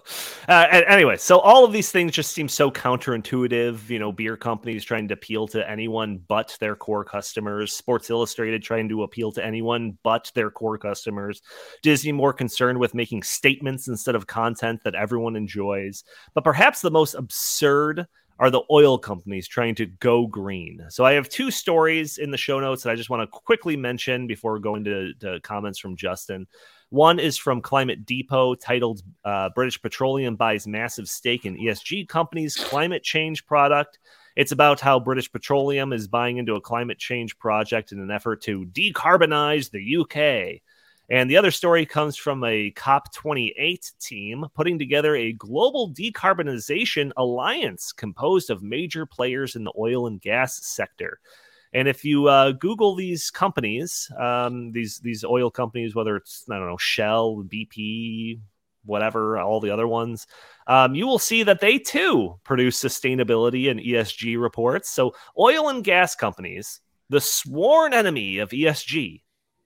Uh, 0.47 0.83
anyway, 0.87 1.17
so 1.17 1.39
all 1.39 1.63
of 1.63 1.71
these 1.71 1.91
things 1.91 2.11
just 2.11 2.31
seem 2.31 2.47
so 2.47 2.71
counterintuitive. 2.71 3.89
You 3.89 3.99
know, 3.99 4.11
beer 4.11 4.37
companies 4.37 4.83
trying 4.83 5.07
to 5.09 5.13
appeal 5.13 5.47
to 5.49 5.69
anyone 5.69 6.21
but 6.27 6.57
their 6.59 6.75
core 6.75 7.05
customers. 7.05 7.73
Sports 7.73 8.09
Illustrated 8.09 8.63
trying 8.63 8.89
to 8.89 9.03
appeal 9.03 9.31
to 9.33 9.45
anyone 9.45 9.97
but 10.03 10.31
their 10.35 10.51
core 10.51 10.77
customers. 10.77 11.41
Disney 11.81 12.11
more 12.11 12.33
concerned 12.33 12.79
with 12.79 12.93
making 12.93 13.23
statements 13.23 13.87
instead 13.87 14.15
of 14.15 14.27
content 14.27 14.83
that 14.83 14.95
everyone 14.95 15.35
enjoys. 15.35 16.03
But 16.33 16.43
perhaps 16.43 16.81
the 16.81 16.91
most 16.91 17.13
absurd 17.13 18.07
are 18.39 18.49
the 18.49 18.63
oil 18.71 18.97
companies 18.97 19.47
trying 19.47 19.75
to 19.75 19.85
go 19.85 20.27
green. 20.27 20.83
So 20.89 21.05
I 21.05 21.13
have 21.13 21.29
two 21.29 21.51
stories 21.51 22.17
in 22.17 22.31
the 22.31 22.37
show 22.37 22.59
notes 22.59 22.83
that 22.83 22.91
I 22.91 22.95
just 22.95 23.09
want 23.09 23.21
to 23.21 23.27
quickly 23.27 23.77
mention 23.77 24.27
before 24.27 24.57
going 24.59 24.83
to, 24.85 25.13
to 25.15 25.39
comments 25.41 25.79
from 25.79 25.95
Justin. 25.95 26.47
One 26.89 27.19
is 27.19 27.37
from 27.37 27.61
Climate 27.61 28.05
Depot 28.05 28.55
titled 28.55 29.01
uh, 29.23 29.49
British 29.55 29.81
Petroleum 29.81 30.35
buys 30.35 30.67
massive 30.67 31.07
stake 31.07 31.45
in 31.45 31.55
ESG 31.55 32.07
company's 32.09 32.55
climate 32.55 33.03
change 33.03 33.45
product. 33.45 33.99
It's 34.35 34.51
about 34.51 34.79
how 34.79 34.99
British 34.99 35.31
Petroleum 35.31 35.93
is 35.93 36.07
buying 36.07 36.37
into 36.37 36.55
a 36.55 36.61
climate 36.61 36.97
change 36.97 37.37
project 37.37 37.91
in 37.91 37.99
an 37.99 38.11
effort 38.11 38.41
to 38.43 38.65
decarbonize 38.65 39.71
the 39.71 39.97
UK. 39.97 40.61
And 41.11 41.29
the 41.29 41.35
other 41.35 41.51
story 41.51 41.85
comes 41.85 42.15
from 42.15 42.41
a 42.45 42.71
COP28 42.71 43.91
team 43.99 44.45
putting 44.55 44.79
together 44.79 45.13
a 45.13 45.33
global 45.33 45.93
decarbonization 45.93 47.11
alliance 47.17 47.91
composed 47.91 48.49
of 48.49 48.63
major 48.63 49.05
players 49.05 49.57
in 49.57 49.65
the 49.65 49.73
oil 49.77 50.07
and 50.07 50.21
gas 50.21 50.65
sector. 50.65 51.19
And 51.73 51.89
if 51.89 52.05
you 52.05 52.27
uh, 52.27 52.53
Google 52.53 52.95
these 52.95 53.29
companies, 53.29 54.09
um, 54.17 54.71
these 54.71 54.99
these 54.99 55.25
oil 55.25 55.51
companies, 55.51 55.93
whether 55.95 56.15
it's 56.15 56.45
I 56.49 56.57
don't 56.57 56.69
know 56.69 56.77
Shell, 56.77 57.43
BP, 57.45 58.39
whatever, 58.85 59.37
all 59.37 59.59
the 59.59 59.71
other 59.71 59.89
ones, 59.89 60.27
um, 60.67 60.95
you 60.95 61.07
will 61.07 61.19
see 61.19 61.43
that 61.43 61.59
they 61.59 61.77
too 61.77 62.39
produce 62.45 62.81
sustainability 62.81 63.69
and 63.69 63.81
ESG 63.81 64.41
reports. 64.41 64.89
So 64.89 65.13
oil 65.37 65.67
and 65.67 65.83
gas 65.83 66.15
companies, 66.15 66.79
the 67.09 67.19
sworn 67.19 67.93
enemy 67.93 68.37
of 68.37 68.51
ESG, 68.51 69.23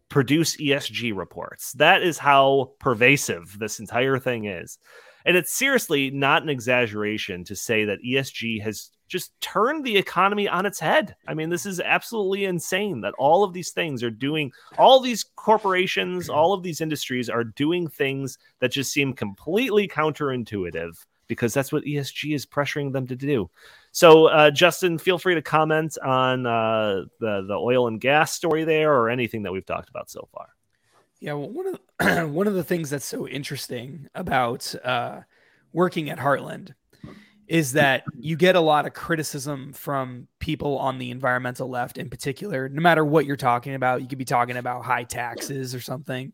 produce 0.10 0.58
ESG 0.58 1.16
reports. 1.16 1.74
That 1.74 2.03
is 2.03 2.18
how 2.18 2.72
pervasive 2.80 3.58
this 3.60 3.80
entire 3.80 4.20
thing 4.20 4.45
is. 4.45 4.78
And 5.26 5.36
it's 5.36 5.53
seriously 5.53 6.12
not 6.12 6.43
an 6.43 6.49
exaggeration 6.49 7.43
to 7.45 7.56
say 7.56 7.86
that 7.86 8.03
ESG 8.06 8.62
has 8.62 8.91
just 9.08 9.39
turned 9.41 9.84
the 9.84 9.97
economy 9.97 10.47
on 10.47 10.66
its 10.66 10.80
head. 10.80 11.16
I 11.28 11.34
mean, 11.34 11.49
this 11.49 11.66
is 11.66 11.80
absolutely 11.80 12.45
insane 12.45 13.01
that 13.01 13.14
all 13.18 13.43
of 13.43 13.53
these 13.53 13.72
things 13.72 14.03
are 14.03 14.12
doing, 14.12 14.51
all 14.78 14.99
these 14.99 15.24
corporations, 15.36 16.30
all 16.30 16.53
of 16.53 16.64
these 16.64 16.82
industries 16.82 17.30
are 17.30 17.43
doing 17.43 17.88
things 17.88 18.38
that 18.60 18.72
just 18.72 18.91
seem 18.91 19.14
completely 19.14 19.88
counterintuitive 19.88 20.93
because 21.28 21.53
that's 21.53 21.72
what 21.72 21.84
ESG 21.84 22.36
is 22.36 22.45
pressuring 22.45 22.93
them 22.93 23.08
to 23.08 23.16
do. 23.16 23.49
So, 23.96 24.26
uh, 24.26 24.52
Justin, 24.52 24.98
feel 24.98 25.18
free 25.18 25.36
to 25.36 25.41
comment 25.41 25.98
on 26.04 26.46
uh, 26.46 27.06
the 27.22 27.46
the 27.48 27.54
oil 27.54 27.88
and 27.88 27.98
gas 27.98 28.34
story 28.34 28.66
there, 28.66 28.93
or 28.93 29.10
anything 29.10 29.43
that 29.43 29.54
we've 29.54 29.66
talked 29.66 29.88
about 29.88 30.10
so 30.10 30.28
far. 30.34 30.48
Yeah, 31.22 31.32
well, 31.32 31.50
one 31.50 31.68
of 31.68 32.30
one 32.34 32.46
of 32.46 32.56
the 32.56 32.64
things 32.64 32.89
that's 32.89 33.06
so 33.06 33.26
interesting 33.26 34.10
about 34.14 34.76
uh, 34.84 35.22
working 35.72 36.10
at 36.10 36.18
Heartland 36.18 36.74
is 37.48 37.72
that 37.72 38.04
you 38.20 38.36
get 38.36 38.58
a 38.58 38.60
lot 38.60 38.86
of 38.86 38.93
criticism 38.93 39.72
from 39.72 40.28
people 40.39 40.78
on 40.78 40.98
the 40.98 41.10
environmental 41.10 41.70
left, 41.70 41.98
in 41.98 42.10
particular. 42.10 42.68
No 42.68 42.82
matter 42.82 43.06
what 43.06 43.26
you're 43.26 43.38
talking 43.38 43.76
about, 43.76 44.02
you 44.02 44.10
could 44.10 44.18
be 44.18 44.26
talking 44.26 44.58
about 44.58 44.84
high 44.84 45.06
taxes 45.06 45.74
or 45.74 45.80
something, 45.80 46.34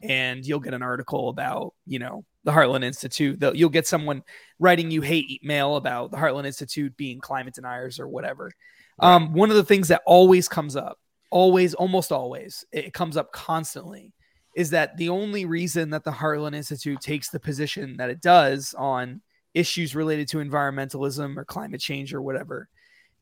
and 0.00 0.46
you'll 0.46 0.60
get 0.60 0.74
an 0.74 0.82
article 0.84 1.28
about 1.28 1.74
you 1.86 1.98
know 1.98 2.24
the 2.44 2.52
Heartland 2.52 2.84
Institute. 2.84 3.38
They'll- 3.38 3.54
You'll 3.56 3.68
get 3.70 3.86
someone 3.86 4.22
writing 4.58 4.90
you 4.90 5.02
hate 5.02 5.40
mail 5.44 5.76
about 5.76 6.10
the 6.10 6.16
Heartland 6.16 6.46
Institute 6.46 6.96
being 6.96 7.20
climate 7.20 7.54
deniers 7.54 8.00
or 8.00 8.08
whatever. 8.08 8.50
Um, 8.98 9.32
one 9.32 9.50
of 9.50 9.56
the 9.56 9.64
things 9.64 9.88
that 9.88 10.02
always 10.06 10.48
comes 10.48 10.76
up, 10.76 10.98
always, 11.30 11.74
almost 11.74 12.12
always, 12.12 12.64
it 12.72 12.92
comes 12.92 13.16
up 13.16 13.32
constantly, 13.32 14.12
is 14.56 14.70
that 14.70 14.96
the 14.96 15.08
only 15.08 15.44
reason 15.46 15.90
that 15.90 16.04
the 16.04 16.10
Heartland 16.10 16.54
Institute 16.56 17.00
takes 17.00 17.30
the 17.30 17.40
position 17.40 17.96
that 17.98 18.10
it 18.10 18.20
does 18.20 18.74
on 18.76 19.22
issues 19.54 19.94
related 19.94 20.28
to 20.28 20.38
environmentalism 20.38 21.36
or 21.36 21.44
climate 21.44 21.80
change 21.80 22.14
or 22.14 22.22
whatever 22.22 22.68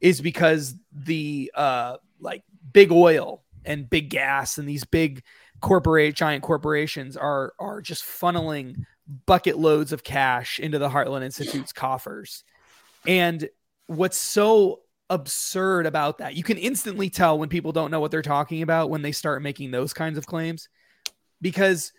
is 0.01 0.20
because 0.20 0.74
the 0.93 1.51
uh 1.55 1.97
like 2.20 2.43
big 2.73 2.93
oil 2.93 3.43
and 3.65 3.89
big 3.89 4.11
gas 4.11 4.59
and 4.59 4.69
these 4.69 4.85
big 4.85 5.23
corporate 5.61 6.15
giant 6.15 6.43
corporations 6.43 7.16
are 7.16 7.53
are 7.59 7.81
just 7.81 8.05
funneling 8.05 8.74
bucket 9.26 9.59
loads 9.59 9.93
of 9.93 10.05
cash 10.05 10.60
into 10.60 10.78
the 10.78 10.89
Heartland 10.89 11.24
Institute's 11.24 11.72
coffers. 11.72 12.44
And 13.06 13.48
what's 13.86 14.18
so 14.18 14.80
absurd 15.10 15.86
about 15.86 16.18
that, 16.18 16.35
you 16.35 16.43
can 16.43 16.59
instantly 16.59 17.10
tell 17.10 17.39
when 17.39 17.48
people 17.48 17.72
don't 17.72 17.90
know 17.90 18.01
what 18.01 18.10
they're 18.10 18.22
talking 18.22 18.62
about 18.62 18.90
when 18.90 19.02
they 19.02 19.12
start 19.12 19.43
making 19.43 19.70
those 19.70 19.93
kinds 19.93 20.18
of 20.18 20.26
claims 20.26 20.68
because 21.40 21.93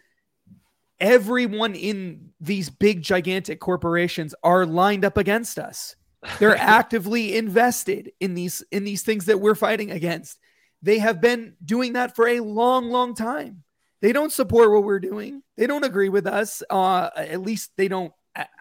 everyone 1.00 1.76
in 1.76 2.30
these 2.40 2.70
big 2.70 3.02
gigantic 3.02 3.60
corporations 3.60 4.36
are 4.44 4.66
lined 4.66 5.06
up 5.06 5.18
against 5.18 5.58
us. 5.58 5.96
They're 6.40 6.58
actively 6.58 7.36
invested 7.38 8.12
in 8.20 8.36
these 8.36 8.64
in 8.72 8.84
these 8.84 9.04
things 9.04 9.26
that 9.26 9.40
we're 9.40 9.56
fighting 9.56 9.92
against. 9.92 10.38
They 10.82 11.00
have 11.00 11.20
been 11.22 11.56
doing 11.64 11.94
that 11.94 12.16
for 12.16 12.28
a 12.28 12.40
long 12.42 12.90
long 12.90 13.16
time. 13.16 13.64
They 14.02 14.14
don't 14.14 14.32
support 14.32 14.72
what 14.72 14.84
we're 14.84 15.00
doing. 15.00 15.44
They 15.58 15.68
don't 15.68 15.84
agree 15.84 16.10
with 16.10 16.26
us. 16.26 16.64
Uh, 16.70 17.10
at 17.16 17.42
least 17.42 17.72
they 17.76 17.88
don't 17.88 18.14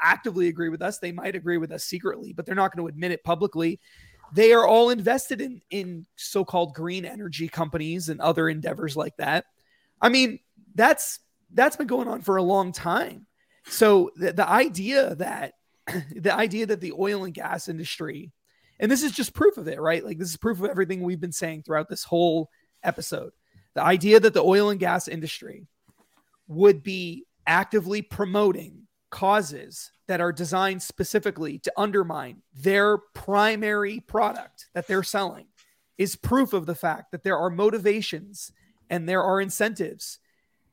actively 0.02 0.48
agree 0.48 0.69
with 0.69 0.82
us. 0.82 0.98
They 0.98 1.12
might 1.12 1.36
agree 1.36 1.59
with 1.59 1.70
us 1.70 1.85
secretly, 1.85 2.32
but 2.32 2.44
they're 2.47 2.55
not 2.55 2.74
going 2.74 2.85
to 2.85 2.89
admit 2.89 3.12
it 3.12 3.23
publicly. 3.23 3.78
they 4.32 4.52
are 4.52 4.66
all 4.66 4.90
invested 4.90 5.40
in 5.40 5.60
in 5.70 6.06
so-called 6.16 6.74
green 6.74 7.05
energy 7.05 7.48
companies 7.48 8.09
and 8.09 8.20
other 8.20 8.48
endeavors 8.48 8.97
like 8.97 9.16
that. 9.16 9.47
I 10.01 10.09
mean, 10.09 10.40
that's 10.74 11.20
that's 11.52 11.77
been 11.77 11.86
going 11.86 12.09
on 12.09 12.23
for 12.23 12.36
a 12.36 12.43
long 12.43 12.73
time. 12.73 13.27
So 13.66 14.10
the, 14.16 14.32
the 14.32 14.48
idea 14.48 15.15
that 15.16 15.55
the 16.15 16.35
idea 16.35 16.66
that 16.66 16.81
the 16.81 16.93
oil 16.98 17.24
and 17.24 17.35
gas 17.35 17.69
industry, 17.69 18.32
and 18.78 18.90
this 18.90 19.02
is 19.02 19.12
just 19.12 19.35
proof 19.35 19.56
of 19.56 19.69
it, 19.69 19.81
right? 19.81 20.05
Like 20.05 20.19
this 20.19 20.31
is 20.31 20.36
proof 20.36 20.60
of 20.60 20.70
everything 20.70 21.02
we've 21.02 21.20
been 21.20 21.32
saying 21.32 21.62
throughout 21.62 21.89
this 21.89 22.05
whole 22.05 22.51
episode. 22.82 23.32
The 23.74 23.82
idea 23.82 24.20
that 24.20 24.34
the 24.34 24.42
oil 24.42 24.70
and 24.70 24.80
gas 24.80 25.08
industry 25.08 25.66
would 26.48 26.82
be 26.82 27.24
actively 27.46 28.02
promoting 28.02 28.86
causes 29.10 29.90
that 30.06 30.20
are 30.20 30.32
designed 30.32 30.82
specifically 30.82 31.58
to 31.60 31.72
undermine 31.76 32.42
their 32.54 32.98
primary 33.14 34.00
product 34.00 34.66
that 34.74 34.86
they're 34.86 35.02
selling 35.02 35.46
is 35.96 36.16
proof 36.16 36.52
of 36.52 36.66
the 36.66 36.74
fact 36.74 37.12
that 37.12 37.22
there 37.22 37.36
are 37.36 37.50
motivations 37.50 38.52
and 38.90 39.08
there 39.08 39.22
are 39.22 39.40
incentives 39.40 40.18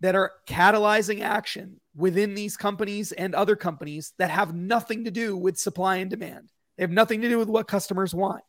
that 0.02 0.16
are 0.16 0.32
catalyzing 0.48 1.22
action 1.22 1.80
within 1.96 2.36
these 2.36 2.58
companies 2.58 3.12
and 3.12 3.34
other 3.34 3.56
companies 3.56 4.14
that 4.18 4.30
have 4.30 4.54
nothing 4.54 5.06
to 5.06 5.12
do 5.12 5.36
with 5.36 5.58
supply 5.58 5.98
and 5.98 6.10
demand. 6.10 6.52
They 6.78 6.84
have 6.84 6.92
nothing 6.92 7.22
to 7.22 7.30
do 7.30 7.38
with 7.38 7.50
what 7.50 7.68
customers 7.68 8.14
want. 8.14 8.44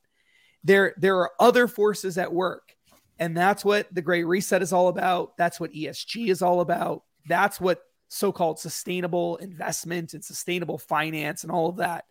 There, 0.64 0.94
there 0.97 1.16
are 1.18 1.31
other 1.39 1.68
forces 1.68 2.18
at 2.18 2.32
work. 2.32 2.76
And 3.19 3.37
that's 3.37 3.65
what 3.65 3.93
the 3.95 4.03
Great 4.03 4.25
Reset 4.25 4.63
is 4.63 4.73
all 4.73 4.89
about. 4.89 5.37
That's 5.37 5.59
what 5.59 5.73
ESG 5.73 6.29
is 6.29 6.43
all 6.43 6.61
about. 6.61 7.03
That's 7.29 7.61
what 7.61 7.83
so 8.09 8.31
called 8.31 8.59
sustainable 8.59 9.37
investment 9.37 10.15
and 10.15 10.25
sustainable 10.25 10.79
finance 10.79 11.43
and 11.43 11.51
all 11.51 11.69
of 11.69 11.77
that. 11.77 12.05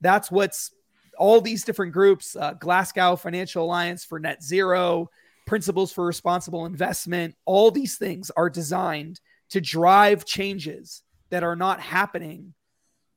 That's 0.00 0.30
what's 0.30 0.72
all 1.18 1.40
these 1.40 1.64
different 1.64 1.92
groups 1.92 2.36
uh, 2.36 2.54
Glasgow 2.54 3.16
Financial 3.16 3.64
Alliance 3.64 4.04
for 4.04 4.18
Net 4.18 4.42
Zero, 4.42 5.10
Principles 5.46 5.92
for 5.92 6.06
Responsible 6.06 6.66
Investment, 6.66 7.34
all 7.44 7.70
these 7.70 7.96
things 7.96 8.30
are 8.36 8.50
designed 8.50 9.20
to 9.50 9.60
drive 9.60 10.24
changes 10.24 11.02
that 11.30 11.42
are 11.42 11.56
not 11.56 11.80
happening 11.80 12.54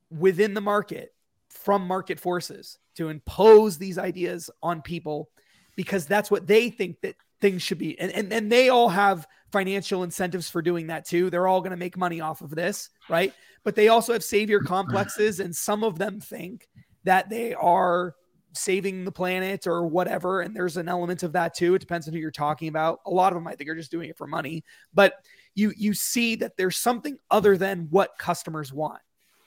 within 0.09 0.53
the 0.53 0.61
market 0.61 1.13
from 1.49 1.87
market 1.87 2.19
forces 2.19 2.77
to 2.95 3.09
impose 3.09 3.77
these 3.77 3.97
ideas 3.97 4.49
on 4.61 4.81
people 4.81 5.29
because 5.75 6.05
that's 6.05 6.31
what 6.31 6.47
they 6.47 6.69
think 6.69 6.99
that 7.01 7.15
things 7.45 7.61
should 7.61 7.77
be. 7.77 7.99
And, 7.99 8.11
and, 8.11 8.33
and 8.33 8.51
they 8.51 8.69
all 8.69 8.89
have 8.89 9.27
financial 9.51 10.01
incentives 10.01 10.49
for 10.49 10.63
doing 10.63 10.87
that 10.87 11.05
too. 11.05 11.29
They're 11.29 11.45
all 11.45 11.61
going 11.61 11.69
to 11.71 11.77
make 11.77 11.95
money 11.95 12.19
off 12.19 12.41
of 12.41 12.49
this, 12.49 12.89
right? 13.07 13.31
But 13.63 13.75
they 13.75 13.87
also 13.87 14.13
have 14.13 14.23
savior 14.23 14.59
complexes, 14.59 15.39
and 15.39 15.55
some 15.55 15.83
of 15.83 15.99
them 15.99 16.19
think 16.19 16.67
that 17.03 17.29
they 17.29 17.53
are 17.53 18.15
saving 18.53 19.05
the 19.05 19.11
planet 19.11 19.67
or 19.67 19.85
whatever. 19.85 20.41
And 20.41 20.55
there's 20.55 20.75
an 20.75 20.89
element 20.89 21.21
of 21.21 21.33
that 21.33 21.53
too. 21.53 21.75
It 21.75 21.79
depends 21.79 22.07
on 22.07 22.15
who 22.15 22.19
you're 22.19 22.31
talking 22.31 22.67
about. 22.67 23.01
A 23.05 23.11
lot 23.11 23.31
of 23.31 23.37
them, 23.37 23.45
I 23.45 23.53
think, 23.53 23.69
are 23.69 23.75
just 23.75 23.91
doing 23.91 24.09
it 24.09 24.17
for 24.17 24.25
money. 24.25 24.63
But 24.91 25.13
you 25.53 25.71
you 25.77 25.93
see 25.93 26.35
that 26.37 26.57
there's 26.57 26.77
something 26.77 27.19
other 27.29 27.57
than 27.57 27.87
what 27.91 28.17
customers 28.17 28.73
want 28.73 29.01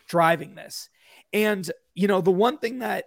driving 0.07 0.55
this. 0.55 0.89
And 1.33 1.69
you 1.95 2.07
know, 2.07 2.21
the 2.21 2.31
one 2.31 2.59
thing 2.59 2.79
that 2.79 3.07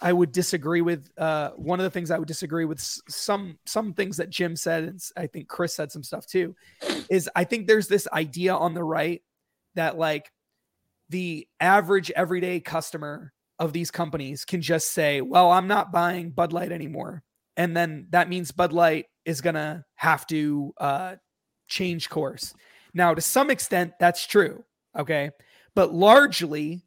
I 0.00 0.12
would 0.12 0.32
disagree 0.32 0.80
with, 0.80 1.10
uh, 1.16 1.50
one 1.50 1.80
of 1.80 1.84
the 1.84 1.90
things 1.90 2.10
I 2.10 2.18
would 2.18 2.28
disagree 2.28 2.64
with 2.64 2.80
some 2.80 3.58
some 3.66 3.94
things 3.94 4.16
that 4.16 4.30
Jim 4.30 4.56
said, 4.56 4.84
and 4.84 5.00
I 5.16 5.26
think 5.26 5.48
Chris 5.48 5.74
said 5.74 5.92
some 5.92 6.02
stuff 6.02 6.26
too, 6.26 6.54
is 7.08 7.30
I 7.36 7.44
think 7.44 7.66
there's 7.66 7.88
this 7.88 8.08
idea 8.12 8.54
on 8.54 8.74
the 8.74 8.84
right 8.84 9.22
that 9.74 9.96
like 9.96 10.32
the 11.08 11.46
average 11.60 12.10
everyday 12.12 12.60
customer 12.60 13.32
of 13.58 13.72
these 13.72 13.90
companies 13.90 14.44
can 14.44 14.60
just 14.60 14.92
say, 14.92 15.20
"Well, 15.20 15.50
I'm 15.50 15.68
not 15.68 15.92
buying 15.92 16.30
Bud 16.30 16.52
Light 16.52 16.72
anymore," 16.72 17.22
and 17.56 17.76
then 17.76 18.08
that 18.10 18.28
means 18.28 18.50
Bud 18.50 18.72
Light 18.72 19.06
is 19.24 19.40
gonna 19.40 19.84
have 19.94 20.26
to 20.28 20.74
uh, 20.78 21.16
change 21.68 22.10
course. 22.10 22.54
Now, 22.94 23.14
to 23.14 23.20
some 23.20 23.50
extent, 23.50 23.94
that's 24.00 24.26
true. 24.26 24.64
Okay, 24.98 25.30
but 25.74 25.94
largely 25.94 26.82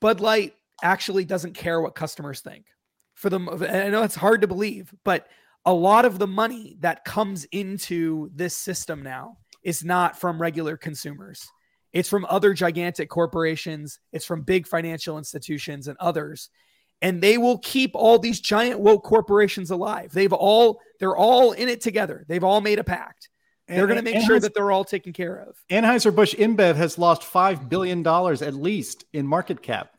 Bud 0.00 0.20
Light 0.20 0.54
actually 0.82 1.24
doesn't 1.24 1.54
care 1.54 1.80
what 1.80 1.94
customers 1.94 2.40
think. 2.40 2.66
For 3.14 3.30
them, 3.30 3.48
I 3.48 3.88
know 3.88 4.02
it's 4.02 4.14
hard 4.14 4.42
to 4.42 4.46
believe, 4.46 4.94
but 5.04 5.26
a 5.64 5.72
lot 5.72 6.04
of 6.04 6.18
the 6.18 6.26
money 6.26 6.76
that 6.80 7.04
comes 7.04 7.44
into 7.46 8.30
this 8.34 8.56
system 8.56 9.02
now 9.02 9.38
is 9.62 9.84
not 9.84 10.18
from 10.18 10.40
regular 10.40 10.76
consumers. 10.76 11.48
It's 11.92 12.08
from 12.08 12.26
other 12.28 12.52
gigantic 12.52 13.08
corporations, 13.08 13.98
it's 14.12 14.26
from 14.26 14.42
big 14.42 14.66
financial 14.66 15.18
institutions 15.18 15.88
and 15.88 15.96
others. 15.98 16.50
And 17.02 17.22
they 17.22 17.38
will 17.38 17.58
keep 17.58 17.92
all 17.94 18.18
these 18.18 18.40
giant 18.40 18.80
woke 18.80 19.02
corporations 19.02 19.70
alive. 19.70 20.12
They've 20.12 20.32
all 20.32 20.80
they're 20.98 21.16
all 21.16 21.52
in 21.52 21.68
it 21.68 21.80
together. 21.80 22.24
They've 22.28 22.44
all 22.44 22.60
made 22.60 22.78
a 22.78 22.84
pact. 22.84 23.28
They're 23.68 23.86
going 23.86 24.02
to 24.02 24.10
make 24.10 24.24
sure 24.24 24.38
that 24.38 24.54
they're 24.54 24.70
all 24.70 24.84
taken 24.84 25.12
care 25.12 25.36
of. 25.36 25.56
Anheuser-Busch 25.70 26.34
InBev 26.34 26.76
has 26.76 26.98
lost 26.98 27.22
$5 27.22 27.68
billion 27.68 28.06
at 28.06 28.54
least 28.54 29.04
in 29.12 29.26
market 29.26 29.60
cap. 29.60 29.95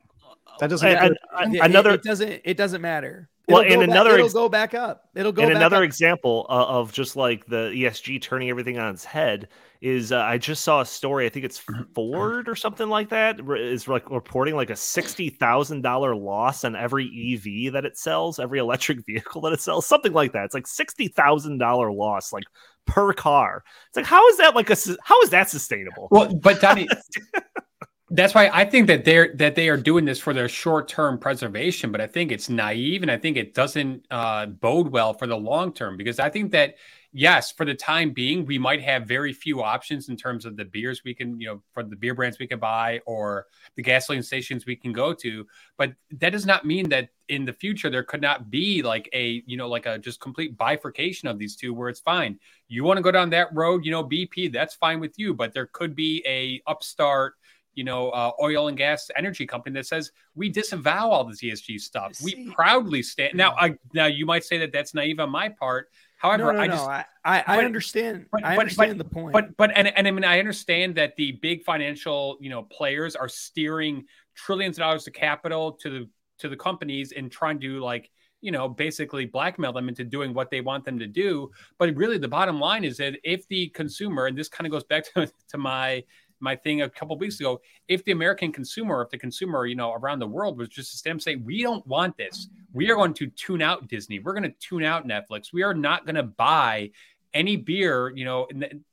That 0.59 0.69
doesn't 0.69 0.87
and, 0.87 1.17
and, 1.37 1.55
another 1.57 1.91
it, 1.91 1.95
it, 1.95 2.03
doesn't 2.03 2.41
it 2.43 2.57
doesn't 2.57 2.81
matter. 2.81 3.29
It'll 3.47 3.61
well, 3.61 3.71
and 3.71 3.81
another 3.81 4.09
back, 4.09 4.19
it'll 4.19 4.29
go 4.29 4.49
back 4.49 4.73
up. 4.73 5.09
It'll 5.15 5.31
go. 5.31 5.41
And 5.41 5.51
another 5.51 5.77
up. 5.77 5.83
example 5.83 6.45
of 6.49 6.91
just 6.91 7.15
like 7.15 7.45
the 7.45 7.71
ESG 7.73 8.21
turning 8.21 8.49
everything 8.49 8.77
on 8.77 8.93
its 8.93 9.05
head 9.05 9.47
is 9.79 10.11
uh, 10.11 10.19
I 10.19 10.37
just 10.37 10.63
saw 10.63 10.81
a 10.81 10.85
story. 10.85 11.25
I 11.25 11.29
think 11.29 11.45
it's 11.45 11.61
Ford 11.95 12.49
or 12.49 12.55
something 12.55 12.89
like 12.89 13.07
that 13.09 13.39
is 13.57 13.87
like 13.87 14.09
reporting 14.09 14.55
like 14.55 14.69
a 14.69 14.75
sixty 14.75 15.29
thousand 15.29 15.81
dollar 15.81 16.13
loss 16.13 16.65
on 16.65 16.75
every 16.75 17.05
EV 17.05 17.71
that 17.71 17.85
it 17.85 17.97
sells, 17.97 18.37
every 18.37 18.59
electric 18.59 19.05
vehicle 19.05 19.41
that 19.41 19.53
it 19.53 19.61
sells, 19.61 19.85
something 19.85 20.11
like 20.11 20.33
that. 20.33 20.43
It's 20.43 20.53
like 20.53 20.67
sixty 20.67 21.07
thousand 21.07 21.59
dollar 21.59 21.89
loss, 21.89 22.33
like 22.33 22.43
per 22.85 23.13
car. 23.13 23.63
It's 23.87 23.95
like 23.95 24.05
how 24.05 24.27
is 24.27 24.37
that 24.39 24.55
like 24.55 24.69
a 24.69 24.77
how 25.03 25.21
is 25.21 25.29
that 25.29 25.49
sustainable? 25.49 26.09
Well, 26.11 26.35
but 26.35 26.59
Donnie, 26.59 26.89
that's 28.09 28.33
why 28.33 28.49
I 28.53 28.63
think 28.63 28.87
that 28.87 29.03
they're 29.03 29.33
that 29.35 29.55
they 29.55 29.67
are 29.67 29.77
doing 29.77 30.05
this 30.05 30.19
for 30.19 30.33
their 30.33 30.47
short 30.47 30.87
term 30.87 31.17
preservation, 31.17 31.91
but 31.91 31.99
I 31.99 32.07
think 32.07 32.31
it's 32.31 32.49
naive 32.49 33.01
and 33.01 33.11
I 33.11 33.17
think 33.17 33.35
it 33.35 33.53
doesn't 33.53 34.05
uh, 34.09 34.45
bode 34.45 34.89
well 34.89 35.13
for 35.13 35.27
the 35.27 35.35
long 35.35 35.73
term 35.73 35.97
because 35.97 36.19
I 36.19 36.29
think 36.29 36.51
that 36.51 36.75
yes, 37.11 37.51
for 37.51 37.65
the 37.65 37.73
time 37.73 38.11
being, 38.11 38.45
we 38.45 38.57
might 38.57 38.81
have 38.81 39.07
very 39.07 39.33
few 39.33 39.61
options 39.63 40.07
in 40.07 40.15
terms 40.15 40.45
of 40.45 40.55
the 40.55 40.65
beers 40.65 41.03
we 41.03 41.13
can, 41.13 41.39
you 41.39 41.47
know, 41.47 41.61
for 41.73 41.83
the 41.83 41.95
beer 41.95 42.13
brands 42.13 42.37
we 42.37 42.47
can 42.47 42.59
buy 42.59 43.01
or 43.05 43.47
the 43.75 43.81
gasoline 43.81 44.21
stations 44.21 44.65
we 44.65 44.75
can 44.75 44.93
go 44.93 45.13
to. 45.13 45.45
But 45.77 45.93
that 46.19 46.29
does 46.29 46.45
not 46.45 46.65
mean 46.65 46.87
that 46.89 47.09
in 47.27 47.43
the 47.43 47.53
future 47.53 47.89
there 47.89 48.03
could 48.03 48.21
not 48.21 48.49
be 48.49 48.83
like 48.83 49.09
a, 49.13 49.41
you 49.47 49.57
know, 49.57 49.67
like 49.67 49.85
a 49.85 49.97
just 49.97 50.21
complete 50.21 50.57
bifurcation 50.57 51.27
of 51.27 51.39
these 51.39 51.55
two 51.55 51.73
where 51.73 51.89
it's 51.89 51.99
fine. 51.99 52.39
You 52.67 52.83
want 52.83 52.97
to 52.97 53.03
go 53.03 53.11
down 53.11 53.31
that 53.31 53.53
road, 53.53 53.83
you 53.83 53.91
know, 53.91 54.03
BP, 54.03 54.53
that's 54.53 54.75
fine 54.75 54.99
with 54.99 55.17
you, 55.17 55.33
but 55.33 55.53
there 55.53 55.67
could 55.67 55.95
be 55.95 56.23
a 56.25 56.61
upstart 56.69 57.33
you 57.77 57.83
know, 57.83 58.09
uh, 58.09 58.31
oil 58.41 58.69
and 58.69 58.77
gas 58.77 59.11
energy 59.15 59.45
company 59.45 59.75
that 59.75 59.85
says 59.85 60.11
we 60.33 60.49
disavow 60.49 61.11
all 61.11 61.23
this 61.23 61.41
ESG 61.41 61.79
stuff. 61.79 62.19
We 62.23 62.49
proudly 62.49 63.03
stand. 63.03 63.35
Now, 63.35 63.55
I 63.55 63.75
now 63.93 64.07
you 64.07 64.25
might 64.25 64.43
say 64.43 64.57
that 64.57 64.73
that's 64.73 64.95
naive 64.95 65.19
on 65.19 65.29
my 65.29 65.49
part. 65.49 65.89
However, 66.17 66.45
no, 66.45 66.51
no, 66.53 66.59
I 66.59 66.67
just 66.67 66.83
no, 66.83 66.91
I, 66.91 67.05
I, 67.23 67.43
I 67.45 67.65
understand. 67.65 68.25
But, 68.31 68.43
I 68.43 68.57
understand 68.57 68.97
but, 68.97 69.07
the 69.07 69.13
point. 69.13 69.33
But 69.33 69.55
but 69.57 69.71
and, 69.75 69.95
and 69.95 70.07
I 70.07 70.11
mean 70.11 70.25
I 70.25 70.39
understand 70.39 70.95
that 70.95 71.15
the 71.17 71.33
big 71.33 71.63
financial 71.63 72.39
you 72.41 72.49
know 72.49 72.63
players 72.63 73.15
are 73.15 73.29
steering 73.29 74.05
trillions 74.33 74.77
of 74.77 74.81
dollars 74.81 75.05
of 75.05 75.13
capital 75.13 75.73
to 75.73 75.89
the 75.91 76.09
to 76.39 76.49
the 76.49 76.57
companies 76.57 77.11
and 77.11 77.31
trying 77.31 77.59
to 77.59 77.79
like 77.79 78.09
you 78.41 78.51
know 78.51 78.67
basically 78.67 79.27
blackmail 79.27 79.71
them 79.71 79.87
into 79.87 80.03
doing 80.03 80.33
what 80.33 80.49
they 80.49 80.61
want 80.61 80.83
them 80.83 80.97
to 80.97 81.05
do. 81.05 81.51
But 81.77 81.95
really, 81.95 82.17
the 82.17 82.27
bottom 82.27 82.59
line 82.59 82.83
is 82.83 82.97
that 82.97 83.19
if 83.23 83.47
the 83.49 83.69
consumer 83.69 84.25
and 84.25 84.35
this 84.35 84.49
kind 84.49 84.65
of 84.65 84.71
goes 84.71 84.83
back 84.83 85.05
to, 85.13 85.31
to 85.49 85.57
my 85.59 86.03
my 86.39 86.55
thing 86.55 86.81
a 86.81 86.89
couple 86.89 87.17
weeks 87.17 87.39
ago. 87.39 87.61
If 87.87 88.03
the 88.03 88.11
American 88.11 88.51
consumer, 88.51 89.01
if 89.01 89.09
the 89.09 89.17
consumer, 89.17 89.65
you 89.65 89.75
know, 89.75 89.93
around 89.93 90.19
the 90.19 90.27
world 90.27 90.57
was 90.57 90.69
just 90.69 90.91
to 90.91 90.97
stand 90.97 91.21
say, 91.21 91.35
we 91.35 91.61
don't 91.61 91.85
want 91.87 92.17
this. 92.17 92.49
We 92.73 92.91
are 92.91 92.95
going 92.95 93.13
to 93.15 93.27
tune 93.27 93.61
out 93.61 93.87
Disney. 93.87 94.19
We're 94.19 94.33
going 94.33 94.43
to 94.43 94.55
tune 94.59 94.83
out 94.83 95.07
Netflix. 95.07 95.53
We 95.53 95.63
are 95.63 95.73
not 95.73 96.05
going 96.05 96.15
to 96.15 96.23
buy 96.23 96.91
any 97.33 97.55
beer, 97.55 98.11
you 98.15 98.25
know, 98.25 98.47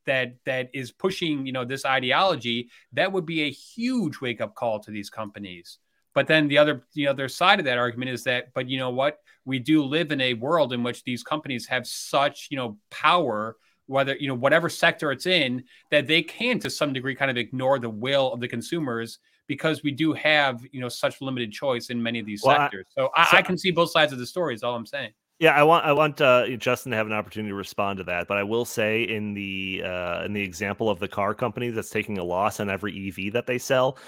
that 0.06 0.34
that 0.44 0.70
is 0.72 0.92
pushing, 0.92 1.46
you 1.46 1.52
know, 1.52 1.64
this 1.64 1.84
ideology. 1.84 2.68
That 2.92 3.12
would 3.12 3.26
be 3.26 3.42
a 3.42 3.50
huge 3.50 4.20
wake 4.20 4.40
up 4.40 4.54
call 4.54 4.80
to 4.80 4.90
these 4.90 5.10
companies. 5.10 5.78
But 6.14 6.26
then 6.26 6.48
the 6.48 6.58
other 6.58 6.84
the 6.94 7.08
other 7.08 7.28
side 7.28 7.58
of 7.58 7.64
that 7.66 7.78
argument 7.78 8.10
is 8.10 8.24
that, 8.24 8.52
but 8.54 8.68
you 8.68 8.78
know 8.78 8.90
what? 8.90 9.18
We 9.44 9.58
do 9.58 9.84
live 9.84 10.12
in 10.12 10.20
a 10.20 10.34
world 10.34 10.72
in 10.72 10.82
which 10.82 11.04
these 11.04 11.22
companies 11.22 11.66
have 11.66 11.86
such, 11.86 12.48
you 12.50 12.56
know, 12.56 12.78
power 12.90 13.56
whether 13.86 14.16
you 14.16 14.28
know 14.28 14.34
whatever 14.34 14.68
sector 14.68 15.12
it's 15.12 15.26
in 15.26 15.62
that 15.90 16.06
they 16.06 16.22
can 16.22 16.58
to 16.58 16.70
some 16.70 16.92
degree 16.92 17.14
kind 17.14 17.30
of 17.30 17.36
ignore 17.36 17.78
the 17.78 17.90
will 17.90 18.32
of 18.32 18.40
the 18.40 18.48
consumers 18.48 19.18
because 19.46 19.82
we 19.82 19.90
do 19.90 20.12
have 20.12 20.62
you 20.72 20.80
know 20.80 20.88
such 20.88 21.20
limited 21.20 21.52
choice 21.52 21.90
in 21.90 22.02
many 22.02 22.18
of 22.18 22.26
these 22.26 22.42
well, 22.42 22.56
sectors. 22.56 22.86
So 22.96 23.10
I, 23.14 23.30
so 23.30 23.36
I, 23.36 23.42
can 23.42 23.58
see 23.58 23.70
both 23.70 23.90
sides 23.90 24.12
of 24.12 24.18
the 24.18 24.26
story 24.26 24.54
is 24.54 24.62
all 24.62 24.74
i'm 24.74 24.86
saying 24.86 25.12
Yeah, 25.40 25.50
I 25.50 25.64
want 25.64 25.84
I 25.84 25.92
want 25.92 26.20
uh, 26.20 26.46
Justin 26.56 26.90
to 26.92 26.96
have 26.96 27.08
an 27.08 27.12
opportunity 27.12 27.50
to 27.50 27.56
respond 27.56 27.98
to 27.98 28.04
that, 28.04 28.28
but 28.28 28.38
I 28.38 28.44
will 28.44 28.64
say 28.64 29.02
in 29.02 29.34
the 29.34 29.82
uh, 29.84 30.22
in 30.24 30.32
the 30.32 30.40
example 30.40 30.88
of 30.88 31.00
the 31.00 31.08
car 31.08 31.34
company 31.34 31.70
that's 31.70 31.90
taking 31.90 32.18
a 32.18 32.24
loss 32.24 32.60
on 32.60 32.70
every 32.70 33.08
EV 33.08 33.32
that 33.32 33.46
they 33.46 33.58
sell, 33.58 33.98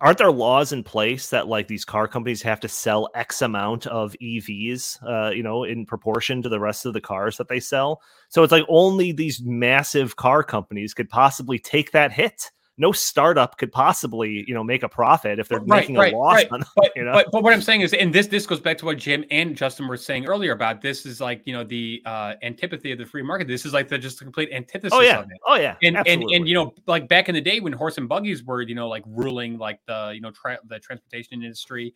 aren't 0.00 0.18
there 0.18 0.30
laws 0.30 0.72
in 0.72 0.84
place 0.84 1.28
that 1.30 1.48
like 1.48 1.66
these 1.66 1.84
car 1.84 2.06
companies 2.06 2.40
have 2.42 2.60
to 2.60 2.68
sell 2.68 3.08
X 3.16 3.42
amount 3.42 3.88
of 3.88 4.14
EVs, 4.22 4.98
uh, 5.04 5.30
you 5.30 5.42
know, 5.42 5.64
in 5.64 5.86
proportion 5.86 6.40
to 6.42 6.48
the 6.48 6.60
rest 6.60 6.86
of 6.86 6.92
the 6.92 7.00
cars 7.00 7.36
that 7.38 7.48
they 7.48 7.58
sell? 7.58 8.00
So 8.28 8.44
it's 8.44 8.52
like 8.52 8.64
only 8.68 9.10
these 9.10 9.42
massive 9.42 10.14
car 10.14 10.44
companies 10.44 10.94
could 10.94 11.08
possibly 11.08 11.58
take 11.58 11.90
that 11.92 12.12
hit 12.12 12.52
no 12.78 12.92
startup 12.92 13.58
could 13.58 13.72
possibly 13.72 14.44
you 14.46 14.54
know 14.54 14.64
make 14.64 14.82
a 14.82 14.88
profit 14.88 15.38
if 15.38 15.48
they're 15.48 15.60
right, 15.60 15.80
making 15.80 15.96
right, 15.96 16.12
a 16.12 16.16
loss 16.16 16.34
right. 16.34 16.52
on 16.52 16.64
but, 16.76 16.92
you 16.96 17.04
know? 17.04 17.12
but, 17.12 17.30
but 17.32 17.42
what 17.42 17.52
i'm 17.52 17.62
saying 17.62 17.80
is 17.80 17.92
and 17.94 18.14
this 18.14 18.26
this 18.26 18.46
goes 18.46 18.60
back 18.60 18.78
to 18.78 18.84
what 18.84 18.98
jim 18.98 19.24
and 19.30 19.56
justin 19.56 19.86
were 19.88 19.96
saying 19.96 20.26
earlier 20.26 20.52
about 20.52 20.80
this 20.80 21.06
is 21.06 21.20
like 21.20 21.42
you 21.44 21.52
know 21.52 21.64
the 21.64 22.02
uh 22.06 22.34
antipathy 22.42 22.92
of 22.92 22.98
the 22.98 23.06
free 23.06 23.22
market. 23.22 23.48
This 23.48 23.66
is 23.66 23.72
like 23.72 23.88
the 23.88 23.98
just 23.98 24.20
a 24.20 24.24
complete 24.24 24.50
antithesis 24.52 24.96
oh 24.96 25.00
yeah. 25.00 25.24
oh 25.46 25.56
yeah. 25.56 25.76
And 25.82 25.96
and 26.06 26.22
and 26.22 26.48
you 26.48 26.54
know 26.54 26.74
like 26.86 27.08
back 27.08 27.28
in 27.28 27.34
the 27.34 27.40
day 27.40 27.60
when 27.60 27.72
horse 27.72 27.98
and 27.98 28.08
buggies 28.08 28.44
were 28.44 28.62
you 28.62 28.74
know 28.74 28.88
like 28.88 29.02
ruling 29.06 29.58
like 29.58 29.80
the 29.86 30.12
you 30.14 30.20
know 30.20 30.30
tra- 30.30 30.58
the 30.68 30.78
transportation 30.78 31.42
industry 31.42 31.94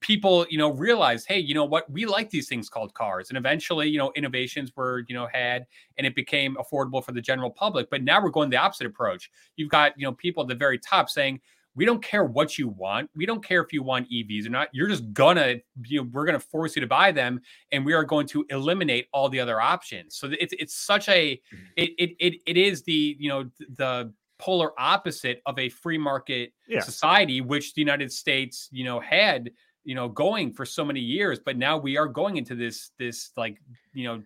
people 0.00 0.46
you 0.50 0.58
know 0.58 0.70
realized 0.70 1.26
hey 1.28 1.38
you 1.38 1.54
know 1.54 1.64
what? 1.64 1.90
We 1.90 2.06
like 2.06 2.30
these 2.30 2.48
things 2.48 2.68
called 2.68 2.94
cars. 2.94 3.28
And 3.28 3.38
eventually 3.38 3.88
you 3.88 3.98
know 3.98 4.12
innovations 4.16 4.72
were 4.76 5.04
you 5.08 5.14
know 5.14 5.28
had 5.32 5.66
and 5.98 6.06
it 6.06 6.14
became 6.14 6.56
affordable 6.56 7.04
for 7.04 7.12
the 7.12 7.20
general 7.20 7.50
public. 7.50 7.90
But 7.90 8.02
now 8.02 8.22
we're 8.22 8.30
going 8.30 8.50
the 8.50 8.56
opposite 8.56 8.86
approach. 8.86 9.30
You've 9.56 9.70
got 9.70 9.92
you 9.96 10.06
know 10.06 10.12
people 10.12 10.42
at 10.42 10.48
the 10.48 10.54
very 10.54 10.78
top 10.78 11.08
saying 11.08 11.40
we 11.76 11.84
don't 11.84 12.02
care 12.02 12.24
what 12.24 12.58
you 12.58 12.68
want. 12.68 13.10
We 13.14 13.26
don't 13.26 13.44
care 13.44 13.60
if 13.60 13.70
you 13.70 13.82
want 13.82 14.10
evs 14.10 14.46
or 14.46 14.50
not. 14.50 14.68
You're 14.72 14.88
just 14.88 15.12
gonna 15.12 15.56
you 15.84 16.02
know 16.02 16.08
we're 16.12 16.24
gonna 16.24 16.40
force 16.40 16.74
you 16.74 16.80
to 16.80 16.86
buy 16.86 17.12
them 17.12 17.40
and 17.70 17.84
we 17.84 17.92
are 17.92 18.04
going 18.04 18.26
to 18.28 18.44
eliminate 18.48 19.08
all 19.12 19.28
the 19.28 19.38
other 19.38 19.60
options. 19.60 20.16
So 20.16 20.30
it's 20.40 20.54
it's 20.58 20.74
such 20.74 21.08
a 21.08 21.36
mm-hmm. 21.36 21.64
it 21.76 21.90
it 21.98 22.10
it, 22.18 22.34
it 22.46 22.56
is 22.56 22.82
the 22.82 23.16
you 23.20 23.28
know 23.28 23.50
the 23.76 24.12
polar 24.38 24.78
opposite 24.78 25.42
of 25.46 25.58
a 25.58 25.68
free 25.68 25.98
market 25.98 26.52
yeah. 26.68 26.80
society 26.80 27.40
which 27.40 27.72
the 27.72 27.80
united 27.80 28.12
states 28.12 28.68
you 28.70 28.84
know 28.84 29.00
had 29.00 29.50
you 29.86 29.94
know 29.94 30.08
going 30.08 30.52
for 30.52 30.66
so 30.66 30.84
many 30.84 31.00
years 31.00 31.38
but 31.44 31.56
now 31.56 31.78
we 31.78 31.96
are 31.96 32.06
going 32.06 32.36
into 32.36 32.54
this 32.54 32.90
this 32.98 33.30
like 33.36 33.58
you 33.94 34.04
know 34.04 34.22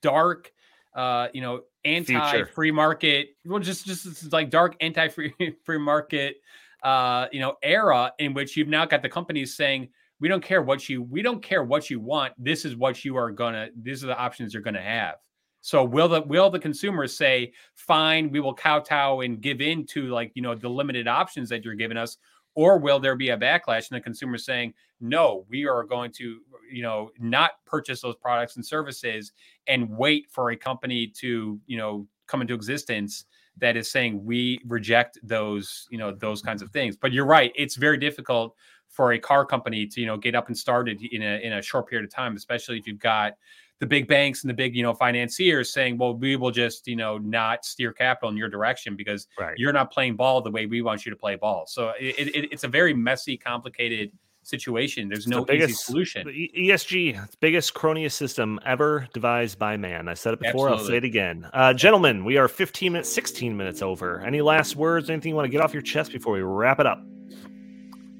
dark 0.00 0.50
uh 0.94 1.28
you 1.32 1.40
know 1.40 1.60
anti 1.84 2.42
free 2.44 2.72
market 2.72 3.28
well 3.44 3.60
just 3.60 3.86
just 3.86 4.32
like 4.32 4.50
dark 4.50 4.74
anti 4.80 5.08
free 5.08 5.32
free 5.64 5.78
market 5.78 6.36
uh 6.82 7.26
you 7.30 7.40
know 7.40 7.54
era 7.62 8.12
in 8.18 8.34
which 8.34 8.56
you've 8.56 8.68
now 8.68 8.84
got 8.84 9.02
the 9.02 9.08
companies 9.08 9.54
saying 9.54 9.88
we 10.22 10.28
don't 10.28 10.42
care 10.42 10.62
what 10.62 10.88
you 10.88 11.02
we 11.02 11.20
don't 11.20 11.42
care 11.42 11.64
what 11.64 11.90
you 11.90 11.98
want. 11.98 12.32
This 12.38 12.64
is 12.64 12.76
what 12.76 13.04
you 13.04 13.16
are 13.16 13.32
gonna 13.32 13.70
these 13.82 14.04
are 14.04 14.06
the 14.06 14.16
options 14.16 14.54
you're 14.54 14.62
gonna 14.62 14.80
have. 14.80 15.16
So 15.62 15.82
will 15.84 16.08
the 16.08 16.22
will 16.22 16.48
the 16.48 16.60
consumers 16.60 17.16
say 17.16 17.52
fine 17.74 18.30
we 18.30 18.38
will 18.38 18.54
kowtow 18.54 19.20
and 19.22 19.40
give 19.40 19.60
in 19.60 19.84
to 19.86 20.06
like 20.10 20.30
you 20.36 20.42
know 20.42 20.54
the 20.54 20.68
limited 20.68 21.08
options 21.08 21.48
that 21.48 21.64
you're 21.64 21.74
giving 21.74 21.96
us 21.96 22.18
or 22.54 22.78
will 22.78 23.00
there 23.00 23.16
be 23.16 23.30
a 23.30 23.36
backlash 23.36 23.90
and 23.90 23.96
the 23.96 24.00
consumer 24.00 24.38
saying 24.38 24.72
no 25.00 25.44
we 25.48 25.66
are 25.66 25.84
going 25.84 26.10
to 26.10 26.40
you 26.70 26.82
know 26.82 27.10
not 27.18 27.52
purchase 27.66 28.00
those 28.00 28.16
products 28.16 28.56
and 28.56 28.64
services 28.64 29.32
and 29.66 29.88
wait 29.88 30.26
for 30.30 30.50
a 30.50 30.56
company 30.56 31.06
to 31.06 31.60
you 31.66 31.76
know 31.76 32.06
come 32.26 32.40
into 32.40 32.54
existence 32.54 33.26
that 33.58 33.76
is 33.76 33.90
saying 33.90 34.24
we 34.24 34.60
reject 34.66 35.18
those 35.22 35.86
you 35.90 35.98
know 35.98 36.12
those 36.12 36.40
kinds 36.40 36.62
of 36.62 36.70
things. 36.70 36.96
But 36.96 37.12
you're 37.12 37.26
right 37.26 37.52
it's 37.54 37.76
very 37.76 37.98
difficult 37.98 38.54
for 38.88 39.12
a 39.12 39.18
car 39.18 39.44
company 39.44 39.86
to 39.86 40.00
you 40.00 40.06
know 40.06 40.16
get 40.16 40.34
up 40.34 40.48
and 40.48 40.56
started 40.56 41.02
in 41.02 41.22
a 41.22 41.40
in 41.42 41.54
a 41.54 41.62
short 41.62 41.88
period 41.88 42.04
of 42.04 42.14
time 42.14 42.36
especially 42.36 42.78
if 42.78 42.86
you've 42.86 42.98
got 42.98 43.34
the 43.82 43.86
big 43.86 44.06
banks 44.06 44.44
and 44.44 44.48
the 44.48 44.54
big 44.54 44.76
you 44.76 44.82
know 44.84 44.94
financiers 44.94 45.72
saying 45.72 45.98
well 45.98 46.14
we 46.14 46.36
will 46.36 46.52
just 46.52 46.86
you 46.86 46.94
know 46.94 47.18
not 47.18 47.64
steer 47.64 47.92
capital 47.92 48.30
in 48.30 48.36
your 48.36 48.48
direction 48.48 48.94
because 48.94 49.26
right. 49.40 49.58
you're 49.58 49.72
not 49.72 49.90
playing 49.90 50.14
ball 50.14 50.40
the 50.40 50.52
way 50.52 50.66
we 50.66 50.82
want 50.82 51.04
you 51.04 51.10
to 51.10 51.16
play 51.16 51.34
ball. 51.34 51.64
So 51.66 51.92
it, 51.98 52.28
it, 52.28 52.52
it's 52.52 52.62
a 52.62 52.68
very 52.68 52.94
messy 52.94 53.36
complicated 53.36 54.12
situation. 54.44 55.08
There's 55.08 55.26
no 55.26 55.40
the 55.40 55.46
biggest, 55.46 55.70
easy 55.70 55.82
solution. 55.82 56.26
esg 56.56 57.36
biggest 57.40 57.74
cronyist 57.74 58.12
system 58.12 58.60
ever 58.64 59.08
devised 59.14 59.58
by 59.58 59.76
man. 59.76 60.06
I 60.06 60.14
said 60.14 60.34
it 60.34 60.40
before 60.40 60.68
Absolutely. 60.68 60.78
i'll 60.78 60.88
say 60.88 60.96
it 60.98 61.04
again. 61.04 61.50
Uh, 61.52 61.74
gentlemen 61.74 62.24
we 62.24 62.36
are 62.36 62.46
15 62.46 62.92
minutes 62.92 63.12
16 63.12 63.56
minutes 63.56 63.82
over. 63.82 64.20
Any 64.20 64.42
last 64.42 64.76
words 64.76 65.10
anything 65.10 65.30
you 65.30 65.34
want 65.34 65.46
to 65.46 65.50
get 65.50 65.60
off 65.60 65.72
your 65.72 65.82
chest 65.82 66.12
before 66.12 66.34
we 66.34 66.42
wrap 66.42 66.78
it 66.78 66.86
up 66.86 67.02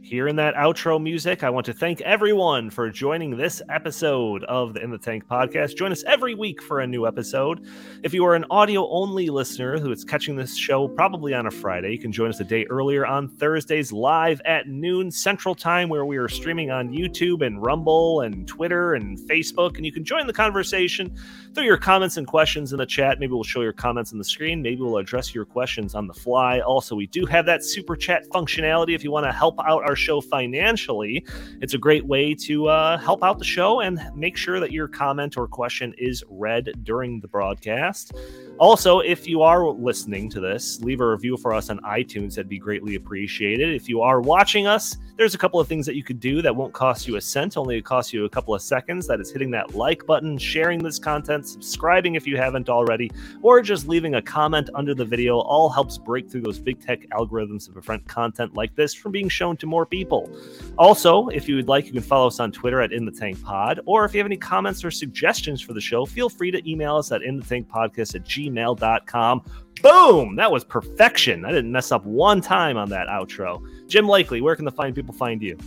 here 0.03 0.27
in 0.27 0.35
that 0.35 0.57
outro 0.57 1.01
music, 1.01 1.45
I 1.45 1.51
want 1.51 1.65
to 1.67 1.73
thank 1.73 2.01
everyone 2.01 2.71
for 2.71 2.91
joining 2.91 3.37
this 3.37 3.63
episode 3.69 4.43
of 4.45 4.75
the 4.75 4.83
In 4.83 4.91
the 4.91 4.99
Tank 4.99 5.29
podcast. 5.29 5.77
Join 5.77 5.93
us 5.93 6.03
every 6.05 6.35
week 6.35 6.61
for 6.61 6.81
a 6.81 6.87
new 6.89 7.07
episode. 7.07 7.65
If 8.03 8.13
you 8.13 8.25
are 8.27 8.35
an 8.35 8.45
audio 8.51 8.91
only 8.91 9.31
listener 9.31 9.79
who 9.79 9.93
is 9.93 10.05
catching 10.05 10.35
this 10.35 10.57
show 10.57 10.89
probably 10.89 11.35
on 11.35 11.47
a 11.47 11.53
Friday, 11.53 11.93
you 11.93 12.01
can 12.01 12.11
join 12.11 12.31
us 12.31 12.41
a 12.41 12.45
day 12.45 12.67
earlier 12.69 13.07
on 13.07 13.29
Thursdays 13.29 13.93
live 13.93 14.41
at 14.45 14.67
noon 14.67 15.09
Central 15.09 15.55
Time, 15.55 15.89
where 15.89 16.05
we 16.05 16.17
are 16.17 16.29
streaming 16.29 16.73
on 16.73 16.89
YouTube 16.89 17.47
and 17.47 17.63
Rumble 17.63 18.23
and 18.23 18.49
Twitter 18.49 18.95
and 18.95 19.17
Facebook. 19.21 19.77
And 19.77 19.87
you 19.87 19.93
can 19.93 20.05
join 20.05 20.27
the 20.27 20.33
conversation 20.33 21.17
through 21.55 21.65
your 21.65 21.77
comments 21.77 22.17
and 22.17 22.27
questions 22.27 22.73
in 22.73 22.79
the 22.79 22.87
chat. 22.87 23.19
Maybe 23.21 23.33
we'll 23.33 23.43
show 23.43 23.61
your 23.61 23.73
comments 23.73 24.13
on 24.13 24.19
the 24.19 24.25
screen. 24.25 24.63
Maybe 24.63 24.81
we'll 24.81 24.97
address 24.97 25.35
your 25.35 25.45
questions 25.45 25.95
on 25.95 26.07
the 26.07 26.15
fly. 26.15 26.61
Also, 26.61 26.95
we 26.95 27.07
do 27.07 27.27
have 27.27 27.47
that 27.47 27.65
super 27.65 27.97
chat 27.97 28.29
functionality 28.31 28.95
if 28.95 29.05
you 29.05 29.11
want 29.11 29.27
to 29.27 29.33
help 29.33 29.59
out 29.67 29.83
our 29.83 29.97
show 29.97 30.21
financially, 30.21 31.25
it's 31.61 31.75
a 31.75 31.79
great 31.79 32.07
way 32.07 32.35
to 32.35 32.69
uh, 32.69 32.99
help 32.99 33.23
out 33.23 33.39
the 33.39 33.45
show 33.45 33.81
and 33.81 34.01
make 34.15 34.37
sure 34.37 34.61
that 34.61 34.73
your 34.73 34.89
comment 34.89 35.37
or 35.37 35.47
question 35.47 35.95
is 35.99 36.25
read 36.29 36.73
during 36.83 37.21
the 37.21 37.29
broadcast. 37.29 38.13
Also, 38.59 39.01
if 39.01 39.27
you 39.27 39.43
are 39.43 39.67
listening 39.69 40.31
to 40.31 40.41
this, 40.41 40.81
leave 40.81 41.01
a 41.01 41.09
review 41.09 41.37
for 41.37 41.53
us 41.53 41.69
on 41.69 41.81
iTunes. 41.81 42.37
That'd 42.37 42.49
be 42.49 42.59
greatly 42.59 42.95
appreciated. 42.95 43.75
If 43.75 43.89
you 43.89 44.03
are 44.03 44.21
watching 44.21 44.67
us, 44.67 44.97
there's 45.17 45.35
a 45.35 45.39
couple 45.39 45.61
of 45.61 45.69
things 45.69 45.85
that 45.87 45.95
you 45.95 46.03
could 46.03 46.21
do 46.21 46.41
that 46.43 46.55
won't 46.55 46.73
cost 46.73 47.07
you 47.07 47.17
a 47.17 47.21
cent, 47.21 47.57
only 47.57 47.77
it 47.77 47.85
costs 47.85 48.13
you 48.13 48.25
a 48.25 48.29
couple 48.29 48.55
of 48.55 48.63
seconds. 48.63 49.07
That 49.07 49.21
is 49.21 49.31
hitting 49.31 49.51
that 49.51 49.75
like 49.75 50.07
button, 50.07 50.39
sharing 50.39 50.83
this 50.83 50.99
content, 50.99 51.47
subscribing 51.47 52.15
if 52.15 52.27
you 52.27 52.37
haven't 52.37 52.69
already, 52.69 53.11
or 53.43 53.61
just 53.63 53.89
leaving 53.89 54.15
a 54.15 54.23
comment 54.23 54.71
under 54.75 54.95
the 54.95 55.05
video. 55.05 55.39
All 55.41 55.69
helps 55.69 55.99
break 55.99 56.31
through 56.31 56.43
those 56.43 56.59
big 56.59 56.81
tech 56.81 57.09
algorithms 57.11 57.67
to 57.67 57.73
prevent 57.73 58.07
content 58.09 58.55
like 58.55 58.75
this 58.75 58.95
from 58.95 59.13
being 59.13 59.29
shown 59.29 59.57
to 59.59 59.67
more 59.67 59.85
people. 59.85 60.31
Also, 60.79 61.29
if 61.29 61.49
you 61.49 61.57
would 61.57 61.69
like, 61.69 61.87
you 61.87 61.93
can 61.93 62.03
follow 62.03 62.29
us 62.29 62.41
on 62.41 62.51
Twitter 62.51 62.81
at 62.81 62.93
In 62.93 63.05
the 63.05 63.13
Tank 63.13 63.43
Pod, 63.43 63.81
or 63.87 64.05
if 64.05 64.15
you 64.15 64.19
have 64.19 64.27
any 64.27 64.37
comments 64.37 64.85
or 64.85 64.91
suggestions 64.91 65.61
for 65.61 65.73
the 65.73 65.81
show, 65.81 66.07
feel 66.07 66.29
free 66.29 66.51
to 66.51 66.71
email 66.71 66.97
us 66.97 67.13
at 67.13 67.23
In 67.23 67.39
the 67.39 67.45
Tank 67.45 67.69
Podcast 67.69 68.15
at 68.15 68.25
gmail.com. 68.51 69.43
Boom! 69.83 70.37
That 70.37 70.53
was 70.53 70.65
perfection. 70.65 71.45
I 71.45 71.51
didn't 71.51 71.73
mess 71.73 71.91
up 71.91 72.05
one 72.05 72.41
time 72.41 72.77
on 72.77 72.89
that 72.91 73.09
outro. 73.09 73.63
Jim 73.89 74.07
Lakely, 74.07 74.41
where 74.41 74.55
can 74.55 74.65
the 74.65 74.71
fine 74.71 74.95
people 74.95 75.13
find 75.15 75.43
you? 75.43 75.59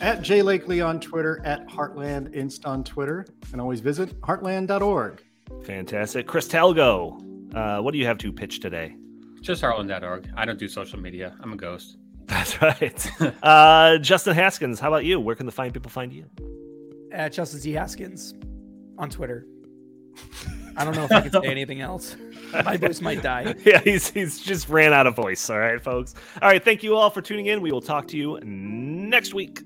At 0.00 0.20
Jay 0.20 0.40
Lakely 0.40 0.86
on 0.86 1.00
Twitter, 1.00 1.40
at 1.44 1.66
Heartland 1.68 2.34
Inst 2.34 2.66
on 2.66 2.84
Twitter, 2.84 3.26
and 3.52 3.60
always 3.60 3.80
visit 3.80 4.20
heartland.org. 4.20 5.22
Fantastic. 5.64 6.26
Chris 6.26 6.48
Talgo, 6.48 7.54
uh, 7.54 7.80
what 7.80 7.92
do 7.92 7.98
you 7.98 8.04
have 8.06 8.18
to 8.18 8.30
pitch 8.32 8.60
today? 8.60 8.94
Just 9.40 9.62
heartland.org. 9.62 10.28
I 10.36 10.44
don't 10.44 10.58
do 10.58 10.68
social 10.68 10.98
media. 10.98 11.34
I'm 11.40 11.52
a 11.52 11.56
ghost. 11.56 11.96
That's 12.26 12.60
right. 12.60 13.10
uh, 13.42 13.98
Justin 13.98 14.34
Haskins, 14.34 14.80
how 14.80 14.88
about 14.88 15.04
you? 15.04 15.18
Where 15.20 15.36
can 15.36 15.46
the 15.46 15.52
fine 15.52 15.70
people 15.72 15.90
find 15.90 16.12
you? 16.12 16.26
At 17.12 17.32
Justin 17.32 17.60
Z 17.60 17.72
Haskins 17.72 18.34
on 18.98 19.08
Twitter. 19.08 19.46
I 20.76 20.84
don't 20.84 20.94
know 20.94 21.04
if 21.04 21.12
I 21.12 21.22
can 21.22 21.32
say 21.32 21.40
anything 21.44 21.80
else. 21.80 22.16
My 22.52 22.76
voice 22.76 23.00
might 23.00 23.22
die. 23.22 23.54
Yeah, 23.64 23.80
he's 23.80 24.10
he's 24.10 24.38
just 24.40 24.68
ran 24.68 24.92
out 24.92 25.06
of 25.06 25.16
voice. 25.16 25.48
All 25.50 25.58
right, 25.58 25.82
folks. 25.82 26.14
All 26.40 26.48
right, 26.48 26.62
thank 26.62 26.82
you 26.82 26.96
all 26.96 27.10
for 27.10 27.20
tuning 27.20 27.46
in. 27.46 27.60
We 27.60 27.72
will 27.72 27.80
talk 27.80 28.06
to 28.08 28.16
you 28.16 28.38
next 28.42 29.34
week. 29.34 29.60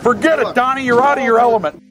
Forget 0.00 0.38
it, 0.40 0.54
Donnie. 0.54 0.84
You're 0.84 1.02
out 1.02 1.18
of 1.18 1.24
your 1.24 1.38
element. 1.38 1.82